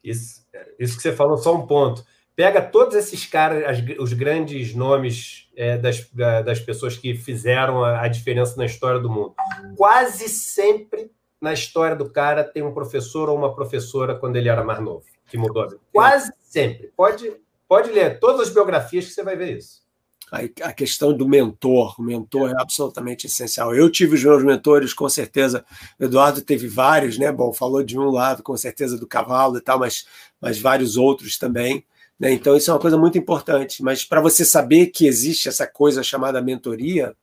Isso, 0.03 0.45
isso 0.77 0.97
que 0.97 1.01
você 1.01 1.13
falou, 1.13 1.37
só 1.37 1.55
um 1.55 1.65
ponto. 1.65 2.05
Pega 2.35 2.61
todos 2.61 2.93
esses 2.93 3.25
caras, 3.25 3.63
as, 3.63 3.97
os 3.97 4.11
grandes 4.11 4.75
nomes 4.75 5.47
é, 5.55 5.77
das, 5.77 6.09
das 6.11 6.59
pessoas 6.59 6.97
que 6.97 7.15
fizeram 7.15 7.85
a, 7.85 8.01
a 8.01 8.07
diferença 8.09 8.57
na 8.57 8.65
história 8.65 8.99
do 8.99 9.09
mundo. 9.09 9.33
Quase 9.77 10.27
sempre 10.27 11.09
na 11.39 11.53
história 11.53 11.95
do 11.95 12.09
cara 12.09 12.43
tem 12.43 12.63
um 12.63 12.73
professor 12.73 13.29
ou 13.29 13.37
uma 13.37 13.55
professora 13.55 14.13
quando 14.13 14.35
ele 14.35 14.49
era 14.49 14.63
mais 14.63 14.81
novo, 14.81 15.05
que 15.27 15.37
mudou 15.37 15.63
a 15.63 15.67
vida. 15.67 15.79
Quase 15.93 16.33
sempre. 16.41 16.91
Pode, 16.97 17.33
pode 17.65 17.91
ler 17.91 18.19
todas 18.19 18.49
as 18.49 18.53
biografias 18.53 19.05
que 19.05 19.13
você 19.13 19.23
vai 19.23 19.37
ver 19.37 19.57
isso 19.57 19.86
a 20.31 20.73
questão 20.73 21.15
do 21.15 21.27
mentor. 21.27 21.95
O 21.99 22.03
mentor 22.03 22.51
é 22.51 22.61
absolutamente 22.61 23.27
essencial. 23.27 23.73
Eu 23.73 23.89
tive 23.89 24.15
os 24.15 24.23
meus 24.23 24.43
mentores, 24.43 24.93
com 24.93 25.07
certeza. 25.07 25.65
O 25.97 26.03
Eduardo 26.03 26.41
teve 26.41 26.67
vários, 26.67 27.17
né? 27.17 27.31
Bom, 27.31 27.53
falou 27.53 27.81
de 27.81 27.97
um 27.97 28.09
lado, 28.09 28.43
com 28.43 28.55
certeza, 28.57 28.97
do 28.97 29.07
cavalo 29.07 29.57
e 29.57 29.61
tal, 29.61 29.79
mas, 29.79 30.05
mas 30.41 30.59
vários 30.59 30.97
outros 30.97 31.37
também. 31.37 31.85
Né? 32.19 32.33
Então, 32.33 32.57
isso 32.57 32.69
é 32.69 32.73
uma 32.73 32.79
coisa 32.79 32.97
muito 32.97 33.17
importante. 33.17 33.81
Mas 33.81 34.03
para 34.03 34.19
você 34.19 34.43
saber 34.43 34.87
que 34.87 35.07
existe 35.07 35.47
essa 35.47 35.65
coisa 35.65 36.03
chamada 36.03 36.41
mentoria, 36.41 37.15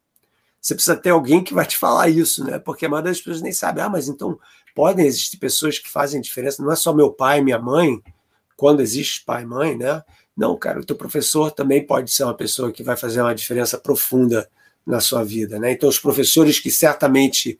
você 0.60 0.74
precisa 0.74 0.96
ter 0.96 1.10
alguém 1.10 1.44
que 1.44 1.52
vai 1.52 1.66
te 1.66 1.76
falar 1.76 2.08
isso, 2.08 2.42
né? 2.42 2.58
Porque 2.58 2.86
a 2.86 2.88
maioria 2.88 3.10
das 3.10 3.18
pessoas 3.18 3.42
nem 3.42 3.52
sabe. 3.52 3.82
Ah, 3.82 3.88
mas 3.88 4.08
então 4.08 4.38
podem 4.74 5.06
existir 5.06 5.36
pessoas 5.36 5.78
que 5.78 5.90
fazem 5.90 6.22
diferença. 6.22 6.62
Não 6.62 6.72
é 6.72 6.76
só 6.76 6.94
meu 6.94 7.12
pai 7.12 7.40
e 7.40 7.44
minha 7.44 7.58
mãe, 7.58 8.02
quando 8.56 8.80
existe 8.80 9.22
pai 9.26 9.42
e 9.42 9.46
mãe, 9.46 9.76
né? 9.76 10.02
Não, 10.36 10.56
cara, 10.56 10.80
o 10.80 10.84
teu 10.84 10.96
professor 10.96 11.50
também 11.52 11.86
pode 11.86 12.10
ser 12.10 12.24
uma 12.24 12.34
pessoa 12.34 12.72
que 12.72 12.82
vai 12.82 12.96
fazer 12.96 13.20
uma 13.20 13.34
diferença 13.34 13.78
profunda 13.78 14.48
na 14.84 15.00
sua 15.00 15.24
vida, 15.24 15.58
né? 15.58 15.72
Então, 15.72 15.88
os 15.88 15.98
professores 15.98 16.58
que 16.58 16.70
certamente 16.70 17.58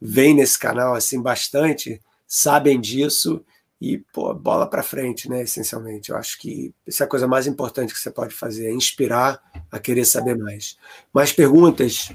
vêm 0.00 0.34
nesse 0.34 0.58
canal 0.58 0.94
assim 0.94 1.20
bastante 1.20 2.00
sabem 2.26 2.80
disso 2.80 3.44
e 3.80 3.98
pô, 4.12 4.32
bola 4.32 4.66
para 4.66 4.82
frente, 4.82 5.28
né? 5.28 5.42
Essencialmente, 5.42 6.10
eu 6.10 6.16
acho 6.16 6.38
que 6.38 6.74
essa 6.86 7.04
é 7.04 7.06
a 7.06 7.08
coisa 7.08 7.28
mais 7.28 7.46
importante 7.46 7.92
que 7.92 8.00
você 8.00 8.10
pode 8.10 8.34
fazer, 8.34 8.66
é 8.66 8.72
inspirar 8.72 9.42
a 9.70 9.78
querer 9.78 10.06
saber 10.06 10.36
mais. 10.36 10.78
Mais 11.12 11.30
perguntas, 11.30 12.10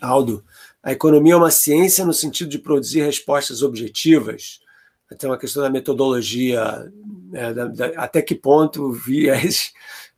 Aldo? 0.00 0.44
A 0.82 0.92
economia 0.92 1.34
é 1.34 1.36
uma 1.36 1.50
ciência 1.50 2.04
no 2.04 2.14
sentido 2.14 2.48
de 2.48 2.58
produzir 2.58 3.02
respostas 3.02 3.62
objetivas 3.62 4.60
tem 5.16 5.28
uma 5.28 5.38
questão 5.38 5.62
da 5.62 5.70
metodologia, 5.70 6.92
né, 7.28 7.52
da, 7.52 7.66
da, 7.66 7.86
até 7.96 8.22
que 8.22 8.34
ponto 8.34 8.84
o 8.84 8.92
viés 8.92 9.72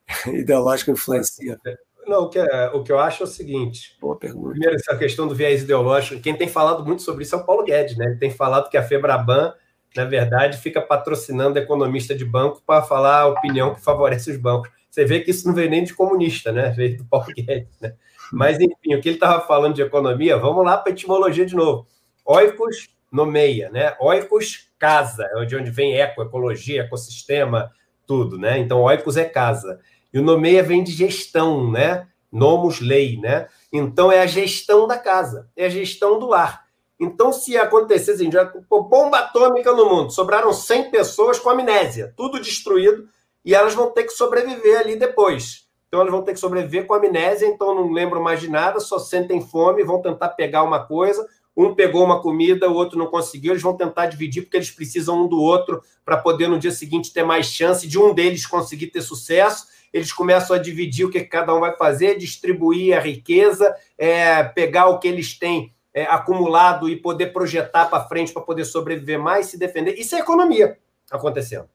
ideológico 0.26 0.90
influencia. 0.90 1.58
Não, 2.06 2.24
o 2.24 2.28
que, 2.28 2.38
é, 2.38 2.70
o 2.72 2.82
que 2.82 2.90
eu 2.90 2.98
acho 2.98 3.22
é 3.22 3.26
o 3.26 3.28
seguinte. 3.28 3.96
Boa 4.00 4.16
pergunta. 4.16 4.50
Primeiro, 4.50 4.74
essa 4.74 4.96
questão 4.96 5.28
do 5.28 5.34
viés 5.34 5.62
ideológico, 5.62 6.20
quem 6.20 6.34
tem 6.34 6.48
falado 6.48 6.84
muito 6.84 7.02
sobre 7.02 7.22
isso 7.22 7.34
é 7.34 7.38
o 7.38 7.44
Paulo 7.44 7.64
Guedes, 7.64 7.96
né? 7.96 8.06
Ele 8.06 8.16
tem 8.16 8.30
falado 8.30 8.68
que 8.68 8.76
a 8.76 8.82
Febraban, 8.82 9.52
na 9.94 10.04
verdade, 10.04 10.58
fica 10.58 10.80
patrocinando 10.80 11.58
economista 11.58 12.14
de 12.14 12.24
banco 12.24 12.62
para 12.66 12.82
falar 12.82 13.20
a 13.20 13.26
opinião 13.28 13.74
que 13.74 13.80
favorece 13.80 14.30
os 14.30 14.36
bancos. 14.36 14.70
Você 14.90 15.04
vê 15.04 15.20
que 15.20 15.30
isso 15.30 15.46
não 15.46 15.54
veio 15.54 15.70
nem 15.70 15.84
de 15.84 15.94
comunista, 15.94 16.50
né? 16.50 16.70
Veio 16.70 16.96
do 16.96 17.04
Paulo 17.04 17.26
Guedes, 17.26 17.78
né? 17.80 17.94
Mas, 18.32 18.58
enfim, 18.58 18.94
o 18.94 19.00
que 19.00 19.08
ele 19.08 19.16
estava 19.16 19.40
falando 19.46 19.74
de 19.74 19.82
economia, 19.82 20.36
vamos 20.36 20.64
lá 20.64 20.76
para 20.76 20.90
a 20.90 20.94
etimologia 20.94 21.46
de 21.46 21.54
novo. 21.54 21.86
Oikos 22.24 22.88
nomeia, 23.10 23.70
né? 23.70 23.94
Oikos, 24.00 24.68
casa, 24.78 25.28
é 25.36 25.44
de 25.44 25.56
onde 25.56 25.70
vem 25.70 25.98
eco, 25.98 26.22
ecologia, 26.22 26.82
ecossistema, 26.82 27.70
tudo, 28.06 28.38
né? 28.38 28.58
Então, 28.58 28.80
oikos 28.80 29.16
é 29.16 29.24
casa. 29.24 29.80
E 30.12 30.18
o 30.18 30.22
nomeia 30.22 30.62
vem 30.62 30.82
de 30.82 30.92
gestão, 30.92 31.70
né? 31.70 32.08
Nomos, 32.32 32.80
lei, 32.80 33.18
né? 33.18 33.48
Então, 33.72 34.10
é 34.10 34.20
a 34.20 34.26
gestão 34.26 34.86
da 34.86 34.98
casa, 34.98 35.48
é 35.56 35.66
a 35.66 35.68
gestão 35.68 36.18
do 36.18 36.26
lar. 36.26 36.64
Então, 36.98 37.32
se 37.32 37.56
acontecer 37.56 38.12
assim, 38.12 38.30
já, 38.30 38.52
bomba 38.68 39.18
atômica 39.18 39.72
no 39.72 39.88
mundo, 39.88 40.10
sobraram 40.10 40.52
100 40.52 40.90
pessoas 40.90 41.38
com 41.38 41.48
amnésia, 41.48 42.12
tudo 42.16 42.40
destruído, 42.40 43.08
e 43.44 43.54
elas 43.54 43.74
vão 43.74 43.90
ter 43.90 44.04
que 44.04 44.12
sobreviver 44.12 44.80
ali 44.80 44.96
depois. 44.96 45.66
Então, 45.88 46.00
elas 46.00 46.12
vão 46.12 46.22
ter 46.22 46.34
que 46.34 46.40
sobreviver 46.40 46.86
com 46.86 46.94
amnésia, 46.94 47.46
então 47.46 47.74
não 47.74 47.90
lembram 47.90 48.22
mais 48.22 48.40
de 48.40 48.50
nada, 48.50 48.80
só 48.80 48.98
sentem 48.98 49.40
fome, 49.40 49.82
vão 49.82 50.02
tentar 50.02 50.28
pegar 50.30 50.62
uma 50.62 50.86
coisa, 50.86 51.26
um 51.56 51.74
pegou 51.74 52.04
uma 52.04 52.22
comida, 52.22 52.70
o 52.70 52.74
outro 52.74 52.98
não 52.98 53.06
conseguiu, 53.06 53.52
eles 53.52 53.62
vão 53.62 53.76
tentar 53.76 54.06
dividir 54.06 54.42
porque 54.42 54.56
eles 54.56 54.70
precisam 54.70 55.24
um 55.24 55.28
do 55.28 55.40
outro 55.40 55.82
para 56.04 56.16
poder 56.16 56.48
no 56.48 56.58
dia 56.58 56.70
seguinte 56.70 57.12
ter 57.12 57.24
mais 57.24 57.46
chance 57.46 57.86
de 57.86 57.98
um 57.98 58.14
deles 58.14 58.46
conseguir 58.46 58.88
ter 58.88 59.02
sucesso. 59.02 59.66
Eles 59.92 60.12
começam 60.12 60.54
a 60.54 60.58
dividir 60.58 61.04
o 61.04 61.10
que 61.10 61.20
cada 61.22 61.54
um 61.54 61.60
vai 61.60 61.76
fazer, 61.76 62.16
distribuir 62.16 62.96
a 62.96 63.00
riqueza, 63.00 63.74
é, 63.98 64.42
pegar 64.44 64.86
o 64.86 64.98
que 64.98 65.08
eles 65.08 65.38
têm 65.38 65.74
é, 65.92 66.04
acumulado 66.04 66.88
e 66.88 66.96
poder 66.96 67.32
projetar 67.32 67.86
para 67.86 68.04
frente 68.04 68.32
para 68.32 68.42
poder 68.42 68.64
sobreviver 68.64 69.18
mais, 69.18 69.46
se 69.46 69.58
defender. 69.58 69.98
Isso 69.98 70.14
é 70.14 70.20
economia 70.20 70.78
acontecendo. 71.10 71.68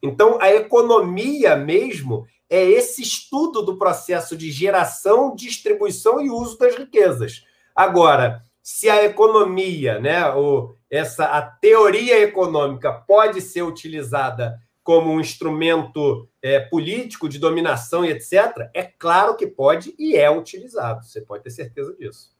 Então, 0.00 0.38
a 0.40 0.52
economia 0.52 1.56
mesmo 1.56 2.26
é 2.48 2.64
esse 2.64 3.02
estudo 3.02 3.62
do 3.62 3.76
processo 3.76 4.36
de 4.36 4.50
geração, 4.52 5.34
distribuição 5.34 6.20
e 6.20 6.30
uso 6.30 6.56
das 6.58 6.76
riquezas. 6.76 7.44
Agora, 7.74 8.42
se 8.66 8.90
a 8.90 9.04
economia, 9.04 10.00
né, 10.00 10.28
ou 10.30 10.76
essa 10.90 11.26
a 11.26 11.40
teoria 11.40 12.20
econômica 12.20 12.92
pode 12.92 13.40
ser 13.40 13.62
utilizada 13.62 14.60
como 14.82 15.08
um 15.12 15.20
instrumento 15.20 16.28
é, 16.42 16.58
político 16.58 17.28
de 17.28 17.38
dominação 17.38 18.04
e 18.04 18.10
etc., 18.10 18.68
é 18.74 18.82
claro 18.82 19.36
que 19.36 19.46
pode 19.46 19.94
e 19.96 20.16
é 20.16 20.28
utilizado. 20.28 21.04
Você 21.04 21.20
pode 21.20 21.44
ter 21.44 21.50
certeza 21.50 21.94
disso. 21.96 22.32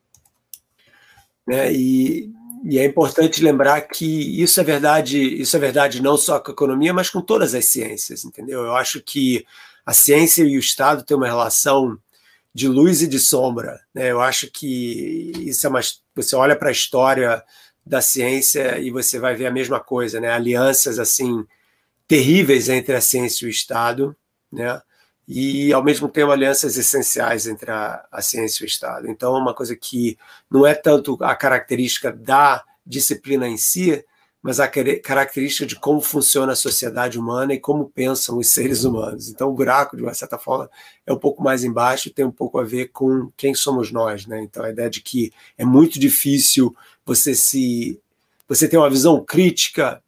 É, 1.48 1.73
e, 1.73 2.32
e, 2.65 2.77
é 2.77 2.85
importante 2.85 3.40
lembrar 3.40 3.82
que 3.82 4.43
isso 4.43 4.61
é 4.61 4.65
verdade, 4.65 5.40
isso 5.40 5.57
é 5.57 5.61
verdade 5.61 6.03
não 6.03 6.16
só 6.16 6.40
com 6.40 6.51
a 6.51 6.55
economia, 6.55 6.93
mas 6.93 7.09
com 7.09 7.20
todas 7.20 7.55
as 7.55 7.66
ciências, 7.66 8.24
entendeu? 8.24 8.65
Eu 8.65 8.74
acho 8.74 9.01
que 9.01 9.47
a 9.85 9.93
ciência 9.93 10.43
e 10.43 10.57
o 10.57 10.61
Estado 10.61 11.05
têm 11.05 11.16
uma 11.16 11.28
relação 11.28 11.97
de 12.57 12.69
luz 12.69 13.03
e 13.03 13.07
de 13.07 13.19
sombra. 13.19 13.83
Né? 13.93 14.11
Eu 14.11 14.23
acho 14.23 14.51
que 14.51 15.31
isso 15.45 15.66
é 15.66 15.69
uma. 15.69 15.81
Você 16.15 16.35
olha 16.35 16.57
para 16.57 16.70
a 16.70 16.73
história 16.73 17.45
da 17.85 18.01
ciência 18.01 18.78
e 18.78 18.91
você 18.91 19.19
vai 19.19 19.35
ver 19.35 19.45
a 19.45 19.51
mesma 19.51 19.78
coisa, 19.78 20.19
né? 20.19 20.31
Alianças 20.31 20.99
assim 20.99 21.47
terríveis 22.09 22.70
entre 22.70 22.97
a 22.97 23.01
ciência 23.03 23.45
e 23.45 23.49
o 23.49 23.51
Estado, 23.51 24.16
né? 24.51 24.81
E 25.28 25.70
ao 25.70 25.85
mesmo 25.85 26.09
tempo 26.09 26.33
alianças 26.33 26.78
essenciais 26.78 27.47
entre 27.47 27.70
a, 27.70 28.07
a 28.11 28.23
ciência 28.23 28.62
e 28.62 28.65
o 28.65 28.66
Estado. 28.66 29.11
Então, 29.11 29.37
é 29.37 29.39
uma 29.39 29.53
coisa 29.53 29.77
que 29.77 30.16
não 30.51 30.66
é 30.66 30.74
tanto 30.74 31.19
a 31.20 31.35
característica 31.35 32.11
da 32.11 32.65
disciplina 32.87 33.47
em 33.47 33.59
si, 33.59 34.03
mas 34.47 34.60
a 34.60 34.68
característica 34.68 35.66
de 35.66 35.74
como 35.74 36.01
funciona 36.01 36.52
a 36.52 36.56
sociedade 36.56 37.18
humana 37.18 37.52
e 37.52 37.59
como 37.59 37.90
pensam 37.90 38.39
os 38.39 38.52
seres 38.52 38.85
humanos. 38.85 39.28
Então, 39.28 39.48
o 39.48 39.52
buraco, 39.52 39.97
de 39.97 40.05
uma 40.05 40.14
certa 40.14 40.39
forma, 40.39 40.70
é 41.05 41.12
um 41.12 41.18
pouco 41.18 41.43
mais 41.43 41.64
embaixo 41.64 42.06
e 42.06 42.12
tem 42.12 42.24
um 42.24 42.31
pouco 42.31 42.60
a 42.60 42.62
ver 42.62 42.93
com 42.93 43.28
quem 43.36 43.56
somos 43.56 43.90
nós. 43.90 44.24
Né? 44.24 44.40
Então, 44.44 44.62
a 44.62 44.70
ideia 44.70 44.89
de 44.89 45.01
que 45.01 45.32
é 45.59 45.64
muito 45.64 45.98
difícil 45.98 46.77
você 47.05 47.35
se 47.35 48.01
você 48.47 48.68
ter 48.68 48.77
uma 48.77 48.89
visão 48.89 49.24
crítica 49.24 50.01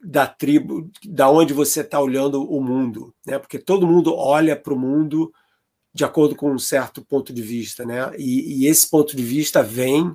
da 0.00 0.28
tribo, 0.28 0.88
da 1.04 1.28
onde 1.28 1.52
você 1.52 1.80
está 1.80 2.00
olhando 2.00 2.48
o 2.48 2.62
mundo, 2.62 3.12
né? 3.26 3.40
Porque 3.40 3.58
todo 3.58 3.88
mundo 3.88 4.14
olha 4.14 4.54
para 4.54 4.72
o 4.72 4.78
mundo 4.78 5.34
de 5.92 6.04
acordo 6.04 6.36
com 6.36 6.52
um 6.52 6.60
certo 6.60 7.04
ponto 7.04 7.32
de 7.32 7.42
vista, 7.42 7.84
né? 7.84 8.12
E, 8.16 8.62
e 8.62 8.66
esse 8.68 8.88
ponto 8.88 9.16
de 9.16 9.22
vista 9.24 9.64
vem 9.64 10.14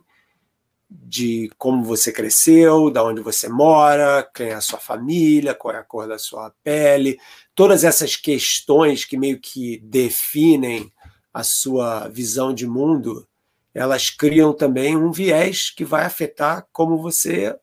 de 1.03 1.51
como 1.57 1.84
você 1.84 2.11
cresceu, 2.11 2.89
da 2.89 3.03
onde 3.03 3.22
você 3.22 3.47
mora, 3.47 4.27
quem 4.34 4.47
é 4.47 4.53
a 4.53 4.61
sua 4.61 4.80
família, 4.80 5.53
qual 5.53 5.73
é 5.76 5.77
a 5.77 5.84
cor 5.84 6.07
da 6.07 6.17
sua 6.17 6.51
pele, 6.63 7.19
todas 7.53 7.84
essas 7.84 8.15
questões 8.15 9.05
que 9.05 9.17
meio 9.17 9.39
que 9.39 9.80
definem 9.80 10.91
a 11.34 11.43
sua 11.43 12.07
visão 12.07 12.53
de 12.53 12.65
mundo, 12.65 13.27
elas 13.73 14.09
criam 14.09 14.53
também 14.53 14.95
um 14.95 15.11
viés 15.11 15.69
que 15.69 15.84
vai 15.84 16.05
afetar 16.05 16.65
como 16.72 16.97
você 16.97 17.53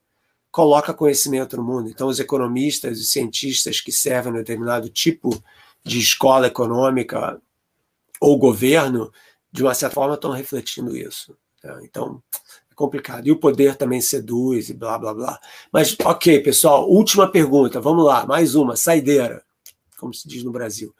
coloca 0.51 0.93
conhecimento 0.93 1.57
no 1.57 1.65
mundo. 1.65 1.89
Então, 1.89 2.09
os 2.09 2.21
economistas, 2.21 3.01
os 3.01 3.11
cientistas 3.11 3.81
que 3.81 3.91
servem 3.91 4.35
a 4.35 4.37
determinado 4.37 4.91
tipo 4.91 5.43
de 5.83 5.99
escola 5.99 6.49
econômica 6.49 7.41
ou 8.21 8.37
governo, 8.37 9.11
de 9.51 9.63
uma 9.63 9.75
certa 9.75 9.95
forma, 9.95 10.15
estão 10.15 10.31
refletindo 10.31 10.95
isso. 10.95 11.35
Né? 11.65 11.81
Então, 11.83 12.23
complicado. 12.83 13.27
E 13.29 13.31
o 13.31 13.39
poder 13.39 13.77
também 13.77 14.01
seduz 14.01 14.69
e 14.69 14.75
blá, 14.75 14.99
blá, 14.99 15.15
blá. 15.15 15.41
Mas, 15.73 15.97
ok, 16.05 16.41
pessoal, 16.41 16.91
última 16.91 17.31
pergunta. 17.31 17.81
Vamos 17.81 18.05
lá, 18.05 18.27
mais 18.27 18.57
uma, 18.57 18.75
saideira, 18.75 19.45
como 19.99 20.13
se 20.13 20.27
diz 20.27 20.43
no 20.43 20.51
Brasil. 20.51 20.93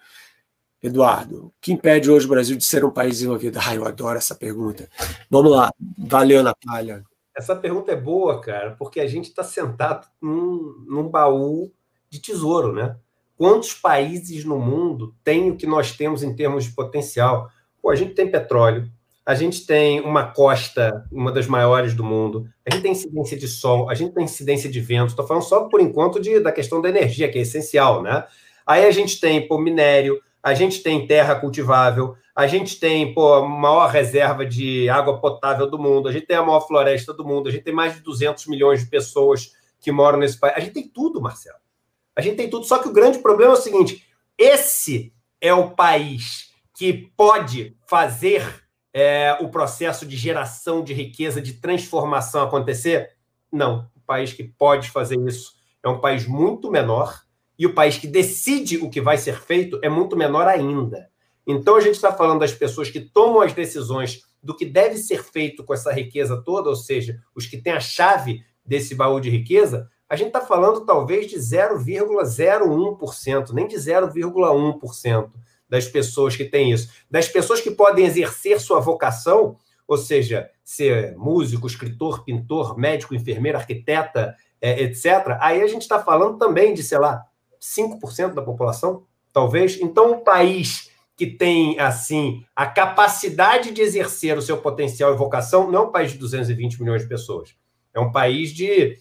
Eduardo, 0.81 1.47
o 1.47 1.53
que 1.61 1.73
impede 1.73 2.11
hoje 2.11 2.27
o 2.27 2.29
Brasil 2.29 2.57
de 2.57 2.65
ser 2.65 2.85
um 2.85 2.91
país 2.91 3.15
desenvolvido? 3.15 3.59
Ah, 3.61 3.75
eu 3.75 3.85
adoro 3.85 4.17
essa 4.17 4.35
pergunta. 4.35 4.89
Vamos 5.29 5.51
lá, 5.51 5.73
valeu, 5.99 6.43
Natália. 6.43 7.05
Essa 7.37 7.57
pergunta 7.57 7.91
é 7.91 7.97
boa, 7.97 8.41
cara, 8.41 8.77
porque 8.79 9.01
a 9.01 9.07
gente 9.07 9.29
está 9.29 9.43
sentado 9.43 10.07
num, 10.21 10.85
num 10.87 11.09
baú 11.09 11.73
de 12.09 12.21
tesouro, 12.21 12.73
né? 12.73 12.97
Quantos 13.37 13.75
países 13.75 14.45
no 14.45 14.59
mundo 14.59 15.15
têm 15.25 15.51
o 15.51 15.57
que 15.57 15.67
nós 15.67 15.97
temos 15.97 16.23
em 16.23 16.35
termos 16.35 16.65
de 16.65 16.73
potencial? 16.73 17.51
Pô, 17.81 17.91
a 17.91 17.97
gente 17.97 18.15
tem 18.15 18.31
petróleo, 18.31 18.89
a 19.25 19.35
gente 19.35 19.65
tem 19.65 20.01
uma 20.01 20.25
costa, 20.25 21.07
uma 21.11 21.31
das 21.31 21.47
maiores 21.47 21.95
do 21.95 22.03
mundo, 22.03 22.49
a 22.67 22.73
gente 22.73 22.83
tem 22.83 22.93
incidência 22.93 23.37
de 23.39 23.47
sol, 23.47 23.89
a 23.89 23.95
gente 23.95 24.13
tem 24.13 24.25
incidência 24.25 24.69
de 24.69 24.81
vento. 24.81 25.11
Estou 25.11 25.27
falando 25.27 25.45
só 25.45 25.69
por 25.69 25.81
enquanto 25.81 26.21
de, 26.21 26.41
da 26.41 26.51
questão 26.51 26.81
da 26.81 26.89
energia, 26.89 27.31
que 27.31 27.39
é 27.39 27.43
essencial, 27.43 28.03
né? 28.03 28.27
Aí 28.67 28.85
a 28.85 28.91
gente 28.91 29.21
tem 29.21 29.47
pô, 29.47 29.59
minério, 29.59 30.21
a 30.43 30.55
gente 30.55 30.83
tem 30.83 31.07
terra 31.07 31.37
cultivável, 31.37 32.17
a 32.35 32.47
gente 32.47 32.81
tem 32.81 33.15
pô, 33.15 33.35
a 33.35 33.49
maior 33.49 33.89
reserva 33.89 34.45
de 34.45 34.89
água 34.89 35.21
potável 35.21 35.71
do 35.71 35.79
mundo, 35.79 36.09
a 36.09 36.13
gente 36.13 36.27
tem 36.27 36.37
a 36.37 36.43
maior 36.43 36.67
floresta 36.67 37.13
do 37.13 37.25
mundo, 37.25 37.49
a 37.49 37.53
gente 37.53 37.63
tem 37.63 37.75
mais 37.75 37.95
de 37.95 38.01
200 38.01 38.47
milhões 38.49 38.81
de 38.81 38.87
pessoas 38.87 39.53
que 39.81 39.93
moram 39.93 40.19
nesse 40.19 40.39
país. 40.39 40.55
A 40.57 40.61
gente 40.61 40.73
tem 40.73 40.89
tudo, 40.89 41.21
Marcelo. 41.21 41.59
A 42.17 42.21
gente 42.21 42.37
tem 42.37 42.51
tudo. 42.51 42.67
Só 42.67 42.79
que 42.79 42.89
o 42.89 42.93
grande 42.93 43.21
problema 43.21 43.53
é 43.53 43.57
o 43.57 43.61
seguinte: 43.61 44.07
esse 44.37 45.13
é 45.41 45.55
o 45.55 45.71
país 45.71 46.53
que 46.75 46.93
pode 47.17 47.77
fazer 47.87 48.63
é, 48.93 49.37
o 49.41 49.49
processo 49.49 50.07
de 50.07 50.17
geração 50.17 50.85
de 50.85 50.93
riqueza, 50.93 51.41
de 51.41 51.55
transformação 51.55 52.43
acontecer? 52.43 53.11
Não. 53.51 53.91
O 53.97 54.01
país 54.01 54.33
que 54.33 54.45
pode 54.45 54.91
fazer 54.91 55.19
isso 55.27 55.55
é 55.83 55.89
um 55.89 56.01
país 56.01 56.27
muito 56.27 56.71
menor 56.71 57.23
e 57.59 57.67
o 57.67 57.75
país 57.75 57.97
que 57.97 58.07
decide 58.07 58.79
o 58.79 58.91
que 58.91 59.01
vai 59.01 59.17
ser 59.17 59.41
feito 59.41 59.79
é 59.83 59.89
muito 59.89 60.17
menor 60.17 60.47
ainda. 60.47 61.09
Então, 61.47 61.77
a 61.77 61.81
gente 61.81 61.95
está 61.95 62.13
falando 62.13 62.41
das 62.41 62.53
pessoas 62.53 62.91
que 62.91 63.01
tomam 63.01 63.41
as 63.41 63.53
decisões 63.53 64.23
do 64.43 64.57
que 64.57 64.67
deve 64.67 64.97
ser 64.97 65.23
feito 65.23 65.65
com 65.65 65.73
essa 65.73 65.93
riqueza 65.93 66.43
toda, 66.45 66.69
ou 66.69 66.77
seja, 66.77 67.21
os 67.35 67.47
que 67.47 67.59
têm 67.59 67.73
a 67.73 67.81
chave 67.81 68.45
desse 68.65 68.95
baú 68.95 69.21
de 69.21 69.31
riqueza, 69.31 69.89
a 70.09 70.17
gente 70.17 70.29
está 70.29 70.41
falando 70.41 70.85
talvez 70.85 71.31
de 71.31 71.37
0,01%, 71.37 73.53
nem 73.53 73.67
de 73.67 73.77
0,1% 73.77 75.31
das 75.73 75.89
pessoas 75.89 76.37
que 76.37 76.45
têm 76.45 76.71
isso. 76.71 76.91
Das 77.11 77.29
pessoas 77.29 77.59
que 77.59 77.71
podem 77.71 78.05
exercer 78.05 78.61
sua 78.61 78.79
vocação, 78.79 79.57
ou 79.89 79.97
seja, 79.97 80.51
ser 80.63 81.17
músico, 81.17 81.67
escritor, 81.67 82.27
pintor, 82.27 82.77
médico, 82.77 83.15
enfermeiro, 83.15 83.57
arquiteta, 83.57 84.37
é, 84.61 84.83
etc. 84.83 85.39
Aí 85.41 85.63
a 85.63 85.67
gente 85.67 85.81
está 85.81 85.99
falando 85.99 86.37
também 86.37 86.75
de, 86.75 86.83
sei 86.83 86.99
lá, 86.99 87.25
5% 87.59 88.35
da 88.35 88.43
população, 88.43 89.05
talvez. 89.33 89.81
Então, 89.81 90.13
um 90.13 90.23
país 90.23 90.91
que 91.17 91.25
tem, 91.27 91.81
assim, 91.81 92.45
a 92.55 92.67
capacidade 92.67 93.71
de 93.71 93.81
exercer 93.81 94.37
o 94.37 94.43
seu 94.43 94.59
potencial 94.59 95.15
e 95.15 95.17
vocação, 95.17 95.71
não 95.71 95.85
é 95.85 95.87
um 95.87 95.91
país 95.91 96.13
de 96.13 96.19
220 96.19 96.83
milhões 96.83 97.01
de 97.01 97.09
pessoas. 97.09 97.55
É 97.95 98.01
um 98.01 98.13
país 98.13 98.53
de, 98.53 98.99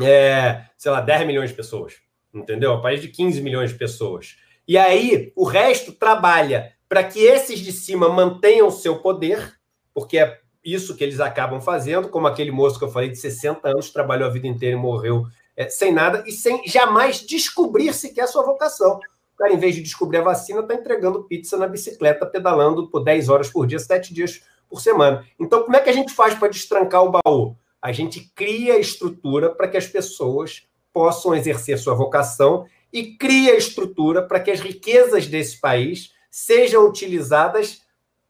é, 0.00 0.64
sei 0.76 0.90
lá, 0.90 1.00
10 1.00 1.24
milhões 1.28 1.50
de 1.50 1.56
pessoas. 1.56 1.98
Entendeu? 2.34 2.72
É 2.72 2.74
um 2.74 2.82
país 2.82 3.00
de 3.00 3.06
15 3.06 3.40
milhões 3.40 3.70
de 3.70 3.78
pessoas. 3.78 4.36
E 4.70 4.78
aí, 4.78 5.32
o 5.34 5.42
resto 5.42 5.90
trabalha 5.90 6.72
para 6.88 7.02
que 7.02 7.18
esses 7.18 7.58
de 7.58 7.72
cima 7.72 8.08
mantenham 8.08 8.70
seu 8.70 9.00
poder, 9.00 9.54
porque 9.92 10.16
é 10.16 10.38
isso 10.64 10.94
que 10.94 11.02
eles 11.02 11.18
acabam 11.18 11.60
fazendo, 11.60 12.08
como 12.08 12.28
aquele 12.28 12.52
moço 12.52 12.78
que 12.78 12.84
eu 12.84 12.88
falei 12.88 13.08
de 13.08 13.16
60 13.16 13.68
anos, 13.68 13.90
trabalhou 13.90 14.28
a 14.28 14.32
vida 14.32 14.46
inteira 14.46 14.76
e 14.76 14.80
morreu 14.80 15.26
é, 15.56 15.68
sem 15.68 15.92
nada 15.92 16.22
e 16.24 16.30
sem 16.30 16.64
jamais 16.68 17.18
descobrir 17.18 17.92
sequer 17.92 18.20
a 18.22 18.26
sua 18.28 18.44
vocação. 18.44 19.00
O 19.34 19.38
cara, 19.38 19.52
em 19.52 19.58
vez 19.58 19.74
de 19.74 19.82
descobrir 19.82 20.18
a 20.18 20.22
vacina, 20.22 20.60
está 20.60 20.72
entregando 20.72 21.24
pizza 21.24 21.56
na 21.56 21.66
bicicleta, 21.66 22.24
pedalando 22.24 22.88
por 22.88 23.02
10 23.02 23.28
horas 23.28 23.50
por 23.50 23.66
dia, 23.66 23.80
7 23.80 24.14
dias 24.14 24.40
por 24.68 24.80
semana. 24.80 25.26
Então, 25.36 25.64
como 25.64 25.74
é 25.74 25.80
que 25.80 25.90
a 25.90 25.92
gente 25.92 26.14
faz 26.14 26.34
para 26.34 26.46
destrancar 26.46 27.02
o 27.02 27.10
baú? 27.10 27.56
A 27.82 27.90
gente 27.90 28.20
cria 28.36 28.78
estrutura 28.78 29.50
para 29.50 29.66
que 29.66 29.76
as 29.76 29.88
pessoas 29.88 30.68
possam 30.92 31.34
exercer 31.34 31.76
sua 31.76 31.94
vocação 31.94 32.66
e 32.92 33.16
cria 33.16 33.56
estrutura 33.56 34.22
para 34.22 34.40
que 34.40 34.50
as 34.50 34.60
riquezas 34.60 35.26
desse 35.26 35.60
país 35.60 36.12
sejam 36.30 36.86
utilizadas 36.86 37.82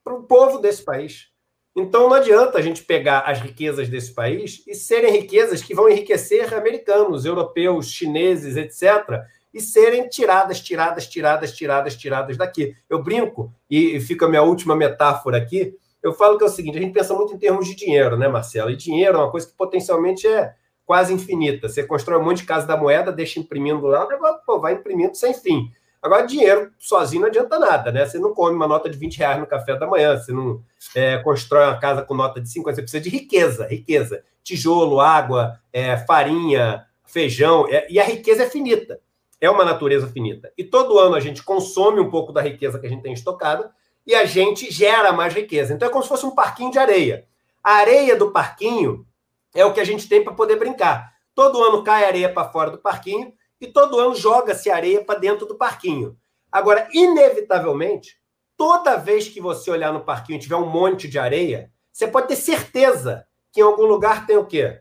para 0.03 0.15
o 0.15 0.23
povo 0.25 0.59
desse 0.59 0.85
país. 0.85 1.29
Então 1.77 2.09
não 2.09 2.15
adianta 2.15 2.59
a 2.59 2.63
gente 2.63 2.83
pegar 2.83 3.21
as 3.21 3.41
riquezas 3.41 3.89
desse 3.89 4.13
país 4.13 4.63
e 4.67 4.75
serem 4.75 5.13
riquezas 5.13 5.63
que 5.63 5.75
vão 5.75 5.89
enriquecer 5.89 6.53
americanos, 6.53 7.25
europeus, 7.25 7.91
chineses, 7.91 8.57
etc., 8.57 9.21
e 9.53 9.61
serem 9.61 10.09
tiradas, 10.09 10.61
tiradas, 10.61 11.09
tiradas, 11.09 11.53
tiradas, 11.53 11.97
tiradas 11.97 12.37
daqui. 12.37 12.73
Eu 12.89 13.03
brinco, 13.03 13.53
e 13.69 13.99
fica 13.99 14.27
a 14.27 14.29
minha 14.29 14.43
última 14.43 14.77
metáfora 14.77 15.37
aqui. 15.37 15.75
Eu 16.01 16.13
falo 16.13 16.39
que 16.39 16.45
é 16.45 16.47
o 16.47 16.51
seguinte: 16.51 16.79
a 16.79 16.81
gente 16.81 16.93
pensa 16.93 17.15
muito 17.15 17.35
em 17.35 17.39
termos 17.39 17.67
de 17.67 17.75
dinheiro, 17.75 18.17
né, 18.17 18.29
Marcelo? 18.29 18.71
E 18.71 18.77
dinheiro 18.77 19.19
é 19.19 19.21
uma 19.21 19.31
coisa 19.31 19.49
que 19.49 19.55
potencialmente 19.55 20.27
é 20.27 20.55
quase 20.91 21.15
infinita. 21.15 21.69
Você 21.69 21.85
constrói 21.85 22.19
um 22.19 22.25
monte 22.25 22.39
de 22.39 22.47
casa 22.47 22.67
da 22.67 22.77
moeda, 22.77 23.13
deixa 23.13 23.39
imprimindo 23.39 23.87
lá, 23.87 24.09
pô, 24.45 24.59
vai 24.59 24.73
imprimindo 24.73 25.15
sem 25.15 25.33
fim. 25.33 25.71
Agora, 26.03 26.27
dinheiro 26.27 26.73
sozinho 26.81 27.21
não 27.21 27.29
adianta 27.29 27.61
nada, 27.61 27.93
né? 27.93 28.05
Você 28.05 28.19
não 28.19 28.35
come 28.35 28.57
uma 28.57 28.67
nota 28.67 28.91
de 28.91 28.99
20 28.99 29.19
reais 29.19 29.39
no 29.39 29.47
café 29.47 29.79
da 29.79 29.87
manhã, 29.87 30.17
você 30.17 30.33
não 30.33 30.61
é, 30.93 31.19
constrói 31.19 31.67
uma 31.67 31.79
casa 31.79 32.03
com 32.03 32.13
nota 32.13 32.41
de 32.41 32.51
50, 32.51 32.75
você 32.75 32.83
precisa 32.83 33.01
de 33.05 33.09
riqueza, 33.09 33.69
riqueza. 33.69 34.25
Tijolo, 34.43 34.99
água, 34.99 35.61
é, 35.73 35.97
farinha, 35.97 36.85
feijão, 37.05 37.69
é, 37.69 37.87
e 37.89 38.01
a 38.01 38.05
riqueza 38.05 38.43
é 38.43 38.51
finita. 38.51 38.99
É 39.41 39.49
uma 39.49 39.65
natureza 39.65 40.09
finita. 40.09 40.53
E 40.59 40.65
todo 40.65 40.99
ano 40.99 41.15
a 41.15 41.21
gente 41.21 41.45
consome 41.45 42.01
um 42.01 42.11
pouco 42.11 42.33
da 42.33 42.43
riqueza 42.43 42.81
que 42.81 42.87
a 42.89 42.91
gente 42.91 43.03
tem 43.03 43.13
estocada 43.13 43.71
e 44.05 44.13
a 44.13 44.25
gente 44.25 44.69
gera 44.73 45.13
mais 45.13 45.33
riqueza. 45.33 45.73
Então 45.73 45.87
é 45.87 45.93
como 45.93 46.03
se 46.03 46.09
fosse 46.09 46.27
um 46.27 46.35
parquinho 46.35 46.73
de 46.73 46.81
areia. 46.81 47.27
A 47.63 47.75
areia 47.75 48.17
do 48.17 48.33
parquinho 48.33 49.07
é 49.55 49.65
o 49.65 49.73
que 49.73 49.81
a 49.81 49.85
gente 49.85 50.09
tem 50.09 50.23
para 50.23 50.35
poder 50.35 50.57
brincar. 50.57 51.13
Todo 51.35 51.63
ano 51.63 51.83
cai 51.83 52.05
areia 52.05 52.33
para 52.33 52.51
fora 52.51 52.71
do 52.71 52.79
parquinho 52.79 53.33
e 53.61 53.67
todo 53.67 53.99
ano 53.99 54.15
joga-se 54.15 54.71
areia 54.71 55.05
para 55.05 55.19
dentro 55.19 55.47
do 55.47 55.57
parquinho. 55.57 56.17
Agora, 56.51 56.89
inevitavelmente, 56.93 58.17
toda 58.57 58.97
vez 58.97 59.29
que 59.29 59.41
você 59.41 59.71
olhar 59.71 59.93
no 59.93 60.05
parquinho 60.05 60.37
e 60.37 60.41
tiver 60.41 60.57
um 60.57 60.69
monte 60.69 61.09
de 61.09 61.19
areia, 61.19 61.71
você 61.93 62.07
pode 62.07 62.29
ter 62.29 62.37
certeza 62.37 63.27
que 63.53 63.61
em 63.61 63.65
algum 63.65 63.85
lugar 63.85 64.27
tem 64.27 64.37
o 64.37 64.47
quê? 64.47 64.81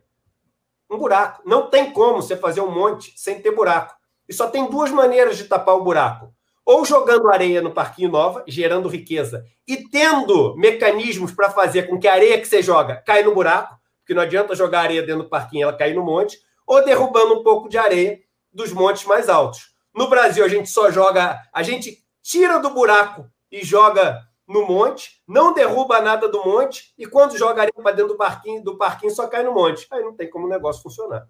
Um 0.89 0.97
buraco. 0.97 1.41
Não 1.45 1.69
tem 1.69 1.91
como 1.91 2.21
você 2.21 2.35
fazer 2.35 2.61
um 2.61 2.71
monte 2.71 3.13
sem 3.15 3.41
ter 3.41 3.51
buraco. 3.51 3.95
E 4.27 4.33
só 4.33 4.47
tem 4.49 4.69
duas 4.69 4.91
maneiras 4.91 5.37
de 5.37 5.45
tapar 5.45 5.75
o 5.75 5.83
buraco. 5.83 6.33
Ou 6.65 6.85
jogando 6.85 7.29
areia 7.29 7.61
no 7.61 7.71
parquinho 7.71 8.11
nova, 8.11 8.43
gerando 8.47 8.87
riqueza, 8.87 9.43
e 9.67 9.89
tendo 9.89 10.55
mecanismos 10.55 11.31
para 11.31 11.49
fazer 11.49 11.83
com 11.83 11.99
que 11.99 12.07
a 12.07 12.13
areia 12.13 12.39
que 12.39 12.47
você 12.47 12.61
joga 12.61 12.97
caia 12.97 13.23
no 13.23 13.33
buraco, 13.33 13.78
porque 14.09 14.15
não 14.15 14.23
adianta 14.23 14.55
jogar 14.55 14.81
areia 14.81 15.03
dentro 15.03 15.21
do 15.21 15.29
parquinho 15.29 15.63
ela 15.63 15.77
cair 15.77 15.93
no 15.93 16.03
monte, 16.03 16.41
ou 16.65 16.83
derrubando 16.83 17.39
um 17.39 17.43
pouco 17.43 17.69
de 17.69 17.77
areia 17.77 18.19
dos 18.51 18.73
montes 18.73 19.05
mais 19.05 19.29
altos. 19.29 19.75
No 19.93 20.09
Brasil, 20.09 20.43
a 20.43 20.47
gente 20.47 20.67
só 20.67 20.89
joga, 20.89 21.39
a 21.53 21.61
gente 21.61 22.03
tira 22.23 22.57
do 22.57 22.71
buraco 22.71 23.29
e 23.51 23.63
joga 23.63 24.19
no 24.47 24.65
monte, 24.65 25.21
não 25.27 25.53
derruba 25.53 26.01
nada 26.01 26.27
do 26.27 26.43
monte, 26.43 26.91
e 26.97 27.05
quando 27.05 27.37
joga 27.37 27.61
areia 27.61 27.83
para 27.83 27.91
dentro 27.91 28.13
do 28.13 28.17
parquinho, 28.17 28.63
do 28.63 28.79
parquinho 28.79 29.11
só 29.11 29.27
cai 29.27 29.43
no 29.43 29.53
monte. 29.53 29.85
Aí 29.91 30.01
não 30.01 30.15
tem 30.15 30.27
como 30.27 30.47
o 30.47 30.49
negócio 30.49 30.81
funcionar. 30.81 31.27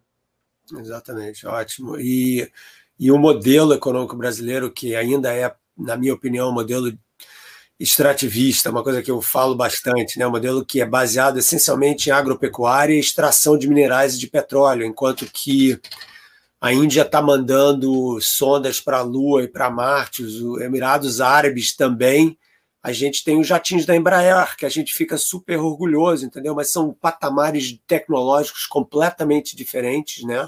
Exatamente, 0.72 1.46
ótimo. 1.46 1.98
E, 2.00 2.50
e 2.98 3.12
o 3.12 3.18
modelo 3.18 3.74
econômico 3.74 4.16
brasileiro, 4.16 4.72
que 4.72 4.96
ainda 4.96 5.36
é, 5.36 5.54
na 5.78 5.98
minha 5.98 6.14
opinião, 6.14 6.48
um 6.48 6.54
modelo 6.54 6.98
extrativista, 7.80 8.70
uma 8.70 8.84
coisa 8.84 9.02
que 9.02 9.10
eu 9.10 9.22
falo 9.22 9.56
bastante, 9.56 10.20
né? 10.20 10.28
um 10.28 10.32
modelo 10.32 10.66
que 10.66 10.82
é 10.82 10.86
baseado 10.86 11.40
essencialmente 11.40 12.10
em 12.10 12.12
agropecuária 12.12 12.94
e 12.94 13.00
extração 13.00 13.58
de 13.58 13.70
minerais 13.70 14.16
e 14.16 14.20
de 14.20 14.28
petróleo, 14.28 14.86
enquanto 14.86 15.26
que 15.26 15.80
a 16.60 16.74
Índia 16.74 17.04
está 17.04 17.22
mandando 17.22 18.20
sondas 18.20 18.82
para 18.82 18.98
a 18.98 19.02
Lua 19.02 19.44
e 19.44 19.48
para 19.48 19.70
Marte, 19.70 20.24
os 20.24 20.60
Emirados 20.60 21.22
Árabes 21.22 21.74
também. 21.74 22.38
A 22.84 22.92
gente 22.92 23.24
tem 23.24 23.40
os 23.40 23.48
jatinhos 23.48 23.86
da 23.86 23.96
Embraer, 23.96 24.58
que 24.58 24.66
a 24.66 24.70
gente 24.70 24.94
fica 24.94 25.18
super 25.18 25.58
orgulhoso, 25.58 26.26
entendeu? 26.26 26.54
Mas 26.54 26.72
são 26.72 26.94
patamares 26.94 27.80
tecnológicos 27.88 28.66
completamente 28.66 29.56
diferentes, 29.56 30.24
né? 30.26 30.48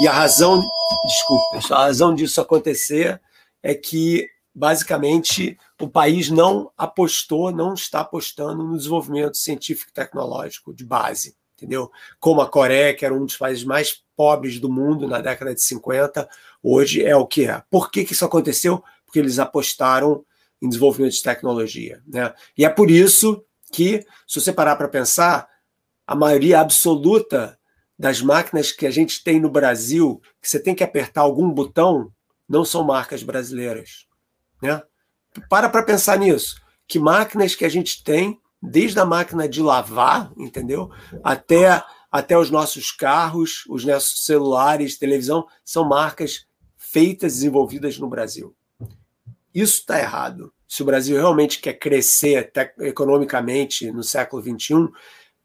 E 0.00 0.06
a 0.06 0.12
razão, 0.12 0.62
desculpa, 1.06 1.74
a 1.74 1.84
razão 1.86 2.14
disso 2.14 2.40
acontecer 2.40 3.20
é 3.62 3.74
que 3.74 4.28
basicamente 4.54 5.58
o 5.80 5.88
país 5.88 6.30
não 6.30 6.70
apostou, 6.76 7.52
não 7.52 7.74
está 7.74 8.00
apostando 8.00 8.64
no 8.64 8.76
desenvolvimento 8.76 9.36
científico 9.36 9.90
e 9.90 9.94
tecnológico 9.94 10.74
de 10.74 10.84
base 10.84 11.36
entendeu? 11.58 11.90
Como 12.20 12.40
a 12.40 12.48
Coreia, 12.48 12.94
que 12.94 13.04
era 13.04 13.12
um 13.12 13.24
dos 13.24 13.36
países 13.36 13.64
mais 13.64 14.02
pobres 14.16 14.60
do 14.60 14.70
mundo 14.70 15.08
na 15.08 15.20
década 15.20 15.54
de 15.54 15.60
50, 15.60 16.28
hoje 16.62 17.04
é 17.04 17.16
o 17.16 17.26
que 17.26 17.46
é. 17.46 17.62
Por 17.68 17.90
que, 17.90 18.04
que 18.04 18.12
isso 18.12 18.24
aconteceu? 18.24 18.82
Porque 19.04 19.18
eles 19.18 19.38
apostaram 19.38 20.24
em 20.62 20.68
desenvolvimento 20.68 21.12
de 21.12 21.22
tecnologia. 21.22 22.02
Né? 22.06 22.32
E 22.56 22.64
é 22.64 22.68
por 22.68 22.90
isso 22.90 23.44
que, 23.72 24.04
se 24.26 24.40
você 24.40 24.52
parar 24.52 24.76
para 24.76 24.88
pensar, 24.88 25.48
a 26.06 26.14
maioria 26.14 26.60
absoluta 26.60 27.58
das 27.98 28.22
máquinas 28.22 28.70
que 28.70 28.86
a 28.86 28.90
gente 28.90 29.22
tem 29.22 29.40
no 29.40 29.50
Brasil, 29.50 30.22
que 30.40 30.48
você 30.48 30.60
tem 30.60 30.74
que 30.74 30.84
apertar 30.84 31.22
algum 31.22 31.50
botão, 31.50 32.12
não 32.48 32.64
são 32.64 32.84
marcas 32.84 33.22
brasileiras. 33.22 34.06
Né? 34.62 34.82
Para 35.48 35.68
para 35.68 35.82
pensar 35.82 36.18
nisso. 36.18 36.60
Que 36.86 36.98
máquinas 36.98 37.54
que 37.54 37.64
a 37.64 37.68
gente 37.68 38.02
tem 38.02 38.40
desde 38.60 38.98
a 38.98 39.04
máquina 39.04 39.48
de 39.48 39.62
lavar, 39.62 40.32
entendeu? 40.36 40.90
Até, 41.22 41.82
até 42.10 42.36
os 42.36 42.50
nossos 42.50 42.90
carros, 42.90 43.64
os 43.68 43.84
nossos 43.84 44.24
celulares, 44.24 44.98
televisão, 44.98 45.46
são 45.64 45.88
marcas 45.88 46.46
feitas, 46.76 47.34
desenvolvidas 47.34 47.98
no 47.98 48.08
Brasil. 48.08 48.54
Isso 49.54 49.80
está 49.80 49.98
errado. 49.98 50.52
Se 50.66 50.82
o 50.82 50.86
Brasil 50.86 51.16
realmente 51.16 51.60
quer 51.60 51.74
crescer 51.74 52.52
economicamente 52.80 53.90
no 53.90 54.02
século 54.02 54.42
XXI, 54.42 54.88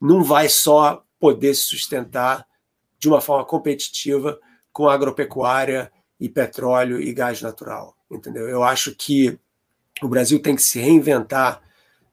não 0.00 0.22
vai 0.22 0.48
só 0.48 1.02
poder 1.18 1.54
se 1.54 1.62
sustentar 1.62 2.46
de 2.98 3.08
uma 3.08 3.20
forma 3.20 3.44
competitiva 3.44 4.38
com 4.72 4.88
agropecuária 4.88 5.90
e 6.20 6.28
petróleo 6.28 7.00
e 7.00 7.12
gás 7.12 7.40
natural. 7.40 7.96
Entendeu? 8.14 8.48
Eu 8.48 8.62
acho 8.62 8.94
que 8.94 9.38
o 10.02 10.08
Brasil 10.08 10.40
tem 10.40 10.56
que 10.56 10.62
se 10.62 10.78
reinventar 10.78 11.60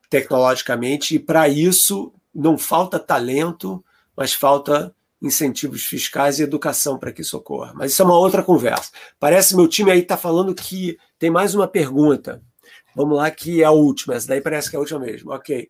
tecnologicamente 0.09 1.15
e 1.15 1.19
para 1.19 1.47
isso 1.47 2.13
não 2.33 2.57
falta 2.57 2.99
talento, 2.99 3.83
mas 4.15 4.33
falta 4.33 4.93
incentivos 5.21 5.83
fiscais 5.83 6.39
e 6.39 6.43
educação 6.43 6.97
para 6.97 7.11
que 7.11 7.21
isso 7.21 7.37
ocorra. 7.37 7.73
Mas 7.75 7.91
isso 7.91 8.01
é 8.01 8.05
uma 8.05 8.17
outra 8.17 8.43
conversa. 8.43 8.91
Parece 9.19 9.55
meu 9.55 9.67
time 9.67 9.91
aí 9.91 9.99
está 9.99 10.17
falando 10.17 10.55
que 10.55 10.97
tem 11.19 11.29
mais 11.29 11.53
uma 11.53 11.67
pergunta. 11.67 12.41
Vamos 12.95 13.17
lá, 13.17 13.29
que 13.31 13.61
é 13.61 13.65
a 13.65 13.71
última. 13.71 14.15
Essa 14.15 14.27
daí 14.29 14.41
parece 14.41 14.69
que 14.69 14.75
é 14.75 14.77
a 14.77 14.79
última 14.79 14.99
mesmo. 14.99 15.31
Ok. 15.31 15.69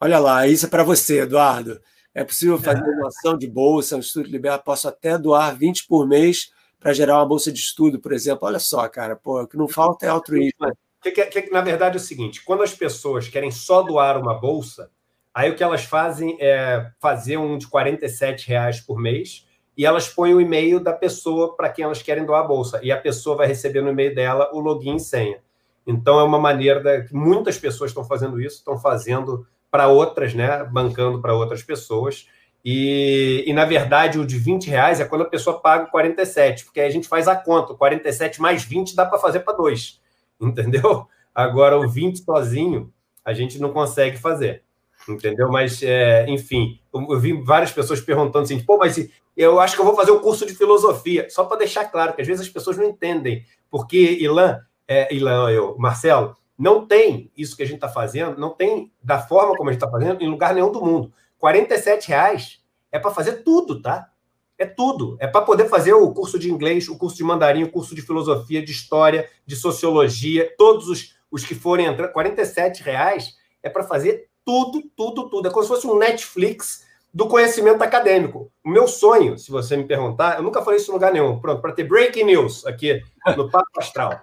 Olha 0.00 0.18
lá, 0.18 0.46
isso 0.46 0.66
é 0.66 0.68
para 0.68 0.84
você, 0.84 1.20
Eduardo. 1.20 1.80
É 2.14 2.24
possível 2.24 2.58
fazer 2.58 2.82
doação 2.96 3.36
de 3.36 3.46
bolsa, 3.46 3.96
um 3.96 4.00
estudo 4.00 4.28
liberal? 4.28 4.58
Posso 4.62 4.88
até 4.88 5.18
doar 5.18 5.54
20 5.56 5.86
por 5.86 6.06
mês 6.06 6.50
para 6.86 6.92
gerar 6.92 7.18
uma 7.18 7.26
bolsa 7.26 7.50
de 7.50 7.58
estudo, 7.58 7.98
por 7.98 8.12
exemplo. 8.12 8.46
Olha 8.46 8.60
só, 8.60 8.88
cara, 8.88 9.16
pô, 9.16 9.42
o 9.42 9.48
que 9.48 9.56
não 9.56 9.66
falta 9.66 10.06
é 10.06 10.08
altruísmo. 10.08 10.72
Que, 11.02 11.10
que, 11.10 11.42
que, 11.42 11.50
na 11.50 11.60
verdade 11.60 11.96
é 11.96 12.00
o 12.00 12.02
seguinte: 12.02 12.44
quando 12.44 12.62
as 12.62 12.72
pessoas 12.72 13.26
querem 13.26 13.50
só 13.50 13.82
doar 13.82 14.16
uma 14.16 14.34
bolsa, 14.34 14.88
aí 15.34 15.50
o 15.50 15.56
que 15.56 15.64
elas 15.64 15.82
fazem 15.82 16.38
é 16.40 16.88
fazer 17.00 17.38
um 17.38 17.58
de 17.58 17.66
47 17.66 18.46
reais 18.46 18.80
por 18.80 19.00
mês 19.00 19.44
e 19.76 19.84
elas 19.84 20.08
põem 20.08 20.32
o 20.32 20.40
e-mail 20.40 20.78
da 20.78 20.92
pessoa 20.92 21.56
para 21.56 21.70
quem 21.70 21.84
elas 21.84 22.02
querem 22.02 22.24
doar 22.24 22.44
a 22.44 22.46
bolsa. 22.46 22.78
E 22.84 22.92
a 22.92 22.96
pessoa 22.96 23.36
vai 23.36 23.48
receber 23.48 23.80
no 23.80 23.90
e-mail 23.90 24.14
dela 24.14 24.48
o 24.52 24.60
login 24.60 24.94
e 24.94 25.00
senha. 25.00 25.40
Então 25.84 26.20
é 26.20 26.22
uma 26.22 26.38
maneira 26.38 26.78
da, 26.80 27.02
que 27.02 27.12
muitas 27.12 27.58
pessoas 27.58 27.90
estão 27.90 28.04
fazendo 28.04 28.40
isso, 28.40 28.58
estão 28.58 28.78
fazendo 28.78 29.44
para 29.72 29.88
outras, 29.88 30.34
né? 30.34 30.62
Bancando 30.62 31.20
para 31.20 31.34
outras 31.34 31.64
pessoas. 31.64 32.28
E, 32.64 33.44
e, 33.46 33.52
na 33.52 33.64
verdade, 33.64 34.18
o 34.18 34.26
de 34.26 34.38
20 34.38 34.68
reais 34.68 35.00
é 35.00 35.04
quando 35.04 35.22
a 35.22 35.28
pessoa 35.28 35.60
paga 35.60 35.86
47, 35.86 36.64
porque 36.64 36.80
aí 36.80 36.86
a 36.86 36.90
gente 36.90 37.06
faz 37.06 37.28
a 37.28 37.36
conta. 37.36 37.74
47 37.74 38.40
mais 38.40 38.64
20 38.64 38.96
dá 38.96 39.06
para 39.06 39.18
fazer 39.18 39.40
para 39.40 39.56
dois, 39.56 40.00
entendeu? 40.40 41.06
Agora, 41.34 41.78
o 41.78 41.88
20 41.88 42.24
sozinho, 42.24 42.92
a 43.24 43.32
gente 43.32 43.58
não 43.60 43.72
consegue 43.72 44.16
fazer, 44.16 44.62
entendeu? 45.08 45.48
Mas, 45.50 45.82
é, 45.82 46.26
enfim, 46.28 46.80
eu, 46.92 47.06
eu, 47.10 47.20
vi 47.20 47.32
várias 47.42 47.70
pessoas 47.70 48.00
perguntando 48.00 48.44
assim: 48.44 48.60
pô, 48.60 48.78
mas 48.78 49.08
eu 49.36 49.60
acho 49.60 49.74
que 49.74 49.80
eu 49.80 49.84
vou 49.84 49.94
fazer 49.94 50.12
o 50.12 50.16
um 50.16 50.20
curso 50.20 50.46
de 50.46 50.54
filosofia. 50.54 51.28
Só 51.28 51.44
para 51.44 51.58
deixar 51.58 51.84
claro, 51.84 52.14
que 52.14 52.22
às 52.22 52.26
vezes 52.26 52.46
as 52.46 52.52
pessoas 52.52 52.76
não 52.76 52.84
entendem, 52.84 53.44
porque 53.70 54.18
Ilan, 54.20 54.60
é, 54.88 55.14
Ilan, 55.14 55.50
eu, 55.50 55.76
Marcelo, 55.78 56.36
não 56.58 56.86
tem 56.86 57.30
isso 57.36 57.56
que 57.56 57.62
a 57.62 57.66
gente 57.66 57.76
está 57.76 57.88
fazendo, 57.88 58.38
não 58.38 58.50
tem 58.50 58.90
da 59.02 59.18
forma 59.18 59.54
como 59.56 59.68
a 59.68 59.72
gente 59.72 59.82
está 59.82 59.90
fazendo 59.90 60.22
em 60.22 60.28
lugar 60.28 60.54
nenhum 60.54 60.72
do 60.72 60.82
mundo. 60.82 61.12
47 61.38 62.08
reais 62.08 62.60
é 62.90 62.98
para 62.98 63.10
fazer 63.10 63.42
tudo, 63.42 63.80
tá? 63.80 64.10
É 64.58 64.64
tudo. 64.64 65.16
É 65.20 65.26
para 65.26 65.42
poder 65.42 65.68
fazer 65.68 65.92
o 65.92 66.12
curso 66.12 66.38
de 66.38 66.50
inglês, 66.50 66.88
o 66.88 66.96
curso 66.96 67.16
de 67.16 67.24
mandarim, 67.24 67.64
o 67.64 67.70
curso 67.70 67.94
de 67.94 68.02
filosofia, 68.02 68.64
de 68.64 68.72
história, 68.72 69.28
de 69.44 69.54
sociologia, 69.54 70.52
todos 70.56 70.88
os, 70.88 71.14
os 71.30 71.44
que 71.44 71.54
forem 71.54 71.86
entrar. 71.86 72.08
47 72.08 72.82
reais 72.82 73.36
é 73.62 73.68
para 73.68 73.84
fazer 73.84 74.28
tudo, 74.44 74.82
tudo, 74.96 75.28
tudo. 75.28 75.48
É 75.48 75.50
como 75.50 75.62
se 75.62 75.68
fosse 75.68 75.86
um 75.86 75.98
Netflix 75.98 76.86
do 77.12 77.26
conhecimento 77.26 77.82
acadêmico. 77.82 78.50
O 78.64 78.68
meu 78.70 78.86
sonho, 78.86 79.38
se 79.38 79.50
você 79.50 79.76
me 79.76 79.84
perguntar, 79.84 80.36
eu 80.36 80.42
nunca 80.42 80.62
falei 80.62 80.78
isso 80.78 80.90
em 80.90 80.94
lugar 80.94 81.12
nenhum. 81.12 81.38
Pronto, 81.40 81.60
para 81.60 81.72
ter 81.72 81.84
breaking 81.84 82.24
news 82.24 82.64
aqui 82.66 83.02
no 83.36 83.50
Papo 83.50 83.78
Astral. 83.78 84.20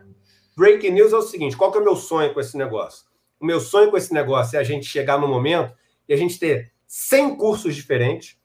Breaking 0.55 0.91
news 0.91 1.13
é 1.13 1.17
o 1.17 1.21
seguinte: 1.21 1.57
qual 1.57 1.71
que 1.71 1.77
é 1.77 1.81
o 1.81 1.83
meu 1.83 1.95
sonho 1.95 2.33
com 2.33 2.39
esse 2.39 2.57
negócio? 2.57 3.05
O 3.39 3.45
meu 3.45 3.59
sonho 3.59 3.91
com 3.91 3.97
esse 3.97 4.13
negócio 4.13 4.57
é 4.57 4.59
a 4.59 4.63
gente 4.63 4.85
chegar 4.85 5.19
no 5.19 5.27
momento 5.27 5.73
e 6.07 6.13
a 6.13 6.17
gente 6.17 6.39
ter 6.39 6.72
100 6.95 7.37
cursos 7.37 7.75
diferentes, 7.75 8.37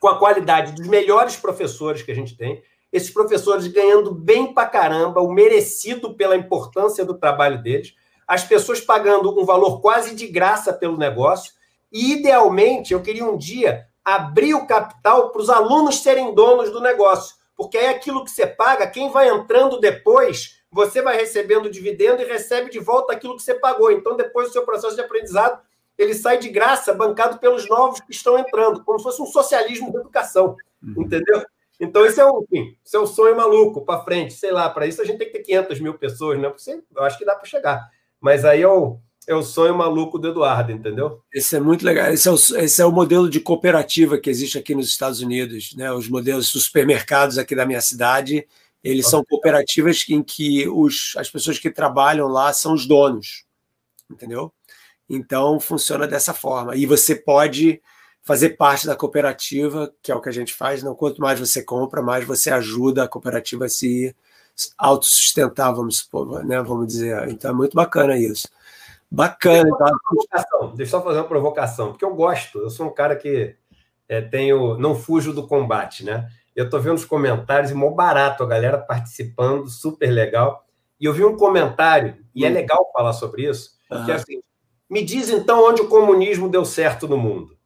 com 0.00 0.08
a 0.08 0.18
qualidade 0.18 0.72
dos 0.72 0.88
melhores 0.88 1.36
professores 1.36 2.02
que 2.02 2.10
a 2.10 2.14
gente 2.14 2.36
tem, 2.36 2.60
esses 2.92 3.08
professores 3.08 3.68
ganhando 3.68 4.12
bem 4.12 4.52
pra 4.52 4.66
caramba, 4.66 5.20
o 5.20 5.32
merecido 5.32 6.16
pela 6.16 6.34
importância 6.34 7.04
do 7.04 7.16
trabalho 7.16 7.62
deles, 7.62 7.94
as 8.26 8.42
pessoas 8.42 8.80
pagando 8.80 9.40
um 9.40 9.44
valor 9.44 9.80
quase 9.80 10.16
de 10.16 10.26
graça 10.26 10.72
pelo 10.72 10.98
negócio, 10.98 11.52
e 11.92 12.14
idealmente 12.14 12.92
eu 12.92 13.00
queria 13.00 13.24
um 13.24 13.38
dia 13.38 13.86
abrir 14.04 14.54
o 14.54 14.66
capital 14.66 15.30
para 15.30 15.40
os 15.40 15.48
alunos 15.48 16.02
serem 16.02 16.34
donos 16.34 16.72
do 16.72 16.80
negócio, 16.80 17.36
porque 17.56 17.78
é 17.78 17.90
aquilo 17.90 18.24
que 18.24 18.32
você 18.32 18.44
paga, 18.44 18.88
quem 18.88 19.08
vai 19.12 19.28
entrando 19.28 19.78
depois 19.78 20.58
você 20.68 21.00
vai 21.00 21.16
recebendo 21.16 21.70
dividendo 21.70 22.22
e 22.22 22.26
recebe 22.26 22.70
de 22.70 22.80
volta 22.80 23.12
aquilo 23.12 23.36
que 23.36 23.42
você 23.42 23.54
pagou. 23.54 23.92
Então, 23.92 24.16
depois 24.16 24.48
do 24.48 24.52
seu 24.52 24.66
processo 24.66 24.96
de 24.96 25.00
aprendizado, 25.00 25.62
ele 25.98 26.14
sai 26.14 26.38
de 26.38 26.48
graça, 26.48 26.94
bancado 26.94 27.38
pelos 27.38 27.68
novos 27.68 28.00
que 28.00 28.12
estão 28.12 28.38
entrando, 28.38 28.84
como 28.84 28.98
se 28.98 29.02
fosse 29.02 29.20
um 29.20 29.26
socialismo 29.26 29.90
de 29.90 29.98
educação, 29.98 30.56
uhum. 30.82 31.02
entendeu? 31.02 31.44
Então, 31.80 32.04
esse 32.06 32.20
é 32.20 32.24
o, 32.24 32.44
enfim, 32.44 32.76
esse 32.84 32.96
é 32.96 32.98
o 32.98 33.06
sonho 33.06 33.36
maluco 33.36 33.84
para 33.84 34.02
frente, 34.02 34.34
sei 34.34 34.50
lá, 34.50 34.68
para 34.68 34.86
isso 34.86 35.00
a 35.00 35.04
gente 35.04 35.18
tem 35.18 35.26
que 35.26 35.38
ter 35.38 35.44
500 35.44 35.80
mil 35.80 35.94
pessoas, 35.94 36.38
né? 36.38 36.48
Porque 36.48 36.80
eu 36.96 37.02
acho 37.02 37.18
que 37.18 37.24
dá 37.24 37.34
para 37.34 37.48
chegar. 37.48 37.88
Mas 38.20 38.44
aí 38.44 38.62
é 38.62 38.68
o, 38.68 38.98
é 39.26 39.34
o 39.34 39.42
sonho 39.42 39.76
maluco 39.76 40.18
do 40.18 40.28
Eduardo, 40.28 40.72
entendeu? 40.72 41.20
Esse 41.32 41.56
é 41.56 41.60
muito 41.60 41.84
legal. 41.84 42.12
Esse 42.12 42.28
é, 42.28 42.32
o, 42.32 42.34
esse 42.34 42.82
é 42.82 42.84
o 42.84 42.90
modelo 42.90 43.30
de 43.30 43.38
cooperativa 43.38 44.18
que 44.18 44.28
existe 44.28 44.58
aqui 44.58 44.74
nos 44.74 44.88
Estados 44.88 45.20
Unidos, 45.20 45.74
né? 45.76 45.92
Os 45.92 46.08
modelos 46.08 46.52
dos 46.52 46.64
supermercados 46.64 47.38
aqui 47.38 47.54
da 47.54 47.66
minha 47.66 47.80
cidade 47.80 48.46
eles 48.82 49.08
são 49.08 49.24
cooperativas 49.24 50.04
em 50.08 50.22
que 50.22 50.68
os, 50.68 51.14
as 51.16 51.28
pessoas 51.28 51.58
que 51.58 51.70
trabalham 51.70 52.28
lá 52.28 52.52
são 52.52 52.72
os 52.72 52.86
donos, 52.86 53.44
entendeu? 54.10 54.52
Então 55.08 55.58
funciona 55.58 56.06
dessa 56.06 56.34
forma. 56.34 56.76
E 56.76 56.86
você 56.86 57.14
pode 57.14 57.80
fazer 58.22 58.50
parte 58.50 58.86
da 58.86 58.94
cooperativa, 58.94 59.92
que 60.02 60.12
é 60.12 60.14
o 60.14 60.20
que 60.20 60.28
a 60.28 60.32
gente 60.32 60.52
faz. 60.52 60.82
Não, 60.82 60.94
quanto 60.94 61.20
mais 61.20 61.40
você 61.40 61.62
compra, 61.62 62.02
mais 62.02 62.26
você 62.26 62.50
ajuda 62.50 63.04
a 63.04 63.08
cooperativa 63.08 63.64
a 63.64 63.68
se 63.68 64.14
autossustentar, 64.76 65.74
vamos 65.74 65.98
supor, 65.98 66.44
né? 66.44 66.60
Vamos 66.62 66.88
dizer. 66.88 67.28
Então 67.28 67.50
é 67.50 67.54
muito 67.54 67.74
bacana 67.74 68.18
isso. 68.18 68.48
Bacana. 69.10 69.70
Deixa, 69.70 70.46
Deixa 70.74 70.82
eu 70.82 70.86
só 70.86 71.02
fazer 71.02 71.18
uma 71.20 71.28
provocação, 71.28 71.88
porque 71.90 72.04
eu 72.04 72.14
gosto. 72.14 72.58
Eu 72.58 72.70
sou 72.70 72.86
um 72.86 72.94
cara 72.94 73.16
que 73.16 73.56
é, 74.08 74.20
tenho, 74.20 74.76
não 74.78 74.94
fujo 74.94 75.32
do 75.32 75.46
combate, 75.46 76.04
né? 76.04 76.28
Eu 76.54 76.64
estou 76.64 76.80
vendo 76.80 76.96
os 76.96 77.04
comentários 77.04 77.70
e 77.70 77.74
mó 77.74 77.90
barato, 77.90 78.42
a 78.42 78.46
galera 78.46 78.78
participando, 78.78 79.68
super 79.68 80.10
legal. 80.10 80.66
E 81.00 81.04
eu 81.04 81.14
vi 81.14 81.24
um 81.24 81.36
comentário, 81.36 82.16
e 82.34 82.44
é 82.44 82.50
hum. 82.50 82.52
legal 82.52 82.90
falar 82.92 83.12
sobre 83.12 83.48
isso, 83.48 83.78
uhum. 83.90 84.04
que 84.04 84.10
é 84.10 84.14
assim: 84.14 84.40
me 84.88 85.02
diz 85.02 85.28
então 85.28 85.68
onde 85.68 85.82
o 85.82 85.88
comunismo 85.88 86.48
deu 86.48 86.64
certo 86.64 87.06
no 87.06 87.16
mundo. 87.16 87.56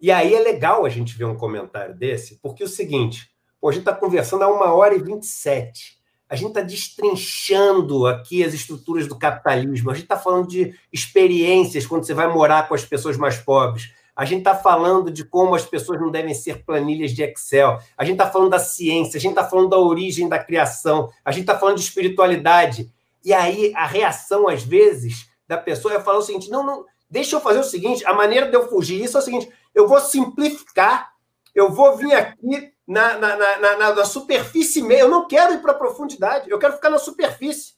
E 0.00 0.10
aí 0.10 0.34
é 0.34 0.40
legal 0.40 0.84
a 0.84 0.88
gente 0.88 1.16
ver 1.16 1.26
um 1.26 1.36
comentário 1.36 1.94
desse, 1.94 2.38
porque 2.42 2.62
é 2.62 2.66
o 2.66 2.68
seguinte: 2.68 3.30
a 3.62 3.70
gente 3.70 3.80
está 3.80 3.94
conversando 3.94 4.42
há 4.42 4.48
uma 4.48 4.72
hora 4.72 4.94
e 4.94 5.02
vinte 5.02 5.24
e 5.24 5.26
sete. 5.26 6.00
A 6.28 6.34
gente 6.34 6.48
está 6.48 6.62
destrinchando 6.62 8.06
aqui 8.06 8.42
as 8.42 8.54
estruturas 8.54 9.06
do 9.06 9.18
capitalismo. 9.18 9.90
A 9.90 9.94
gente 9.94 10.04
está 10.04 10.16
falando 10.16 10.48
de 10.48 10.74
experiências 10.90 11.86
quando 11.86 12.06
você 12.06 12.14
vai 12.14 12.26
morar 12.26 12.66
com 12.66 12.74
as 12.74 12.84
pessoas 12.84 13.18
mais 13.18 13.36
pobres. 13.36 13.92
A 14.16 14.24
gente 14.24 14.38
está 14.38 14.54
falando 14.54 15.10
de 15.10 15.24
como 15.24 15.54
as 15.54 15.66
pessoas 15.66 16.00
não 16.00 16.10
devem 16.10 16.32
ser 16.34 16.64
planilhas 16.64 17.12
de 17.12 17.22
Excel. 17.22 17.78
A 17.96 18.04
gente 18.04 18.14
está 18.14 18.30
falando 18.30 18.50
da 18.50 18.58
ciência, 18.58 19.18
a 19.18 19.20
gente 19.20 19.32
está 19.32 19.44
falando 19.44 19.68
da 19.68 19.78
origem 19.78 20.28
da 20.28 20.38
criação, 20.38 21.10
a 21.22 21.30
gente 21.30 21.42
está 21.42 21.58
falando 21.58 21.76
de 21.76 21.82
espiritualidade. 21.82 22.90
E 23.24 23.32
aí 23.32 23.70
a 23.74 23.86
reação, 23.86 24.48
às 24.48 24.62
vezes, 24.62 25.28
da 25.52 25.58
pessoa 25.58 25.94
é 25.94 26.00
falar 26.00 26.18
o 26.18 26.22
seguinte: 26.22 26.50
não, 26.50 26.64
não, 26.64 26.86
deixa 27.10 27.36
eu 27.36 27.40
fazer 27.40 27.60
o 27.60 27.64
seguinte, 27.64 28.04
a 28.06 28.14
maneira 28.14 28.48
de 28.48 28.56
eu 28.56 28.68
fugir 28.68 29.04
isso 29.04 29.16
é 29.16 29.20
o 29.20 29.24
seguinte: 29.24 29.52
eu 29.74 29.86
vou 29.86 30.00
simplificar, 30.00 31.12
eu 31.54 31.70
vou 31.70 31.96
vir 31.96 32.14
aqui 32.14 32.72
na, 32.86 33.18
na, 33.18 33.36
na, 33.36 33.76
na, 33.76 33.94
na 33.94 34.04
superfície 34.04 34.82
meio. 34.82 35.02
Eu 35.02 35.10
não 35.10 35.28
quero 35.28 35.52
ir 35.54 35.60
para 35.60 35.72
a 35.72 35.76
profundidade, 35.76 36.50
eu 36.50 36.58
quero 36.58 36.74
ficar 36.74 36.90
na 36.90 36.98
superfície. 36.98 37.74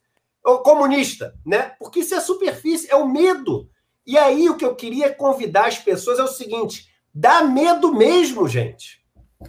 O 0.46 0.59
comunista, 0.59 1.34
né? 1.44 1.74
Porque 1.78 2.01
isso 2.01 2.14
é 2.14 2.20
superfície, 2.20 2.90
é 2.90 2.94
o 2.94 3.09
medo. 3.09 3.68
E 4.06 4.18
aí 4.18 4.51
o 4.51 4.56
que 4.56 4.64
eu 4.64 4.76
queria 4.76 5.12
convidar 5.12 5.66
as 5.66 5.78
pessoas 5.78 6.18
é 6.18 6.22
o 6.22 6.28
seguinte: 6.28 6.88
dá 7.12 7.42
medo 7.42 7.92
mesmo, 7.92 8.46
gente. 8.46 9.02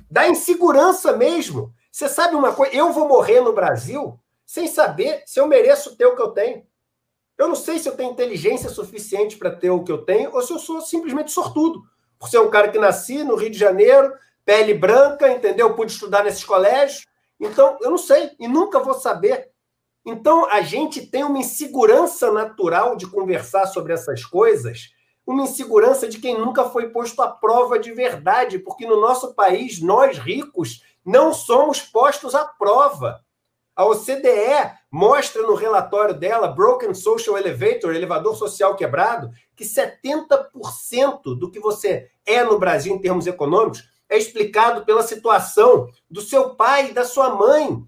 Dá 0.10 0.28
insegurança 0.28 1.16
mesmo. 1.16 1.74
Você 1.92 2.10
sabe 2.10 2.36
uma 2.36 2.54
coisa? 2.54 2.76
Eu 2.76 2.92
vou 2.92 3.08
morrer 3.08 3.42
no 3.42 3.54
Brasil 3.54 4.20
sem 4.46 4.68
saber 4.68 5.22
se 5.26 5.40
eu 5.40 5.48
mereço 5.48 5.96
ter 5.96 6.06
o 6.06 6.16
que 6.16 6.22
eu 6.22 6.32
tenho. 6.32 6.66
Eu 7.38 7.48
não 7.48 7.56
sei 7.56 7.80
se 7.80 7.90
eu 7.90 7.96
tenho 7.96 8.12
inteligência 8.12 8.70
suficiente 8.70 9.38
para 9.38 9.52
ter 9.52 9.70
o 9.70 9.84
que 9.84 9.92
eu 9.92 10.00
tenho 10.00 10.34
ou 10.34 10.42
se 10.42 10.54
eu 10.54 10.60
sou 10.60 10.82
simplesmente 10.82 11.32
sortudo. 11.32 11.84
Por 12.18 12.30
ser 12.30 12.40
um 12.40 12.50
cara 12.50 12.70
que 12.70 12.80
nasci 12.80 13.24
no 13.24 13.36
Rio 13.36 13.50
de 13.50 13.58
Janeiro, 13.58 14.14
pele 14.46 14.74
branca, 14.74 15.30
entendeu? 15.30 15.74
Pude 15.74 15.92
estudar 15.92 16.24
nesses 16.24 16.44
colégios. 16.44 17.06
Então, 17.40 17.78
eu 17.82 17.90
não 17.90 17.98
sei 17.98 18.32
e 18.40 18.48
nunca 18.48 18.80
vou 18.80 18.94
saber. 18.94 19.52
Então, 20.06 20.50
a 20.50 20.62
gente 20.62 21.08
tem 21.08 21.24
uma 21.24 21.40
insegurança 21.40 22.32
natural 22.32 22.96
de 22.96 23.08
conversar 23.08 23.66
sobre 23.66 23.92
essas 23.92 24.24
coisas, 24.24 24.92
uma 25.26 25.44
insegurança 25.44 26.08
de 26.08 26.20
quem 26.20 26.38
nunca 26.38 26.66
foi 26.66 26.90
posto 26.90 27.20
à 27.24 27.28
prova 27.28 27.80
de 27.80 27.92
verdade, 27.92 28.60
porque 28.60 28.86
no 28.86 29.02
nosso 29.02 29.34
país, 29.34 29.82
nós 29.82 30.20
ricos, 30.20 30.84
não 31.04 31.34
somos 31.34 31.82
postos 31.82 32.36
à 32.36 32.46
prova. 32.46 33.25
A 33.76 33.84
OCDE 33.84 34.72
mostra 34.90 35.42
no 35.42 35.54
relatório 35.54 36.16
dela, 36.16 36.48
Broken 36.48 36.94
Social 36.94 37.38
Elevator, 37.38 37.94
elevador 37.94 38.38
social 38.38 38.74
quebrado, 38.76 39.30
que 39.54 39.66
70% 39.66 41.38
do 41.38 41.52
que 41.52 41.60
você 41.60 42.10
é 42.26 42.42
no 42.42 42.58
Brasil 42.58 42.96
em 42.96 43.02
termos 43.02 43.28
econômicos 43.28 43.84
é 44.10 44.18
explicado 44.18 44.86
pela 44.86 45.04
situação 45.04 45.90
do 46.10 46.22
seu 46.22 46.56
pai 46.56 46.90
e 46.90 46.94
da 46.94 47.04
sua 47.04 47.36
mãe. 47.36 47.84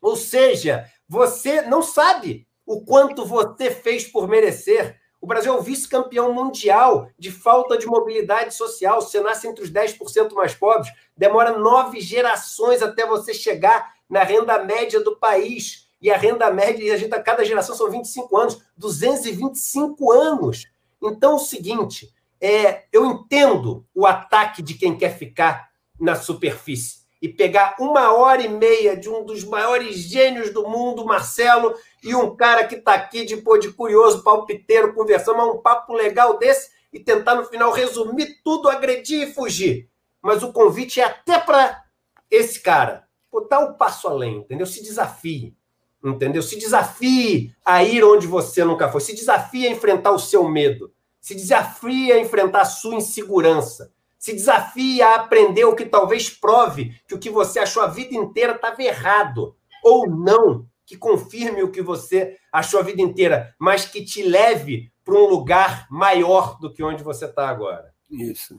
Ou 0.00 0.16
seja, 0.16 0.84
você 1.08 1.62
não 1.62 1.82
sabe 1.82 2.46
o 2.66 2.84
quanto 2.84 3.24
você 3.24 3.70
fez 3.70 4.04
por 4.04 4.26
merecer. 4.26 4.98
O 5.20 5.26
Brasil 5.26 5.54
é 5.54 5.56
o 5.56 5.62
vice-campeão 5.62 6.32
mundial 6.32 7.08
de 7.16 7.30
falta 7.30 7.78
de 7.78 7.86
mobilidade 7.86 8.54
social. 8.54 9.00
Você 9.00 9.20
nasce 9.20 9.46
entre 9.46 9.62
os 9.62 9.70
10% 9.70 10.32
mais 10.32 10.54
pobres, 10.54 10.92
demora 11.16 11.56
nove 11.56 12.00
gerações 12.00 12.82
até 12.82 13.06
você 13.06 13.32
chegar 13.32 13.97
na 14.08 14.22
renda 14.22 14.62
média 14.64 15.00
do 15.00 15.16
país. 15.16 15.86
E 16.00 16.10
a 16.10 16.16
renda 16.16 16.50
média, 16.50 16.94
a 16.94 16.96
gente, 16.96 17.12
a 17.12 17.22
cada 17.22 17.44
geração 17.44 17.74
são 17.74 17.90
25 17.90 18.36
anos, 18.36 18.62
225 18.76 20.12
anos. 20.12 20.66
Então, 21.02 21.32
é 21.32 21.34
o 21.34 21.38
seguinte, 21.38 22.12
é, 22.40 22.84
eu 22.92 23.04
entendo 23.06 23.84
o 23.94 24.06
ataque 24.06 24.62
de 24.62 24.74
quem 24.74 24.96
quer 24.96 25.16
ficar 25.16 25.68
na 25.98 26.14
superfície 26.14 26.98
e 27.20 27.28
pegar 27.28 27.74
uma 27.80 28.12
hora 28.12 28.42
e 28.42 28.48
meia 28.48 28.96
de 28.96 29.08
um 29.08 29.24
dos 29.24 29.42
maiores 29.42 29.96
gênios 29.96 30.52
do 30.52 30.68
mundo, 30.68 31.04
Marcelo, 31.04 31.74
e 32.02 32.14
um 32.14 32.36
cara 32.36 32.64
que 32.64 32.76
está 32.76 32.94
aqui 32.94 33.24
de 33.24 33.36
pô 33.38 33.58
de 33.58 33.72
curioso, 33.72 34.22
palpiteiro, 34.22 34.94
conversando, 34.94 35.42
um 35.50 35.60
papo 35.60 35.92
legal 35.94 36.38
desse 36.38 36.70
e 36.92 37.00
tentar 37.00 37.34
no 37.34 37.44
final 37.44 37.72
resumir 37.72 38.40
tudo, 38.44 38.68
agredir 38.68 39.28
e 39.28 39.32
fugir. 39.32 39.90
Mas 40.22 40.44
o 40.44 40.52
convite 40.52 41.00
é 41.00 41.04
até 41.04 41.40
para 41.40 41.82
esse 42.30 42.60
cara 42.60 43.07
botar 43.30 43.60
um 43.60 43.74
passo 43.74 44.08
além, 44.08 44.38
entendeu? 44.38 44.66
Se 44.66 44.82
desafie, 44.82 45.56
entendeu? 46.04 46.42
Se 46.42 46.58
desafie 46.58 47.54
a 47.64 47.82
ir 47.82 48.04
onde 48.04 48.26
você 48.26 48.64
nunca 48.64 48.90
foi, 48.90 49.00
se 49.00 49.14
desafie 49.14 49.66
a 49.66 49.70
enfrentar 49.70 50.12
o 50.12 50.18
seu 50.18 50.48
medo, 50.48 50.92
se 51.20 51.34
desafie 51.34 52.12
a 52.12 52.18
enfrentar 52.18 52.62
a 52.62 52.66
sua 52.66 52.94
insegurança, 52.94 53.92
se 54.18 54.32
desafie 54.32 55.00
a 55.02 55.16
aprender 55.16 55.64
o 55.64 55.76
que 55.76 55.84
talvez 55.84 56.28
prove 56.28 56.94
que 57.06 57.14
o 57.14 57.18
que 57.18 57.30
você 57.30 57.60
achou 57.60 57.82
a 57.82 57.86
vida 57.86 58.14
inteira 58.14 58.54
estava 58.54 58.82
errado, 58.82 59.56
ou 59.82 60.08
não, 60.08 60.66
que 60.84 60.96
confirme 60.96 61.62
o 61.62 61.70
que 61.70 61.82
você 61.82 62.36
achou 62.52 62.80
a 62.80 62.82
vida 62.82 63.02
inteira, 63.02 63.54
mas 63.58 63.84
que 63.84 64.04
te 64.04 64.22
leve 64.22 64.90
para 65.04 65.14
um 65.14 65.26
lugar 65.26 65.86
maior 65.90 66.58
do 66.58 66.72
que 66.72 66.82
onde 66.82 67.02
você 67.02 67.26
está 67.26 67.48
agora. 67.48 67.94
Isso. 68.10 68.58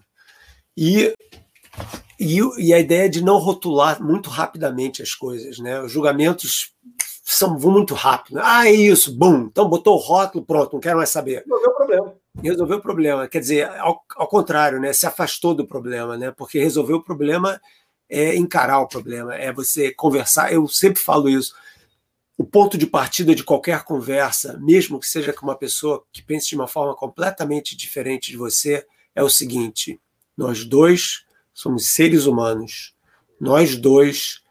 E 0.78 1.14
e, 2.20 2.40
e, 2.58 2.74
a 2.74 2.80
ideia 2.80 3.10
de 3.10 3.24
não 3.24 3.38
rotular 3.38 4.04
muito 4.04 4.30
rapidamente 4.30 5.02
as 5.02 5.14
coisas, 5.14 5.58
né? 5.60 5.82
Os 5.82 5.91
julgamentos 5.91 6.74
são, 7.24 7.58
vão 7.58 7.72
muito 7.72 7.94
rápido. 7.94 8.36
Né? 8.36 8.41
Ah, 8.44 8.68
é 8.68 8.72
isso, 8.74 9.16
bum. 9.16 9.48
Então 9.50 9.70
botou 9.70 9.96
o 9.96 10.00
rótulo, 10.00 10.44
pronto, 10.44 10.74
não 10.74 10.80
quero 10.82 10.98
mais 10.98 11.10
saber. 11.10 11.44
Resolveu 11.46 11.70
o 11.70 11.76
problema. 11.76 12.16
Resolveu 12.41 12.78
o 12.78 12.82
problema. 12.82 13.28
Quer 13.28 13.40
dizer, 13.40 13.70
ao, 13.80 14.04
ao 14.18 14.28
contrário, 14.28 14.80
né? 14.82 14.91
Se 14.91 15.08
afastou 15.08 15.56
do 15.56 15.66
problema, 15.66 16.18
né? 16.18 16.32
Porque 16.32 16.60
resolver 16.60 16.94
o 16.94 17.04
problema 17.04 17.62
é 18.10 18.36
encarar 18.36 18.80
o 18.80 18.88
problema, 18.88 19.36
é 19.36 19.54
você 19.54 19.94
conversar. 19.94 20.52
Eu 20.52 20.68
sempre 20.68 21.02
falo 21.02 21.30
isso. 21.30 21.54
O 22.38 22.44
ponto 22.44 22.78
de 22.78 22.88
partida 22.88 23.36
de 23.36 23.44
qualquer 23.44 23.84
conversa, 23.84 24.58
mesmo 24.60 25.00
que 25.00 25.08
seja 25.08 25.32
com 25.32 25.46
uma 25.46 25.56
pessoa 25.56 26.04
que 26.12 26.22
pense 26.22 26.50
de 26.50 26.56
uma 26.56 26.68
forma 26.68 26.96
completamente 26.96 27.78
diferente 27.78 28.32
de 28.32 28.38
você, 28.38 28.86
é 29.16 29.24
o 29.24 29.30
seguinte: 29.30 30.00
nós 30.36 30.66
dois 30.66 31.28
somos 31.60 31.88
seres 31.88 32.26
humanos. 32.26 32.95
Nós 33.38 33.76
dois 33.76 34.41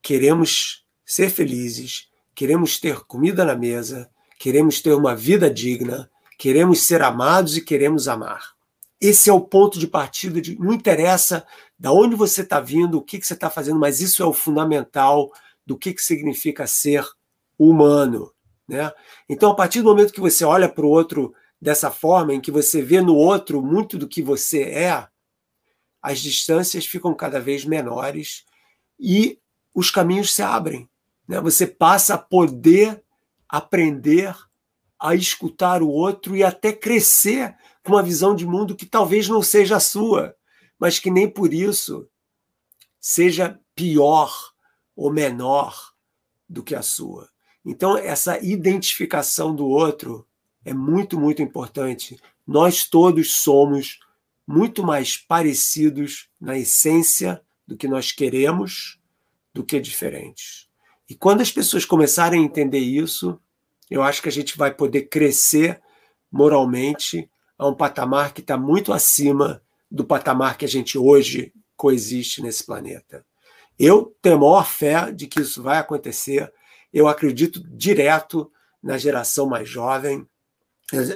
queremos 0.00 0.84
ser 1.04 1.30
felizes, 1.30 2.08
queremos 2.32 2.78
ter 2.78 3.00
comida 3.00 3.44
na 3.44 3.56
mesa, 3.56 4.08
queremos 4.38 4.80
ter 4.80 4.92
uma 4.92 5.16
vida 5.16 5.50
digna, 5.50 6.08
queremos 6.38 6.82
ser 6.82 7.02
amados 7.02 7.56
e 7.56 7.60
queremos 7.60 8.06
amar. 8.06 8.52
Esse 9.00 9.28
é 9.28 9.32
o 9.32 9.40
ponto 9.40 9.80
de 9.80 9.88
partida. 9.88 10.40
De, 10.40 10.56
não 10.60 10.72
interessa 10.72 11.44
de 11.76 11.88
onde 11.88 12.14
você 12.14 12.42
está 12.42 12.60
vindo, 12.60 12.98
o 12.98 13.02
que, 13.02 13.18
que 13.18 13.26
você 13.26 13.34
está 13.34 13.50
fazendo, 13.50 13.80
mas 13.80 14.00
isso 14.00 14.22
é 14.22 14.26
o 14.26 14.32
fundamental 14.32 15.32
do 15.66 15.76
que, 15.76 15.92
que 15.92 16.02
significa 16.02 16.68
ser 16.68 17.04
humano. 17.58 18.32
Né? 18.68 18.92
Então, 19.28 19.50
a 19.50 19.56
partir 19.56 19.82
do 19.82 19.88
momento 19.88 20.12
que 20.12 20.20
você 20.20 20.44
olha 20.44 20.68
para 20.68 20.86
o 20.86 20.88
outro 20.88 21.34
dessa 21.60 21.90
forma, 21.90 22.32
em 22.32 22.40
que 22.40 22.52
você 22.52 22.80
vê 22.80 23.00
no 23.00 23.16
outro 23.16 23.60
muito 23.60 23.98
do 23.98 24.06
que 24.06 24.22
você 24.22 24.62
é, 24.62 25.08
as 26.08 26.20
distâncias 26.20 26.86
ficam 26.86 27.14
cada 27.14 27.38
vez 27.38 27.66
menores 27.66 28.46
e 28.98 29.38
os 29.74 29.90
caminhos 29.90 30.34
se 30.34 30.40
abrem. 30.40 30.88
Né? 31.28 31.38
Você 31.38 31.66
passa 31.66 32.14
a 32.14 32.18
poder 32.18 33.04
aprender 33.46 34.34
a 34.98 35.14
escutar 35.14 35.82
o 35.82 35.88
outro 35.90 36.34
e 36.34 36.42
até 36.42 36.72
crescer 36.72 37.54
com 37.84 37.92
uma 37.92 38.02
visão 38.02 38.34
de 38.34 38.46
mundo 38.46 38.74
que 38.74 38.86
talvez 38.86 39.28
não 39.28 39.42
seja 39.42 39.76
a 39.76 39.80
sua, 39.80 40.34
mas 40.78 40.98
que 40.98 41.10
nem 41.10 41.28
por 41.28 41.52
isso 41.52 42.08
seja 42.98 43.60
pior 43.74 44.34
ou 44.96 45.12
menor 45.12 45.92
do 46.48 46.62
que 46.62 46.74
a 46.74 46.80
sua. 46.80 47.28
Então, 47.66 47.98
essa 47.98 48.42
identificação 48.42 49.54
do 49.54 49.66
outro 49.66 50.26
é 50.64 50.72
muito, 50.72 51.20
muito 51.20 51.42
importante. 51.42 52.18
Nós 52.46 52.88
todos 52.88 53.34
somos 53.42 54.00
muito 54.48 54.82
mais 54.82 55.14
parecidos 55.14 56.30
na 56.40 56.56
essência 56.56 57.42
do 57.66 57.76
que 57.76 57.86
nós 57.86 58.12
queremos 58.12 58.98
do 59.52 59.62
que 59.62 59.78
diferentes. 59.78 60.66
E 61.06 61.14
quando 61.14 61.42
as 61.42 61.52
pessoas 61.52 61.84
começarem 61.84 62.40
a 62.40 62.44
entender 62.44 62.78
isso, 62.78 63.38
eu 63.90 64.02
acho 64.02 64.22
que 64.22 64.28
a 64.28 64.32
gente 64.32 64.56
vai 64.56 64.72
poder 64.72 65.02
crescer 65.02 65.82
moralmente 66.32 67.30
a 67.58 67.68
um 67.68 67.74
patamar 67.74 68.32
que 68.32 68.40
está 68.40 68.56
muito 68.56 68.92
acima 68.92 69.62
do 69.90 70.04
patamar 70.04 70.56
que 70.56 70.64
a 70.64 70.68
gente 70.68 70.96
hoje 70.96 71.52
coexiste 71.76 72.42
nesse 72.42 72.64
planeta. 72.64 73.24
Eu 73.78 74.16
tenho 74.22 74.36
a 74.36 74.40
maior 74.40 74.66
fé 74.66 75.12
de 75.12 75.26
que 75.26 75.40
isso 75.40 75.62
vai 75.62 75.78
acontecer. 75.78 76.52
Eu 76.92 77.06
acredito 77.06 77.62
direto 77.76 78.50
na 78.82 78.96
geração 78.96 79.46
mais 79.46 79.68
jovem, 79.68 80.26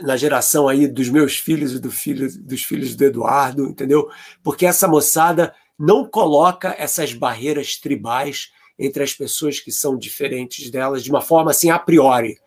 na 0.03 0.17
geração 0.17 0.69
aí 0.69 0.87
dos 0.87 1.09
meus 1.09 1.37
filhos 1.37 1.73
e 1.73 1.79
do 1.79 1.91
filho, 1.91 2.29
dos 2.43 2.63
filhos 2.63 2.95
do 2.95 3.05
Eduardo, 3.05 3.67
entendeu? 3.67 4.11
Porque 4.43 4.67
essa 4.67 4.87
moçada 4.87 5.55
não 5.79 6.07
coloca 6.07 6.75
essas 6.79 7.15
barreiras 7.15 7.77
tribais 7.77 8.53
entre 8.79 9.03
as 9.03 9.15
pessoas 9.15 9.61
que 9.61 9.73
são 9.73 9.97
diferentes 9.97 10.71
delas 10.71 11.03
de 11.03 11.11
uma 11.11 11.21
forma 11.21 11.51
assim 11.51 11.71
a 11.71 11.79
priori. 11.79 12.39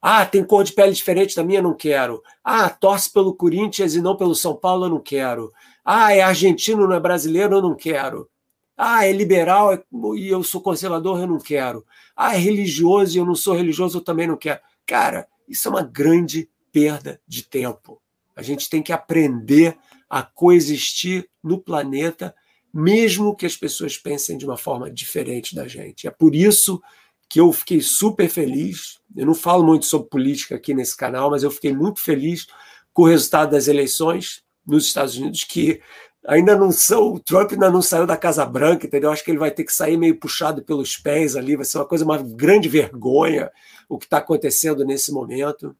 Ah, 0.00 0.24
tem 0.24 0.44
cor 0.44 0.62
de 0.62 0.72
pele 0.72 0.92
diferente 0.92 1.34
da 1.34 1.42
minha, 1.42 1.62
não 1.62 1.74
quero. 1.74 2.22
Ah, 2.42 2.70
torce 2.70 3.12
pelo 3.12 3.34
Corinthians 3.34 3.94
e 3.94 4.00
não 4.00 4.16
pelo 4.16 4.34
São 4.34 4.54
Paulo, 4.54 4.86
eu 4.86 4.90
não 4.90 5.00
quero. 5.00 5.52
Ah, 5.84 6.12
é 6.12 6.20
argentino, 6.20 6.86
não 6.86 6.94
é 6.94 7.00
brasileiro, 7.00 7.56
eu 7.56 7.62
não 7.62 7.74
quero. 7.74 8.28
Ah, 8.76 9.06
é 9.06 9.12
liberal 9.12 9.74
e 10.16 10.28
eu 10.28 10.42
sou 10.44 10.60
conservador, 10.60 11.20
eu 11.20 11.26
não 11.26 11.38
quero. 11.38 11.84
Ah, 12.16 12.36
é 12.36 12.38
religioso 12.38 13.16
e 13.16 13.18
eu 13.18 13.26
não 13.26 13.34
sou 13.34 13.54
religioso, 13.54 13.98
eu 13.98 14.04
também 14.04 14.26
não 14.26 14.36
quero. 14.36 14.60
Cara, 14.86 15.26
isso 15.48 15.68
é 15.68 15.70
uma 15.70 15.82
grande 15.82 16.48
perda 16.72 17.20
de 17.26 17.42
tempo. 17.42 18.00
A 18.36 18.42
gente 18.42 18.68
tem 18.68 18.82
que 18.82 18.92
aprender 18.92 19.76
a 20.08 20.22
coexistir 20.22 21.28
no 21.42 21.58
planeta, 21.58 22.34
mesmo 22.72 23.34
que 23.34 23.46
as 23.46 23.56
pessoas 23.56 23.96
pensem 23.96 24.38
de 24.38 24.44
uma 24.44 24.56
forma 24.56 24.90
diferente 24.90 25.54
da 25.54 25.66
gente. 25.66 26.06
É 26.06 26.10
por 26.10 26.34
isso 26.34 26.80
que 27.28 27.40
eu 27.40 27.52
fiquei 27.52 27.80
super 27.80 28.28
feliz. 28.28 28.98
Eu 29.14 29.26
não 29.26 29.34
falo 29.34 29.64
muito 29.64 29.86
sobre 29.86 30.08
política 30.08 30.54
aqui 30.54 30.72
nesse 30.72 30.96
canal, 30.96 31.30
mas 31.30 31.42
eu 31.42 31.50
fiquei 31.50 31.74
muito 31.74 32.00
feliz 32.00 32.46
com 32.92 33.02
o 33.02 33.06
resultado 33.06 33.50
das 33.50 33.68
eleições 33.68 34.42
nos 34.66 34.86
Estados 34.86 35.16
Unidos, 35.16 35.44
que 35.44 35.80
ainda 36.28 36.54
não 36.54 36.70
são, 36.70 37.14
o 37.14 37.18
Trump 37.18 37.52
ainda 37.52 37.70
não 37.70 37.80
saiu 37.80 38.06
da 38.06 38.16
Casa 38.16 38.44
Branca, 38.44 38.86
entendeu? 38.86 39.10
Acho 39.10 39.24
que 39.24 39.30
ele 39.30 39.38
vai 39.38 39.50
ter 39.50 39.64
que 39.64 39.72
sair 39.72 39.96
meio 39.96 40.14
puxado 40.14 40.62
pelos 40.62 40.94
pés 40.98 41.34
ali, 41.34 41.56
vai 41.56 41.64
ser 41.64 41.78
uma 41.78 41.86
coisa, 41.86 42.04
uma 42.04 42.18
grande 42.18 42.68
vergonha 42.68 43.50
o 43.88 43.98
que 43.98 44.04
está 44.04 44.18
acontecendo 44.18 44.84
nesse 44.84 45.10
momento. 45.10 45.74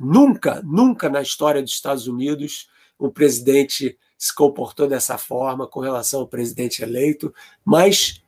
Nunca, 0.00 0.62
nunca 0.64 1.10
na 1.10 1.20
história 1.20 1.60
dos 1.60 1.72
Estados 1.72 2.06
Unidos 2.08 2.70
um 2.98 3.10
presidente 3.10 3.98
se 4.16 4.34
comportou 4.34 4.88
dessa 4.88 5.18
forma 5.18 5.66
com 5.66 5.80
relação 5.80 6.20
ao 6.20 6.28
presidente 6.28 6.82
eleito, 6.82 7.34
mas 7.62 8.22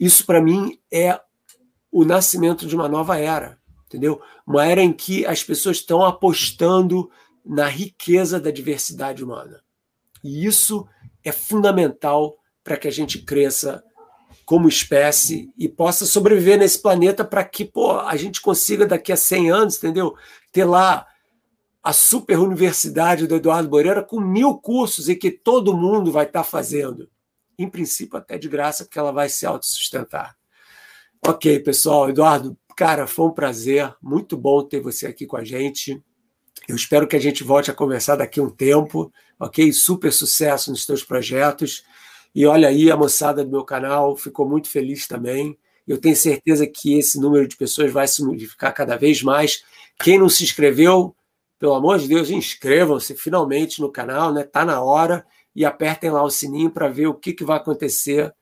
isso 0.00 0.24
para 0.24 0.40
mim 0.40 0.78
é 0.90 1.20
o 1.92 2.04
nascimento 2.04 2.66
de 2.66 2.74
uma 2.74 2.88
nova 2.88 3.18
era, 3.18 3.58
entendeu? 3.86 4.22
Uma 4.46 4.64
era 4.64 4.80
em 4.80 4.92
que 4.92 5.26
as 5.26 5.42
pessoas 5.44 5.76
estão 5.76 6.02
apostando 6.02 7.10
na 7.44 7.66
riqueza 7.66 8.40
da 8.40 8.50
diversidade 8.50 9.22
humana. 9.22 9.60
E 10.22 10.46
isso 10.46 10.88
é 11.24 11.32
fundamental 11.32 12.36
para 12.62 12.76
que 12.76 12.86
a 12.86 12.90
gente 12.90 13.18
cresça 13.18 13.82
como 14.44 14.68
espécie 14.68 15.50
e 15.56 15.68
possa 15.68 16.04
sobreviver 16.04 16.58
nesse 16.58 16.80
planeta 16.80 17.24
para 17.24 17.44
que 17.44 17.64
pô, 17.64 17.98
a 17.98 18.16
gente 18.16 18.40
consiga 18.40 18.86
daqui 18.86 19.10
a 19.10 19.16
100 19.16 19.50
anos, 19.50 19.76
entendeu? 19.78 20.14
Ter 20.52 20.64
lá 20.64 21.06
a 21.82 21.92
super 21.92 22.38
universidade 22.38 23.26
do 23.26 23.36
Eduardo 23.36 23.70
Moreira 23.70 24.02
com 24.02 24.20
mil 24.20 24.56
cursos 24.56 25.08
e 25.08 25.16
que 25.16 25.30
todo 25.30 25.76
mundo 25.76 26.12
vai 26.12 26.24
estar 26.24 26.40
tá 26.40 26.44
fazendo. 26.44 27.10
Em 27.58 27.68
princípio, 27.68 28.18
até 28.18 28.36
de 28.36 28.48
graça, 28.48 28.84
porque 28.84 28.98
ela 28.98 29.12
vai 29.12 29.28
se 29.28 29.46
autossustentar. 29.46 30.36
Ok, 31.26 31.60
pessoal. 31.60 32.08
Eduardo, 32.08 32.56
cara, 32.76 33.06
foi 33.06 33.26
um 33.26 33.30
prazer. 33.30 33.94
Muito 34.02 34.36
bom 34.36 34.62
ter 34.62 34.80
você 34.80 35.06
aqui 35.06 35.26
com 35.26 35.36
a 35.36 35.44
gente. 35.44 36.02
Eu 36.68 36.76
espero 36.76 37.06
que 37.06 37.16
a 37.16 37.20
gente 37.20 37.44
volte 37.44 37.70
a 37.70 37.74
conversar 37.74 38.16
daqui 38.16 38.40
a 38.40 38.42
um 38.42 38.50
tempo, 38.50 39.12
ok? 39.38 39.72
Super 39.72 40.12
sucesso 40.12 40.70
nos 40.70 40.86
teus 40.86 41.02
projetos. 41.02 41.84
E 42.34 42.46
olha 42.46 42.68
aí, 42.68 42.90
a 42.90 42.96
moçada 42.96 43.44
do 43.44 43.50
meu 43.50 43.64
canal 43.64 44.16
ficou 44.16 44.48
muito 44.48 44.68
feliz 44.68 45.06
também. 45.06 45.58
Eu 45.86 45.98
tenho 45.98 46.16
certeza 46.16 46.66
que 46.66 46.98
esse 46.98 47.20
número 47.20 47.46
de 47.46 47.56
pessoas 47.56 47.92
vai 47.92 48.08
se 48.08 48.24
multiplicar 48.24 48.72
cada 48.72 48.96
vez 48.96 49.22
mais. 49.22 49.62
Quem 50.02 50.18
não 50.18 50.28
se 50.28 50.42
inscreveu, 50.42 51.14
pelo 51.58 51.74
amor 51.74 51.98
de 51.98 52.08
Deus, 52.08 52.30
inscrevam-se 52.30 53.14
finalmente 53.14 53.80
no 53.80 53.92
canal, 53.92 54.32
né? 54.32 54.42
Tá 54.42 54.64
na 54.64 54.80
hora 54.82 55.24
e 55.54 55.64
apertem 55.64 56.10
lá 56.10 56.22
o 56.22 56.30
sininho 56.30 56.70
para 56.70 56.88
ver 56.88 57.06
o 57.06 57.14
que, 57.14 57.32
que 57.32 57.44
vai 57.44 57.58
acontecer 57.58 58.34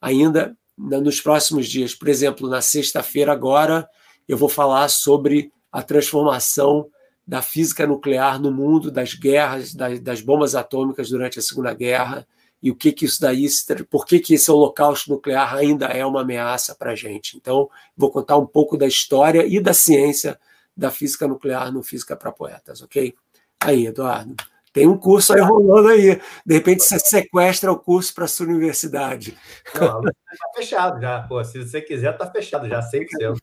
ainda 0.00 0.56
nos 0.76 1.20
próximos 1.20 1.68
dias. 1.68 1.94
Por 1.94 2.08
exemplo, 2.08 2.48
na 2.48 2.62
sexta-feira 2.62 3.32
agora 3.32 3.88
eu 4.26 4.36
vou 4.36 4.48
falar 4.48 4.88
sobre 4.88 5.52
a 5.70 5.82
transformação 5.82 6.88
da 7.28 7.42
física 7.42 7.86
nuclear 7.86 8.40
no 8.40 8.50
mundo, 8.50 8.90
das 8.90 9.12
guerras, 9.12 9.74
das, 9.74 10.00
das 10.00 10.22
bombas 10.22 10.54
atômicas 10.54 11.10
durante 11.10 11.38
a 11.38 11.42
Segunda 11.42 11.74
Guerra 11.74 12.26
e 12.62 12.70
o 12.70 12.74
que 12.74 12.90
que 12.90 13.04
isso 13.04 13.20
daí, 13.20 13.46
por 13.90 14.06
que 14.06 14.18
que 14.18 14.32
esse 14.32 14.50
holocausto 14.50 15.10
nuclear 15.10 15.54
ainda 15.54 15.88
é 15.88 16.06
uma 16.06 16.22
ameaça 16.22 16.74
para 16.74 16.92
a 16.92 16.94
gente. 16.94 17.36
Então, 17.36 17.68
vou 17.94 18.10
contar 18.10 18.38
um 18.38 18.46
pouco 18.46 18.78
da 18.78 18.86
história 18.86 19.46
e 19.46 19.60
da 19.60 19.74
ciência 19.74 20.40
da 20.74 20.90
física 20.90 21.28
nuclear 21.28 21.70
no 21.70 21.82
Física 21.82 22.16
para 22.16 22.32
Poetas, 22.32 22.80
ok? 22.80 23.14
Aí, 23.60 23.86
Eduardo, 23.86 24.34
tem 24.72 24.86
um 24.86 24.96
curso 24.96 25.34
aí 25.34 25.40
rolando 25.42 25.88
aí. 25.88 26.18
De 26.46 26.54
repente 26.54 26.82
você 26.82 26.98
sequestra 26.98 27.70
o 27.70 27.78
curso 27.78 28.14
para 28.14 28.26
sua 28.26 28.46
universidade. 28.46 29.36
Não, 29.74 30.00
está 30.00 30.48
fechado 30.56 30.98
já. 30.98 31.20
Pô, 31.22 31.44
se 31.44 31.62
você 31.62 31.82
quiser, 31.82 32.12
está 32.12 32.30
fechado 32.30 32.66
já, 32.66 32.80
100%. 32.80 33.36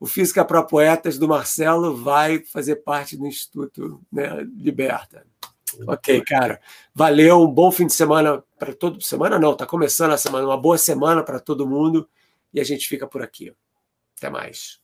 O 0.00 0.06
Física 0.06 0.44
para 0.44 0.62
Poetas 0.62 1.18
do 1.18 1.28
Marcelo 1.28 1.96
vai 1.96 2.38
fazer 2.44 2.76
parte 2.76 3.16
do 3.16 3.26
Instituto 3.26 4.00
né, 4.10 4.46
Liberta. 4.56 5.26
Ok, 5.86 6.22
cara. 6.22 6.60
Valeu, 6.94 7.42
um 7.42 7.50
bom 7.50 7.70
fim 7.70 7.86
de 7.86 7.92
semana 7.92 8.42
para 8.58 8.74
todo 8.74 9.00
semana 9.02 9.38
não, 9.38 9.54
tá 9.54 9.66
começando 9.66 10.12
a 10.12 10.18
semana, 10.18 10.46
uma 10.46 10.56
boa 10.56 10.78
semana 10.78 11.22
para 11.22 11.38
todo 11.38 11.68
mundo 11.68 12.08
e 12.52 12.60
a 12.60 12.64
gente 12.64 12.88
fica 12.88 13.06
por 13.06 13.22
aqui. 13.22 13.52
Até 14.16 14.30
mais. 14.30 14.80